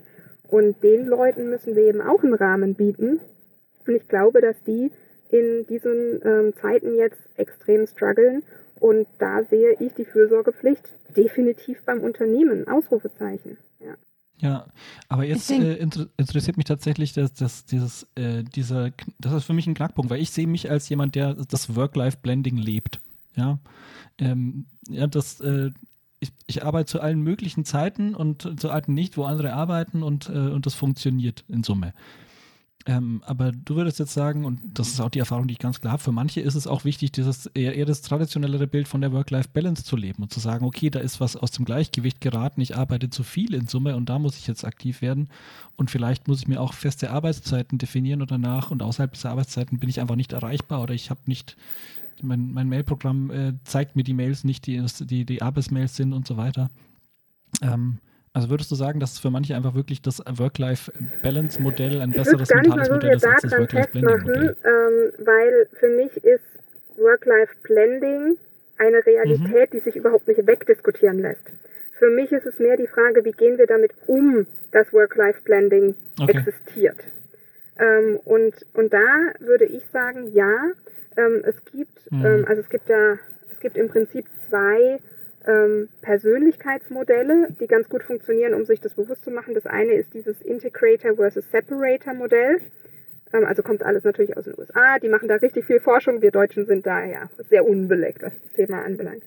Und 0.49 0.82
den 0.84 1.07
Leuten 1.07 1.49
müssen 1.49 1.76
wir 1.76 1.84
eben 1.84 2.01
auch 2.01 2.24
einen 2.24 2.34
Rahmen 2.34 2.76
bieten. 2.76 3.20
Und 3.86 3.95
ich 3.95 4.07
glaube, 4.07 4.41
dass 4.41 4.61
die 4.63 4.91
in 5.30 5.65
diesen 5.68 6.22
ähm, 6.24 6.53
Zeiten 6.55 6.95
jetzt 6.95 7.20
extrem 7.36 7.86
strugglen. 7.86 8.43
Und 8.80 9.07
da 9.20 9.43
sehe 9.43 9.76
ich 9.80 9.93
die 9.95 10.05
Fürsorgepflicht 10.05 10.93
definitiv 11.15 11.82
beim 11.84 12.01
Unternehmen. 12.01 12.68
Ausrufezeichen. 12.68 13.57
Ja. 13.80 13.95
Ja, 14.40 14.68
aber 15.10 15.26
jetzt 15.26 15.50
äh, 15.50 15.74
inter 15.76 16.08
interessiert 16.18 16.58
mich 16.58 16.66
tatsächlich, 16.66 17.14
dass, 17.14 17.34
dass 17.34 17.66
dieses, 17.66 18.08
äh, 18.16 18.44
dieser, 18.44 18.92
das 19.20 19.34
ist 19.34 19.46
für 19.46 19.54
mich 19.54 19.66
ein 19.66 19.74
Knackpunkt, 19.74 20.12
weil 20.12 20.22
ich 20.22 20.30
sehe 20.30 20.46
mich 20.46 20.70
als 20.70 20.88
jemand, 20.90 21.16
der 21.16 21.34
das 21.34 21.76
Work-Life-Blending 21.76 22.58
lebt. 22.58 23.00
Ja, 23.36 23.58
ähm, 24.20 24.66
ja 24.90 25.08
das, 25.08 25.42
äh, 25.42 25.72
ich, 26.20 26.32
ich, 26.46 26.64
arbeite 26.64 26.86
zu 26.86 27.02
allen 27.02 27.22
möglichen 27.22 27.66
Zeiten 27.66 28.14
und 28.14 28.44
zu 28.44 28.56
Zeiten 28.56 28.94
nicht, 28.94 29.18
wo 29.18 29.24
andere 29.24 29.54
arbeiten 29.54 30.04
und, 30.04 30.30
äh, 30.30 30.34
und 30.34 30.68
das 30.68 30.76
funktioniert 30.76 31.44
in 31.48 31.64
Summe. 31.64 31.94
Ähm, 32.86 33.22
aber 33.26 33.52
du 33.52 33.76
würdest 33.76 34.00
jetzt 34.00 34.14
sagen, 34.14 34.46
und 34.46 34.62
das 34.74 34.88
ist 34.88 35.02
auch 35.02 35.10
die 35.10 35.20
Erfahrung, 35.20 35.48
die 35.48 35.54
ich 35.54 35.60
ganz 35.60 35.82
klar 35.82 35.94
habe, 35.94 36.04
für 36.04 36.14
manche 36.14 36.40
ist 36.40 36.56
es 36.56 36.68
auch 36.68 36.86
wichtig, 36.86 37.12
dieses 37.12 37.48
eher, 37.48 37.76
eher 37.76 37.86
das 37.86 38.02
traditionellere 38.02 38.66
Bild 38.66 38.88
von 38.88 39.02
der 39.02 39.12
Work-Life-Balance 39.12 39.84
zu 39.84 39.98
leben 39.98 40.24
und 40.24 40.32
zu 40.32 40.40
sagen, 40.40 40.66
okay, 40.66 40.90
da 40.90 41.00
ist 41.00 41.20
was 41.20 41.36
aus 41.36 41.52
dem 41.52 41.66
Gleichgewicht 41.66 42.22
geraten, 42.22 42.62
ich 42.62 42.78
arbeite 42.78 43.10
zu 43.10 43.24
viel 43.24 43.54
in 43.54 43.68
Summe 43.68 43.98
und 43.98 44.08
da 44.08 44.20
muss 44.20 44.38
ich 44.38 44.48
jetzt 44.48 44.64
aktiv 44.64 45.02
werden. 45.02 45.28
Und 45.76 45.92
vielleicht 45.92 46.30
muss 46.30 46.40
ich 46.40 46.48
mir 46.48 46.62
auch 46.62 46.74
feste 46.74 47.12
Arbeitszeiten 47.12 47.78
definieren 47.78 48.22
und 48.22 48.32
danach 48.32 48.72
und 48.72 48.82
außerhalb 48.82 49.12
dieser 49.12 49.32
Arbeitszeiten 49.32 49.80
bin 49.80 49.90
ich 49.90 50.00
einfach 50.00 50.16
nicht 50.16 50.32
erreichbar 50.32 50.82
oder 50.82 50.94
ich 50.94 51.10
habe 51.10 51.20
nicht, 51.26 51.58
mein, 52.22 52.54
mein 52.54 52.70
Mailprogramm 52.70 53.32
äh, 53.32 53.54
zeigt 53.66 53.98
mir 53.98 54.04
die 54.04 54.14
Mails 54.14 54.46
nicht, 54.46 54.66
die, 54.66 54.82
die, 55.02 55.26
die 55.26 55.42
Arbeitsmails 55.42 55.96
sind 55.96 56.14
und 56.14 56.26
so 56.26 56.38
weiter. 56.38 56.70
Ähm, 57.62 57.98
also 58.38 58.52
würdest 58.52 58.70
du 58.70 58.76
sagen, 58.76 59.00
dass 59.00 59.18
für 59.18 59.32
manche 59.32 59.56
einfach 59.56 59.74
wirklich 59.74 60.04
das 60.04 60.20
Work-Life-Balance-Modell 60.20 62.02
ein 62.02 62.12
besseres 62.12 62.54
mentales 62.54 62.88
Modell 62.88 63.16
ist 63.16 63.26
als 63.26 63.42
das 63.42 63.52
Work-Life-Blending-Modell? 63.52 64.56
Ähm, 64.64 65.26
weil 65.26 65.68
für 65.80 65.90
mich 65.90 66.16
ist 66.18 66.46
Work-Life-Blending 66.98 68.38
eine 68.78 69.04
Realität, 69.04 69.74
mhm. 69.74 69.78
die 69.78 69.80
sich 69.80 69.96
überhaupt 69.96 70.28
nicht 70.28 70.46
wegdiskutieren 70.46 71.18
lässt. 71.18 71.42
Für 71.98 72.12
mich 72.12 72.32
ist 72.32 72.46
es 72.46 72.60
mehr 72.60 72.78
die 72.78 72.86
Frage, 72.86 73.26
wie 73.26 73.32
gehen 73.32 73.58
wir 73.58 73.66
damit 73.66 73.94
um, 74.06 74.46
dass 74.72 74.94
Work-Life-Blending 74.94 75.96
okay. 76.22 76.38
existiert. 76.38 76.98
Ähm, 77.80 78.20
und, 78.24 78.54
und 78.76 78.94
da 78.94 79.34
würde 79.40 79.66
ich 79.66 79.82
sagen, 79.92 80.32
ja, 80.32 80.54
ähm, 81.18 81.42
es 81.44 81.56
gibt, 81.72 82.12
mhm. 82.12 82.46
also 82.48 82.62
es 82.62 82.70
gibt 82.70 82.88
da, 82.88 83.18
es 83.52 83.60
gibt 83.60 83.78
im 83.78 83.90
Prinzip 83.90 84.28
zwei 84.48 85.00
ähm, 85.46 85.90
Persönlichkeitsmodelle, 86.02 87.50
die 87.60 87.68
ganz 87.68 87.90
gut 87.90 88.04
funktionieren, 88.04 88.54
um 88.54 88.66
sich 88.66 88.82
das 88.82 88.94
bewusst 88.94 89.24
zu 89.24 89.32
machen. 89.32 89.54
Das 89.54 89.66
eine 89.66 89.94
ist 89.94 90.14
dieses 90.14 90.42
Integrator 90.42 91.16
versus 91.16 91.50
Separator 91.52 92.14
Modell. 92.14 92.58
Ähm, 93.34 93.46
also 93.46 93.64
kommt 93.64 93.84
alles 93.84 94.04
natürlich 94.04 94.36
aus 94.38 94.46
den 94.46 94.58
USA. 94.58 95.00
Die 95.00 95.10
machen 95.10 95.28
da 95.28 95.36
richtig 95.36 95.66
viel 95.66 95.80
Forschung. 95.80 96.22
Wir 96.22 96.32
Deutschen 96.32 96.66
sind 96.66 96.86
da 96.86 97.04
ja 97.06 97.30
sehr 97.50 97.66
unbeleckt, 97.66 98.22
was 98.22 98.34
das 98.42 98.54
Thema 98.54 98.84
anbelangt. 98.84 99.24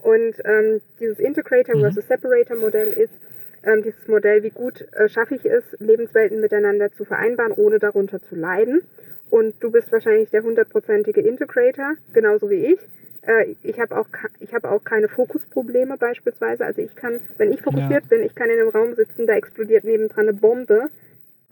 Und 0.00 0.34
ähm, 0.44 0.80
dieses 0.98 1.18
Integrator 1.18 1.76
mhm. 1.76 1.80
versus 1.80 2.08
Separator 2.08 2.56
Modell 2.56 2.88
ist 2.88 3.14
ähm, 3.62 3.82
dieses 3.82 4.08
Modell, 4.08 4.42
wie 4.42 4.50
gut 4.50 4.86
äh, 4.92 5.08
schaffe 5.08 5.36
ich 5.36 5.46
es, 5.46 5.64
Lebenswelten 5.78 6.40
miteinander 6.40 6.90
zu 6.90 7.04
vereinbaren, 7.04 7.52
ohne 7.52 7.78
darunter 7.78 8.20
zu 8.20 8.34
leiden. 8.34 8.82
Und 9.30 9.54
du 9.60 9.70
bist 9.70 9.90
wahrscheinlich 9.92 10.30
der 10.30 10.42
hundertprozentige 10.42 11.20
Integrator, 11.20 11.94
genauso 12.12 12.50
wie 12.50 12.66
ich. 12.66 12.80
Äh, 13.22 13.54
ich 13.62 13.80
habe 13.80 13.96
auch, 13.98 14.06
hab 14.52 14.64
auch 14.64 14.84
keine 14.84 15.08
Fokusprobleme 15.08 15.96
beispielsweise. 15.96 16.64
Also 16.64 16.82
ich 16.82 16.94
kann, 16.94 17.20
wenn 17.38 17.52
ich 17.52 17.62
fokussiert 17.62 18.04
ja. 18.04 18.08
bin, 18.08 18.22
ich 18.22 18.34
kann 18.34 18.50
in 18.50 18.58
einem 18.58 18.68
Raum 18.68 18.94
sitzen, 18.94 19.26
da 19.26 19.34
explodiert 19.34 19.84
nebendran 19.84 20.28
eine 20.28 20.36
Bombe, 20.36 20.90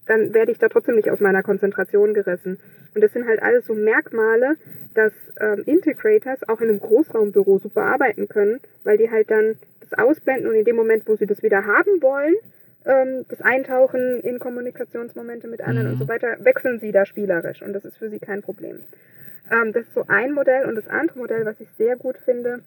dann 0.07 0.35
werde 0.35 0.51
ich 0.51 0.59
da 0.59 0.69
trotzdem 0.69 0.97
nicht 0.97 1.11
aus 1.11 1.21
meiner 1.21 1.43
Konzentration 1.43 2.15
gerissen. 2.15 2.59
Und 2.95 3.01
das 3.03 3.13
sind 3.13 3.27
halt 3.27 3.43
alles 3.43 3.67
so 3.67 3.75
Merkmale, 3.75 4.57
dass 4.95 5.13
ähm, 5.41 5.63
Integrators 5.67 6.49
auch 6.49 6.61
in 6.61 6.69
einem 6.69 6.81
Großraumbüro 6.81 7.59
super 7.59 7.83
arbeiten 7.83 8.27
können, 8.27 8.61
weil 8.83 8.99
die 8.99 9.11
halt 9.11 9.31
dann 9.31 9.57
das 9.81 9.99
ausblenden 9.99 10.49
und 10.49 10.57
in 10.57 10.65
dem 10.65 10.77
Moment, 10.77 11.07
wo 11.07 11.15
sie 11.15 11.27
das 11.27 11.43
wieder 11.43 11.65
haben 11.65 12.03
wollen, 12.03 12.35
ähm, 12.85 13.25
das 13.29 13.41
Eintauchen 13.41 14.21
in 14.21 14.39
Kommunikationsmomente 14.41 15.47
mit 15.47 15.61
anderen 15.61 15.89
mhm. 15.89 15.93
und 15.95 15.99
so 16.01 16.09
weiter, 16.09 16.39
wechseln 16.41 16.81
sie 16.81 16.91
da 16.91 17.07
spielerisch 17.07 17.63
und 17.63 17.73
das 17.73 17.85
ist 17.85 17.99
für 17.99 18.11
sie 18.11 18.19
kein 18.19 18.43
Problem. 18.43 18.81
Ähm, 19.51 19.73
das 19.73 19.85
ist 19.87 19.95
so 19.95 20.05
ein 20.07 20.33
Modell 20.33 20.67
und 20.67 20.77
das 20.77 20.89
andere 20.89 21.19
Modell, 21.19 21.45
was 21.45 21.61
ich 21.61 21.69
sehr 21.77 21.97
gut 21.97 22.17
finde, 22.19 22.63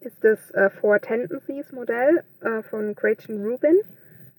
ist 0.00 0.22
das 0.22 0.50
äh, 0.52 0.70
Four 0.70 1.00
Tendencies 1.00 1.72
Modell 1.72 2.22
äh, 2.40 2.62
von 2.62 2.94
Gretchen 2.94 3.44
Rubin, 3.44 3.76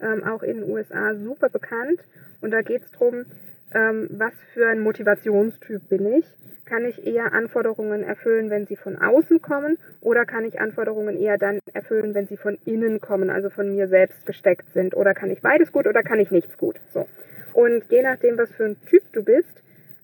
ähm, 0.01 0.23
auch 0.23 0.43
in 0.43 0.61
den 0.61 0.69
USA 0.69 1.15
super 1.15 1.49
bekannt. 1.49 2.01
Und 2.41 2.51
da 2.51 2.61
geht 2.61 2.83
es 2.83 2.91
darum, 2.91 3.25
ähm, 3.73 4.07
was 4.11 4.33
für 4.53 4.67
ein 4.67 4.81
Motivationstyp 4.81 5.87
bin 5.89 6.05
ich. 6.13 6.25
Kann 6.65 6.85
ich 6.85 7.05
eher 7.05 7.33
Anforderungen 7.33 8.03
erfüllen, 8.03 8.49
wenn 8.49 8.65
sie 8.67 8.75
von 8.75 8.97
außen 8.97 9.41
kommen, 9.41 9.77
oder 10.01 10.25
kann 10.25 10.45
ich 10.45 10.61
Anforderungen 10.61 11.17
eher 11.17 11.37
dann 11.37 11.59
erfüllen, 11.73 12.13
wenn 12.13 12.27
sie 12.27 12.37
von 12.37 12.57
innen 12.65 13.01
kommen, 13.01 13.29
also 13.29 13.49
von 13.49 13.69
mir 13.73 13.87
selbst 13.87 14.25
gesteckt 14.25 14.71
sind? 14.73 14.95
Oder 14.95 15.13
kann 15.13 15.29
ich 15.31 15.41
beides 15.41 15.71
gut 15.71 15.87
oder 15.87 16.03
kann 16.03 16.19
ich 16.19 16.31
nichts 16.31 16.57
gut? 16.57 16.79
So. 16.93 17.07
Und 17.53 17.83
je 17.89 18.01
nachdem, 18.01 18.37
was 18.37 18.51
für 18.51 18.65
ein 18.65 18.77
Typ 18.87 19.03
du 19.11 19.23
bist, 19.23 19.61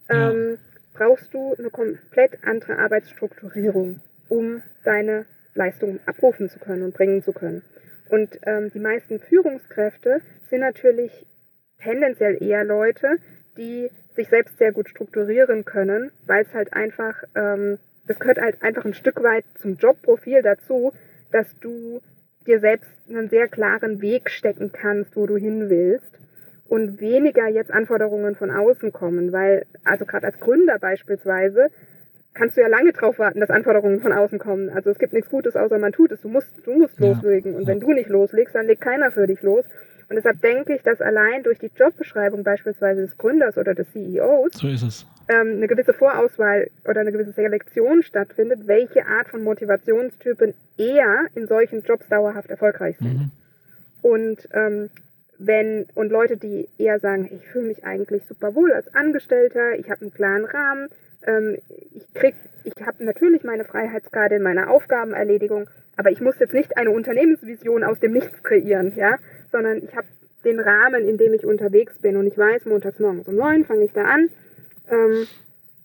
ja. 0.09 0.31
Brauchst 0.99 1.33
du 1.33 1.55
eine 1.57 1.69
komplett 1.69 2.43
andere 2.43 2.77
Arbeitsstrukturierung, 2.77 4.01
um 4.27 4.61
deine 4.83 5.25
Leistung 5.55 5.99
abrufen 6.05 6.49
zu 6.49 6.59
können 6.59 6.83
und 6.83 6.93
bringen 6.93 7.23
zu 7.23 7.31
können. 7.31 7.61
Und 8.09 8.37
ähm, 8.43 8.69
die 8.73 8.79
meisten 8.79 9.19
Führungskräfte 9.19 10.21
sind 10.49 10.59
natürlich 10.59 11.25
tendenziell 11.81 12.43
eher 12.43 12.65
Leute, 12.65 13.15
die 13.57 13.89
sich 14.15 14.27
selbst 14.27 14.57
sehr 14.57 14.73
gut 14.73 14.89
strukturieren 14.89 15.63
können, 15.63 16.11
weil 16.25 16.43
es 16.43 16.53
halt 16.53 16.73
einfach, 16.73 17.23
ähm, 17.33 17.79
das 18.05 18.19
gehört 18.19 18.41
halt 18.41 18.61
einfach 18.61 18.83
ein 18.83 18.93
Stück 18.93 19.23
weit 19.23 19.45
zum 19.61 19.77
Jobprofil 19.77 20.41
dazu, 20.41 20.91
dass 21.31 21.57
du 21.59 22.01
dir 22.45 22.59
selbst 22.59 22.91
einen 23.07 23.29
sehr 23.29 23.47
klaren 23.47 24.01
Weg 24.01 24.29
stecken 24.29 24.71
kannst, 24.73 25.15
wo 25.15 25.25
du 25.27 25.37
hin 25.37 25.69
willst 25.69 26.19
und 26.69 27.01
weniger 27.01 27.47
jetzt 27.47 27.71
Anforderungen 27.71 28.35
von 28.35 28.51
außen 28.51 28.93
kommen, 28.93 29.31
weil, 29.33 29.65
also 29.83 30.05
gerade 30.05 30.27
als 30.27 30.39
Gründer 30.39 30.77
beispielsweise, 30.79 31.67
kannst 32.35 32.57
du 32.57 32.61
ja 32.61 32.67
lange 32.67 32.93
drauf 32.93 33.17
warten, 33.17 33.39
dass 33.39 33.49
Anforderungen 33.49 33.99
von 33.99 34.13
außen 34.13 34.37
kommen. 34.37 34.69
Also 34.69 34.91
es 34.91 34.99
gibt 34.99 35.13
nichts 35.13 35.29
Gutes, 35.29 35.55
außer 35.55 35.79
man 35.79 35.91
tut 35.91 36.11
es. 36.11 36.21
Du 36.21 36.29
musst, 36.29 36.49
du 36.63 36.73
musst 36.73 36.99
ja. 36.99 37.07
loslegen. 37.07 37.55
Und 37.55 37.65
wenn 37.67 37.79
du 37.79 37.91
nicht 37.91 38.07
loslegst, 38.07 38.53
dann 38.53 38.67
legt 38.67 38.81
keiner 38.81 39.11
für 39.11 39.25
dich 39.25 39.41
los. 39.41 39.65
Und 40.09 40.15
deshalb 40.15 40.41
denke 40.41 40.75
ich, 40.75 40.83
dass 40.83 41.01
allein 41.01 41.43
durch 41.43 41.59
die 41.59 41.71
Jobbeschreibung 41.75 42.43
beispielsweise 42.43 43.01
des 43.01 43.17
Gründers 43.17 43.57
oder 43.57 43.75
des 43.75 43.91
CEOs 43.91 44.53
so 44.53 44.67
ähm, 44.67 45.57
eine 45.57 45.67
gewisse 45.67 45.93
Vorauswahl 45.93 46.69
oder 46.85 47.01
eine 47.01 47.11
gewisse 47.11 47.31
Selektion 47.31 48.01
stattfindet, 48.03 48.61
welche 48.65 49.05
Art 49.05 49.27
von 49.27 49.43
Motivationstypen 49.43 50.53
eher 50.77 51.27
in 51.35 51.47
solchen 51.47 51.83
Jobs 51.83 52.07
dauerhaft 52.09 52.49
erfolgreich 52.49 52.97
sind. 52.97 53.19
Mhm. 53.19 53.31
Und 54.01 54.49
ähm, 54.53 54.89
wenn 55.39 55.87
und 55.95 56.11
Leute, 56.11 56.37
die 56.37 56.67
eher 56.77 56.99
sagen, 56.99 57.29
ich 57.31 57.47
fühle 57.47 57.67
mich 57.67 57.85
eigentlich 57.85 58.23
super 58.25 58.53
wohl 58.55 58.71
als 58.73 58.93
Angestellter, 58.93 59.73
ich 59.79 59.89
habe 59.89 60.01
einen 60.01 60.13
klaren 60.13 60.45
Rahmen, 60.45 60.89
ähm, 61.25 61.57
ich 61.95 62.13
krieg, 62.13 62.35
ich 62.65 62.85
habe 62.85 63.03
natürlich 63.03 63.43
meine 63.43 63.63
Freiheitsgrade 63.63 64.35
in 64.35 64.43
meiner 64.43 64.69
Aufgabenerledigung, 64.69 65.69
aber 65.95 66.11
ich 66.11 66.19
muss 66.19 66.37
jetzt 66.39 66.53
nicht 66.53 66.77
eine 66.77 66.91
Unternehmensvision 66.91 67.83
aus 67.83 67.99
dem 67.99 68.11
Nichts 68.11 68.43
kreieren, 68.43 68.93
ja, 68.95 69.17
sondern 69.51 69.77
ich 69.77 69.95
habe 69.95 70.07
den 70.43 70.59
Rahmen, 70.59 71.07
in 71.07 71.17
dem 71.17 71.33
ich 71.33 71.45
unterwegs 71.45 71.97
bin 71.99 72.17
und 72.17 72.27
ich 72.27 72.37
weiß, 72.37 72.65
montags 72.65 72.99
morgens 72.99 73.27
um 73.27 73.35
neun 73.35 73.65
fange 73.65 73.85
ich 73.85 73.93
da 73.93 74.03
an 74.03 74.29
ähm, 74.89 75.27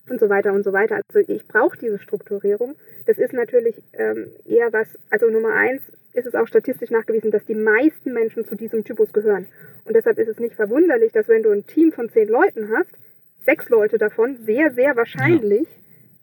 und 0.08 0.20
so 0.20 0.28
weiter 0.28 0.52
und 0.52 0.64
so 0.64 0.72
weiter. 0.72 1.00
Also 1.08 1.20
ich 1.28 1.46
brauche 1.46 1.78
diese 1.78 1.98
Strukturierung. 1.98 2.74
Das 3.06 3.18
ist 3.18 3.32
natürlich 3.32 3.82
ähm, 3.92 4.28
eher 4.44 4.72
was, 4.72 4.88
also 5.10 5.28
Nummer 5.30 5.54
eins, 5.54 5.82
ist 6.14 6.26
es 6.26 6.34
auch 6.34 6.46
statistisch 6.46 6.90
nachgewiesen, 6.90 7.30
dass 7.30 7.44
die 7.44 7.54
meisten 7.54 8.12
Menschen 8.12 8.46
zu 8.46 8.54
diesem 8.54 8.84
Typus 8.84 9.12
gehören. 9.12 9.46
Und 9.84 9.94
deshalb 9.94 10.18
ist 10.18 10.28
es 10.28 10.38
nicht 10.38 10.54
verwunderlich, 10.54 11.12
dass 11.12 11.28
wenn 11.28 11.42
du 11.42 11.50
ein 11.50 11.66
Team 11.66 11.92
von 11.92 12.08
zehn 12.08 12.28
Leuten 12.28 12.70
hast, 12.74 12.90
sechs 13.44 13.68
Leute 13.68 13.98
davon 13.98 14.38
sehr, 14.38 14.72
sehr 14.72 14.96
wahrscheinlich 14.96 15.68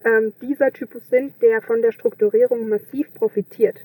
ja. 0.04 0.18
ähm, 0.18 0.34
dieser 0.42 0.72
Typus 0.72 1.08
sind, 1.10 1.34
der 1.42 1.62
von 1.62 1.82
der 1.82 1.92
Strukturierung 1.92 2.68
massiv 2.70 3.14
profitiert 3.14 3.78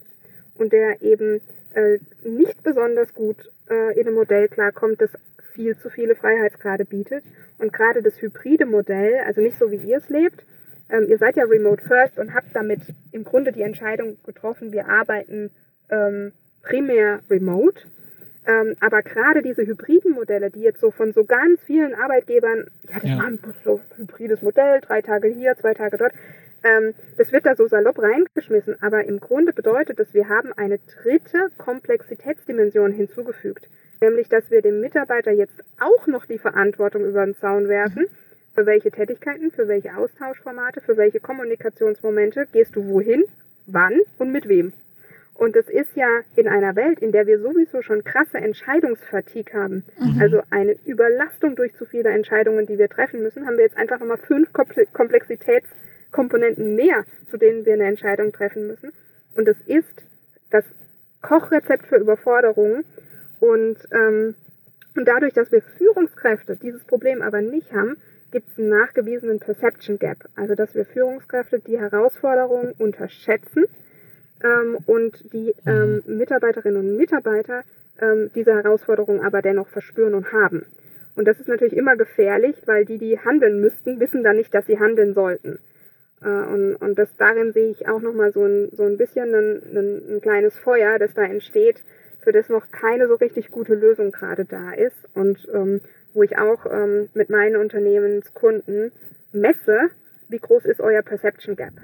und 0.55 0.73
der 0.73 1.03
eben 1.03 1.41
äh, 1.75 1.99
nicht 2.23 2.63
besonders 2.63 3.13
gut 3.13 3.51
äh, 3.69 3.99
in 3.99 4.07
einem 4.07 4.15
Modell 4.15 4.49
klarkommt, 4.49 5.01
das 5.01 5.11
viel 5.53 5.77
zu 5.77 5.91
viele 5.91 6.15
Freiheitsgrade 6.15 6.85
bietet. 6.85 7.25
Und 7.59 7.73
gerade 7.73 8.03
das 8.03 8.21
hybride 8.21 8.67
Modell, 8.67 9.21
also 9.27 9.41
nicht 9.41 9.59
so 9.59 9.71
wie 9.71 9.77
ihr 9.77 9.99
es 9.99 10.09
lebt, 10.09 10.45
ähm, 10.89 11.07
ihr 11.09 11.19
seid 11.19 11.37
ja 11.37 11.45
remote 11.45 11.83
first 11.83 12.19
und 12.19 12.35
habt 12.35 12.55
damit 12.55 12.81
im 13.13 13.25
Grunde 13.25 13.53
die 13.53 13.63
Entscheidung 13.63 14.19
getroffen, 14.25 14.73
wir 14.73 14.89
arbeiten 14.89 15.51
ähm, 15.91 16.33
primär 16.63 17.21
remote. 17.31 17.83
Ähm, 18.47 18.77
aber 18.81 19.03
gerade 19.03 19.43
diese 19.43 19.67
hybriden 19.67 20.13
Modelle, 20.13 20.51
die 20.51 20.61
jetzt 20.61 20.81
so 20.81 20.91
von 20.93 21.13
so 21.13 21.25
ganz 21.25 21.61
vielen 21.63 21.95
Arbeitgebern, 21.95 22.67
ja, 22.89 23.01
das 23.01 23.11
ja. 23.11 23.19
war 23.19 23.27
ein 23.27 23.39
so 23.65 23.81
hybrides 23.97 24.41
Modell, 24.43 24.81
drei 24.81 25.03
Tage 25.03 25.29
hier, 25.29 25.57
zwei 25.57 25.75
Tage 25.75 25.97
dort, 25.97 26.13
ähm, 26.63 26.95
das 27.17 27.33
wird 27.33 27.45
da 27.47 27.57
so 27.57 27.67
salopp 27.67 27.99
reingeschmissen. 28.01 28.77
Aber 28.83 29.05
im 29.05 29.19
Grunde 29.19 29.53
bedeutet 29.53 29.99
das, 29.99 30.15
wir 30.15 30.29
haben 30.29 30.53
eine 30.53 30.79
dritte 31.03 31.49
Komplexitätsdimension 31.59 32.93
hinzugefügt. 32.93 33.69
Nämlich, 34.01 34.29
dass 34.29 34.51
wir 34.51 34.63
dem 34.63 34.81
Mitarbeiter 34.81 35.33
jetzt 35.33 35.63
auch 35.81 36.07
noch 36.07 36.27
die 36.27 36.39
Verantwortung 36.39 37.05
über 37.05 37.25
den 37.25 37.35
Zaun 37.37 37.69
werfen. 37.69 38.03
Mhm. 38.03 38.55
Für 38.55 38.67
welche 38.67 38.91
Tätigkeiten, 38.91 39.51
für 39.51 39.69
welche 39.69 39.97
Austauschformate, 39.97 40.81
für 40.81 40.97
welche 40.97 41.21
Kommunikationsmomente 41.21 42.47
gehst 42.53 42.75
du 42.75 42.87
wohin, 42.89 43.25
wann 43.67 44.01
und 44.19 44.33
mit 44.33 44.49
wem. 44.49 44.73
Und 45.39 45.55
das 45.55 45.69
ist 45.69 45.95
ja 45.95 46.09
in 46.35 46.49
einer 46.49 46.75
Welt, 46.77 47.01
in 47.01 47.13
der 47.13 47.27
wir 47.27 47.39
sowieso 47.39 47.83
schon 47.83 48.03
krasse 48.05 48.39
Entscheidungsfatigue 48.39 49.53
haben, 49.53 49.85
mhm. 49.99 50.19
also 50.21 50.41
eine 50.51 50.77
Überlastung 50.87 51.57
durch 51.57 51.75
zu 51.75 51.85
viele 51.85 52.09
Entscheidungen, 52.09 52.65
die 52.67 52.79
wir 52.79 52.89
treffen 52.89 53.23
müssen, 53.23 53.47
haben 53.47 53.59
wir 53.59 53.65
jetzt 53.65 53.77
einfach 53.77 54.01
nochmal 54.01 54.17
fünf 54.17 54.51
Komplexitätskomponenten 54.53 56.75
mehr, 56.75 57.05
zu 57.31 57.37
denen 57.37 57.67
wir 57.67 57.75
eine 57.75 57.85
Entscheidung 57.85 58.33
treffen 58.33 58.67
müssen. 58.67 58.93
Und 59.35 59.47
das 59.47 59.59
ist 59.67 60.05
das 60.51 60.65
Kochrezept 61.21 61.87
für 61.87 61.97
Überforderungen. 61.97 62.87
Und, 63.39 63.77
ähm, 63.93 64.35
und 64.97 65.07
dadurch, 65.07 65.35
dass 65.35 65.53
wir 65.53 65.61
Führungskräfte 65.61 66.57
dieses 66.57 66.83
Problem 66.85 67.21
aber 67.21 67.43
nicht 67.43 67.75
haben, 67.75 67.99
gibt 68.31 68.49
es 68.49 68.59
einen 68.59 68.71
nachgewiesenen 68.71 69.39
Perception 69.39 69.99
Gap. 69.99 70.31
Also 70.35 70.55
dass 70.55 70.75
wir 70.75 70.87
Führungskräfte 70.87 71.61
die 71.61 71.79
Herausforderungen 71.79 72.73
unterschätzen 72.79 73.67
ähm, 74.43 74.79
und 74.87 75.33
die 75.33 75.55
ähm, 75.67 76.03
mhm. 76.07 76.19
Mitarbeiterinnen 76.19 76.81
und 76.81 76.97
Mitarbeiter 76.97 77.63
ähm, 78.01 78.31
diese 78.35 78.55
Herausforderung 78.55 79.23
aber 79.25 79.43
dennoch 79.43 79.69
verspüren 79.69 80.15
und 80.15 80.33
haben. 80.33 80.67
Und 81.15 81.27
das 81.27 81.41
ist 81.41 81.49
natürlich 81.49 81.77
immer 81.77 81.97
gefährlich, 81.97 82.57
weil 82.67 82.85
die, 82.85 82.99
die 82.99 83.19
handeln 83.19 83.61
müssten, 83.61 84.01
wissen 84.01 84.23
dann 84.23 84.37
nicht, 84.37 84.55
dass 84.55 84.67
sie 84.67 84.79
handeln 84.79 85.15
sollten. 85.15 85.59
Äh, 86.23 86.29
und, 86.29 86.77
und 86.77 86.99
das 86.99 87.09
darin 87.17 87.53
sehe 87.53 87.71
ich 87.71 87.89
auch 87.89 88.01
nochmal 88.01 88.33
so 88.33 88.45
ein, 88.45 88.69
so 88.73 88.85
ein 88.85 88.99
bisschen 88.99 89.35
ein, 89.35 89.63
ein, 89.75 90.17
ein 90.17 90.21
kleines 90.21 90.59
Feuer, 90.59 90.99
das 90.99 91.15
da 91.15 91.25
entsteht, 91.25 91.83
für 92.21 92.33
das 92.33 92.49
noch 92.49 92.71
keine 92.71 93.09
so 93.09 93.15
richtig 93.15 93.51
gute 93.51 93.75
Lösung 93.75 94.11
gerade 94.11 94.45
da 94.45 94.73
ist. 94.73 95.09
Und 95.15 95.49
ähm, 95.55 95.81
wo 96.13 96.23
ich 96.23 96.39
auch 96.39 96.67
ähm, 96.71 97.09
mit 97.15 97.31
meinen 97.31 97.57
Unternehmenskunden 97.57 98.93
messe, 99.33 99.91
wie 100.29 100.39
groß 100.39 100.65
ist 100.65 100.81
euer 100.81 101.03
Perception 101.03 101.57
Gap 101.57 101.75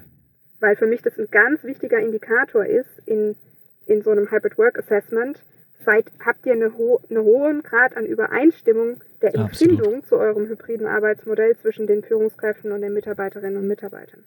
weil 0.62 0.76
für 0.76 0.86
mich 0.86 1.02
das 1.02 1.18
ein 1.18 1.28
ganz 1.30 1.64
wichtiger 1.64 1.98
Indikator 1.98 2.64
ist 2.64 3.02
in, 3.04 3.34
in 3.86 4.00
so 4.00 4.10
einem 4.10 4.30
Hybrid 4.30 4.56
Work 4.56 4.78
Assessment. 4.78 5.42
Seid, 5.84 6.06
habt 6.24 6.46
ihr 6.46 6.52
eine 6.52 6.78
ho 6.78 7.00
einen 7.10 7.24
hohen 7.24 7.62
Grad 7.64 7.96
an 7.96 8.06
Übereinstimmung 8.06 9.00
der 9.20 9.34
Empfindung 9.34 9.96
Absolut. 9.96 10.06
zu 10.06 10.16
eurem 10.16 10.48
hybriden 10.48 10.86
Arbeitsmodell 10.86 11.56
zwischen 11.56 11.88
den 11.88 12.04
Führungskräften 12.04 12.70
und 12.70 12.80
den 12.80 12.94
Mitarbeiterinnen 12.94 13.58
und 13.58 13.66
Mitarbeitern? 13.66 14.24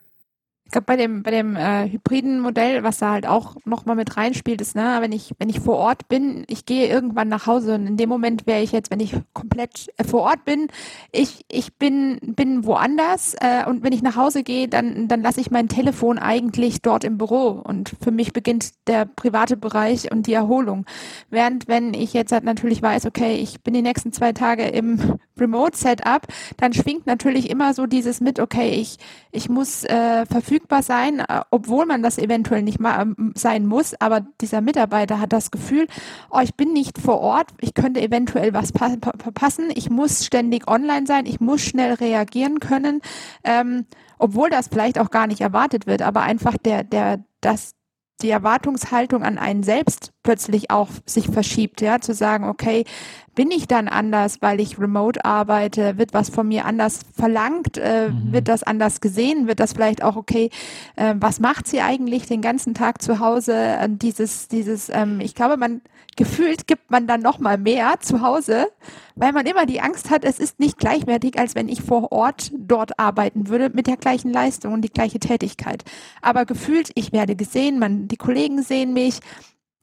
Ich 0.65 0.71
glaube, 0.71 0.85
bei 0.85 0.97
dem, 0.97 1.21
bei 1.21 1.29
dem 1.29 1.55
äh, 1.55 1.87
hybriden 1.87 2.39
Modell, 2.39 2.83
was 2.83 2.97
da 2.97 3.11
halt 3.11 3.27
auch 3.27 3.55
nochmal 3.65 3.95
mit 3.95 4.17
reinspielt, 4.17 4.61
ist, 4.61 4.75
ne, 4.75 4.97
wenn 4.99 5.11
ich, 5.11 5.31
wenn 5.37 5.47
ich 5.47 5.59
vor 5.59 5.77
Ort 5.77 6.07
bin, 6.07 6.43
ich 6.47 6.65
gehe 6.65 6.87
irgendwann 6.87 7.27
nach 7.27 7.45
Hause 7.45 7.75
und 7.75 7.85
in 7.85 7.97
dem 7.97 8.09
Moment 8.09 8.47
wäre 8.47 8.63
ich 8.63 8.71
jetzt, 8.71 8.89
wenn 8.89 8.99
ich 8.99 9.15
komplett 9.33 9.89
äh, 9.97 10.03
vor 10.03 10.21
Ort 10.21 10.43
bin, 10.43 10.67
ich, 11.11 11.45
ich 11.49 11.75
bin, 11.75 12.17
bin 12.21 12.65
woanders 12.65 13.35
äh, 13.39 13.63
und 13.69 13.83
wenn 13.83 13.93
ich 13.93 14.01
nach 14.01 14.15
Hause 14.15 14.41
gehe, 14.41 14.67
dann, 14.67 15.07
dann 15.07 15.21
lasse 15.21 15.39
ich 15.39 15.51
mein 15.51 15.67
Telefon 15.67 16.17
eigentlich 16.17 16.81
dort 16.81 17.03
im 17.03 17.19
Büro 17.19 17.61
und 17.63 17.95
für 18.01 18.11
mich 18.11 18.33
beginnt 18.33 18.71
der 18.87 19.05
private 19.05 19.57
Bereich 19.57 20.11
und 20.11 20.25
die 20.25 20.33
Erholung. 20.33 20.87
Während 21.29 21.67
wenn 21.67 21.93
ich 21.93 22.13
jetzt 22.13 22.31
halt 22.31 22.43
natürlich 22.43 22.81
weiß, 22.81 23.05
okay, 23.05 23.35
ich 23.35 23.61
bin 23.61 23.75
die 23.75 23.83
nächsten 23.83 24.11
zwei 24.13 24.33
Tage 24.33 24.63
im 24.63 25.19
Remote-Setup, 25.37 26.23
dann 26.57 26.73
schwingt 26.73 27.05
natürlich 27.05 27.49
immer 27.49 27.73
so 27.73 27.85
dieses 27.85 28.19
mit, 28.19 28.39
okay, 28.39 28.69
ich, 28.69 28.97
ich 29.31 29.47
muss 29.47 29.83
äh, 29.83 30.25
verfügbar 30.25 30.54
sein, 30.81 31.19
äh, 31.19 31.41
obwohl 31.51 31.85
man 31.85 32.01
das 32.01 32.17
eventuell 32.17 32.61
nicht 32.61 32.79
mal 32.79 33.01
ähm, 33.01 33.33
sein 33.35 33.65
muss, 33.65 33.93
aber 33.99 34.25
dieser 34.41 34.61
Mitarbeiter 34.61 35.19
hat 35.19 35.33
das 35.33 35.51
Gefühl, 35.51 35.87
oh, 36.29 36.39
ich 36.41 36.55
bin 36.55 36.73
nicht 36.73 36.97
vor 36.97 37.19
Ort, 37.19 37.51
ich 37.61 37.73
könnte 37.73 38.01
eventuell 38.01 38.53
was 38.53 38.71
verpassen, 38.71 39.71
ich 39.73 39.89
muss 39.89 40.25
ständig 40.25 40.67
online 40.67 41.07
sein, 41.07 41.25
ich 41.25 41.39
muss 41.39 41.61
schnell 41.61 41.93
reagieren 41.93 42.59
können, 42.59 43.01
ähm, 43.43 43.85
obwohl 44.17 44.49
das 44.49 44.67
vielleicht 44.67 44.99
auch 44.99 45.11
gar 45.11 45.27
nicht 45.27 45.41
erwartet 45.41 45.87
wird, 45.87 46.01
aber 46.01 46.21
einfach 46.21 46.57
der, 46.57 46.83
der, 46.83 47.23
das, 47.41 47.73
die 48.21 48.29
Erwartungshaltung 48.29 49.23
an 49.23 49.37
einen 49.37 49.63
selbst 49.63 50.13
plötzlich 50.23 50.71
auch 50.71 50.89
sich 51.05 51.27
verschiebt, 51.27 51.81
ja, 51.81 51.99
zu 51.99 52.13
sagen, 52.13 52.45
okay, 52.45 52.85
bin 53.35 53.51
ich 53.51 53.67
dann 53.67 53.89
anders, 53.89 54.41
weil 54.41 54.61
ich 54.61 54.79
remote 54.79 55.23
arbeite, 55.25 55.97
wird 55.97 56.13
was 56.13 56.29
von 56.29 56.47
mir 56.47 56.65
anders 56.65 57.01
verlangt, 57.13 57.77
äh, 57.77 58.09
mhm. 58.09 58.31
wird 58.31 58.47
das 58.47 58.63
anders 58.63 59.01
gesehen, 59.01 59.47
wird 59.47 59.59
das 59.59 59.73
vielleicht 59.73 60.01
auch, 60.01 60.15
okay, 60.15 60.49
äh, 60.95 61.15
was 61.19 61.41
macht 61.41 61.67
sie 61.67 61.81
eigentlich 61.81 62.25
den 62.25 62.41
ganzen 62.41 62.73
Tag 62.73 63.01
zu 63.01 63.19
Hause, 63.19 63.53
äh, 63.53 63.89
dieses, 63.89 64.47
dieses, 64.47 64.89
ähm, 64.89 65.19
ich 65.19 65.35
glaube, 65.35 65.57
man, 65.57 65.81
gefühlt 66.15 66.67
gibt 66.67 66.91
man 66.91 67.07
dann 67.07 67.21
noch 67.21 67.39
mal 67.39 67.57
mehr 67.57 67.99
zu 67.99 68.21
Hause, 68.21 68.67
weil 69.15 69.33
man 69.33 69.45
immer 69.45 69.65
die 69.65 69.81
Angst 69.81 70.09
hat, 70.09 70.23
es 70.23 70.39
ist 70.39 70.59
nicht 70.59 70.77
gleichwertig, 70.77 71.37
als 71.37 71.55
wenn 71.55 71.69
ich 71.69 71.81
vor 71.81 72.11
Ort 72.11 72.51
dort 72.57 72.99
arbeiten 72.99 73.47
würde 73.49 73.69
mit 73.73 73.87
der 73.87 73.97
gleichen 73.97 74.31
Leistung 74.31 74.73
und 74.73 74.81
die 74.81 74.91
gleiche 74.91 75.19
Tätigkeit. 75.19 75.83
Aber 76.21 76.45
gefühlt, 76.45 76.91
ich 76.95 77.11
werde 77.11 77.35
gesehen, 77.35 77.79
man, 77.79 78.07
die 78.07 78.17
Kollegen 78.17 78.61
sehen 78.61 78.93
mich, 78.93 79.19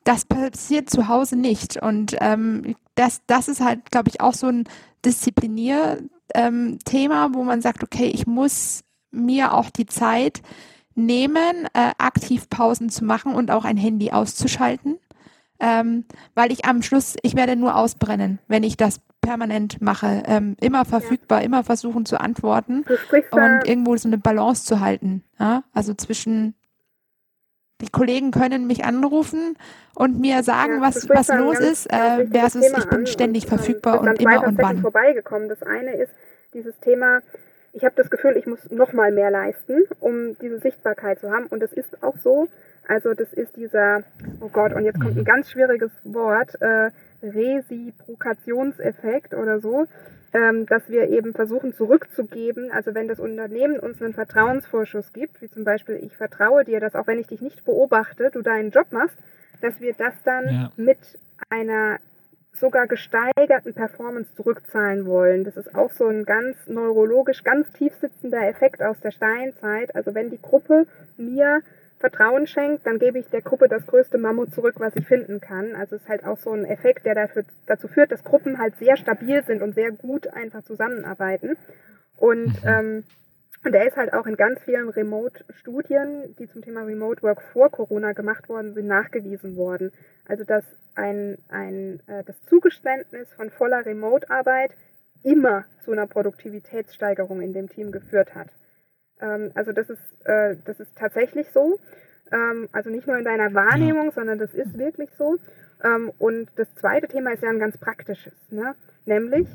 das 0.05 0.25
passiert 0.25 0.91
zu 0.91 1.09
Hause 1.09 1.37
nicht. 1.37 1.77
Und 1.81 2.17
ähm, 2.21 2.75
das, 2.95 3.21
das 3.27 3.49
ist 3.49 3.61
halt, 3.61 3.91
glaube 3.91 4.09
ich, 4.09 4.21
auch 4.21 4.35
so 4.35 4.49
ein 4.49 4.65
Disziplinierthema, 5.05 6.09
ähm, 6.35 6.79
wo 7.35 7.45
man 7.45 7.63
sagt, 7.63 7.83
okay, 7.83 8.07
ich 8.07 8.27
muss 8.27 8.83
mir 9.11 9.53
auch 9.53 9.71
die 9.71 9.87
Zeit 9.87 10.43
nehmen, 10.95 11.69
äh, 11.73 11.93
aktiv 11.99 12.49
Pausen 12.49 12.91
zu 12.91 13.05
machen 13.05 13.35
und 13.35 13.51
auch 13.51 13.65
ein 13.65 13.77
Handy 13.77 14.11
auszuschalten. 14.11 14.99
Ähm, 15.65 16.05
weil 16.35 16.51
ich 16.51 16.65
am 16.65 16.83
Schluss, 16.83 17.15
ich 17.23 17.37
werde 17.37 17.55
nur 17.55 17.77
ausbrennen, 17.77 18.41
wenn 18.49 18.65
ich 18.65 18.77
das 18.77 19.01
permanent 19.21 19.81
mache. 19.81 20.25
Ähm, 20.27 20.57
immer 20.61 20.85
verfügbar, 20.85 21.39
ja. 21.39 21.47
immer 21.47 21.63
versuchen 21.63 22.05
zu 22.05 22.21
antworten 22.21 22.85
und 23.31 23.69
irgendwo 23.69 23.97
so 23.97 24.09
eine 24.09 24.19
Balance 24.19 24.65
zu 24.65 24.81
halten. 24.81 25.23
Ja? 25.39 25.63
Also 25.73 25.95
zwischen 25.95 26.55
die 27.81 27.89
Kollegen 27.89 28.31
können 28.31 28.67
mich 28.67 28.85
anrufen 28.85 29.57
und 29.95 30.21
mir 30.21 30.43
sagen, 30.43 30.75
ja, 30.75 30.81
was, 30.81 31.09
was 31.09 31.29
los 31.29 31.59
ist, 31.59 31.93
äh, 31.93 32.27
versus 32.27 32.67
ich 32.77 32.85
bin 32.87 33.07
ständig 33.07 33.45
und, 33.45 33.49
verfügbar 33.49 34.01
und, 34.01 34.09
und 34.09 34.21
immer 34.21 34.45
und 34.47 34.59
wann. 34.59 34.79
vorbeigekommen. 34.79 35.49
Das 35.49 35.63
eine 35.63 35.95
ist 35.95 36.13
dieses 36.55 36.79
Thema, 36.81 37.21
ich 37.73 37.85
habe 37.85 37.95
das 37.97 38.11
Gefühl, 38.11 38.37
ich 38.37 38.47
muss 38.47 38.71
noch 38.71 38.93
mal 38.93 39.11
mehr 39.11 39.31
leisten, 39.31 39.83
um 40.01 40.39
diese 40.39 40.59
Sichtbarkeit 40.59 41.21
zu 41.21 41.31
haben. 41.31 41.47
Und 41.47 41.61
das 41.61 41.73
ist 41.73 42.03
auch 42.03 42.17
so. 42.23 42.49
Also 42.89 43.15
das 43.15 43.33
ist 43.33 43.57
dieser, 43.57 44.03
oh 44.41 44.49
Gott, 44.49 44.73
und 44.73 44.85
jetzt 44.85 45.01
kommt 45.01 45.17
ein 45.17 45.21
mhm. 45.21 45.25
ganz 45.25 45.51
schwieriges 45.51 45.93
Wort, 46.05 46.61
äh, 46.61 46.91
Resiprokationseffekt 47.23 49.35
oder 49.35 49.61
so 49.61 49.87
ähm, 50.33 50.67
dass 50.67 50.89
wir 50.89 51.11
eben 51.11 51.35
versuchen 51.35 51.75
zurückzugeben. 51.75 52.71
Also 52.73 52.95
wenn 52.95 53.09
das 53.09 53.21
Unternehmen 53.21 53.79
uns 53.79 54.01
einen 54.01 54.15
Vertrauensvorschuss 54.15 55.13
gibt, 55.13 55.43
wie 55.43 55.49
zum 55.49 55.65
Beispiel 55.65 56.01
ich 56.03 56.17
vertraue 56.17 56.65
dir, 56.65 56.81
dass 56.81 56.95
auch 56.95 57.07
wenn 57.07 57.19
ich 57.19 57.27
dich 57.27 57.41
nicht 57.41 57.65
beobachte, 57.65 58.31
du 58.33 58.43
deinen 58.43 58.71
Job 58.71 58.93
machst, 58.93 59.19
dass 59.61 59.81
wir 59.81 59.95
das 59.95 60.15
dann 60.25 60.45
ja. 60.47 60.73
mit 60.77 60.99
einer 61.51 61.99
sogar 62.55 62.87
gesteigerten 62.87 63.75
Performance 63.75 64.35
zurückzahlen 64.35 65.07
wollen. 65.07 65.45
Das 65.45 65.57
ist 65.57 65.75
auch 65.75 65.91
so 65.91 66.07
ein 66.07 66.25
ganz 66.25 66.57
neurologisch, 66.67 67.45
ganz 67.45 67.71
tief 67.73 67.95
sitzender 67.95 68.47
Effekt 68.47 68.83
aus 68.83 69.01
der 69.01 69.11
Steinzeit. 69.11 69.95
Also 69.95 70.15
wenn 70.15 70.31
die 70.31 70.41
Gruppe 70.41 70.87
mir 71.17 71.61
Vertrauen 72.03 72.49
schenkt, 72.49 72.85
dann 72.85 72.99
gebe 72.99 73.21
ich 73.21 73.31
der 73.31 73.43
Gruppe 73.43 73.69
das 73.69 73.87
größte 73.87 74.19
Mammut 74.19 74.53
zurück, 74.53 74.75
was 74.79 74.97
ich 74.97 75.07
finden 75.07 75.41
kann. 75.41 75.77
Also 75.77 75.95
es 75.95 76.03
ist 76.03 76.09
halt 76.09 76.25
auch 76.25 76.37
so 76.37 76.51
ein 76.51 76.65
Effekt, 76.65 77.07
der 77.07 77.15
dafür, 77.15 77.45
dazu 77.67 77.87
führt, 77.87 78.11
dass 78.11 78.25
Gruppen 78.25 78.59
halt 78.59 78.75
sehr 78.77 78.97
stabil 78.97 79.45
sind 79.45 79.63
und 79.63 79.77
sehr 79.77 79.93
gut 79.93 80.27
einfach 80.27 80.65
zusammenarbeiten. 80.65 81.57
Und, 82.17 82.49
mhm. 82.65 82.69
ähm, 82.69 83.05
und 83.65 83.73
der 83.73 83.87
ist 83.87 83.97
halt 83.97 84.13
auch 84.13 84.27
in 84.27 84.35
ganz 84.37 84.61
vielen 84.65 84.89
Remote-Studien, 84.89 86.35
die 86.41 86.49
zum 86.49 86.63
Thema 86.63 86.83
Remote 86.83 87.23
Work 87.23 87.41
vor 87.53 87.71
Corona 87.71 88.15
gemacht 88.15 88.49
worden 88.49 88.75
sind, 88.75 88.89
nachgewiesen 88.89 89.55
worden. 89.55 89.93
Also 90.27 90.43
dass 90.43 90.65
ein, 90.97 91.39
ein, 91.49 92.01
äh, 92.09 92.25
das 92.25 92.35
Zugeständnis 92.47 93.33
von 93.35 93.51
voller 93.51 93.87
Remote-Arbeit 93.87 94.73
immer 95.23 95.67
zu 95.85 95.93
einer 95.93 96.09
Produktivitätssteigerung 96.09 97.41
in 97.41 97.53
dem 97.53 97.69
Team 97.69 97.93
geführt 97.93 98.35
hat. 98.35 98.49
Ähm, 99.23 99.53
also 99.55 99.73
das 99.73 99.89
ist, 99.89 100.03
äh, 100.25 100.57
das 100.65 100.81
ist 100.81 100.95
tatsächlich 100.97 101.49
so. 101.53 101.79
Ähm, 102.31 102.69
also 102.73 102.91
nicht 102.91 103.07
nur 103.07 103.17
in 103.17 103.25
deiner 103.25 103.55
Wahrnehmung, 103.55 104.07
ja. 104.07 104.13
sondern 104.13 104.39
das 104.39 104.53
ist 104.53 104.77
wirklich 104.77 105.11
so. 105.17 105.39
Ähm, 105.83 106.13
und 106.19 106.49
das 106.57 106.75
zweite 106.75 107.09
Thema 107.09 107.33
ist 107.33 107.43
ja 107.43 107.51
ein 107.51 107.59
ganz 107.59 107.79
praktisches, 107.79 108.35
ne? 108.51 108.75
nämlich 109.05 109.49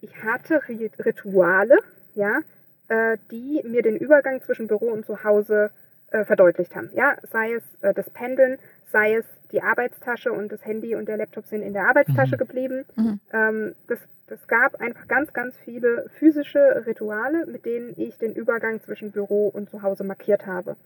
ich 0.00 0.22
hatte 0.22 0.60
Rituale, 0.68 1.78
ja, 2.14 2.40
äh, 2.88 3.16
die 3.30 3.62
mir 3.64 3.82
den 3.82 3.96
Übergang 3.96 4.42
zwischen 4.42 4.66
Büro 4.66 4.88
und 4.88 5.06
Zuhause 5.06 5.70
äh, 6.10 6.24
verdeutlicht 6.24 6.76
haben. 6.76 6.90
Ja, 6.94 7.16
sei 7.30 7.54
es 7.54 7.62
das 7.80 8.10
Pendeln, 8.10 8.58
sei 8.92 9.14
es 9.14 9.24
die 9.50 9.62
Arbeitstasche 9.62 10.30
und 10.30 10.52
das 10.52 10.64
Handy 10.64 10.94
und 10.94 11.08
der 11.08 11.16
Laptop 11.16 11.46
sind 11.46 11.62
in 11.62 11.72
der 11.72 11.88
Arbeitstasche 11.88 12.34
mhm. 12.34 12.38
geblieben. 12.38 12.84
Mhm. 12.96 13.74
Das, 13.86 13.98
das 14.26 14.46
gab 14.48 14.80
einfach 14.80 15.06
ganz, 15.06 15.32
ganz 15.32 15.56
viele 15.58 16.08
physische 16.18 16.84
Rituale, 16.86 17.46
mit 17.46 17.66
denen 17.66 17.94
ich 17.96 18.18
den 18.18 18.32
Übergang 18.32 18.80
zwischen 18.80 19.12
Büro 19.12 19.48
und 19.48 19.70
Zuhause 19.70 20.04
markiert 20.04 20.46
habe. 20.46 20.76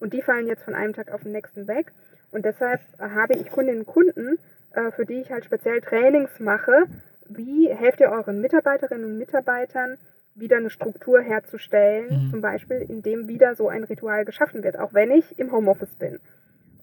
Und 0.00 0.12
die 0.12 0.22
fallen 0.22 0.46
jetzt 0.46 0.64
von 0.64 0.74
einem 0.74 0.94
Tag 0.94 1.12
auf 1.12 1.22
den 1.22 1.32
nächsten 1.32 1.68
weg. 1.68 1.92
Und 2.32 2.44
deshalb 2.44 2.80
habe 2.98 3.34
ich 3.34 3.50
Kundinnen 3.50 3.80
und 3.82 3.86
Kunden, 3.86 4.38
äh, 4.72 4.90
für 4.92 5.04
die 5.04 5.20
ich 5.20 5.30
halt 5.30 5.44
speziell 5.44 5.80
Trainings 5.80 6.40
mache, 6.40 6.86
wie 7.28 7.68
helft 7.68 8.00
ihr 8.00 8.10
euren 8.10 8.40
Mitarbeiterinnen 8.40 9.04
und 9.04 9.18
Mitarbeitern, 9.18 9.98
wieder 10.34 10.56
eine 10.56 10.70
Struktur 10.70 11.20
herzustellen, 11.20 12.26
mhm. 12.26 12.30
zum 12.30 12.40
Beispiel, 12.40 12.86
indem 12.88 13.28
wieder 13.28 13.54
so 13.54 13.68
ein 13.68 13.84
Ritual 13.84 14.24
geschaffen 14.24 14.62
wird, 14.62 14.78
auch 14.78 14.94
wenn 14.94 15.10
ich 15.10 15.38
im 15.38 15.52
Homeoffice 15.52 15.94
bin. 15.96 16.18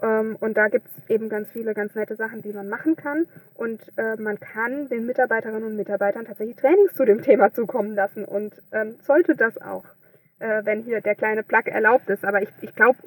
Ähm, 0.01 0.37
und 0.39 0.55
da 0.57 0.67
gibt 0.67 0.87
es 0.87 1.09
eben 1.09 1.29
ganz 1.29 1.49
viele 1.51 1.73
ganz 1.73 1.95
nette 1.95 2.15
Sachen, 2.15 2.41
die 2.41 2.53
man 2.53 2.69
machen 2.69 2.95
kann. 2.95 3.25
Und 3.55 3.81
äh, 3.97 4.15
man 4.17 4.39
kann 4.39 4.89
den 4.89 5.05
Mitarbeiterinnen 5.05 5.63
und 5.63 5.75
Mitarbeitern 5.75 6.25
tatsächlich 6.25 6.57
Trainings 6.57 6.93
zu 6.95 7.05
dem 7.05 7.21
Thema 7.21 7.53
zukommen 7.53 7.95
lassen 7.95 8.25
und 8.25 8.53
ähm, 8.71 8.95
sollte 9.01 9.35
das 9.35 9.59
auch, 9.61 9.85
äh, 10.39 10.61
wenn 10.63 10.83
hier 10.83 11.01
der 11.01 11.15
kleine 11.15 11.43
Plug 11.43 11.65
erlaubt 11.65 12.09
ist. 12.09 12.25
Aber 12.25 12.41
ich, 12.41 12.49
ich 12.61 12.75
glaube, 12.75 12.97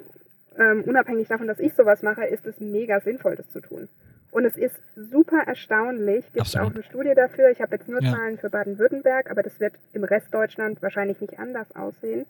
ähm, 0.58 0.82
unabhängig 0.84 1.28
davon, 1.28 1.46
dass 1.46 1.60
ich 1.60 1.74
sowas 1.74 2.02
mache, 2.02 2.24
ist 2.24 2.46
es 2.46 2.60
mega 2.60 3.00
sinnvoll, 3.00 3.36
das 3.36 3.48
zu 3.50 3.60
tun. 3.60 3.88
Und 4.32 4.44
es 4.44 4.56
ist 4.56 4.80
super 4.94 5.42
erstaunlich, 5.46 6.24
gibt 6.32 6.46
es 6.46 6.56
auch 6.56 6.70
eine 6.70 6.84
Studie 6.84 7.14
dafür. 7.14 7.50
Ich 7.50 7.60
habe 7.60 7.76
jetzt 7.76 7.88
nur 7.88 8.00
ja. 8.00 8.12
Zahlen 8.12 8.38
für 8.38 8.48
Baden-Württemberg, 8.48 9.30
aber 9.30 9.42
das 9.42 9.58
wird 9.58 9.74
im 9.92 10.04
Rest 10.04 10.32
Deutschland 10.32 10.80
wahrscheinlich 10.82 11.20
nicht 11.20 11.38
anders 11.38 11.74
aussehen. 11.74 12.26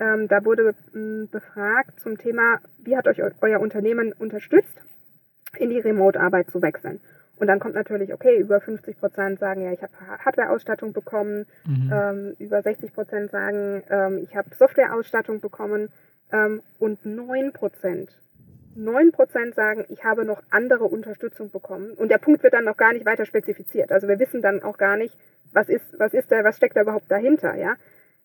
Ähm, 0.00 0.28
da 0.28 0.44
wurde 0.44 0.74
m, 0.94 1.28
befragt 1.30 2.00
zum 2.00 2.18
Thema, 2.18 2.58
wie 2.78 2.96
hat 2.96 3.06
euch 3.06 3.20
euer 3.40 3.60
Unternehmen 3.60 4.12
unterstützt, 4.12 4.82
in 5.58 5.70
die 5.70 5.78
Remote-Arbeit 5.78 6.50
zu 6.50 6.62
wechseln. 6.62 7.00
Und 7.36 7.46
dann 7.46 7.60
kommt 7.60 7.74
natürlich, 7.74 8.12
okay, 8.12 8.38
über 8.38 8.60
50 8.60 8.98
Prozent 8.98 9.38
sagen, 9.38 9.62
ja, 9.62 9.72
ich 9.72 9.82
habe 9.82 9.92
Hardware-Ausstattung 10.24 10.92
bekommen, 10.92 11.46
mhm. 11.66 11.90
ähm, 11.92 12.36
über 12.38 12.62
60 12.62 12.92
Prozent 12.92 13.30
sagen, 13.30 13.82
ähm, 13.88 14.18
ich 14.22 14.36
habe 14.36 14.54
Software-Ausstattung 14.54 15.40
bekommen 15.40 15.88
ähm, 16.32 16.62
und 16.78 17.04
9 17.04 17.52
Prozent 17.52 18.10
9% 18.76 19.54
sagen, 19.54 19.84
ich 19.88 20.04
habe 20.04 20.24
noch 20.24 20.42
andere 20.50 20.84
Unterstützung 20.84 21.50
bekommen. 21.50 21.90
Und 21.92 22.10
der 22.10 22.18
Punkt 22.18 22.42
wird 22.42 22.54
dann 22.54 22.64
noch 22.64 22.76
gar 22.76 22.92
nicht 22.92 23.04
weiter 23.04 23.26
spezifiziert. 23.26 23.90
Also 23.90 24.06
wir 24.06 24.18
wissen 24.18 24.42
dann 24.42 24.62
auch 24.62 24.78
gar 24.78 24.96
nicht, 24.96 25.16
was 25.52 25.68
ist, 25.68 25.98
was 25.98 26.14
ist 26.14 26.30
da, 26.30 26.44
was 26.44 26.56
steckt 26.56 26.76
da 26.76 26.82
überhaupt 26.82 27.10
dahinter, 27.10 27.56
ja. 27.56 27.74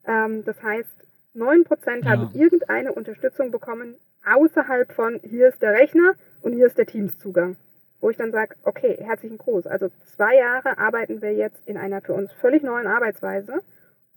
Ähm, 0.07 0.43
das 0.45 0.61
heißt, 0.61 1.05
9% 1.35 2.03
ja. 2.03 2.09
haben 2.09 2.29
irgendeine 2.33 2.93
Unterstützung 2.93 3.51
bekommen, 3.51 3.95
außerhalb 4.25 4.91
von 4.91 5.19
hier 5.23 5.49
ist 5.49 5.61
der 5.61 5.73
Rechner 5.73 6.13
und 6.41 6.53
hier 6.53 6.67
ist 6.67 6.77
der 6.77 6.85
Teams-Zugang. 6.85 7.57
Wo 8.01 8.09
ich 8.09 8.17
dann 8.17 8.31
sage, 8.31 8.55
okay, 8.63 8.97
herzlichen 8.99 9.37
Gruß. 9.37 9.67
Also 9.67 9.89
zwei 10.15 10.35
Jahre 10.35 10.77
arbeiten 10.77 11.21
wir 11.21 11.33
jetzt 11.33 11.61
in 11.65 11.77
einer 11.77 12.01
für 12.01 12.13
uns 12.13 12.31
völlig 12.33 12.63
neuen 12.63 12.87
Arbeitsweise 12.87 13.61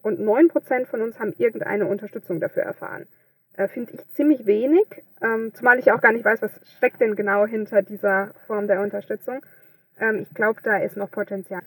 und 0.02 0.20
9% 0.20 0.86
von 0.86 1.02
uns 1.02 1.18
haben 1.18 1.32
irgendeine 1.38 1.86
Unterstützung 1.86 2.40
dafür 2.40 2.64
erfahren 2.64 3.06
äh, 3.58 3.68
finde 3.68 3.92
ich 3.94 4.08
ziemlich 4.14 4.46
wenig, 4.46 4.86
ähm, 5.20 5.52
zumal 5.52 5.78
ich 5.78 5.92
auch 5.92 6.00
gar 6.00 6.12
nicht 6.12 6.24
weiß, 6.24 6.40
was 6.42 6.52
steckt 6.76 7.00
denn 7.00 7.16
genau 7.16 7.44
hinter 7.46 7.82
dieser 7.82 8.30
Form 8.46 8.68
der 8.68 8.80
Unterstützung. 8.80 9.44
Ähm, 10.00 10.26
ich 10.28 10.34
glaube, 10.34 10.60
da 10.62 10.78
ist 10.78 10.96
noch 10.96 11.10
Potenzial. 11.10 11.62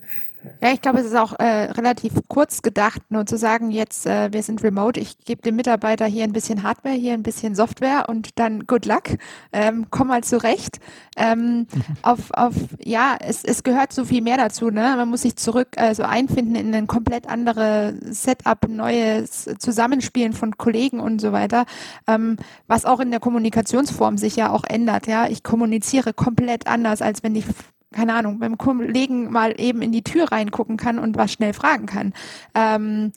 Ja, 0.60 0.72
ich 0.72 0.80
glaube, 0.80 0.98
es 0.98 1.06
ist 1.06 1.16
auch 1.16 1.38
äh, 1.38 1.70
relativ 1.72 2.14
kurz 2.28 2.62
gedacht, 2.62 3.00
nur 3.10 3.26
zu 3.26 3.36
sagen, 3.36 3.70
jetzt, 3.70 4.06
äh, 4.06 4.32
wir 4.32 4.42
sind 4.42 4.62
remote, 4.64 4.98
ich 4.98 5.18
gebe 5.24 5.42
dem 5.42 5.54
Mitarbeiter 5.56 6.06
hier 6.06 6.24
ein 6.24 6.32
bisschen 6.32 6.62
Hardware, 6.64 6.94
hier 6.94 7.14
ein 7.14 7.22
bisschen 7.22 7.54
Software 7.54 8.08
und 8.08 8.38
dann 8.38 8.66
good 8.66 8.86
luck, 8.86 9.04
ähm, 9.52 9.86
komm 9.90 10.08
mal 10.08 10.24
zurecht. 10.24 10.80
Ähm, 11.16 11.66
mhm. 11.72 11.84
auf, 12.02 12.30
auf, 12.32 12.54
ja, 12.82 13.16
es, 13.20 13.44
es 13.44 13.62
gehört 13.62 13.92
so 13.92 14.04
viel 14.04 14.22
mehr 14.22 14.36
dazu, 14.36 14.70
ne? 14.70 14.94
Man 14.96 15.10
muss 15.10 15.22
sich 15.22 15.36
zurück 15.36 15.68
äh, 15.76 15.94
so 15.94 16.02
einfinden 16.02 16.56
in 16.56 16.74
ein 16.74 16.86
komplett 16.86 17.28
andere 17.28 17.94
Setup, 18.00 18.66
neues 18.68 19.48
Zusammenspielen 19.58 20.32
von 20.32 20.56
Kollegen 20.56 21.00
und 21.00 21.20
so 21.20 21.32
weiter, 21.32 21.66
ähm, 22.08 22.36
was 22.66 22.84
auch 22.84 23.00
in 23.00 23.10
der 23.10 23.20
Kommunikationsform 23.20 24.16
sich 24.16 24.36
ja 24.36 24.50
auch 24.50 24.64
ändert, 24.64 25.06
ja. 25.06 25.28
Ich 25.28 25.42
kommuniziere 25.42 26.12
komplett 26.14 26.66
anders, 26.66 27.02
als 27.02 27.22
wenn 27.22 27.36
ich 27.36 27.44
keine 27.92 28.14
Ahnung, 28.14 28.38
beim 28.38 28.58
Kollegen 28.58 29.30
mal 29.30 29.54
eben 29.58 29.82
in 29.82 29.92
die 29.92 30.02
Tür 30.02 30.32
reingucken 30.32 30.76
kann 30.76 30.98
und 30.98 31.16
was 31.16 31.32
schnell 31.32 31.52
fragen 31.52 31.86
kann. 31.86 32.12
Ähm, 32.54 33.12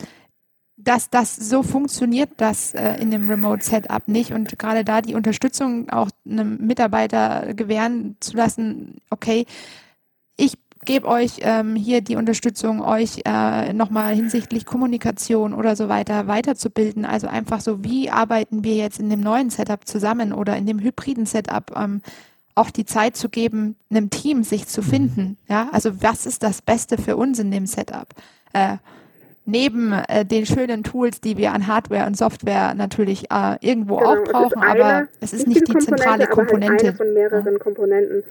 dass 0.77 1.09
das 1.09 1.35
so 1.35 1.63
funktioniert 1.63 2.31
das 2.37 2.73
äh, 2.73 2.95
in 2.99 3.09
dem 3.09 3.29
Remote 3.29 3.63
Setup 3.63 4.07
nicht 4.07 4.33
und 4.33 4.59
gerade 4.59 4.83
da 4.83 5.01
die 5.01 5.15
Unterstützung 5.15 5.89
auch 5.89 6.09
einem 6.29 6.57
Mitarbeiter 6.57 7.53
gewähren 7.53 8.17
zu 8.19 8.35
lassen, 8.35 8.97
okay, 9.09 9.45
ich 10.35 10.57
gebe 10.83 11.07
euch 11.07 11.39
ähm, 11.41 11.75
hier 11.75 12.01
die 12.01 12.15
Unterstützung, 12.15 12.81
euch 12.81 13.21
äh, 13.25 13.73
nochmal 13.73 14.15
hinsichtlich 14.15 14.65
Kommunikation 14.65 15.53
oder 15.53 15.75
so 15.75 15.89
weiter 15.89 16.27
weiterzubilden. 16.27 17.05
Also 17.05 17.27
einfach 17.27 17.61
so, 17.61 17.83
wie 17.83 18.09
arbeiten 18.09 18.63
wir 18.63 18.75
jetzt 18.75 18.99
in 18.99 19.09
dem 19.09 19.21
neuen 19.21 19.49
Setup 19.49 19.87
zusammen 19.87 20.31
oder 20.31 20.55
in 20.55 20.65
dem 20.65 20.79
hybriden 20.79 21.25
Setup? 21.25 21.71
Ähm, 21.75 22.01
auch 22.55 22.71
die 22.71 22.85
Zeit 22.85 23.17
zu 23.17 23.29
geben, 23.29 23.75
einem 23.89 24.09
Team 24.09 24.43
sich 24.43 24.67
zu 24.67 24.81
finden. 24.81 25.37
Ja, 25.47 25.69
also 25.71 26.01
was 26.01 26.25
ist 26.25 26.41
das 26.41 26.61
Beste 26.61 26.97
für 26.97 27.17
uns 27.17 27.39
in 27.39 27.51
dem 27.51 27.65
Setup? 27.65 28.07
Äh, 28.53 28.77
neben 29.45 29.91
äh, 29.91 30.25
den 30.25 30.45
schönen 30.45 30.83
Tools, 30.83 31.21
die 31.21 31.37
wir 31.37 31.51
an 31.51 31.67
Hardware 31.67 32.07
und 32.07 32.17
Software 32.17 32.73
natürlich 32.73 33.29
äh, 33.31 33.57
irgendwo 33.61 33.97
genau, 33.97 34.13
auch 34.13 34.23
brauchen, 34.23 34.63
es 34.63 34.69
aber 34.69 35.07
es 35.19 35.33
ist 35.33 35.47
nicht 35.47 35.67
die 35.67 35.77
zentrale 35.77 36.27
Komponente. 36.27 36.85
Halt 36.85 36.85
eine 36.85 36.95
von 36.95 37.13
mehreren 37.13 37.53
ja. 37.53 37.59
Komponenten. 37.59 38.23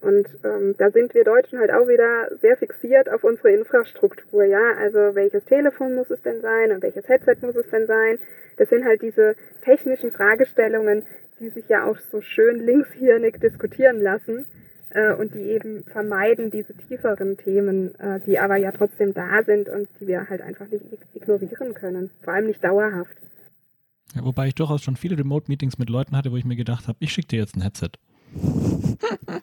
Und 0.00 0.28
ähm, 0.44 0.76
da 0.78 0.90
sind 0.90 1.12
wir 1.14 1.24
Deutschen 1.24 1.58
halt 1.58 1.72
auch 1.72 1.88
wieder 1.88 2.28
sehr 2.40 2.56
fixiert 2.56 3.10
auf 3.10 3.24
unsere 3.24 3.50
Infrastruktur, 3.50 4.44
ja. 4.44 4.74
Also 4.78 5.14
welches 5.14 5.44
Telefon 5.44 5.96
muss 5.96 6.10
es 6.10 6.22
denn 6.22 6.40
sein 6.40 6.70
und 6.70 6.82
welches 6.82 7.08
Headset 7.08 7.36
muss 7.42 7.56
es 7.56 7.68
denn 7.70 7.86
sein? 7.86 8.18
Das 8.58 8.68
sind 8.68 8.84
halt 8.84 9.02
diese 9.02 9.34
technischen 9.62 10.12
Fragestellungen, 10.12 11.04
die 11.40 11.50
sich 11.50 11.68
ja 11.68 11.84
auch 11.84 11.98
so 12.10 12.20
schön 12.20 12.64
linkshirnig 12.64 13.38
diskutieren 13.40 14.00
lassen 14.00 14.44
äh, 14.90 15.12
und 15.14 15.34
die 15.34 15.40
eben 15.40 15.84
vermeiden 15.84 16.50
diese 16.50 16.74
tieferen 16.74 17.36
Themen, 17.36 17.94
äh, 17.98 18.20
die 18.26 18.38
aber 18.38 18.56
ja 18.56 18.72
trotzdem 18.72 19.14
da 19.14 19.42
sind 19.44 19.68
und 19.68 19.88
die 20.00 20.06
wir 20.06 20.28
halt 20.28 20.40
einfach 20.40 20.66
nicht 20.68 20.84
ignorieren 21.14 21.74
können, 21.74 22.10
vor 22.22 22.34
allem 22.34 22.46
nicht 22.46 22.62
dauerhaft. 22.62 23.16
Ja, 24.14 24.24
wobei 24.24 24.48
ich 24.48 24.54
durchaus 24.54 24.82
schon 24.82 24.96
viele 24.96 25.18
Remote-Meetings 25.18 25.78
mit 25.78 25.90
Leuten 25.90 26.16
hatte, 26.16 26.32
wo 26.32 26.36
ich 26.36 26.44
mir 26.44 26.56
gedacht 26.56 26.88
habe, 26.88 26.96
ich 27.00 27.12
schicke 27.12 27.28
dir 27.28 27.40
jetzt 27.40 27.56
ein 27.56 27.62
Headset. 27.62 27.90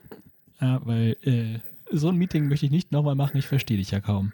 ja, 0.62 0.82
weil 0.84 1.18
äh, 1.24 1.60
so 1.92 2.10
ein 2.10 2.16
Meeting 2.16 2.48
möchte 2.48 2.66
ich 2.66 2.72
nicht 2.72 2.92
nochmal 2.92 3.16
machen, 3.16 3.38
ich 3.38 3.48
verstehe 3.48 3.78
dich 3.78 3.92
ja 3.92 4.00
kaum. 4.00 4.34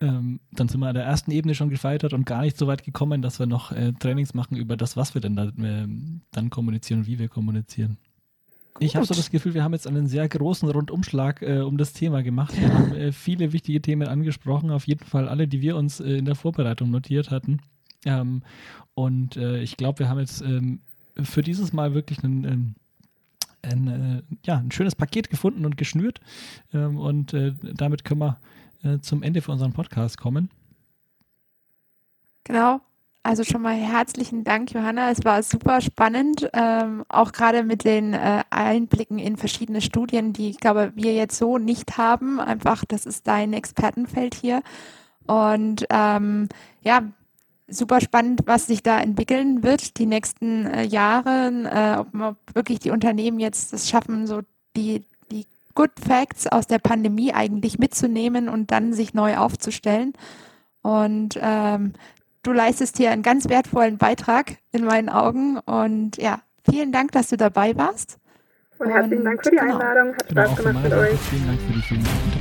Ähm, 0.00 0.40
dann 0.52 0.68
sind 0.68 0.80
wir 0.80 0.88
an 0.88 0.94
der 0.94 1.04
ersten 1.04 1.30
Ebene 1.30 1.54
schon 1.54 1.70
gescheitert 1.70 2.12
und 2.12 2.26
gar 2.26 2.42
nicht 2.42 2.58
so 2.58 2.66
weit 2.66 2.84
gekommen, 2.84 3.22
dass 3.22 3.38
wir 3.38 3.46
noch 3.46 3.72
äh, 3.72 3.92
Trainings 3.92 4.34
machen 4.34 4.56
über 4.56 4.76
das, 4.76 4.96
was 4.96 5.14
wir 5.14 5.22
denn 5.22 5.36
da, 5.36 5.44
äh, 5.46 5.88
dann 6.32 6.50
kommunizieren 6.50 7.00
und 7.00 7.06
wie 7.06 7.18
wir 7.18 7.28
kommunizieren. 7.28 7.96
Gut. 8.74 8.84
Ich 8.84 8.94
habe 8.94 9.06
so 9.06 9.14
das 9.14 9.30
Gefühl, 9.30 9.54
wir 9.54 9.64
haben 9.64 9.72
jetzt 9.72 9.86
einen 9.86 10.06
sehr 10.06 10.28
großen 10.28 10.68
Rundumschlag 10.68 11.40
äh, 11.40 11.60
um 11.60 11.78
das 11.78 11.94
Thema 11.94 12.22
gemacht. 12.22 12.58
Wir 12.60 12.74
haben 12.74 12.92
äh, 12.92 13.12
viele 13.12 13.54
wichtige 13.54 13.80
Themen 13.80 14.06
angesprochen, 14.06 14.70
auf 14.70 14.86
jeden 14.86 15.04
Fall 15.04 15.28
alle, 15.28 15.48
die 15.48 15.62
wir 15.62 15.76
uns 15.76 16.00
äh, 16.00 16.18
in 16.18 16.26
der 16.26 16.34
Vorbereitung 16.34 16.90
notiert 16.90 17.30
hatten. 17.30 17.60
Ähm, 18.04 18.42
und 18.94 19.38
äh, 19.38 19.62
ich 19.62 19.78
glaube, 19.78 20.00
wir 20.00 20.10
haben 20.10 20.18
jetzt 20.18 20.42
ähm, 20.42 20.80
für 21.22 21.40
dieses 21.40 21.72
Mal 21.72 21.94
wirklich 21.94 22.22
einen 22.22 22.44
ähm, 22.44 22.74
ein, 23.62 24.22
ja, 24.44 24.58
ein 24.58 24.70
schönes 24.70 24.94
Paket 24.94 25.28
gefunden 25.28 25.64
und 25.64 25.76
geschnürt. 25.76 26.20
Ähm, 26.72 26.98
und 26.98 27.34
damit 27.74 28.04
können 28.04 28.20
wir 28.20 28.38
äh, 28.86 29.00
zum 29.00 29.22
Ende 29.22 29.42
für 29.42 29.52
unseren 29.52 29.72
Podcast 29.72 30.18
kommen. 30.18 30.50
Genau. 32.44 32.80
Also 33.26 33.42
schon 33.42 33.60
mal 33.60 33.74
herzlichen 33.74 34.44
Dank, 34.44 34.72
Johanna. 34.72 35.10
Es 35.10 35.24
war 35.24 35.42
super 35.42 35.80
spannend, 35.80 36.48
ähm, 36.52 37.04
auch 37.08 37.32
gerade 37.32 37.64
mit 37.64 37.84
den 37.84 38.14
äh, 38.14 38.44
Einblicken 38.50 39.18
in 39.18 39.36
verschiedene 39.36 39.80
Studien, 39.80 40.32
die 40.32 40.50
ich 40.50 40.60
glaube, 40.60 40.92
wir 40.94 41.12
jetzt 41.12 41.36
so 41.36 41.58
nicht 41.58 41.98
haben. 41.98 42.38
Einfach, 42.38 42.84
das 42.84 43.04
ist 43.04 43.26
dein 43.26 43.52
Expertenfeld 43.52 44.34
hier. 44.36 44.62
Und 45.26 45.86
ähm, 45.90 46.48
ja, 46.82 47.02
super 47.66 48.00
spannend, 48.00 48.42
was 48.46 48.68
sich 48.68 48.84
da 48.84 49.00
entwickeln 49.00 49.64
wird 49.64 49.98
die 49.98 50.06
nächsten 50.06 50.66
äh, 50.66 50.84
Jahre, 50.84 51.50
äh, 51.64 51.98
ob, 51.98 52.14
ob 52.14 52.54
wirklich 52.54 52.78
die 52.78 52.92
Unternehmen 52.92 53.40
jetzt 53.40 53.72
es 53.72 53.88
schaffen, 53.88 54.28
so 54.28 54.42
die 54.76 55.04
Good 55.76 55.92
Facts 56.04 56.48
aus 56.48 56.66
der 56.66 56.80
Pandemie 56.80 57.32
eigentlich 57.32 57.78
mitzunehmen 57.78 58.48
und 58.48 58.72
dann 58.72 58.92
sich 58.92 59.14
neu 59.14 59.36
aufzustellen. 59.36 60.14
Und 60.82 61.38
ähm, 61.40 61.92
du 62.42 62.52
leistest 62.52 62.96
hier 62.96 63.12
einen 63.12 63.22
ganz 63.22 63.48
wertvollen 63.48 63.98
Beitrag 63.98 64.56
in 64.72 64.84
meinen 64.84 65.08
Augen. 65.08 65.58
Und 65.58 66.16
ja, 66.16 66.40
vielen 66.68 66.90
Dank, 66.90 67.12
dass 67.12 67.28
du 67.28 67.36
dabei 67.36 67.76
warst. 67.76 68.18
Und 68.78 68.90
herzlichen 68.90 69.24
Dank 69.24 69.44
für 69.44 69.50
die 69.50 69.56
genau. 69.56 69.78
Einladung. 69.78 70.14
Hat 70.14 70.28
genau, 70.28 70.42
Spaß 70.46 70.56
gemacht 70.56 70.82
mit 70.82 70.92
euch. 70.92 71.20
Vielen 71.20 71.46
Dank 71.46 71.60
für 71.60 71.72
die 71.72 71.82
vielen 71.82 72.04
Dank. 72.04 72.35